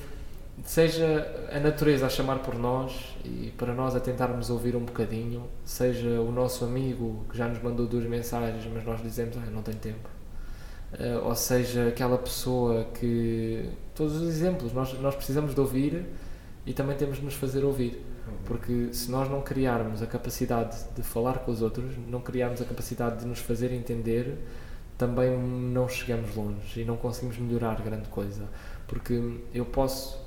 seja 0.64 1.48
a 1.52 1.61
natureza 1.61 2.07
a 2.07 2.09
chamar 2.09 2.38
por 2.38 2.57
nós 2.59 3.16
e 3.24 3.52
para 3.57 3.74
nós 3.74 3.94
a 3.94 4.00
tentarmos 4.00 4.50
ouvir 4.50 4.74
um 4.74 4.84
bocadinho, 4.84 5.44
seja 5.64 6.20
o 6.20 6.32
nosso 6.32 6.64
amigo 6.64 7.24
que 7.30 7.36
já 7.36 7.46
nos 7.46 7.62
mandou 7.62 7.86
duas 7.86 8.04
mensagens, 8.04 8.66
mas 8.72 8.84
nós 8.84 9.02
dizemos, 9.02 9.36
ah, 9.36 9.50
não 9.50 9.62
tenho 9.62 9.78
tempo. 9.78 10.09
Uh, 10.92 11.26
ou 11.26 11.34
seja, 11.34 11.88
aquela 11.88 12.16
pessoa 12.16 12.84
que. 12.94 13.68
Todos 13.94 14.16
os 14.16 14.28
exemplos, 14.28 14.72
nós, 14.72 14.92
nós 15.00 15.14
precisamos 15.14 15.54
de 15.54 15.61
ouvir 15.61 16.07
e 16.64 16.72
também 16.72 16.96
temos 16.96 17.18
de 17.18 17.24
nos 17.24 17.34
fazer 17.34 17.64
ouvir. 17.64 18.04
Porque 18.44 18.92
se 18.92 19.11
nós 19.11 19.28
não 19.28 19.40
criarmos 19.40 20.02
a 20.02 20.07
capacidade 20.07 20.76
de 20.94 21.02
falar 21.02 21.40
com 21.40 21.50
os 21.50 21.61
outros, 21.61 21.96
não 22.09 22.20
criarmos 22.20 22.61
a 22.61 22.64
capacidade 22.64 23.20
de 23.20 23.26
nos 23.26 23.40
fazer 23.40 23.72
entender, 23.72 24.38
também 24.96 25.36
não 25.38 25.88
chegamos 25.88 26.34
longe 26.34 26.80
e 26.80 26.84
não 26.84 26.96
conseguimos 26.96 27.38
melhorar 27.38 27.80
grande 27.82 28.09
coisa. 28.09 28.48
Porque 28.86 29.40
eu 29.52 29.64
posso 29.64 30.25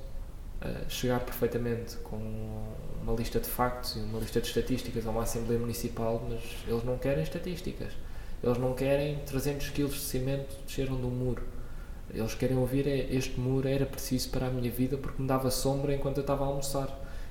chegar 0.88 1.22
perfeitamente 1.22 1.98
com 1.98 2.18
uma 3.02 3.14
lista 3.14 3.40
de 3.40 3.48
factos 3.48 3.96
e 3.96 4.00
uma 4.00 4.20
lista 4.20 4.42
de 4.42 4.48
estatísticas 4.48 5.08
a 5.08 5.10
uma 5.10 5.24
Assembleia 5.24 5.60
Municipal, 5.60 6.22
mas 6.30 6.42
eles 6.68 6.84
não 6.84 6.98
querem 6.98 7.24
estatísticas. 7.24 7.94
Eles 8.44 8.58
não 8.58 8.74
querem 8.74 9.20
300 9.26 9.70
kg 9.70 9.88
de 9.88 10.00
cimento 10.00 10.56
desceram 10.66 10.96
de 10.96 11.06
um 11.06 11.10
muro. 11.10 11.44
Eles 12.14 12.34
querem 12.34 12.58
ouvir 12.58 12.88
é, 12.88 13.14
este 13.14 13.40
muro 13.40 13.68
era 13.68 13.86
preciso 13.86 14.30
para 14.30 14.48
a 14.48 14.50
minha 14.50 14.72
vida 14.72 14.98
porque 14.98 15.22
me 15.22 15.28
dava 15.28 15.52
sombra 15.52 15.94
enquanto 15.94 16.18
eu 16.18 16.22
estava 16.22 16.44
a 16.44 16.48
almoçar. 16.48 16.88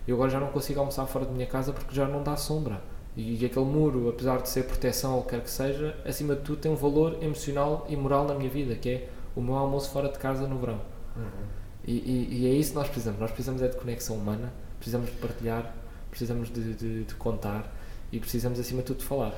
Eu 0.06 0.14
agora 0.16 0.30
já 0.30 0.40
não 0.40 0.48
consigo 0.48 0.80
almoçar 0.80 1.06
fora 1.06 1.26
de 1.26 1.32
minha 1.32 1.46
casa 1.46 1.72
porque 1.72 1.94
já 1.94 2.06
não 2.06 2.22
dá 2.22 2.36
sombra. 2.36 2.80
E, 3.16 3.44
aquele 3.44 3.64
muro, 3.64 4.08
apesar 4.08 4.40
de 4.40 4.48
ser 4.48 4.64
proteção 4.64 5.16
ou 5.16 5.24
quer 5.24 5.42
que 5.42 5.50
seja, 5.50 5.96
acima 6.04 6.36
de 6.36 6.42
tudo 6.42 6.60
tem 6.60 6.70
um 6.70 6.76
valor 6.76 7.18
emocional 7.20 7.84
e 7.88 7.96
moral 7.96 8.24
na 8.24 8.34
minha 8.34 8.48
vida, 8.48 8.76
que 8.76 8.88
é 8.88 9.08
o 9.34 9.40
meu 9.40 9.56
almoço 9.56 9.90
fora 9.90 10.08
de 10.08 10.18
casa 10.18 10.46
no 10.46 10.56
verão. 10.58 10.80
Uhum. 11.16 11.57
E, 11.88 11.92
e, 11.92 12.40
e, 12.40 12.46
é 12.46 12.52
isso 12.52 12.72
que 12.72 12.76
nós 12.76 12.86
precisamos. 12.86 13.18
Nós 13.18 13.30
precisamos 13.30 13.62
é 13.62 13.68
de 13.68 13.76
conexão 13.78 14.16
humana, 14.16 14.52
precisamos 14.76 15.08
de 15.08 15.16
partilhar, 15.16 15.74
precisamos 16.10 16.52
de, 16.52 16.74
de, 16.74 17.04
de 17.04 17.14
contar 17.14 17.72
e 18.12 18.20
precisamos, 18.20 18.60
acima 18.60 18.82
de 18.82 18.88
tudo, 18.88 18.98
de 18.98 19.06
falar. 19.06 19.32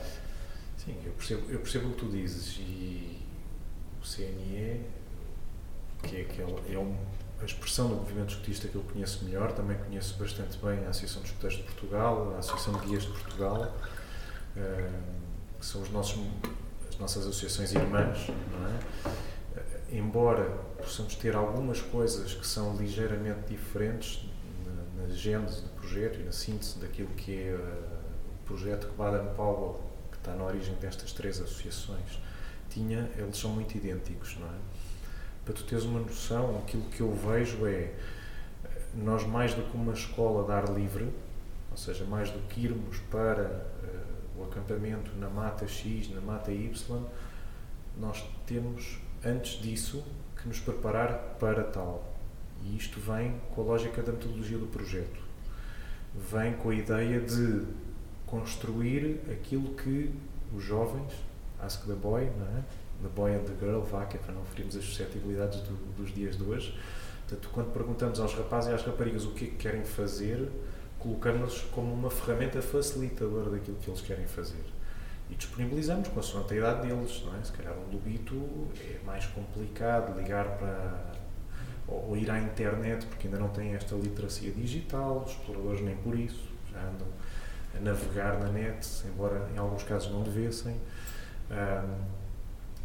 Sim, 0.77 0.97
eu 1.07 1.13
percebo, 1.13 1.49
eu 1.49 1.61
percebo 1.61 1.87
o 1.87 1.93
que 1.93 1.99
tu 1.99 2.07
dizes 2.07 2.57
e 2.59 3.21
o 4.03 4.05
CNE, 4.05 4.81
que 6.03 6.17
é, 6.17 6.21
aquele, 6.23 6.75
é 6.75 6.77
um, 6.77 6.97
a 7.41 7.45
expressão 7.45 7.89
do 7.89 7.95
movimento 7.95 8.31
escutista 8.31 8.67
que 8.67 8.75
eu 8.75 8.83
conheço 8.83 9.25
melhor, 9.25 9.53
também 9.53 9.79
conheço 9.79 10.19
bastante 10.19 10.59
bem 10.59 10.85
a 10.87 10.89
Associação 10.89 11.23
de 11.23 11.29
Escuteiros 11.29 11.59
de 11.59 11.63
Portugal, 11.63 12.35
a 12.35 12.39
Associação 12.41 12.81
de 12.81 12.87
Guias 12.87 13.05
de 13.05 13.11
Portugal, 13.11 13.77
uh, 14.57 14.93
que 15.61 15.67
são 15.67 15.83
os 15.83 15.91
nossos, 15.91 16.21
as 16.89 16.99
nossas 16.99 17.29
associações 17.29 17.73
irmãs, 17.75 18.27
não 18.27 18.67
é? 18.67 19.30
Embora 19.93 20.45
possamos 20.79 21.17
ter 21.17 21.35
algumas 21.35 21.81
coisas 21.81 22.33
que 22.33 22.47
são 22.47 22.77
ligeiramente 22.77 23.49
diferentes 23.49 24.25
na, 24.65 25.03
na 25.03 25.09
gênese 25.09 25.63
do 25.63 25.69
projeto 25.71 26.21
e 26.21 26.23
na 26.23 26.31
síntese 26.31 26.79
daquilo 26.79 27.09
que 27.09 27.43
é 27.43 27.55
uh, 27.55 27.59
o 28.35 28.45
projeto 28.47 28.87
que 28.87 28.95
Baden-Powell 28.95 29.81
está 30.21 30.35
na 30.35 30.45
origem 30.45 30.75
destas 30.77 31.13
três 31.13 31.41
associações, 31.41 32.21
tinha, 32.69 33.11
eles 33.17 33.37
são 33.37 33.51
muito 33.51 33.77
idênticos, 33.77 34.37
não 34.39 34.47
é? 34.47 34.59
Para 35.45 35.55
tu 35.55 35.65
teres 35.65 35.85
uma 35.85 35.99
noção, 35.99 36.59
aquilo 36.59 36.85
que 36.85 37.01
eu 37.01 37.13
vejo 37.13 37.67
é 37.67 37.93
nós 38.95 39.27
mais 39.27 39.55
do 39.55 39.63
que 39.63 39.77
uma 39.77 39.93
escola 39.93 40.45
de 40.45 40.53
ar 40.53 40.73
livre, 40.73 41.09
ou 41.71 41.77
seja, 41.77 42.05
mais 42.05 42.31
do 42.31 42.39
que 42.49 42.65
irmos 42.65 42.99
para 43.11 43.67
uh, 44.37 44.41
o 44.41 44.45
acampamento 44.45 45.11
na 45.17 45.29
mata 45.29 45.67
X, 45.67 46.11
na 46.11 46.21
mata 46.21 46.53
Y, 46.53 47.05
nós 47.99 48.25
temos 48.47 48.99
antes 49.25 49.61
disso 49.61 50.03
que 50.37 50.49
nos 50.49 50.61
preparar 50.61 51.37
para 51.39 51.65
tal. 51.65 52.05
E 52.65 52.77
isto 52.77 53.01
vem 53.01 53.35
com 53.55 53.63
a 53.63 53.65
lógica 53.65 54.03
da 54.03 54.13
metodologia 54.13 54.59
do 54.59 54.67
projeto. 54.67 55.21
Vem 56.31 56.55
com 56.55 56.71
a 56.71 56.75
ideia 56.75 57.21
de 57.21 57.65
construir 58.27 59.21
aquilo 59.31 59.75
que 59.75 60.13
os 60.55 60.63
jovens, 60.63 61.13
ask 61.61 61.87
the 61.87 61.95
boy, 61.95 62.31
não 62.39 62.59
é? 62.59 62.63
the 63.03 63.09
boy 63.09 63.35
and 63.35 63.45
the 63.45 63.55
girl, 63.59 63.81
vá, 63.81 64.05
que 64.05 64.17
é 64.17 64.21
para 64.21 64.35
não 64.35 64.45
ferirmos 64.45 64.77
as 64.77 64.85
suscetibilidades 64.85 65.61
do, 65.61 65.75
dos 65.97 66.13
dias 66.15 66.37
de 66.37 66.43
hoje. 66.43 66.79
Portanto, 67.27 67.51
quando 67.53 67.73
perguntamos 67.73 68.21
aos 68.21 68.35
rapazes 68.35 68.71
e 68.71 68.75
às 68.75 68.83
raparigas 68.83 69.25
o 69.25 69.31
que 69.31 69.45
é 69.45 69.49
que 69.49 69.57
querem 69.57 69.85
fazer, 69.85 70.51
colocamos-nos 70.99 71.61
como 71.73 71.93
uma 71.93 72.11
ferramenta 72.11 72.61
facilitadora 72.61 73.51
daquilo 73.51 73.77
que 73.79 73.89
eles 73.89 74.01
querem 74.01 74.27
fazer. 74.27 74.63
E 75.31 75.35
disponibilizamos 75.37 76.09
com 76.09 76.21
a 76.21 76.55
idade 76.55 76.89
deles, 76.89 77.23
não 77.25 77.39
é? 77.39 77.43
Se 77.43 77.53
calhar 77.53 77.73
um 77.73 77.93
lobito 77.93 78.69
é 78.81 78.99
mais 79.05 79.27
complicado 79.27 80.19
ligar 80.19 80.59
para 80.59 81.21
ou 81.87 82.17
ir 82.17 82.31
à 82.31 82.39
internet 82.39 83.05
porque 83.07 83.27
ainda 83.27 83.39
não 83.39 83.49
tem 83.49 83.75
esta 83.75 83.95
literacia 83.97 84.53
digital, 84.53 85.25
os 85.27 85.33
exploradores 85.33 85.81
nem 85.81 85.97
por 85.97 86.17
isso, 86.17 86.49
já 86.71 86.81
andam 86.81 87.09
a 87.77 87.81
navegar 87.81 88.39
na 88.39 88.49
net, 88.49 88.87
embora 89.07 89.49
em 89.55 89.59
alguns 89.59 89.83
casos 89.83 90.11
não 90.13 90.23
devessem. 90.23 90.77
Um, 91.51 92.21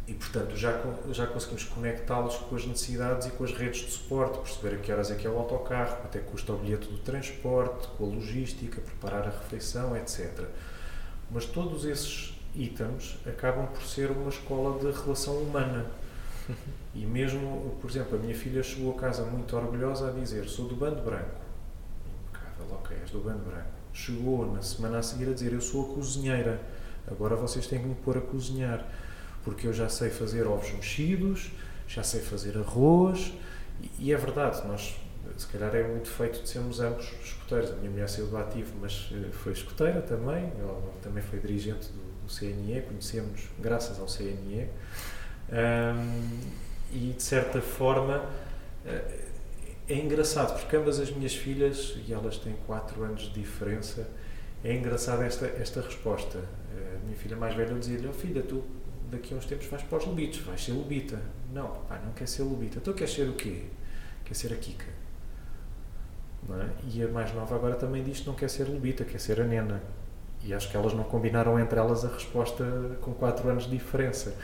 e, 0.08 0.14
portanto, 0.14 0.56
já, 0.56 0.80
já 1.10 1.26
conseguimos 1.26 1.64
conectá-los 1.64 2.36
com 2.36 2.54
as 2.54 2.64
necessidades 2.64 3.26
e 3.26 3.30
com 3.30 3.42
as 3.42 3.52
redes 3.52 3.80
de 3.80 3.90
suporte, 3.90 4.38
perceber 4.38 4.76
a 4.76 4.78
que 4.78 4.92
horas 4.92 5.10
é 5.10 5.16
que 5.16 5.26
é 5.26 5.30
o 5.30 5.36
autocarro, 5.36 5.96
quanto 5.96 6.16
é 6.16 6.20
que 6.20 6.30
custa 6.30 6.52
o 6.52 6.58
bilhete 6.58 6.86
do 6.86 6.98
transporte, 6.98 7.88
com 7.98 8.04
a 8.04 8.06
logística, 8.06 8.80
preparar 8.80 9.26
a 9.26 9.30
refeição, 9.30 9.96
etc. 9.96 10.44
Mas 11.28 11.44
todos 11.44 11.84
esses 11.84 12.35
itens 12.56 13.18
acabam 13.26 13.66
por 13.66 13.82
ser 13.82 14.10
uma 14.10 14.28
escola 14.28 14.78
de 14.78 14.90
relação 14.90 15.36
humana. 15.38 15.86
E 16.94 17.04
mesmo, 17.04 17.76
por 17.80 17.90
exemplo, 17.90 18.16
a 18.16 18.18
minha 18.18 18.34
filha 18.34 18.62
chegou 18.62 18.96
a 18.96 19.00
casa 19.00 19.22
muito 19.24 19.54
orgulhosa 19.56 20.08
a 20.08 20.12
dizer: 20.12 20.48
Sou 20.48 20.66
do 20.66 20.74
bando 20.74 21.02
branco. 21.02 21.40
Impecável, 22.28 22.76
ok, 22.76 22.96
és 23.02 23.10
do 23.10 23.18
bando 23.18 23.44
branco 23.44 23.76
chegou 23.96 24.52
na 24.52 24.60
semana 24.60 24.98
a 24.98 25.02
seguir 25.02 25.28
a 25.30 25.32
dizer: 25.32 25.52
Eu 25.52 25.60
sou 25.60 25.90
a 25.90 25.94
cozinheira, 25.94 26.60
agora 27.10 27.34
vocês 27.34 27.66
têm 27.66 27.80
que 27.80 27.86
me 27.86 27.94
pôr 27.94 28.18
a 28.18 28.20
cozinhar, 28.20 28.86
porque 29.42 29.66
eu 29.66 29.72
já 29.72 29.88
sei 29.88 30.10
fazer 30.10 30.46
ovos 30.46 30.70
mexidos, 30.72 31.50
já 31.88 32.02
sei 32.02 32.20
fazer 32.20 32.56
arroz, 32.58 33.32
e, 33.82 34.06
e 34.06 34.12
é 34.12 34.16
verdade, 34.16 34.66
nós 34.68 34.96
se 35.36 35.46
calhar 35.48 35.74
é 35.74 35.82
muito 35.82 36.08
feito 36.08 36.42
de 36.42 36.48
sermos 36.48 36.78
ambos 36.80 37.12
escuteiros. 37.22 37.70
A 37.72 37.76
minha 37.76 37.90
mulher 37.90 38.08
saiu 38.08 38.26
do 38.26 38.36
ativo, 38.36 38.72
mas 38.80 39.10
eh, 39.12 39.30
foi 39.32 39.52
escuteira 39.52 40.00
também, 40.00 40.52
ela 40.58 40.80
também 41.02 41.22
foi 41.22 41.38
dirigente 41.40 41.88
do, 41.88 42.05
do 42.26 42.32
CNE, 42.32 42.82
conhecemos 42.82 43.42
graças 43.58 43.98
ao 43.98 44.06
CNE. 44.06 44.68
Um, 45.48 46.66
e 46.92 47.12
de 47.16 47.22
certa 47.22 47.60
forma 47.60 48.24
eh, 48.84 49.20
é 49.88 49.94
engraçado, 49.94 50.58
porque 50.58 50.76
ambas 50.76 50.98
as 50.98 51.10
minhas 51.10 51.34
filhas, 51.34 51.96
e 52.06 52.12
elas 52.12 52.38
têm 52.38 52.54
4 52.66 53.02
anos 53.02 53.22
de 53.22 53.40
diferença, 53.40 54.08
é 54.64 54.74
engraçada 54.74 55.24
esta, 55.24 55.46
esta 55.46 55.80
resposta. 55.80 56.38
A 56.38 57.04
minha 57.04 57.16
filha 57.16 57.36
mais 57.36 57.54
velha 57.54 57.74
dizia-lhe: 57.74 58.08
oh, 58.08 58.12
filha, 58.12 58.42
tu 58.42 58.64
daqui 59.10 59.34
a 59.34 59.36
uns 59.36 59.46
tempos 59.46 59.66
vais 59.66 59.82
para 59.82 59.98
os 59.98 60.06
lobitos, 60.06 60.40
vais 60.40 60.62
ser 60.62 60.72
lobita. 60.72 61.20
Não, 61.52 61.68
papai, 61.68 62.00
não 62.04 62.12
quer 62.12 62.26
ser 62.26 62.42
lobita. 62.42 62.78
Então 62.78 62.92
quer 62.94 63.08
ser 63.08 63.28
o 63.28 63.34
quê? 63.34 63.64
Quer 64.24 64.34
ser 64.34 64.52
a 64.52 64.56
Kika. 64.56 64.86
É? 66.48 66.68
E 66.92 67.02
a 67.02 67.08
mais 67.08 67.32
nova 67.34 67.56
agora 67.56 67.74
também 67.74 68.04
diz 68.04 68.20
que 68.20 68.26
não 68.26 68.34
quer 68.34 68.48
ser 68.48 68.64
lobita, 68.68 69.04
quer 69.04 69.18
ser 69.18 69.40
a 69.40 69.44
nena. 69.44 69.82
E 70.46 70.54
acho 70.54 70.70
que 70.70 70.76
elas 70.76 70.92
não 70.92 71.02
combinaram 71.02 71.58
entre 71.58 71.78
elas 71.78 72.04
a 72.04 72.08
resposta 72.08 72.64
com 73.00 73.12
4 73.12 73.48
anos 73.48 73.64
de 73.64 73.70
diferença. 73.70 74.34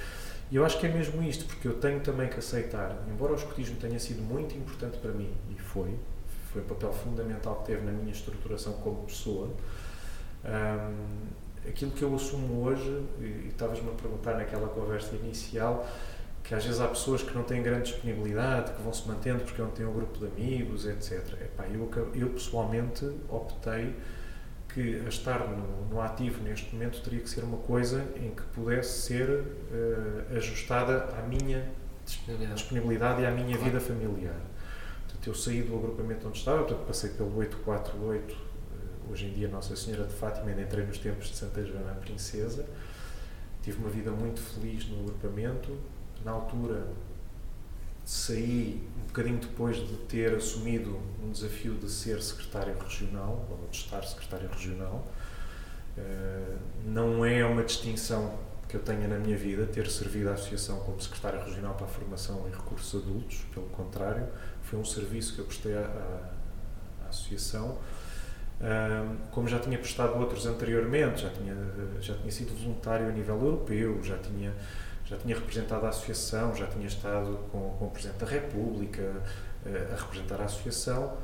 E 0.50 0.56
eu 0.56 0.66
acho 0.66 0.78
que 0.78 0.86
é 0.86 0.92
mesmo 0.92 1.22
isto, 1.22 1.46
porque 1.46 1.66
eu 1.66 1.74
tenho 1.74 2.00
também 2.00 2.28
que 2.28 2.38
aceitar, 2.38 2.94
embora 3.08 3.32
o 3.32 3.36
escotismo 3.36 3.76
tenha 3.76 3.98
sido 3.98 4.20
muito 4.20 4.54
importante 4.54 4.98
para 4.98 5.12
mim, 5.12 5.30
e 5.48 5.58
foi, 5.58 5.94
foi 6.52 6.60
o 6.60 6.64
papel 6.66 6.92
fundamental 6.92 7.56
que 7.56 7.66
teve 7.66 7.82
na 7.86 7.92
minha 7.92 8.12
estruturação 8.12 8.74
como 8.74 9.04
pessoa, 9.04 9.48
um, 10.44 11.68
aquilo 11.68 11.92
que 11.92 12.02
eu 12.02 12.14
assumo 12.14 12.64
hoje, 12.64 13.02
e 13.20 13.48
estavas-me 13.48 13.88
a 13.88 13.94
perguntar 13.94 14.34
naquela 14.34 14.68
conversa 14.68 15.14
inicial, 15.14 15.88
que 16.42 16.54
às 16.54 16.64
vezes 16.64 16.80
há 16.80 16.88
pessoas 16.88 17.22
que 17.22 17.34
não 17.34 17.44
têm 17.44 17.62
grande 17.62 17.92
disponibilidade, 17.92 18.72
que 18.72 18.82
vão 18.82 18.92
se 18.92 19.08
mantendo 19.08 19.44
porque 19.44 19.62
não 19.62 19.70
têm 19.70 19.86
um 19.86 19.92
grupo 19.94 20.18
de 20.18 20.26
amigos, 20.26 20.84
etc. 20.84 21.40
Epá, 21.40 21.64
eu, 21.68 21.88
eu 22.14 22.28
pessoalmente 22.28 23.06
optei 23.30 23.94
que 24.72 25.02
a 25.04 25.08
estar 25.08 25.46
no, 25.48 25.86
no, 25.86 26.00
ativo 26.00 26.42
neste 26.42 26.74
momento 26.74 27.00
teria 27.02 27.20
que 27.20 27.28
ser 27.28 27.44
uma 27.44 27.58
coisa 27.58 28.06
em 28.16 28.30
que 28.30 28.42
pudesse 28.54 29.02
ser 29.02 29.28
uh, 29.28 30.36
ajustada 30.36 31.04
à 31.18 31.22
minha 31.22 31.70
disponibilidade, 32.04 32.60
disponibilidade 32.60 33.22
e 33.22 33.26
à 33.26 33.30
minha 33.30 33.56
claro. 33.56 33.64
vida 33.64 33.80
familiar. 33.80 34.40
Portanto, 35.04 35.26
eu 35.26 35.34
saí 35.34 35.62
do 35.62 35.76
agrupamento 35.76 36.26
onde 36.26 36.38
estava, 36.38 36.64
portanto, 36.64 36.86
passei 36.86 37.10
pelo 37.10 37.36
848, 37.36 38.32
uh, 38.32 38.36
eh, 38.36 39.12
hoje 39.12 39.26
em 39.26 39.32
dia 39.32 39.48
Nossa 39.48 39.76
Senhora 39.76 40.04
de 40.04 40.14
Fátima, 40.14 40.48
ainda 40.48 40.62
entrei 40.62 40.86
nos 40.86 40.98
tempos 40.98 41.28
de 41.28 41.36
Santa 41.36 41.64
Joana 41.64 41.92
Princesa. 42.00 42.66
Tive 43.62 43.78
uma 43.78 43.90
vida 43.90 44.10
muito 44.10 44.40
feliz 44.40 44.88
no 44.88 45.00
agrupamento. 45.00 45.78
Na 46.24 46.32
altura 46.32 46.86
saí 48.04 48.82
bocadinho 49.12 49.38
depois 49.38 49.76
de 49.76 49.94
ter 50.08 50.34
assumido 50.34 50.98
um 51.22 51.30
desafio 51.30 51.74
de 51.74 51.88
ser 51.90 52.22
secretário 52.22 52.74
regional, 52.78 53.46
ou 53.50 53.68
de 53.70 53.76
estar 53.76 54.02
secretário 54.04 54.48
regional. 54.48 55.06
Uh, 55.96 56.58
não 56.86 57.22
é 57.22 57.44
uma 57.44 57.62
distinção 57.62 58.38
que 58.66 58.74
eu 58.74 58.80
tenha 58.80 59.06
na 59.06 59.18
minha 59.18 59.36
vida 59.36 59.66
ter 59.66 59.86
servido 59.90 60.30
à 60.30 60.32
Associação 60.32 60.80
como 60.80 60.98
secretário 60.98 61.44
regional 61.44 61.74
para 61.74 61.84
a 61.84 61.88
formação 61.88 62.48
e 62.48 62.56
recursos 62.56 63.02
adultos, 63.02 63.44
pelo 63.52 63.66
contrário, 63.66 64.26
foi 64.62 64.78
um 64.78 64.84
serviço 64.84 65.34
que 65.34 65.40
eu 65.40 65.44
prestei 65.44 65.76
à, 65.76 66.32
à, 67.04 67.08
Associação. 67.10 67.76
Como 69.30 69.46
já 69.46 69.58
tinha 69.58 69.76
prestado 69.76 70.18
outros 70.18 70.46
anteriormente, 70.46 71.20
já 71.20 71.28
tinha, 71.28 71.54
já 72.00 72.14
tinha 72.14 72.30
sido 72.30 72.54
voluntário 72.54 73.08
a 73.08 73.12
nível 73.12 73.34
europeu, 73.34 74.02
já 74.02 74.16
tinha 74.16 74.54
já 75.12 75.18
tinha 75.18 75.34
representado 75.34 75.84
a 75.84 75.90
associação, 75.90 76.54
já 76.56 76.66
tinha 76.66 76.86
estado 76.86 77.38
com, 77.50 77.76
com 77.78 77.84
o 77.86 77.90
Presidente 77.90 78.18
da 78.18 78.26
República 78.26 79.02
uh, 79.02 79.92
a 79.92 79.96
representar 79.96 80.40
a 80.40 80.44
associação, 80.44 81.16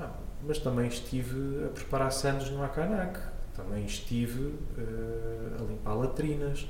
ah, 0.00 0.10
mas 0.42 0.58
também 0.58 0.88
estive 0.88 1.64
a 1.64 1.68
preparar 1.68 2.10
sandes 2.10 2.50
no 2.50 2.62
Acanac, 2.62 3.20
também 3.54 3.84
estive 3.84 4.42
uh, 4.42 5.60
a 5.60 5.62
limpar 5.62 5.94
latrinas, 5.94 6.68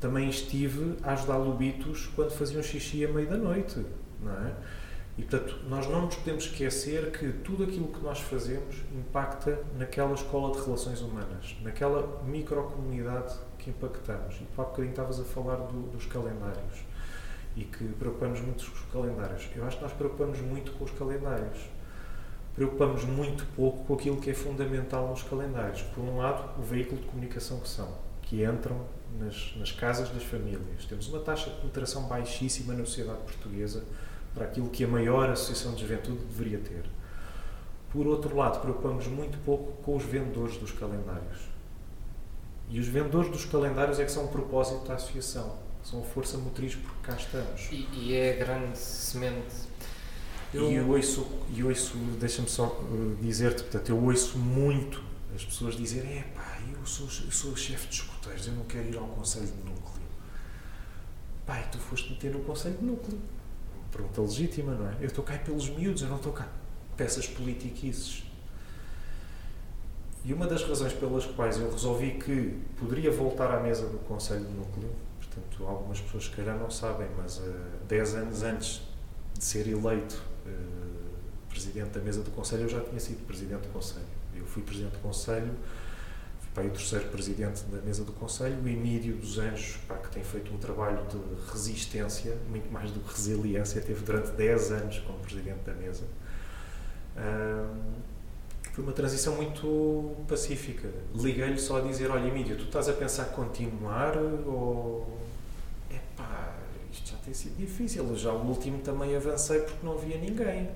também 0.00 0.28
estive 0.28 0.96
a 1.02 1.12
ajudar 1.12 1.36
lobitos 1.36 2.10
quando 2.16 2.30
faziam 2.30 2.62
xixi 2.62 3.04
à 3.04 3.08
meia 3.08 3.28
da 3.28 3.36
noite, 3.36 3.84
não 4.20 4.32
é? 4.32 4.52
E, 5.16 5.22
portanto, 5.22 5.60
nós 5.66 5.86
não 5.88 6.02
nos 6.02 6.16
podemos 6.16 6.44
esquecer 6.44 7.10
que 7.10 7.32
tudo 7.32 7.64
aquilo 7.64 7.88
que 7.88 8.00
nós 8.00 8.20
fazemos 8.20 8.76
impacta 8.94 9.58
naquela 9.78 10.12
escola 10.12 10.54
de 10.54 10.62
relações 10.62 11.00
humanas, 11.00 11.56
naquela 11.62 12.22
microcomunidade 12.26 13.34
que 13.66 13.70
impactamos. 13.70 14.36
E 14.36 14.44
tu 14.44 14.60
há 14.60 14.64
bocadinho 14.64 14.90
estavas 14.90 15.20
a 15.20 15.24
falar 15.24 15.56
do, 15.56 15.90
dos 15.90 16.06
calendários 16.06 16.84
e 17.56 17.64
que 17.64 17.84
preocupamos 17.94 18.40
muito 18.40 18.64
com 18.64 18.76
os 18.76 18.92
calendários. 18.92 19.48
Eu 19.56 19.66
acho 19.66 19.76
que 19.78 19.82
nós 19.82 19.92
preocupamos 19.92 20.40
muito 20.40 20.72
com 20.72 20.84
os 20.84 20.90
calendários. 20.92 21.58
Preocupamos 22.54 23.04
muito 23.04 23.44
pouco 23.54 23.84
com 23.84 23.94
aquilo 23.94 24.18
que 24.18 24.30
é 24.30 24.34
fundamental 24.34 25.08
nos 25.08 25.22
calendários. 25.22 25.82
Por 25.82 26.02
um 26.02 26.18
lado, 26.18 26.58
o 26.58 26.62
veículo 26.62 27.00
de 27.00 27.06
comunicação 27.08 27.58
que 27.60 27.68
são, 27.68 27.88
que 28.22 28.44
entram 28.44 28.80
nas, 29.18 29.54
nas 29.56 29.72
casas 29.72 30.08
das 30.10 30.22
famílias. 30.22 30.84
Temos 30.88 31.08
uma 31.08 31.20
taxa 31.20 31.50
de 31.50 31.56
penetração 31.56 32.04
baixíssima 32.04 32.72
na 32.72 32.84
sociedade 32.84 33.20
portuguesa 33.20 33.84
para 34.34 34.44
aquilo 34.44 34.68
que 34.68 34.84
a 34.84 34.88
maior 34.88 35.28
associação 35.30 35.74
de 35.74 35.80
juventude 35.80 36.18
deveria 36.24 36.58
ter. 36.58 36.84
Por 37.90 38.06
outro 38.06 38.36
lado, 38.36 38.60
preocupamos 38.60 39.06
muito 39.06 39.38
pouco 39.44 39.72
com 39.82 39.96
os 39.96 40.04
vendedores 40.04 40.56
dos 40.56 40.72
calendários. 40.72 41.55
E 42.68 42.80
os 42.80 42.88
vendedores 42.88 43.30
dos 43.30 43.44
calendários 43.44 44.00
é 44.00 44.04
que 44.04 44.10
são 44.10 44.24
o 44.24 44.28
propósito 44.28 44.86
da 44.86 44.94
associação, 44.94 45.56
são 45.82 46.00
a 46.00 46.02
força 46.02 46.36
motriz 46.36 46.74
porque 46.74 46.98
cá 47.02 47.14
estamos. 47.14 47.68
E, 47.70 47.88
e 47.92 48.14
é 48.14 48.32
a 48.32 48.44
grande 48.44 48.76
semente. 48.76 49.54
Eu... 50.52 50.70
E 50.70 50.74
eu 50.74 50.88
ouço, 50.88 51.26
eu 51.56 51.68
ouço 51.68 51.96
deixa-me 52.18 52.48
só 52.48 52.66
uh, 52.66 53.16
dizer-te, 53.20 53.62
portanto, 53.62 53.88
eu 53.88 54.02
ouço 54.02 54.38
muito 54.38 55.02
as 55.34 55.44
pessoas 55.44 55.76
dizerem: 55.76 56.18
é 56.18 56.22
pá, 56.34 56.58
eu 56.72 56.86
sou, 56.86 57.06
eu 57.24 57.30
sou 57.30 57.54
chefe 57.56 57.88
de 57.88 57.94
escuteiros, 57.96 58.46
eu 58.46 58.54
não 58.54 58.64
quero 58.64 58.88
ir 58.88 58.96
ao 58.96 59.06
Conselho 59.06 59.46
de 59.46 59.58
Núcleo. 59.58 60.06
Pai, 61.44 61.68
tu 61.70 61.78
foste 61.78 62.10
meter 62.10 62.32
no 62.32 62.40
Conselho 62.40 62.76
de 62.78 62.84
Núcleo. 62.84 63.20
Pergunta 63.92 64.20
legítima, 64.20 64.74
não 64.74 64.88
é? 64.88 64.96
Eu 65.00 65.06
estou 65.06 65.22
cá 65.22 65.38
pelos 65.38 65.68
miúdos, 65.68 66.02
eu 66.02 66.08
não 66.08 66.16
estou 66.16 66.32
cá 66.32 66.48
peças 66.96 67.26
politiquices. 67.26 68.24
E 70.26 70.34
uma 70.34 70.44
das 70.44 70.64
razões 70.64 70.92
pelas 70.92 71.24
quais 71.24 71.56
eu 71.56 71.70
resolvi 71.70 72.14
que 72.14 72.58
poderia 72.76 73.12
voltar 73.12 73.48
à 73.48 73.60
mesa 73.60 73.86
do 73.86 73.98
Conselho 73.98 74.44
de 74.44 74.52
Núcleo, 74.54 74.90
portanto, 75.18 75.64
algumas 75.64 76.00
pessoas 76.00 76.24
se 76.24 76.30
calhar 76.30 76.58
não 76.58 76.68
sabem, 76.68 77.06
mas 77.16 77.38
uh, 77.38 77.44
dez 77.86 78.12
anos 78.16 78.42
antes 78.42 78.82
de 79.38 79.44
ser 79.44 79.68
eleito 79.68 80.20
uh, 80.44 81.48
presidente 81.48 81.90
da 81.90 82.00
mesa 82.00 82.22
do 82.22 82.32
Conselho, 82.32 82.64
eu 82.64 82.68
já 82.68 82.80
tinha 82.80 82.98
sido 82.98 83.24
presidente 83.24 83.68
do 83.68 83.72
Conselho. 83.72 84.04
Eu 84.34 84.44
fui 84.44 84.64
presidente 84.64 84.94
do 84.94 84.98
Conselho, 84.98 85.52
fui 86.40 86.50
para 86.52 86.64
o 86.64 86.70
terceiro 86.70 87.08
presidente 87.08 87.62
da 87.62 87.80
mesa 87.82 88.02
do 88.02 88.12
Conselho, 88.12 88.60
o 88.64 88.68
Emílio 88.68 89.14
dos 89.18 89.38
Anjos, 89.38 89.76
pá, 89.86 89.94
que 89.94 90.10
tem 90.10 90.24
feito 90.24 90.52
um 90.52 90.58
trabalho 90.58 91.06
de 91.06 91.52
resistência, 91.52 92.36
muito 92.50 92.68
mais 92.72 92.90
do 92.90 92.98
que 92.98 93.12
resiliência, 93.14 93.80
teve 93.80 94.04
durante 94.04 94.32
10 94.32 94.72
anos 94.72 94.98
como 95.06 95.20
presidente 95.20 95.60
da 95.60 95.72
mesa. 95.72 96.02
Uh, 97.16 98.15
foi 98.76 98.84
uma 98.84 98.92
transição 98.92 99.34
muito 99.36 100.14
pacífica. 100.28 100.86
Liguei-lhe 101.14 101.58
só 101.58 101.78
a 101.78 101.80
dizer: 101.80 102.10
Olha, 102.10 102.28
Emílio, 102.28 102.56
tu 102.56 102.64
estás 102.64 102.90
a 102.90 102.92
pensar 102.92 103.24
continuar 103.30 104.18
ou. 104.18 105.16
Epá, 105.90 106.52
isto 106.92 107.12
já 107.12 107.16
tem 107.24 107.32
sido 107.32 107.56
difícil. 107.56 108.14
Já 108.18 108.32
o 108.32 108.46
último 108.46 108.80
também 108.80 109.16
avancei 109.16 109.60
porque 109.60 109.78
não 109.82 109.94
havia 109.94 110.18
ninguém. 110.18 110.68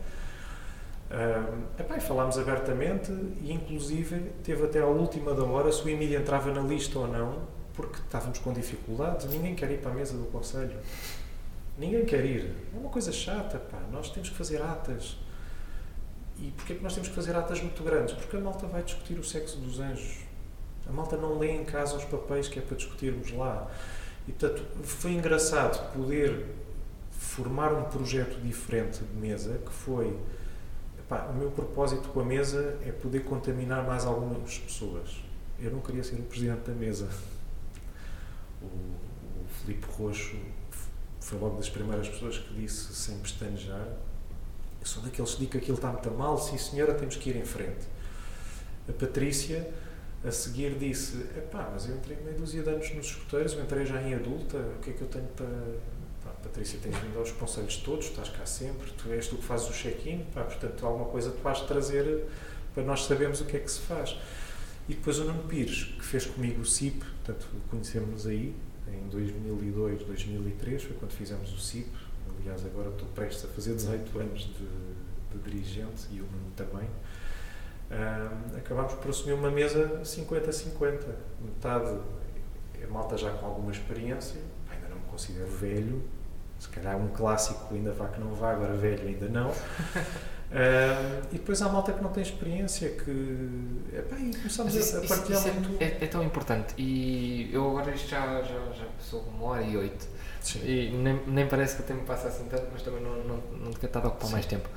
Um, 1.11 1.65
epá, 1.79 2.01
falámos 2.01 2.39
abertamente 2.39 3.13
e, 3.43 3.53
inclusive, 3.53 4.33
teve 4.43 4.65
até 4.65 4.81
à 4.81 4.87
última 4.87 5.35
da 5.35 5.45
hora 5.45 5.71
se 5.71 5.85
o 5.85 5.89
Emílio 5.91 6.19
entrava 6.19 6.51
na 6.51 6.63
lista 6.63 6.99
ou 6.99 7.07
não, 7.07 7.43
porque 7.75 7.99
estávamos 7.99 8.39
com 8.39 8.55
dificuldades. 8.55 9.29
Ninguém 9.29 9.55
quer 9.55 9.71
ir 9.73 9.79
para 9.79 9.91
a 9.91 9.95
mesa 9.95 10.17
do 10.17 10.25
Conselho. 10.31 10.79
Ninguém 11.77 12.07
quer 12.07 12.25
ir. 12.25 12.51
É 12.75 12.79
uma 12.79 12.89
coisa 12.89 13.13
chata, 13.13 13.59
pá. 13.59 13.79
Nós 13.93 14.09
temos 14.09 14.31
que 14.31 14.37
fazer 14.37 14.63
atas. 14.63 15.19
E 16.41 16.51
porquê 16.53 16.73
é 16.73 16.77
que 16.77 16.83
nós 16.83 16.95
temos 16.95 17.09
que 17.11 17.15
fazer 17.15 17.37
atas 17.37 17.61
muito 17.61 17.83
grandes? 17.83 18.15
Porque 18.15 18.37
a 18.37 18.41
malta 18.41 18.67
vai 18.67 18.83
discutir 18.83 19.19
o 19.19 19.25
sexo 19.25 19.59
dos 19.59 19.79
anjos. 19.79 20.19
A 20.89 20.93
malta 20.93 21.17
não 21.17 21.39
lê 21.39 21.53
em 21.53 21.65
casa 21.65 21.97
os 21.97 22.05
papéis 22.05 22.49
que 22.49 22.59
é 22.59 22.63
para 22.63 22.77
discutirmos 22.77 23.31
lá. 23.33 23.71
E, 24.27 24.33
portanto, 24.33 24.65
foi 24.83 25.13
engraçado 25.13 25.93
poder 25.93 26.47
formar 27.11 27.73
um 27.73 27.85
projeto 27.85 28.41
diferente 28.41 29.05
de 29.05 29.21
mesa, 29.21 29.59
que 29.59 29.73
foi... 29.73 30.19
Epá, 30.99 31.27
o 31.27 31.35
meu 31.35 31.51
propósito 31.51 32.09
com 32.09 32.21
a 32.21 32.25
mesa 32.25 32.79
é 32.87 32.91
poder 32.91 33.21
contaminar 33.25 33.85
mais 33.87 34.07
algumas 34.07 34.59
pessoas. 34.59 35.21
Eu 35.59 35.71
não 35.71 35.81
queria 35.81 36.03
ser 36.03 36.17
o 36.17 36.23
presidente 36.23 36.71
da 36.71 36.73
mesa. 36.73 37.09
O, 38.63 38.67
o 38.67 39.47
Filipe 39.61 39.87
Roxo 39.93 40.37
foi 41.21 41.39
logo 41.39 41.57
das 41.57 41.69
primeiras 41.69 42.09
pessoas 42.09 42.39
que 42.39 42.55
disse, 42.55 42.95
sem 42.95 43.19
pestanejar, 43.19 43.87
eu 44.81 44.87
sou 44.87 45.03
daqueles 45.03 45.33
que 45.35 45.41
digo 45.41 45.53
que 45.53 45.59
aquilo 45.59 45.77
está 45.77 45.89
muito 45.89 46.11
mal, 46.13 46.39
sim 46.39 46.57
senhora, 46.57 46.95
temos 46.95 47.17
que 47.17 47.31
ir 47.31 47.37
em 47.37 47.45
frente. 47.45 47.87
A 48.89 48.93
Patrícia, 48.93 49.69
a 50.25 50.31
seguir, 50.31 50.79
disse: 50.79 51.19
Epá, 51.37 51.71
mas 51.73 51.89
eu 51.89 51.97
entrei 51.97 52.17
meia 52.17 52.37
dúzia 52.37 52.63
de 52.63 52.71
anos 52.71 52.95
nos 52.95 53.07
escuteiros, 53.07 53.53
eu 53.53 53.63
entrei 53.63 53.85
já 53.87 54.03
em 54.03 54.15
adulta, 54.15 54.57
o 54.57 54.81
que 54.81 54.91
é 54.91 54.93
que 54.93 55.03
eu 55.03 55.09
tenho 55.09 55.29
para. 55.29 55.47
Pá, 56.25 56.31
Patrícia, 56.43 56.79
tens 56.83 56.97
vindo 56.97 57.19
aos 57.19 57.31
conselhos 57.33 57.77
todos, 57.79 58.07
estás 58.07 58.29
cá 58.31 58.45
sempre, 58.45 58.91
tu 58.93 59.11
és 59.13 59.27
tu 59.29 59.37
que 59.37 59.45
fazes 59.45 59.69
o 59.69 59.73
check-in, 59.73 60.25
portanto, 60.33 60.87
alguma 60.87 61.07
coisa 61.07 61.31
tu 61.31 61.43
vais 61.43 61.61
trazer 61.61 62.25
para 62.75 62.83
nós 62.83 63.05
sabermos 63.05 63.41
o 63.41 63.45
que 63.45 63.57
é 63.57 63.61
que 63.61 63.71
se 63.71 63.81
faz. 63.81 64.17
E 64.89 64.95
depois 64.95 65.19
o 65.19 65.25
Nuno 65.25 65.45
Pires, 65.45 65.85
que 65.85 66.05
fez 66.05 66.27
comigo 66.27 66.63
o 66.63 66.67
CIP, 66.67 66.99
portanto, 66.99 67.47
conhecemos-nos 67.71 68.27
aí, 68.27 68.55
em 68.93 69.09
2002, 69.09 70.03
2003, 70.03 70.83
foi 70.83 70.97
quando 70.97 71.13
fizemos 71.13 71.53
o 71.53 71.59
CIP, 71.59 71.89
aliás, 72.41 72.65
agora 72.65 72.91
estou 72.91 73.09
prestes 73.09 73.45
a 73.45 73.49
fazer 73.49 73.75
18 73.75 74.19
anos 74.19 74.41
de, 74.43 75.39
de 75.39 75.51
dirigente 75.51 76.07
e 76.11 76.21
o 76.21 76.25
Nuno 76.25 76.51
também. 76.57 76.89
Uh, 77.91 78.57
acabámos 78.57 78.95
por 78.95 79.11
assumir 79.11 79.33
uma 79.33 79.51
mesa 79.51 80.01
50-50. 80.05 81.07
Metade 81.41 81.99
é 82.81 82.87
malta 82.87 83.17
já 83.17 83.31
com 83.31 83.47
alguma 83.47 83.73
experiência, 83.73 84.41
ainda 84.71 84.89
não 84.89 84.97
me 84.97 85.05
considero 85.05 85.51
velho, 85.51 86.03
se 86.59 86.69
calhar 86.69 86.97
um 86.97 87.09
clássico 87.09 87.75
ainda 87.75 87.93
vá 87.93 88.09
que 88.09 88.21
não 88.21 88.35
vá, 88.35 88.53
agora 88.53 88.75
velho 88.75 89.09
ainda 89.09 89.29
não. 89.29 89.51
Uh, 90.51 91.23
e 91.31 91.39
depois 91.39 91.63
há 91.63 91.69
malta 91.69 91.93
que 91.93 92.03
não 92.03 92.11
tem 92.11 92.25
experiência, 92.25 92.91
que 92.91 93.89
epá, 93.93 94.17
e 94.19 94.35
começamos 94.35 94.75
isso, 94.75 94.97
a, 94.97 95.01
partilhar 95.03 95.47
isso, 95.47 95.55
muito. 95.55 95.81
É, 95.81 96.05
é, 96.05 96.07
tão 96.09 96.25
importante 96.25 96.75
e 96.77 97.49
eu 97.53 97.71
agora 97.71 97.95
isto 97.95 98.09
já, 98.09 98.43
já, 98.43 98.59
já 98.73 98.85
passou 98.99 99.21
uma 99.33 99.45
hora 99.45 99.63
e 99.63 99.77
oito 99.77 100.09
Sim. 100.41 100.61
E 100.65 100.91
nem, 100.91 101.21
nem 101.27 101.47
parece 101.47 101.77
que 101.77 101.83
o 101.83 101.85
tempo 101.85 102.05
passa 102.05 102.29
assim 102.29 102.45
tanto, 102.45 102.67
mas 102.73 102.83
também 102.83 103.03
não, 103.03 103.17
não, 103.25 103.37
não 103.59 103.71
estar 103.71 104.01
a 104.05 104.09
ocupar 104.09 104.27
Sim. 104.27 104.33
mais 104.33 104.47
tempo. 104.47 104.69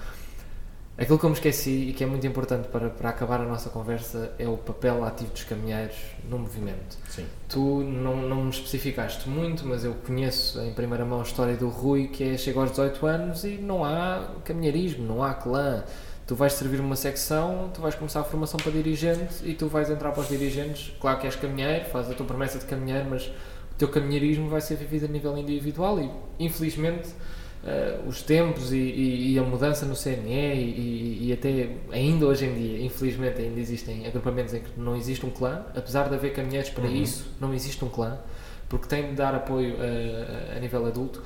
Aquilo 0.96 1.18
que 1.18 1.26
eu 1.26 1.30
me 1.30 1.36
esqueci 1.36 1.90
e 1.90 1.94
que 1.94 2.04
é 2.04 2.08
muito 2.08 2.26
importante 2.28 2.68
para, 2.68 2.88
para 2.88 3.10
acabar 3.10 3.42
a 3.42 3.46
nossa 3.46 3.68
conversa 3.72 4.32
é 4.38 4.48
o 4.48 4.58
papel 4.58 5.04
ativo 5.04 5.32
dos 5.32 5.44
caminheiros 5.44 5.96
no 6.30 6.38
movimento. 6.38 6.98
Sim. 7.10 7.26
Tu 7.50 7.60
não, 7.60 8.18
não 8.18 8.44
me 8.44 8.52
especificaste 8.52 9.28
muito, 9.28 9.66
mas 9.66 9.84
eu 9.84 9.96
conheço 10.06 10.62
em 10.62 10.72
primeira 10.72 11.04
mão 11.04 11.20
a 11.20 11.24
história 11.24 11.58
do 11.58 11.68
Rui, 11.68 12.10
que 12.10 12.24
é 12.24 12.38
chega 12.38 12.60
aos 12.60 12.70
18 12.70 13.08
anos 13.08 13.44
e 13.44 13.58
não 13.58 13.84
há 13.84 14.36
caminheirismo, 14.46 15.04
não 15.04 15.24
há 15.24 15.34
clã. 15.34 15.84
Tu 16.28 16.36
vais 16.36 16.54
servir 16.54 16.80
uma 16.80 16.96
secção, 16.96 17.72
tu 17.74 17.82
vais 17.82 17.96
começar 17.96 18.20
a 18.20 18.24
formação 18.24 18.60
para 18.60 18.72
dirigente 18.72 19.44
e 19.44 19.56
tu 19.56 19.68
vais 19.68 19.90
entrar 19.90 20.12
para 20.12 20.22
os 20.22 20.30
dirigentes. 20.30 20.94
Claro 21.02 21.20
que 21.20 21.26
és 21.26 21.36
caminheiro, 21.36 21.86
fazes 21.86 22.12
a 22.12 22.14
tua 22.14 22.26
promessa 22.28 22.60
de 22.60 22.66
caminheiro, 22.66 23.10
mas 23.10 23.32
teu 23.84 23.90
caminheirismo 23.90 24.48
vai 24.50 24.62
ser 24.62 24.76
vivido 24.76 25.06
a 25.06 25.08
nível 25.08 25.38
individual 25.38 26.00
e, 26.00 26.10
infelizmente, 26.40 27.10
uh, 27.64 28.08
os 28.08 28.22
tempos 28.22 28.72
e, 28.72 28.78
e, 28.78 29.34
e, 29.34 29.40
a 29.40 29.44
mudança 29.44 29.86
no 29.86 29.96
CNE 29.96 30.56
e, 30.56 31.28
e, 31.28 31.34
até 31.34 31.70
ainda 31.92 32.26
hoje 32.26 32.46
em 32.46 32.54
dia, 32.54 32.86
infelizmente, 32.86 33.42
ainda 33.42 33.60
existem 33.60 34.08
agrupamentos 34.08 34.54
em 34.54 34.62
que 34.62 34.80
não 34.80 34.96
existe 34.96 35.26
um 35.26 35.30
clã, 35.30 35.66
apesar 35.76 36.08
de 36.08 36.16
haver 36.16 36.34
caminheiros 36.34 36.70
para 36.70 36.86
uhum. 36.86 36.96
isso, 36.96 37.28
não 37.42 37.54
existe 37.54 37.84
um 37.84 37.90
clã, 37.90 38.18
porque 38.70 38.88
tem 38.88 39.10
de 39.10 39.14
dar 39.14 39.36
apoio 39.36 39.76
uh, 39.76 40.56
a 40.56 40.60
nível 40.60 40.86
adulto. 40.86 41.22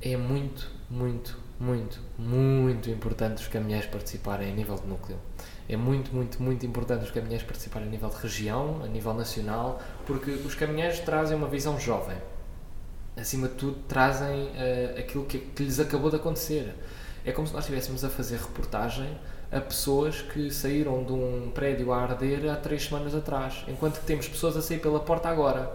É 0.00 0.16
muito 0.16 0.78
muito, 0.90 1.38
muito, 1.60 2.00
muito 2.18 2.88
importante 2.88 3.42
os 3.42 3.48
caminhões 3.48 3.84
participarem 3.86 4.50
a 4.50 4.54
nível 4.54 4.76
de 4.76 4.86
núcleo. 4.86 5.18
É 5.68 5.76
muito, 5.76 6.14
muito, 6.14 6.42
muito 6.42 6.64
importante 6.64 7.04
os 7.04 7.10
caminhões 7.10 7.42
participarem 7.42 7.88
a 7.88 7.90
nível 7.90 8.08
de 8.08 8.16
região, 8.16 8.80
a 8.82 8.86
nível 8.86 9.12
nacional, 9.12 9.80
porque 10.06 10.30
os 10.30 10.54
caminhões 10.54 10.98
trazem 11.00 11.36
uma 11.36 11.48
visão 11.48 11.78
jovem. 11.78 12.16
Acima 13.16 13.48
de 13.48 13.54
tudo, 13.54 13.76
trazem 13.86 14.46
uh, 14.46 14.98
aquilo 14.98 15.24
que, 15.26 15.38
que 15.38 15.62
lhes 15.62 15.78
acabou 15.78 16.08
de 16.08 16.16
acontecer. 16.16 16.74
É 17.24 17.32
como 17.32 17.46
se 17.46 17.52
nós 17.52 17.64
estivéssemos 17.64 18.02
a 18.02 18.08
fazer 18.08 18.38
reportagem 18.38 19.18
a 19.50 19.60
pessoas 19.60 20.22
que 20.22 20.50
saíram 20.50 21.04
de 21.04 21.12
um 21.12 21.50
prédio 21.54 21.92
a 21.92 22.02
arder 22.02 22.50
há 22.50 22.56
três 22.56 22.84
semanas 22.84 23.14
atrás, 23.14 23.64
enquanto 23.66 24.00
que 24.00 24.06
temos 24.06 24.28
pessoas 24.28 24.56
a 24.56 24.62
sair 24.62 24.78
pela 24.78 25.00
porta 25.00 25.28
agora. 25.28 25.70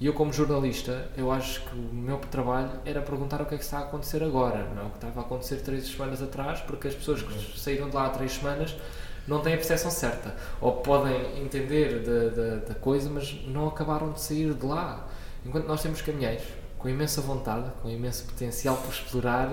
E 0.00 0.06
eu, 0.06 0.12
como 0.12 0.32
jornalista, 0.32 1.08
eu 1.16 1.30
acho 1.30 1.62
que 1.62 1.74
o 1.74 1.94
meu 1.94 2.18
trabalho 2.18 2.70
era 2.84 3.00
perguntar 3.00 3.40
o 3.40 3.46
que 3.46 3.54
é 3.54 3.58
que 3.58 3.64
está 3.64 3.78
a 3.78 3.82
acontecer 3.82 4.22
agora, 4.22 4.68
não 4.74 4.82
é 4.82 4.86
o 4.86 4.90
que 4.90 4.96
estava 4.96 5.20
a 5.20 5.22
acontecer 5.22 5.56
três 5.56 5.86
semanas 5.86 6.20
atrás, 6.20 6.60
porque 6.60 6.88
as 6.88 6.94
pessoas 6.94 7.22
que 7.22 7.32
uhum. 7.32 7.56
saíram 7.56 7.88
de 7.88 7.94
lá 7.94 8.06
há 8.06 8.10
três 8.10 8.32
semanas 8.32 8.76
não 9.26 9.40
têm 9.40 9.54
a 9.54 9.56
percepção 9.56 9.90
certa. 9.90 10.34
Ou 10.60 10.72
podem 10.72 11.42
entender 11.42 12.00
da, 12.00 12.56
da, 12.68 12.74
coisa, 12.74 13.08
mas 13.10 13.32
não 13.46 13.68
acabaram 13.68 14.12
de 14.12 14.20
sair 14.20 14.52
de 14.54 14.66
lá. 14.66 15.08
Enquanto 15.44 15.66
nós 15.66 15.82
temos 15.82 16.02
caminhões 16.02 16.42
com 16.78 16.88
imensa 16.88 17.20
vontade, 17.20 17.70
com 17.82 17.88
imenso 17.88 18.24
potencial 18.24 18.76
para 18.76 18.90
explorar, 18.90 19.50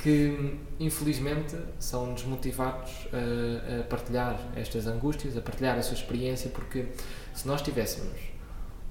que 0.00 0.58
infelizmente 0.78 1.56
são 1.78 2.14
desmotivados 2.14 3.08
a, 3.12 3.80
a, 3.80 3.82
partilhar 3.84 4.38
estas 4.54 4.86
angústias, 4.86 5.36
a 5.36 5.40
partilhar 5.40 5.76
a 5.76 5.82
sua 5.82 5.94
experiência, 5.94 6.50
porque 6.50 6.86
se 7.34 7.46
nós 7.48 7.62
tivéssemos 7.62 8.16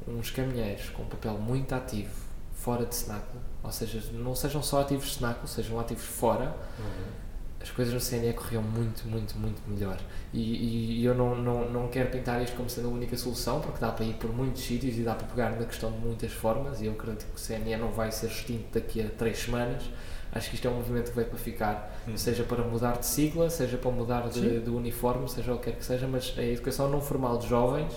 uns 0.06 0.30
caminheiros 0.32 0.90
com 0.90 1.04
um 1.04 1.08
papel 1.08 1.34
muito 1.38 1.74
ativo 1.74 2.28
fora 2.54 2.86
de 2.86 2.96
cenáculo, 2.96 3.42
ou 3.64 3.72
seja, 3.72 4.02
não 4.14 4.36
sejam 4.36 4.62
só 4.62 4.82
ativos 4.82 5.08
de 5.08 5.14
cenáculo, 5.16 5.48
sejam 5.48 5.80
ativos 5.80 6.04
fora, 6.04 6.56
uhum. 6.78 7.27
As 7.70 7.76
coisas 7.76 7.94
no 7.94 8.00
CNE 8.00 8.34
corriam 8.34 8.62
muito, 8.62 9.08
muito, 9.08 9.38
muito 9.38 9.62
melhor. 9.68 10.00
E, 10.34 11.00
e, 11.00 11.06
eu 11.06 11.14
não, 11.14 11.36
não, 11.36 11.70
não 11.70 11.88
quero 11.88 12.10
pintar 12.10 12.42
isto 12.42 12.56
como 12.56 12.70
sendo 12.70 12.88
a 12.88 12.92
única 12.92 13.16
solução, 13.16 13.60
porque 13.62 13.80
dá 13.80 13.92
para 13.92 14.06
ir 14.06 14.14
por 14.14 14.34
muitos 14.34 14.64
sítios 14.64 14.98
e 14.98 15.02
dá 15.02 15.14
para 15.14 15.28
pegar 15.28 15.52
na 15.52 15.66
questão 15.66 15.92
de 15.92 15.98
muitas 15.98 16.32
formas, 16.32 16.82
e 16.82 16.86
eu 16.86 16.94
acredito 16.94 17.26
que 17.26 17.36
o 17.36 17.40
CNE 17.40 17.78
não 17.78 17.92
vai 17.92 18.12
ser 18.12 18.28
extinto 18.28 18.66
daqui 18.74 19.02
a 19.02 19.10
três 19.10 19.38
semanas 19.38 19.84
Acho 20.32 20.50
que 20.50 20.56
isto 20.56 20.68
é 20.68 20.72
um 20.72 20.76
movimento 20.76 21.10
que 21.10 21.16
veio 21.16 21.28
para 21.28 21.38
ficar, 21.38 22.00
hum. 22.08 22.18
seja 22.18 22.44
para 22.44 22.64
mudar 22.64 22.98
de 22.98 23.06
sigla, 23.06 23.50
seja 23.50 23.78
para 23.78 23.92
mudar 23.92 24.28
de, 24.30 24.60
de, 24.60 24.70
uniforme, 24.70 25.28
seja 25.30 25.54
o 25.54 25.58
que 25.58 25.72
quer 25.72 25.78
que 25.78 25.86
seja, 25.86 26.08
mas 26.08 26.34
a 26.38 26.44
educação 26.44 26.90
não 26.90 27.02
formal 27.02 27.38
de 27.38 27.48
jovens 27.48 27.94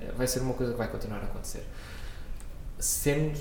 eh, 0.00 0.12
vai 0.16 0.26
ser 0.26 0.40
uma 0.40 0.54
coisa 0.54 0.72
que 0.72 0.78
vai 0.78 0.88
continuar 0.88 1.20
a 1.20 1.24
acontecer. 1.24 1.64
Sendo 2.78 3.38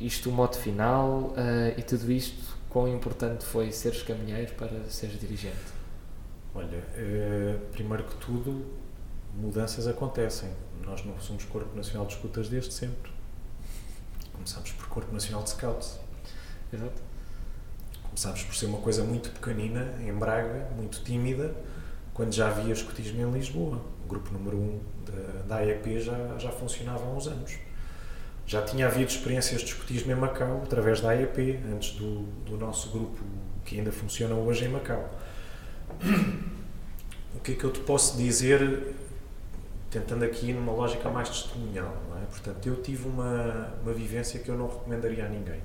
isto 0.00 0.30
o 0.30 0.32
modo 0.32 0.56
final 0.56 1.08
uh, 1.08 1.34
e 1.78 1.82
tudo 1.82 2.10
isto, 2.12 2.45
quão 2.68 2.88
importante 2.88 3.44
foi 3.44 3.72
seres 3.72 4.02
caminheiro 4.02 4.52
para 4.54 4.84
seres 4.88 5.18
dirigente? 5.20 5.76
Olha, 6.54 6.78
uh, 6.78 7.60
primeiro 7.72 8.04
que 8.04 8.14
tudo, 8.16 8.64
mudanças 9.34 9.86
acontecem. 9.86 10.50
Nós 10.84 11.04
não 11.04 11.18
somos 11.20 11.44
Corpo 11.44 11.74
Nacional 11.76 12.06
de 12.06 12.14
Escutas 12.14 12.48
desde 12.48 12.72
sempre. 12.72 13.12
Começamos 14.32 14.72
por 14.72 14.88
Corpo 14.88 15.12
Nacional 15.12 15.42
de 15.42 15.50
Scouts. 15.50 15.98
Exato. 16.72 17.02
Começámos 18.04 18.42
por 18.44 18.54
ser 18.54 18.66
uma 18.66 18.78
coisa 18.78 19.04
muito 19.04 19.30
pequenina, 19.30 19.94
em 20.00 20.12
Braga, 20.12 20.70
muito 20.74 21.02
tímida, 21.02 21.54
quando 22.14 22.32
já 22.32 22.48
havia 22.48 22.72
escotismo 22.72 23.20
em 23.20 23.30
Lisboa. 23.30 23.80
O 24.04 24.08
grupo 24.08 24.32
número 24.32 24.56
1 24.56 24.60
um 24.60 24.80
da, 25.04 25.42
da 25.42 25.56
AEP 25.56 26.00
já, 26.00 26.38
já 26.38 26.50
funcionava 26.50 27.04
há 27.04 27.10
uns 27.10 27.26
anos. 27.26 27.58
Já 28.46 28.62
tinha 28.62 28.86
havido 28.86 29.10
experiências 29.10 29.60
de 29.60 29.68
escotismo 29.68 30.12
em 30.12 30.14
Macau, 30.14 30.62
através 30.62 31.00
da 31.00 31.10
AEP, 31.10 31.60
antes 31.72 31.92
do, 31.92 32.22
do 32.44 32.56
nosso 32.56 32.90
grupo, 32.90 33.18
que 33.64 33.78
ainda 33.78 33.90
funciona 33.90 34.34
hoje 34.34 34.64
em 34.64 34.68
Macau. 34.68 35.10
O 37.34 37.40
que 37.40 37.52
é 37.52 37.54
que 37.54 37.64
eu 37.64 37.72
te 37.72 37.80
posso 37.80 38.16
dizer, 38.16 38.94
tentando 39.90 40.24
aqui 40.24 40.52
numa 40.52 40.72
lógica 40.72 41.08
mais 41.08 41.28
testemunhal, 41.28 41.94
é? 42.22 42.26
Portanto, 42.26 42.66
eu 42.66 42.80
tive 42.82 43.08
uma, 43.08 43.74
uma 43.82 43.92
vivência 43.92 44.40
que 44.40 44.48
eu 44.48 44.56
não 44.56 44.68
recomendaria 44.68 45.26
a 45.26 45.28
ninguém 45.28 45.60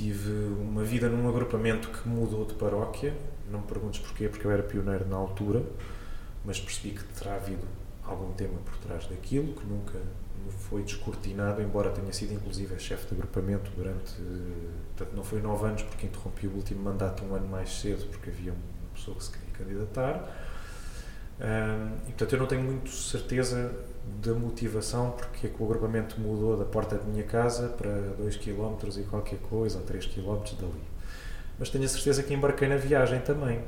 tive 0.00 0.30
uma 0.58 0.82
vida 0.82 1.10
num 1.10 1.28
agrupamento 1.28 1.90
que 1.90 2.08
mudou 2.08 2.46
de 2.46 2.54
paróquia. 2.54 3.14
Não 3.50 3.60
me 3.60 3.66
perguntes 3.66 4.00
porquê, 4.00 4.28
porque 4.28 4.46
eu 4.46 4.50
era 4.50 4.62
pioneiro 4.62 5.06
na 5.06 5.16
altura, 5.16 5.62
mas 6.42 6.58
percebi 6.58 6.94
que 6.94 7.04
terá 7.04 7.34
havido 7.34 7.66
algum 8.02 8.32
tema 8.32 8.58
por 8.64 8.76
trás 8.78 9.06
daquilo, 9.06 9.52
que 9.52 9.66
nunca 9.66 9.98
foi 10.68 10.82
descortinado, 10.82 11.60
embora 11.62 11.90
tenha 11.90 12.12
sido 12.12 12.34
inclusive 12.34 12.78
chefe 12.78 13.06
de 13.06 13.14
agrupamento 13.14 13.70
durante. 13.76 14.14
Portanto, 14.96 15.16
não 15.16 15.24
foi 15.24 15.40
nove 15.40 15.66
anos, 15.66 15.82
porque 15.82 16.06
interrompi 16.06 16.46
o 16.46 16.54
último 16.54 16.82
mandato 16.82 17.24
um 17.24 17.34
ano 17.34 17.48
mais 17.48 17.80
cedo, 17.80 18.06
porque 18.06 18.30
havia 18.30 18.52
uma 18.52 18.60
pessoa 18.94 19.16
que 19.16 19.24
se 19.24 19.30
queria 19.30 19.52
candidatar. 19.52 20.28
E 22.06 22.12
portanto, 22.12 22.32
eu 22.32 22.38
não 22.38 22.46
tenho 22.46 22.62
muito 22.62 22.90
certeza 22.90 23.72
da 24.22 24.34
motivação 24.34 25.12
porque 25.12 25.46
é 25.46 25.50
que 25.50 25.62
o 25.62 25.64
agrupamento 25.64 26.20
mudou 26.20 26.56
da 26.56 26.64
porta 26.64 26.96
da 26.96 27.04
minha 27.04 27.24
casa 27.24 27.68
para 27.68 27.90
2 28.18 28.36
km 28.36 28.76
e 28.98 29.02
qualquer 29.04 29.38
coisa, 29.38 29.78
ou 29.78 29.84
3 29.84 30.06
km 30.06 30.42
dali. 30.60 30.82
Mas 31.58 31.70
tenho 31.70 31.84
a 31.84 31.88
certeza 31.88 32.22
que 32.22 32.34
embarquei 32.34 32.68
na 32.68 32.76
viagem 32.76 33.20
também. 33.20 33.62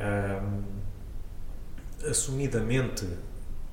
Um, 0.00 0.62
assumidamente, 2.08 3.06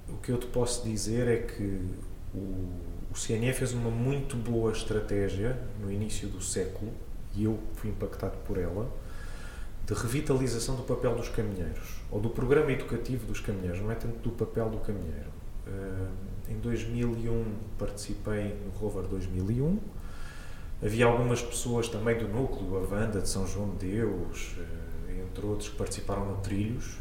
o 0.10 0.18
que 0.18 0.32
eu 0.32 0.38
te 0.38 0.48
posso 0.48 0.84
dizer 0.84 1.28
é 1.28 1.38
que 1.38 1.82
o, 2.34 2.38
o 3.12 3.14
CNE 3.14 3.54
fez 3.54 3.74
uma 3.74 3.90
muito 3.90 4.36
boa 4.36 4.72
estratégia 4.72 5.60
no 5.82 5.92
início 5.92 6.28
do 6.28 6.42
século, 6.42 6.92
e 7.36 7.44
eu 7.44 7.60
fui 7.76 7.90
impactado 7.90 8.38
por 8.46 8.58
ela, 8.58 8.92
de 9.86 9.94
revitalização 9.94 10.76
do 10.76 10.84
papel 10.84 11.16
dos 11.16 11.30
caminheiros, 11.30 12.02
ou 12.12 12.20
do 12.20 12.30
programa 12.30 12.72
educativo 12.72 13.26
dos 13.26 13.40
caminheiros, 13.40 13.80
não 13.82 13.92
é 13.92 13.96
tanto 13.96 14.18
do 14.18 14.32
papel 14.32 14.70
do 14.70 14.78
caminheiro. 14.80 15.32
Uh, 15.66 16.08
em 16.50 16.60
2001 16.60 17.46
participei 17.78 18.56
no 18.66 18.72
Rover 18.78 19.04
2001. 19.04 19.80
Havia 20.84 21.06
algumas 21.06 21.42
pessoas 21.42 21.88
também 21.90 22.18
do 22.18 22.28
núcleo, 22.28 22.78
a 22.78 22.86
Vanda 22.86 23.22
de 23.22 23.30
São 23.30 23.48
João 23.48 23.72
de 23.72 23.88
Deus, 23.88 24.56
uh, 24.58 25.22
entre 25.26 25.46
outros, 25.46 25.70
que 25.70 25.76
participaram 25.76 26.26
no 26.26 26.38
Trilhos. 26.38 26.98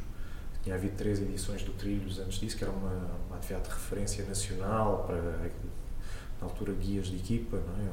Tinha 0.66 0.74
havido 0.74 0.96
três 0.96 1.20
edições 1.20 1.62
do 1.62 1.70
Trilhos 1.74 2.18
antes 2.18 2.40
disso, 2.40 2.56
que 2.56 2.64
era 2.64 2.72
uma, 2.72 2.90
uma 3.28 3.36
atividade 3.36 3.68
de 3.68 3.70
referência 3.72 4.24
nacional 4.24 5.04
para, 5.06 5.22
na 5.22 6.48
altura, 6.48 6.72
guias 6.72 7.06
de 7.06 7.14
equipa, 7.14 7.56
não 7.58 7.86
é? 7.86 7.88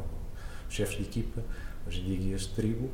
chefes 0.70 0.98
de 0.98 1.04
equipa, 1.04 1.44
hoje 1.86 2.02
em 2.02 2.04
dia 2.06 2.18
guias 2.18 2.42
de 2.42 2.50
tribo. 2.56 2.90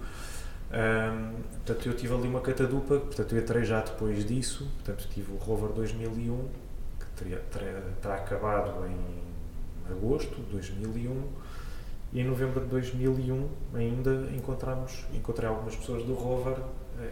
Um, 0.69 1.41
portanto, 1.65 1.87
eu 1.87 1.95
tive 1.95 2.13
ali 2.13 2.27
uma 2.27 2.41
catadupa, 2.41 2.99
portanto, 2.99 3.33
eu 3.33 3.41
entrei 3.41 3.63
já 3.63 3.79
depois 3.79 4.25
disso, 4.25 4.69
portanto, 4.83 5.07
tive 5.13 5.31
o 5.31 5.37
Rover 5.37 5.69
2001, 5.69 6.49
que 6.99 7.05
teria, 7.15 7.37
terá, 7.49 7.81
terá 8.01 8.15
acabado 8.15 8.85
em 8.85 9.93
agosto 9.93 10.35
de 10.35 10.51
2001, 10.51 11.23
e 12.11 12.19
em 12.19 12.25
novembro 12.25 12.59
de 12.59 12.67
2001 12.67 13.47
ainda 13.73 14.29
encontramos, 14.35 15.05
encontrei 15.13 15.47
algumas 15.47 15.77
pessoas 15.77 16.03
do 16.03 16.15
Rover 16.15 16.57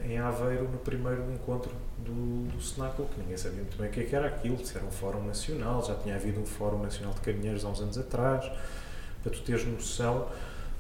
em 0.06 0.18
Aveiro 0.18 0.68
no 0.70 0.78
primeiro 0.78 1.32
encontro 1.32 1.72
do, 1.98 2.48
do 2.48 3.06
que 3.06 3.20
ninguém 3.20 3.38
sabia 3.38 3.62
muito 3.62 3.78
bem 3.78 3.90
o 3.90 3.92
que, 3.92 4.02
é 4.02 4.04
que 4.04 4.16
era 4.16 4.28
aquilo, 4.28 4.64
se 4.66 4.76
era 4.76 4.86
um 4.86 4.92
fórum 4.92 5.24
nacional, 5.26 5.84
já 5.84 5.96
tinha 5.96 6.16
havido 6.16 6.40
um 6.40 6.46
fórum 6.46 6.82
nacional 6.82 7.14
de 7.14 7.22
caminheiros 7.22 7.64
há 7.64 7.70
uns 7.70 7.82
anos 7.82 7.98
atrás, 7.98 8.52
para 9.24 9.32
tu 9.32 9.42
teres 9.42 9.66
noção 9.66 10.28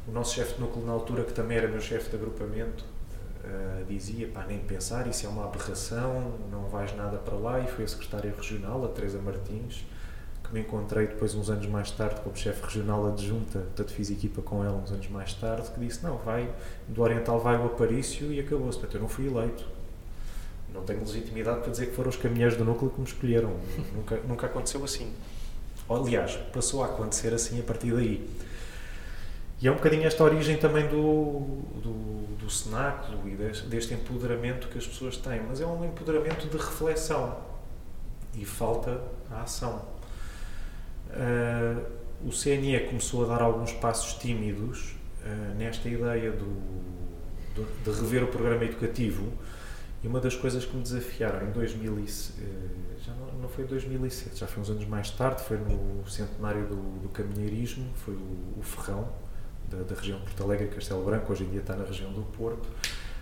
o 0.08 0.12
nosso 0.12 0.36
chefe 0.36 0.56
de 0.56 0.62
núcleo, 0.62 0.86
na 0.86 0.94
altura, 0.94 1.24
que 1.24 1.34
também 1.34 1.58
era 1.58 1.68
meu 1.68 1.82
chefe 1.82 2.10
de 2.10 2.16
agrupamento, 2.16 2.86
uh, 3.44 3.84
dizia: 3.86 4.28
pá, 4.30 4.46
nem 4.48 4.60
pensar, 4.60 5.06
isso 5.06 5.26
é 5.26 5.30
uma 5.30 5.44
aberração, 5.44 6.34
não 6.50 6.70
vais 6.70 6.96
nada 6.96 7.18
para 7.18 7.36
lá. 7.36 7.60
E 7.60 7.68
foi 7.68 7.84
a 7.84 7.88
secretária 7.88 8.34
regional, 8.36 8.86
a 8.86 8.88
Teresa 8.88 9.20
Martins, 9.20 9.86
que 10.48 10.54
me 10.54 10.62
encontrei 10.62 11.08
depois, 11.08 11.36
uns 11.36 11.50
anos 11.50 11.68
mais 11.68 11.92
tarde, 11.92 12.22
como 12.22 12.36
chefe 12.36 12.64
regional 12.64 13.08
adjunta, 13.08 13.60
portanto, 13.60 13.92
fiz 13.92 14.10
equipa 14.10 14.42
com 14.42 14.64
ela 14.64 14.78
uns 14.78 14.92
anos 14.92 15.10
mais 15.10 15.34
tarde, 15.34 15.70
que 15.72 15.80
disse: 15.80 16.04
não, 16.04 16.18
vai, 16.18 16.50
do 16.88 17.02
Oriental 17.02 17.40
vai 17.40 17.58
o 17.58 17.66
Aparício 17.66 18.32
e 18.32 18.40
acabou-se. 18.40 18.80
Portanto, 18.80 18.96
eu 18.96 19.02
não 19.02 19.10
fui 19.10 19.28
eleito. 19.28 19.66
Não 20.74 20.84
tenho 20.84 21.00
legitimidade 21.00 21.62
para 21.62 21.72
dizer 21.72 21.88
que 21.88 21.96
foram 21.96 22.10
os 22.10 22.16
caminhões 22.16 22.56
do 22.56 22.64
núcleo 22.64 22.92
que 22.92 23.00
me 23.00 23.08
escolheram. 23.08 23.54
nunca, 23.94 24.18
nunca 24.28 24.46
aconteceu 24.48 24.84
assim. 24.84 25.14
Aliás, 25.90 26.36
passou 26.54 26.84
a 26.84 26.88
acontecer 26.88 27.34
assim 27.34 27.60
a 27.60 27.64
partir 27.64 27.92
daí. 27.92 28.30
E 29.60 29.68
é 29.68 29.72
um 29.72 29.76
bocadinho 29.76 30.06
esta 30.06 30.24
origem 30.24 30.58
também 30.58 30.88
do, 30.88 31.40
do, 31.82 32.36
do 32.38 32.50
cenáculo 32.50 33.28
e 33.28 33.36
deste, 33.36 33.66
deste, 33.68 33.94
empoderamento 33.94 34.68
que 34.68 34.78
as 34.78 34.86
pessoas 34.86 35.18
têm, 35.18 35.42
mas 35.42 35.60
é 35.60 35.66
um 35.66 35.84
empoderamento 35.84 36.48
de 36.48 36.58
reflexão 36.58 37.38
e 38.36 38.46
falta 38.46 39.02
a 39.32 39.42
ação. 39.42 39.97
Uh, 41.10 41.98
o 42.28 42.32
CNE 42.32 42.80
começou 42.88 43.24
a 43.26 43.28
dar 43.28 43.42
alguns 43.44 43.72
passos 43.74 44.16
tímidos 44.16 44.96
uh, 45.24 45.56
nesta 45.58 45.88
ideia 45.88 46.32
do, 46.32 46.46
do, 47.56 47.84
de 47.84 48.00
rever 48.00 48.24
o 48.24 48.28
programa 48.28 48.64
educativo 48.66 49.32
e 50.04 50.08
uma 50.08 50.20
das 50.20 50.36
coisas 50.36 50.66
que 50.66 50.76
me 50.76 50.84
desafiaram 50.84 51.48
em 51.48 51.52
2000 51.52 51.94
uh, 51.94 51.98
já 53.00 53.14
não, 53.14 53.42
não 53.42 53.50
foi 53.50 53.66
2007, 53.66 54.40
já 54.40 54.48
foi 54.48 54.62
uns 54.62 54.70
anos 54.70 54.86
mais 54.86 55.12
tarde, 55.12 55.44
foi 55.44 55.58
no 55.58 56.08
centenário 56.08 56.68
do, 56.68 57.00
do 57.02 57.10
caminheirismo, 57.10 57.88
foi 57.96 58.16
o, 58.16 58.60
o 58.60 58.62
Ferrão, 58.64 59.08
da, 59.70 59.84
da 59.84 59.96
região 59.96 60.18
de 60.20 60.26
Porto 60.26 60.44
Alegre 60.44 60.68
Castelo 60.68 61.04
Branco, 61.04 61.32
hoje 61.32 61.44
em 61.44 61.50
dia 61.50 61.60
está 61.60 61.76
na 61.76 61.86
região 61.86 62.12
do 62.12 62.22
Porto, 62.22 62.68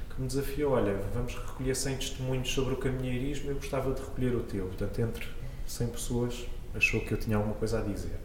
que 0.09 0.21
me 0.21 0.27
desafiou, 0.27 0.73
olha, 0.73 0.97
vamos 1.13 1.35
recolher 1.35 1.75
100 1.75 1.95
testemunhos 1.97 2.51
sobre 2.51 2.73
o 2.73 2.77
caminheirismo, 2.77 3.51
eu 3.51 3.55
gostava 3.55 3.93
de 3.93 4.01
recolher 4.01 4.35
o 4.35 4.41
teu. 4.41 4.65
Portanto, 4.67 4.99
entre 4.99 5.27
100 5.67 5.87
pessoas, 5.87 6.45
achou 6.75 7.01
que 7.01 7.11
eu 7.11 7.17
tinha 7.17 7.37
alguma 7.37 7.55
coisa 7.55 7.79
a 7.79 7.81
dizer. 7.81 8.19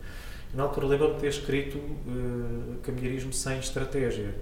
Na 0.52 0.64
altura 0.64 0.86
lembro-me 0.86 1.14
de 1.14 1.20
ter 1.20 1.28
escrito 1.28 1.78
uh, 1.78 3.32
sem 3.32 3.59
estratégia. 3.59 4.35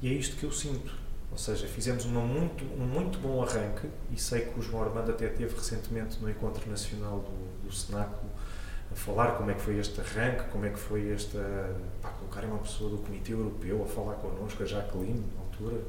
E 0.00 0.08
é 0.08 0.12
isto 0.12 0.36
que 0.36 0.44
eu 0.44 0.52
sinto. 0.52 0.92
Ou 1.30 1.38
seja, 1.38 1.66
fizemos 1.66 2.04
muito, 2.04 2.62
um 2.64 2.86
muito 2.86 3.18
bom 3.18 3.42
arranque, 3.42 3.88
e 4.10 4.20
sei 4.20 4.42
que 4.42 4.60
o 4.60 4.62
João 4.62 4.82
Armando 4.82 5.10
até 5.10 5.28
teve 5.28 5.54
recentemente 5.56 6.20
no 6.20 6.28
Encontro 6.28 6.68
Nacional 6.68 7.20
do, 7.20 7.66
do 7.66 7.72
a 8.92 8.94
falar 8.94 9.32
como 9.32 9.50
é 9.50 9.54
que 9.54 9.62
foi 9.62 9.78
este 9.78 9.98
arranque, 9.98 10.44
como 10.50 10.66
é 10.66 10.68
que 10.68 10.78
foi 10.78 11.10
esta. 11.10 11.38
Pá, 12.02 12.10
colocarem 12.10 12.50
uma 12.50 12.58
pessoa 12.58 12.90
do 12.90 12.98
Comitê 12.98 13.32
Europeu 13.32 13.82
a 13.82 13.86
falar 13.86 14.14
connosco, 14.16 14.62
a 14.62 14.66
Jacqueline, 14.66 15.24
na 15.34 15.40
altura. 15.40 15.80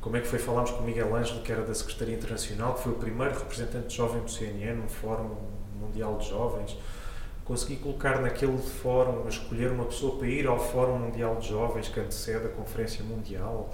Como 0.00 0.16
é 0.16 0.20
que 0.20 0.28
foi 0.28 0.38
falarmos 0.38 0.70
com 0.70 0.78
o 0.78 0.84
Miguel 0.84 1.14
Ângelo, 1.16 1.42
que 1.42 1.50
era 1.50 1.62
da 1.64 1.74
Secretaria 1.74 2.14
Internacional, 2.14 2.74
que 2.74 2.84
foi 2.84 2.92
o 2.92 2.94
primeiro 2.96 3.36
representante 3.36 3.96
jovem 3.96 4.22
do 4.22 4.30
CNN, 4.30 4.74
num 4.74 4.88
Fórum 4.88 5.36
Mundial 5.76 6.18
de 6.18 6.28
Jovens. 6.28 6.76
Consegui 7.44 7.76
colocar 7.76 8.20
naquele 8.20 8.58
fórum, 8.58 9.28
escolher 9.28 9.70
uma 9.70 9.84
pessoa 9.84 10.18
para 10.18 10.26
ir 10.26 10.46
ao 10.46 10.58
Fórum 10.58 10.98
Mundial 10.98 11.36
de 11.36 11.48
Jovens, 11.48 11.88
que 11.88 12.00
antecede 12.00 12.46
a 12.46 12.48
Conferência 12.48 13.04
Mundial. 13.04 13.72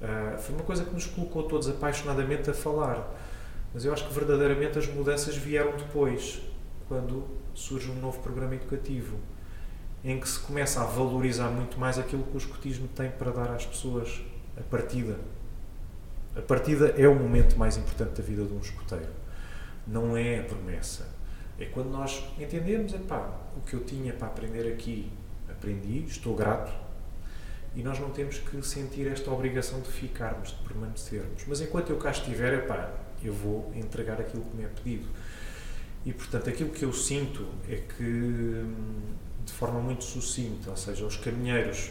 Uh, 0.00 0.38
foi 0.38 0.54
uma 0.54 0.64
coisa 0.64 0.84
que 0.84 0.92
nos 0.92 1.06
colocou 1.06 1.44
todos 1.44 1.68
apaixonadamente 1.68 2.50
a 2.50 2.54
falar. 2.54 3.10
Mas 3.72 3.84
eu 3.84 3.92
acho 3.92 4.06
que 4.06 4.12
verdadeiramente 4.12 4.78
as 4.78 4.86
mudanças 4.86 5.36
vieram 5.36 5.76
depois, 5.76 6.42
quando 6.88 7.24
surge 7.54 7.90
um 7.90 7.94
novo 7.94 8.18
programa 8.20 8.54
educativo, 8.54 9.16
em 10.02 10.18
que 10.18 10.28
se 10.28 10.40
começa 10.40 10.80
a 10.80 10.84
valorizar 10.84 11.48
muito 11.50 11.78
mais 11.78 11.98
aquilo 11.98 12.22
que 12.24 12.34
o 12.34 12.38
escotismo 12.38 12.88
tem 12.88 13.10
para 13.10 13.30
dar 13.30 13.50
às 13.50 13.64
pessoas, 13.64 14.20
a 14.56 14.62
partida. 14.62 15.18
A 16.36 16.42
partida 16.42 16.94
é 16.96 17.08
o 17.08 17.14
momento 17.14 17.58
mais 17.58 17.76
importante 17.76 18.20
da 18.20 18.22
vida 18.22 18.44
de 18.44 18.52
um 18.52 18.60
escoteiro. 18.60 19.10
Não 19.86 20.16
é 20.16 20.40
a 20.40 20.44
promessa. 20.44 21.19
É 21.60 21.66
quando 21.66 21.90
nós 21.90 22.24
entendemos, 22.38 22.94
epá, 22.94 23.38
o 23.54 23.60
que 23.60 23.74
eu 23.74 23.84
tinha 23.84 24.14
para 24.14 24.28
aprender 24.28 24.72
aqui, 24.72 25.12
aprendi, 25.48 26.04
estou 26.04 26.34
grato, 26.34 26.72
e 27.76 27.82
nós 27.82 28.00
não 28.00 28.10
temos 28.10 28.38
que 28.38 28.60
sentir 28.62 29.06
esta 29.06 29.30
obrigação 29.30 29.80
de 29.80 29.88
ficarmos, 29.88 30.50
de 30.50 30.66
permanecermos. 30.66 31.44
Mas 31.46 31.60
enquanto 31.60 31.90
eu 31.90 31.98
cá 31.98 32.10
estiver, 32.10 32.54
epá, 32.54 32.92
eu 33.22 33.32
vou 33.32 33.70
entregar 33.76 34.20
aquilo 34.20 34.42
que 34.42 34.56
me 34.56 34.64
é 34.64 34.68
pedido. 34.68 35.06
E, 36.04 36.12
portanto, 36.12 36.48
aquilo 36.48 36.70
que 36.70 36.84
eu 36.84 36.92
sinto 36.92 37.46
é 37.68 37.76
que, 37.76 38.02
hum, 38.02 39.12
de 39.44 39.52
forma 39.52 39.80
muito 39.80 40.02
sucinta, 40.02 40.70
ou 40.70 40.76
seja, 40.76 41.04
os 41.04 41.16
caminheiros, 41.16 41.90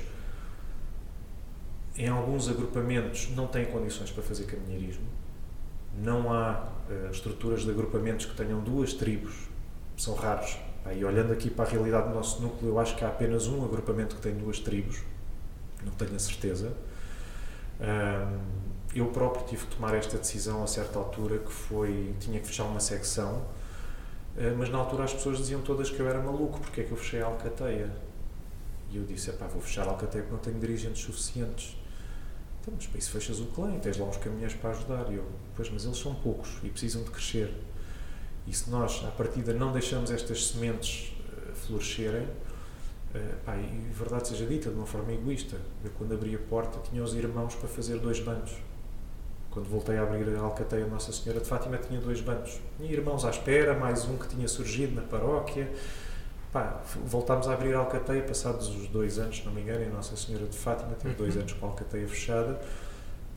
em 1.95 2.07
alguns 2.07 2.49
agrupamentos, 2.49 3.29
não 3.35 3.47
têm 3.47 3.65
condições 3.65 4.09
para 4.09 4.23
fazer 4.23 4.45
caminheirismo. 4.45 5.05
Não 6.01 6.33
há 6.33 6.69
uh, 6.89 7.11
estruturas 7.11 7.63
de 7.63 7.69
agrupamentos 7.69 8.25
que 8.25 8.35
tenham 8.35 8.61
duas 8.61 8.93
tribos, 8.93 9.48
são 10.01 10.15
raros. 10.15 10.57
E 10.95 11.03
olhando 11.03 11.33
aqui 11.33 11.49
para 11.49 11.65
a 11.65 11.67
realidade 11.67 12.09
do 12.09 12.15
nosso 12.15 12.41
núcleo, 12.41 12.71
eu 12.71 12.79
acho 12.79 12.95
que 12.95 13.03
há 13.03 13.09
apenas 13.09 13.47
um 13.47 13.63
agrupamento 13.63 14.15
que 14.15 14.21
tem 14.21 14.33
duas 14.33 14.59
tribos, 14.59 15.01
não 15.83 15.91
tenho 15.93 16.15
a 16.15 16.19
certeza. 16.19 16.73
Um, 17.79 18.39
eu 18.95 19.05
próprio 19.07 19.45
tive 19.45 19.65
que 19.65 19.75
tomar 19.75 19.93
esta 19.93 20.17
decisão 20.17 20.63
a 20.63 20.67
certa 20.67 20.97
altura, 20.97 21.37
que 21.37 21.51
foi, 21.51 22.15
tinha 22.19 22.39
que 22.39 22.47
fechar 22.47 22.63
uma 22.63 22.79
secção 22.79 23.45
eh, 24.37 24.53
mas 24.57 24.69
na 24.69 24.77
altura 24.77 25.03
as 25.03 25.13
pessoas 25.13 25.37
diziam 25.37 25.61
todas 25.61 25.89
que 25.89 25.99
eu 25.99 26.07
era 26.07 26.21
maluco, 26.21 26.59
porque 26.61 26.81
é 26.81 26.83
que 26.85 26.91
eu 26.91 26.97
fechei 26.97 27.21
a 27.21 27.25
Alcateia? 27.25 27.89
E 28.89 28.97
eu 28.97 29.03
disse, 29.03 29.31
pá, 29.33 29.47
vou 29.47 29.61
fechar 29.61 29.85
a 29.85 29.91
Alcateia 29.91 30.23
porque 30.23 30.33
não 30.33 30.41
tenho 30.41 30.59
dirigentes 30.59 31.03
suficientes. 31.03 31.77
Então, 32.61 32.73
mas 32.75 32.87
para 32.87 32.99
isso 32.99 33.11
fechas 33.11 33.39
o 33.39 33.45
clã 33.47 33.75
e 33.75 33.79
tens 33.79 33.97
lá 33.97 34.05
uns 34.05 34.17
caminhões 34.17 34.53
para 34.53 34.71
ajudar. 34.71 35.11
E 35.11 35.15
eu, 35.15 35.25
pois, 35.55 35.69
mas 35.69 35.83
eles 35.85 35.97
são 35.97 36.15
poucos 36.15 36.57
e 36.63 36.69
precisam 36.69 37.03
de 37.03 37.11
crescer. 37.11 37.53
E 38.49 38.53
se 38.53 38.69
nós, 38.69 39.03
à 39.05 39.11
partida, 39.11 39.53
não 39.53 39.71
deixamos 39.71 40.09
estas 40.09 40.47
sementes 40.47 41.13
uh, 41.19 41.53
florescerem, 41.53 42.23
uh, 42.23 43.35
pá, 43.45 43.55
e 43.55 43.91
verdade 43.93 44.29
seja 44.29 44.45
dita, 44.45 44.69
de 44.71 44.75
uma 44.75 44.87
forma 44.87 45.13
egoísta, 45.13 45.57
eu 45.85 45.91
quando 45.91 46.13
abri 46.13 46.35
a 46.35 46.39
porta 46.39 46.79
tinha 46.89 47.03
os 47.03 47.13
irmãos 47.13 47.53
para 47.55 47.69
fazer 47.69 47.99
dois 47.99 48.19
bancos 48.19 48.55
quando 49.51 49.67
voltei 49.67 49.97
a 49.97 50.03
abrir 50.03 50.35
a 50.35 50.41
Alcateia 50.41 50.85
Nossa 50.85 51.11
Senhora 51.11 51.41
de 51.41 51.47
Fátima, 51.47 51.77
tinha 51.77 51.99
dois 51.99 52.21
bancos. 52.21 52.59
Tinha 52.77 52.91
irmãos 52.91 53.25
à 53.25 53.29
espera, 53.29 53.73
mais 53.73 54.05
um 54.05 54.15
que 54.15 54.27
tinha 54.27 54.47
surgido 54.47 54.95
na 54.95 55.01
paróquia. 55.01 55.71
Pá, 56.53 56.81
voltámos 57.05 57.47
a 57.47 57.53
abrir 57.53 57.75
a 57.75 57.79
Alcateia, 57.79 58.21
passados 58.23 58.69
os 58.69 58.87
dois 58.87 59.17
anos, 59.17 59.37
se 59.37 59.45
não 59.45 59.51
me 59.51 59.61
engano, 59.61 59.83
em 59.83 59.89
Nossa 59.89 60.15
Senhora 60.15 60.45
de 60.45 60.57
Fátima, 60.57 60.93
teve 60.95 61.15
dois 61.15 61.35
uhum. 61.35 61.41
anos 61.41 61.53
com 61.53 61.65
a 61.65 61.69
Alcateia 61.69 62.07
fechada, 62.07 62.59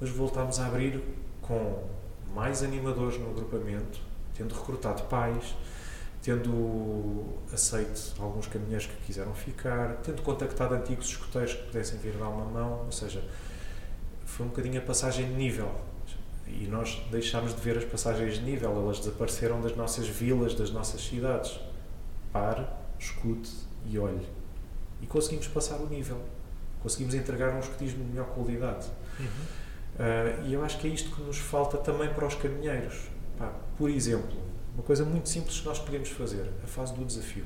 mas 0.00 0.10
voltámos 0.10 0.58
a 0.60 0.66
abrir 0.66 1.02
com 1.40 1.82
mais 2.34 2.62
animadores 2.62 3.18
no 3.18 3.30
agrupamento, 3.30 3.98
tendo 4.34 4.54
recrutado 4.54 5.02
pais, 5.04 5.54
tendo 6.22 7.38
aceito 7.52 8.14
alguns 8.20 8.46
caminhões 8.46 8.86
que 8.86 8.94
quiseram 9.06 9.34
ficar, 9.34 9.96
tendo 10.02 10.22
contactado 10.22 10.74
antigos 10.74 11.06
escuteiros 11.06 11.54
que 11.54 11.62
pudessem 11.64 11.98
vir 11.98 12.12
dar 12.14 12.28
uma 12.28 12.44
mão, 12.44 12.84
ou 12.84 12.92
seja, 12.92 13.22
foi 14.24 14.46
um 14.46 14.48
bocadinho 14.48 14.78
a 14.78 14.84
passagem 14.84 15.26
de 15.26 15.34
nível 15.34 15.72
e 16.46 16.66
nós 16.66 17.02
deixámos 17.10 17.54
de 17.54 17.60
ver 17.60 17.78
as 17.78 17.84
passagens 17.84 18.34
de 18.34 18.42
nível, 18.42 18.70
elas 18.70 18.98
desapareceram 18.98 19.60
das 19.60 19.74
nossas 19.76 20.06
vilas, 20.06 20.54
das 20.54 20.70
nossas 20.70 21.00
cidades. 21.00 21.58
Pare, 22.32 22.66
escute 22.98 23.50
e 23.86 23.98
olhe. 23.98 24.26
E 25.00 25.06
conseguimos 25.06 25.48
passar 25.48 25.76
o 25.76 25.86
nível. 25.86 26.20
Conseguimos 26.82 27.14
entregar 27.14 27.54
um 27.54 27.60
escutismo 27.60 28.04
de 28.04 28.10
melhor 28.10 28.26
qualidade. 28.26 28.86
Uhum. 29.18 29.26
Uh, 29.26 30.46
e 30.46 30.52
eu 30.52 30.64
acho 30.64 30.78
que 30.78 30.88
é 30.88 30.90
isto 30.90 31.14
que 31.14 31.22
nos 31.22 31.38
falta 31.38 31.78
também 31.78 32.12
para 32.12 32.26
os 32.26 32.34
caminheiros. 32.34 33.08
Pá, 33.42 33.52
por 33.76 33.90
exemplo, 33.90 34.40
uma 34.72 34.84
coisa 34.84 35.04
muito 35.04 35.28
simples 35.28 35.58
que 35.58 35.66
nós 35.66 35.76
podemos 35.76 36.10
fazer: 36.10 36.48
a 36.62 36.66
fase 36.68 36.94
do 36.94 37.04
desafio. 37.04 37.44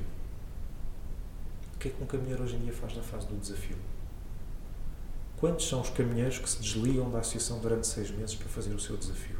O 1.73 1.79
que 1.79 1.87
é 1.87 1.91
que 1.91 2.03
um 2.03 2.05
caminheiro 2.05 2.43
hoje 2.43 2.55
em 2.55 2.59
dia 2.59 2.71
faz 2.71 2.95
na 2.95 3.01
fase 3.01 3.25
do 3.25 3.35
desafio? 3.35 3.77
Quantos 5.37 5.67
são 5.67 5.81
os 5.81 5.89
caminheiros 5.89 6.37
que 6.37 6.47
se 6.47 6.61
desligam 6.61 7.09
da 7.09 7.19
associação 7.19 7.59
durante 7.59 7.87
seis 7.87 8.11
meses 8.11 8.35
para 8.35 8.47
fazer 8.47 8.75
o 8.75 8.79
seu 8.79 8.95
desafio? 8.95 9.37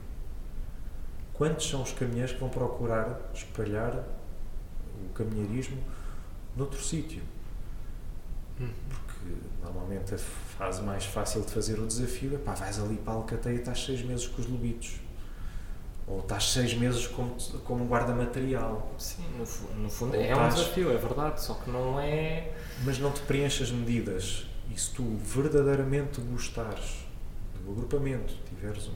Quantos 1.31 1.69
são 1.69 1.83
os 1.83 1.91
caminheiros 1.91 2.33
que 2.33 2.39
vão 2.39 2.49
procurar 2.49 3.19
espalhar 3.35 4.03
o 5.05 5.13
caminheirismo 5.13 5.77
noutro 6.55 6.83
sítio? 6.83 7.21
Hum. 8.59 8.69
Porque 8.89 9.35
normalmente 9.61 10.15
a 10.15 10.17
fase 10.17 10.81
mais 10.81 11.05
fácil 11.05 11.41
de 11.41 11.51
fazer 11.51 11.79
o 11.79 11.85
desafio 11.85 12.33
é 12.33 12.37
pá, 12.39 12.55
vais 12.55 12.79
ali 12.79 12.95
para 12.95 13.13
a 13.13 13.15
Alcateia 13.17 13.53
e 13.53 13.59
estás 13.59 13.85
seis 13.85 14.01
meses 14.01 14.25
com 14.25 14.41
os 14.41 14.47
lobitos. 14.47 15.06
Ou 16.07 16.19
estás 16.19 16.51
seis 16.51 16.73
meses 16.73 17.05
como, 17.07 17.35
como 17.65 17.85
guarda 17.85 18.13
material. 18.13 18.89
Sim, 18.97 19.25
no, 19.31 19.81
no 19.83 19.89
fundo 19.89 20.15
Ou 20.15 20.21
é 20.21 20.31
estás... 20.31 20.53
um 20.53 20.55
desafio, 20.55 20.91
é 20.91 20.97
verdade, 20.97 21.43
só 21.43 21.55
que 21.55 21.69
não 21.69 21.99
é. 21.99 22.53
Mas 22.85 22.97
não 22.97 23.11
te 23.11 23.19
preenches 23.21 23.69
medidas 23.71 24.47
e 24.73 24.79
se 24.79 24.91
tu 24.91 25.03
verdadeiramente 25.17 26.21
gostares 26.21 27.05
do 27.63 27.71
agrupamento, 27.71 28.33
tiveres 28.47 28.87
um. 28.87 28.93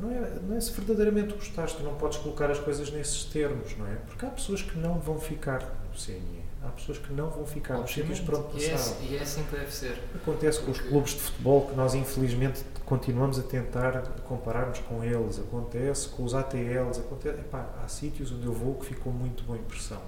Não 0.00 0.10
é, 0.12 0.38
não 0.46 0.56
é 0.56 0.60
se 0.60 0.70
verdadeiramente 0.70 1.34
gostares, 1.34 1.72
tu 1.72 1.82
não 1.82 1.96
podes 1.96 2.18
colocar 2.18 2.48
as 2.50 2.60
coisas 2.60 2.90
nesses 2.92 3.24
termos, 3.24 3.76
não 3.76 3.86
é? 3.86 3.96
Porque 3.96 4.24
há 4.24 4.30
pessoas 4.30 4.62
que 4.62 4.78
não 4.78 5.00
vão 5.00 5.18
ficar 5.18 5.60
no 5.60 5.98
CNE. 5.98 6.37
Há 6.62 6.68
pessoas 6.70 6.98
que 6.98 7.12
não 7.12 7.30
vão 7.30 7.46
ficar 7.46 7.78
nos 7.78 7.92
sítios 7.92 8.20
para 8.20 8.38
onde 8.38 8.54
passaram. 8.54 9.02
E, 9.02 9.06
é, 9.06 9.10
e 9.10 9.16
é 9.16 9.22
assim 9.22 9.44
que 9.44 9.56
deve 9.56 9.72
ser. 9.72 10.02
Acontece 10.14 10.60
com 10.60 10.70
os 10.72 10.80
clubes 10.80 11.12
de 11.12 11.20
futebol 11.20 11.66
que 11.68 11.76
nós, 11.76 11.94
infelizmente, 11.94 12.64
continuamos 12.84 13.38
a 13.38 13.42
tentar 13.42 14.02
comparar-nos 14.24 14.80
com 14.80 15.04
eles. 15.04 15.38
Acontece 15.38 16.08
com 16.08 16.24
os 16.24 16.34
ATLs. 16.34 16.98
Acontece, 16.98 17.38
epá, 17.40 17.70
há 17.82 17.88
sítios 17.88 18.32
onde 18.32 18.46
eu 18.46 18.52
vou 18.52 18.74
que 18.74 18.86
ficou 18.86 19.12
muito 19.12 19.44
boa 19.44 19.58
impressão. 19.58 20.02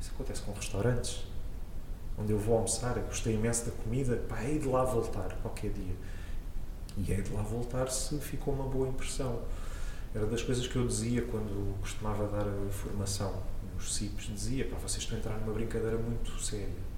Isso 0.00 0.10
acontece 0.14 0.40
com 0.42 0.52
restaurantes 0.52 1.28
onde 2.20 2.32
eu 2.32 2.38
vou 2.38 2.56
almoçar, 2.56 2.96
eu 2.96 3.04
gostei 3.04 3.34
imenso 3.34 3.66
da 3.66 3.70
comida, 3.70 4.16
pá, 4.28 4.42
hei 4.42 4.58
de 4.58 4.66
lá 4.66 4.84
voltar 4.84 5.36
qualquer 5.40 5.70
dia. 5.70 5.94
E 6.96 7.12
hei 7.12 7.22
de 7.22 7.32
lá 7.32 7.42
voltar 7.42 7.88
se 7.90 8.18
ficou 8.18 8.52
uma 8.52 8.64
boa 8.64 8.88
impressão. 8.88 9.40
Era 10.14 10.26
das 10.26 10.42
coisas 10.42 10.66
que 10.66 10.74
eu 10.74 10.86
dizia 10.86 11.22
quando 11.22 11.78
costumava 11.80 12.26
dar 12.26 12.48
a 12.48 12.70
formação 12.70 13.40
nos 13.78 13.94
CIPs, 13.94 14.26
dizia, 14.26 14.64
pá, 14.64 14.76
vocês 14.76 15.02
estão 15.02 15.16
a 15.16 15.20
entrar 15.20 15.38
numa 15.38 15.52
brincadeira 15.52 15.96
muito 15.96 16.30
séria. 16.42 16.88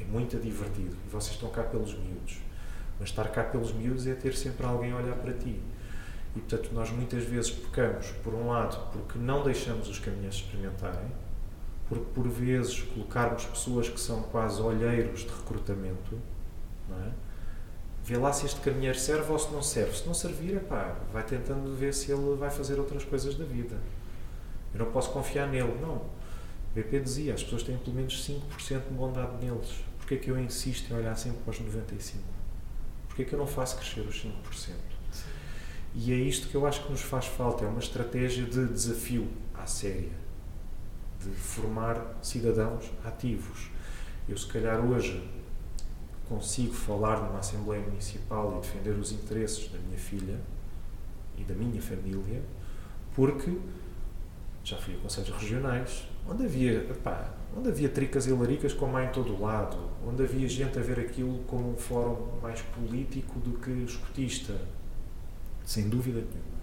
É 0.00 0.04
muito 0.04 0.38
divertido. 0.38 0.96
E 1.06 1.10
vocês 1.10 1.34
estão 1.34 1.50
cá 1.50 1.62
pelos 1.62 1.92
miúdos. 1.94 2.38
Mas 2.98 3.10
estar 3.10 3.28
cá 3.28 3.44
pelos 3.44 3.72
miúdos 3.72 4.06
é 4.06 4.14
ter 4.14 4.34
sempre 4.34 4.66
alguém 4.66 4.92
a 4.92 4.96
olhar 4.96 5.14
para 5.16 5.34
ti. 5.34 5.60
E, 6.34 6.40
portanto, 6.40 6.70
nós 6.72 6.90
muitas 6.90 7.24
vezes 7.24 7.50
pecamos, 7.50 8.06
por 8.24 8.34
um 8.34 8.48
lado, 8.48 8.90
porque 8.92 9.18
não 9.18 9.44
deixamos 9.44 9.88
os 9.88 9.98
caminhões 9.98 10.36
experimentarem, 10.36 11.10
porque 11.88 12.06
por 12.14 12.28
vezes 12.28 12.80
colocarmos 12.82 13.44
pessoas 13.44 13.88
que 13.88 14.00
são 14.00 14.22
quase 14.22 14.62
olheiros 14.62 15.20
de 15.20 15.28
recrutamento, 15.28 16.18
não 16.88 16.98
é? 17.04 17.10
vê 18.04 18.16
lá 18.16 18.32
se 18.32 18.46
este 18.46 18.60
caminheiro 18.60 18.98
serve 18.98 19.30
ou 19.30 19.38
se 19.38 19.52
não 19.52 19.62
serve. 19.62 19.96
Se 19.96 20.06
não 20.06 20.14
servir, 20.14 20.56
epá, 20.56 20.96
vai 21.12 21.22
tentando 21.22 21.74
ver 21.76 21.92
se 21.92 22.10
ele 22.10 22.34
vai 22.36 22.50
fazer 22.50 22.78
outras 22.78 23.04
coisas 23.04 23.36
da 23.36 23.44
vida. 23.44 23.76
Eu 24.72 24.80
não 24.80 24.92
posso 24.92 25.10
confiar 25.10 25.48
nele. 25.48 25.76
Não. 25.80 25.96
O 25.96 26.74
BP 26.74 27.00
dizia, 27.00 27.34
as 27.34 27.42
pessoas 27.42 27.62
têm 27.62 27.76
pelo 27.78 27.96
menos 27.96 28.26
5% 28.26 28.88
de 28.88 28.94
bondade 28.94 29.44
neles. 29.44 29.84
porque 29.98 30.14
é 30.14 30.18
que 30.18 30.30
eu 30.30 30.38
insisto 30.38 30.90
em 30.92 30.96
olhar 30.96 31.16
sempre 31.16 31.38
para 31.38 31.50
os 31.50 31.58
95%? 31.58 32.14
Porque 33.08 33.22
é 33.22 33.24
que 33.24 33.32
eu 33.32 33.38
não 33.38 33.46
faço 33.46 33.76
crescer 33.76 34.00
os 34.00 34.24
5%? 34.24 34.32
Sim. 34.52 34.74
E 35.94 36.12
é 36.12 36.16
isto 36.16 36.48
que 36.48 36.54
eu 36.54 36.66
acho 36.66 36.84
que 36.84 36.92
nos 36.92 37.02
faz 37.02 37.26
falta, 37.26 37.64
é 37.64 37.68
uma 37.68 37.80
estratégia 37.80 38.44
de 38.44 38.66
desafio 38.68 39.28
à 39.54 39.66
séria, 39.66 40.12
de 41.18 41.30
formar 41.30 42.18
cidadãos 42.22 42.84
ativos. 43.04 43.68
Eu, 44.28 44.38
se 44.38 44.46
calhar, 44.46 44.80
hoje 44.84 45.28
consigo 46.28 46.72
falar 46.72 47.20
numa 47.20 47.40
Assembleia 47.40 47.82
Municipal 47.82 48.56
e 48.56 48.60
defender 48.60 48.90
os 48.90 49.10
interesses 49.10 49.68
da 49.68 49.78
minha 49.80 49.98
filha 49.98 50.40
e 51.36 51.42
da 51.42 51.54
minha 51.54 51.82
família, 51.82 52.40
porque 53.16 53.58
já 54.64 54.76
fui 54.76 54.94
a 54.94 54.98
conselhos 54.98 55.30
regionais, 55.30 56.08
onde 56.28 56.44
havia, 56.44 56.78
epá, 56.90 57.32
onde 57.56 57.68
havia 57.68 57.88
tricas 57.88 58.26
e 58.26 58.32
laricas 58.32 58.72
como 58.72 58.96
há 58.96 59.04
em 59.04 59.08
todo 59.10 59.34
o 59.34 59.42
lado, 59.42 59.76
onde 60.06 60.22
havia 60.22 60.48
gente 60.48 60.78
a 60.78 60.82
ver 60.82 61.00
aquilo 61.00 61.38
como 61.46 61.72
um 61.72 61.76
fórum 61.76 62.40
mais 62.40 62.60
político 62.62 63.38
do 63.40 63.58
que 63.58 63.70
escutista, 63.70 64.54
sem 65.64 65.88
dúvida 65.88 66.20
nenhuma. 66.20 66.60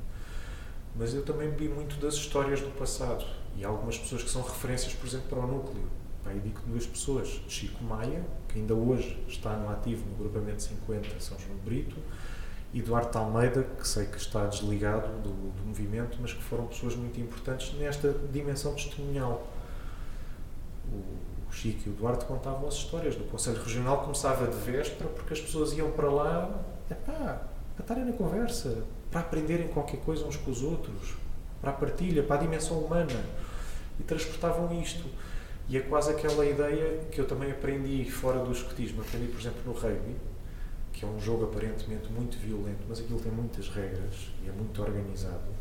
Mas 0.96 1.14
eu 1.14 1.24
também 1.24 1.50
vi 1.52 1.70
muito 1.70 2.00
das 2.00 2.16
histórias 2.16 2.62
do 2.62 2.72
passado 2.78 3.26
e 3.56 3.64
há 3.64 3.68
algumas 3.68 3.98
pessoas 3.98 4.24
que 4.24 4.30
são 4.30 4.42
referências, 4.42 4.94
por 4.94 5.08
exemplo, 5.08 5.28
para 5.30 5.40
o 5.40 5.48
núcleo. 5.48 5.98
Eu 6.26 6.40
digo 6.42 6.60
duas 6.68 6.86
pessoas, 6.86 7.42
Chico 7.48 7.82
Maia, 7.84 8.22
que 8.50 8.60
ainda 8.60 8.74
hoje 8.74 9.18
está 9.30 9.56
no 9.56 9.70
ativo 9.70 10.04
no 10.10 10.18
grupamento 10.18 10.62
50 10.62 11.20
São 11.22 11.38
João 11.40 11.58
Brito, 11.60 11.96
e 12.78 12.82
Duarte 12.82 13.18
Almeida, 13.18 13.64
que 13.64 13.88
sei 13.88 14.06
que 14.06 14.18
está 14.18 14.46
desligado 14.46 15.08
do, 15.24 15.32
do 15.32 15.66
movimento, 15.66 16.20
mas 16.22 16.32
que 16.32 16.44
foram 16.44 16.68
pessoas 16.68 16.96
muito 16.96 17.20
importantes 17.20 17.74
nesta 17.74 18.14
dimensão 18.32 18.76
testemunhal. 18.76 19.48
O 20.88 21.52
Chico 21.52 21.90
e 21.90 21.92
o 21.92 21.94
Duarte 21.96 22.26
contavam 22.26 22.68
as 22.68 22.76
histórias 22.76 23.16
do 23.16 23.24
Conselho 23.24 23.64
Regional, 23.64 24.02
começava 24.02 24.46
de 24.46 24.58
véspera, 24.58 25.10
porque 25.10 25.34
as 25.34 25.42
pessoas 25.42 25.74
iam 25.74 25.90
para 25.90 26.08
lá 26.08 26.52
epá, 26.92 27.42
para 27.76 27.84
estarem 27.84 28.06
na 28.06 28.14
conversa, 28.14 28.84
para 29.10 29.22
aprenderem 29.22 29.70
qualquer 29.70 30.00
coisa 30.02 30.24
uns 30.26 30.38
com 30.38 30.52
os 30.52 30.62
outros, 30.62 31.16
para 31.60 31.72
a 31.72 31.74
partilha, 31.74 32.22
para 32.22 32.36
a 32.36 32.40
dimensão 32.40 32.78
humana. 32.78 33.26
E 34.00 34.04
transportavam 34.04 34.80
isto. 34.80 35.04
E 35.68 35.78
é 35.78 35.80
quase 35.80 36.12
aquela 36.12 36.46
ideia 36.46 37.00
que 37.12 37.20
eu 37.20 37.26
também 37.26 37.50
aprendi 37.50 38.06
fora 38.06 38.38
do 38.38 38.52
escotismo. 38.52 39.02
Aprendi, 39.02 39.32
por 39.32 39.40
exemplo, 39.40 39.62
no 39.66 39.74
rugby, 39.74 40.16
que 40.98 41.06
é 41.06 41.08
um 41.08 41.20
jogo 41.20 41.44
aparentemente 41.46 42.12
muito 42.12 42.40
violento, 42.40 42.80
mas 42.90 43.00
aquilo 43.00 43.20
tem 43.20 43.32
muitas 43.32 43.70
regras 43.70 44.32
e 44.44 44.50
é 44.50 44.52
muito 44.52 44.82
organizado. 44.82 45.52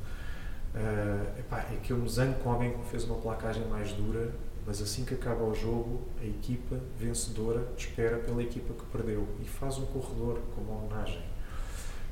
Uh, 0.75 1.39
epá, 1.39 1.59
é 1.59 1.79
que 1.83 1.93
eu 1.93 1.99
me 1.99 2.09
zango 2.09 2.39
com 2.41 2.53
alguém 2.53 2.73
que 2.73 2.79
me 2.79 2.85
fez 2.87 3.05
uma 3.05 3.17
placagem 3.17 3.67
mais 3.69 3.93
dura, 3.93 4.35
mas 4.67 4.81
assim 4.81 5.05
que 5.05 5.13
acaba 5.13 5.45
o 5.45 5.55
jogo, 5.55 6.01
a 6.23 6.25
equipa 6.25 6.81
vencedora 6.99 7.69
espera 7.77 8.17
pela 8.17 8.43
equipa 8.43 8.73
que 8.73 8.85
perdeu 8.87 9.29
e 9.43 9.45
faz 9.45 9.77
um 9.77 9.85
corredor 9.85 10.41
como 10.55 10.73
homenagem. 10.73 11.23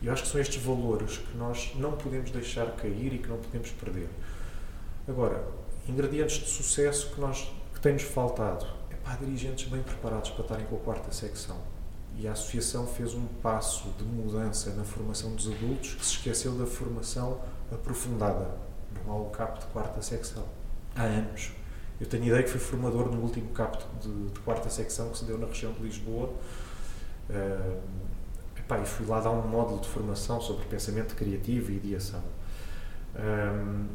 E 0.03 0.07
eu 0.07 0.13
acho 0.13 0.25
que 0.25 0.29
são 0.29 0.41
estes 0.41 0.63
valores 0.63 1.17
que 1.17 1.37
nós 1.37 1.73
não 1.77 1.93
podemos 1.93 2.31
deixar 2.31 2.67
cair 2.77 3.15
e 3.15 3.19
que 3.19 3.29
não 3.29 3.39
podemos 3.39 3.71
perder. 3.71 4.09
Agora, 5.09 5.47
ingredientes 5.89 6.37
de 6.37 6.49
sucesso 6.49 7.15
que 7.15 7.21
nós 7.21 7.51
tem-nos 7.81 8.03
faltado? 8.03 8.67
É 8.91 8.95
para 8.97 9.17
dirigentes 9.17 9.69
bem 9.69 9.83
preparados 9.83 10.31
para 10.31 10.43
estarem 10.43 10.67
com 10.67 10.77
a 10.77 10.81
quarta 10.81 11.11
secção. 11.13 11.74
E 12.17 12.29
a 12.29 12.33
Associação 12.33 12.87
fez 12.87 13.15
um 13.15 13.27
passo 13.43 13.89
de 13.99 14.05
mudança 14.05 14.73
na 14.75 14.85
formação 14.85 15.35
dos 15.35 15.49
adultos 15.49 15.95
que 15.95 16.05
se 16.05 16.13
esqueceu 16.13 16.53
da 16.53 16.67
formação 16.67 17.41
aprofundada. 17.73 18.51
Não 19.05 19.13
há 19.13 19.17
o 19.17 19.31
CAP 19.31 19.61
de 19.61 19.67
quarta 19.67 20.01
secção. 20.01 20.45
Há 20.95 21.03
anos. 21.03 21.53
Eu 22.01 22.07
tenho 22.07 22.25
ideia 22.25 22.43
que 22.43 22.51
fui 22.51 22.61
formador 22.61 23.11
no 23.11 23.21
último 23.21 23.51
CAP 23.51 23.83
de, 24.01 24.31
de 24.31 24.41
quarta 24.41 24.69
secção 24.69 25.11
que 25.11 25.19
se 25.19 25.25
deu 25.25 25.39
na 25.39 25.47
região 25.47 25.73
de 25.73 25.83
Lisboa. 25.83 26.33
Uh, 27.29 27.81
epá, 28.57 28.79
e 28.79 28.87
fui 28.87 29.07
lá 29.07 29.21
dar 29.21 29.31
um 29.31 29.47
módulo 29.47 29.81
de 29.81 29.89
formação 29.89 30.41
sobre 30.41 30.65
pensamento 30.67 31.15
criativo 31.15 31.73
e 31.73 31.77
ideação. 31.77 32.23
Um, 33.17 33.87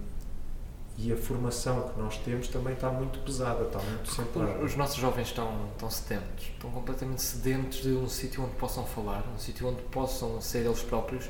e 1.01 1.13
a 1.13 1.15
formação 1.15 1.89
que 1.89 1.99
nós 1.99 2.17
temos 2.17 2.49
também 2.49 2.73
está 2.73 2.89
muito 2.89 3.19
pesada, 3.19 3.63
está 3.63 3.79
muito 3.79 4.11
centrada. 4.11 4.57
Os, 4.57 4.71
os 4.71 4.75
nossos 4.75 4.97
jovens 4.97 5.29
estão, 5.29 5.49
estão 5.71 5.89
sedentos, 5.89 6.47
estão 6.47 6.69
completamente 6.71 7.21
sedentos 7.21 7.81
de 7.81 7.89
um 7.91 8.09
sítio 8.09 8.43
onde 8.43 8.55
possam 8.55 8.85
falar, 8.85 9.23
um 9.33 9.39
sítio 9.39 9.69
onde 9.69 9.81
possam 9.83 10.41
ser 10.41 10.65
eles 10.65 10.81
próprios 10.81 11.29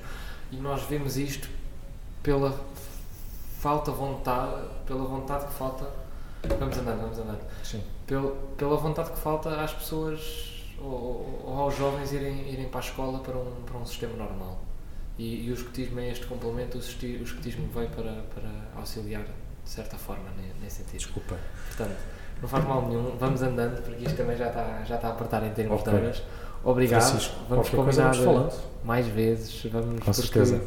e 0.52 0.56
nós 0.56 0.82
vemos 0.84 1.18
isto 1.18 1.48
pela 2.24 2.60
falta 3.60 3.92
vontade, 3.92 4.66
pela 4.88 5.04
vontade 5.04 5.46
que 5.46 5.54
falta. 5.54 5.88
Vamos 6.58 6.78
andando, 6.78 7.02
vamos 7.02 7.20
andando. 7.20 7.42
Sim. 7.64 7.84
Pel, 8.08 8.36
pela 8.58 8.76
vontade 8.76 9.12
que 9.12 9.20
falta 9.20 9.62
às 9.62 9.74
pessoas 9.74 10.66
ou, 10.80 11.44
ou, 11.46 11.60
aos 11.60 11.78
jovens 11.78 12.12
irem, 12.12 12.52
irem 12.52 12.70
para 12.70 12.80
a 12.80 12.84
escola 12.84 13.20
para 13.20 13.38
um, 13.38 13.62
para 13.64 13.78
um 13.78 13.86
sistema 13.86 14.16
normal. 14.16 14.64
E, 15.16 15.46
e 15.46 15.52
o 15.52 15.54
escotismo 15.54 16.00
é 16.00 16.10
este 16.10 16.26
complemento, 16.26 16.78
o 16.78 16.82
escotismo 16.82 17.68
veio 17.68 17.90
para, 17.90 18.24
para 18.34 18.50
auxiliar 18.78 19.26
de 19.70 19.76
certa 19.76 19.98
forma, 19.98 20.24
nesse 20.62 20.78
sentido. 20.78 20.98
Desculpa. 20.98 21.38
Portanto, 21.68 21.96
não 22.42 22.50
faz 22.50 22.66
mal 22.66 22.88
nenhum, 22.88 23.16
vamos 23.20 23.42
andando, 23.44 23.84
porque 23.84 24.04
isto 24.04 24.18
também 24.18 24.36
já 24.36 24.48
está, 24.48 24.84
já 24.84 24.96
está 24.96 25.10
a 25.10 25.12
apertar 25.12 25.44
em 25.46 25.52
termos 25.52 25.82
okay. 25.82 25.94
de 25.94 26.00
horas. 26.00 26.24
Obrigado. 26.64 27.02
Francisco, 27.02 27.36
vamos 27.48 27.70
combinar 27.70 28.16
mais 28.84 29.08
vezes. 29.08 29.64
Vamos, 29.72 30.04
Com 30.04 30.12
certeza. 30.12 30.60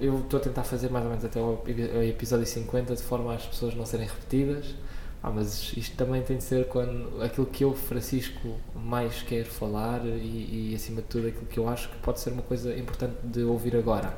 Eu 0.00 0.20
estou 0.20 0.40
a 0.40 0.42
tentar 0.42 0.64
fazer 0.64 0.90
mais 0.90 1.04
ou 1.04 1.10
menos 1.10 1.24
até 1.24 1.38
o 1.38 1.62
episódio 2.02 2.46
50 2.46 2.96
de 2.96 3.02
forma 3.02 3.34
às 3.34 3.44
pessoas 3.44 3.74
não 3.74 3.84
serem 3.84 4.06
repetidas. 4.06 4.74
Ah, 5.22 5.30
mas 5.30 5.72
isto 5.76 5.96
também 5.96 6.22
tem 6.22 6.38
de 6.38 6.44
ser 6.44 6.68
quando 6.68 7.22
aquilo 7.22 7.46
que 7.46 7.64
eu, 7.64 7.74
Francisco, 7.74 8.56
mais 8.74 9.20
quero 9.22 9.50
falar 9.50 10.00
e, 10.06 10.70
e, 10.70 10.74
acima 10.74 11.02
de 11.02 11.08
tudo 11.08 11.26
aquilo 11.28 11.46
que 11.46 11.58
eu 11.58 11.68
acho 11.68 11.88
que 11.88 11.96
pode 11.98 12.20
ser 12.20 12.30
uma 12.30 12.42
coisa 12.42 12.74
importante 12.76 13.14
de 13.24 13.42
ouvir 13.42 13.76
agora. 13.76 14.16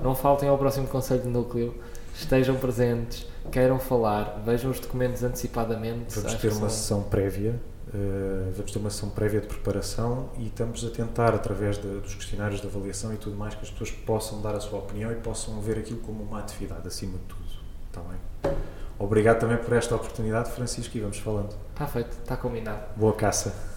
Não 0.00 0.14
faltem 0.14 0.48
ao 0.48 0.56
próximo 0.56 0.86
Conselho 0.86 1.22
de 1.22 1.28
Núcleo, 1.28 1.74
estejam 2.14 2.56
presentes, 2.56 3.26
queiram 3.50 3.78
falar, 3.78 4.42
vejam 4.44 4.70
os 4.70 4.80
documentos 4.80 5.22
antecipadamente. 5.22 6.18
Vamos 6.18 6.34
ter 6.34 6.52
uma 6.52 6.68
sessão 6.68 7.02
prévia, 7.02 7.60
uh, 7.88 8.52
vamos 8.52 8.72
ter 8.72 8.78
uma 8.78 8.90
sessão 8.90 9.10
prévia 9.10 9.40
de 9.40 9.46
preparação 9.46 10.28
e 10.38 10.46
estamos 10.46 10.84
a 10.84 10.90
tentar, 10.90 11.34
através 11.34 11.78
de, 11.78 11.88
dos 12.00 12.14
questionários 12.14 12.60
de 12.60 12.66
avaliação 12.66 13.12
e 13.14 13.16
tudo 13.16 13.36
mais, 13.36 13.54
que 13.54 13.62
as 13.62 13.70
pessoas 13.70 13.90
possam 13.90 14.40
dar 14.42 14.54
a 14.54 14.60
sua 14.60 14.78
opinião 14.78 15.10
e 15.10 15.16
possam 15.16 15.60
ver 15.60 15.78
aquilo 15.78 16.00
como 16.00 16.22
uma 16.22 16.40
atividade, 16.40 16.86
acima 16.86 17.18
de 17.18 17.24
tudo. 17.24 17.46
Está 17.88 18.00
bem? 18.02 18.56
Obrigado 18.98 19.40
também 19.40 19.58
por 19.58 19.74
esta 19.74 19.94
oportunidade, 19.94 20.50
Francisco, 20.50 20.96
e 20.96 21.00
vamos 21.00 21.18
falando. 21.18 21.54
Está 21.72 21.86
feito, 21.86 22.12
está 22.12 22.36
combinado. 22.36 22.80
Boa 22.96 23.12
caça. 23.12 23.75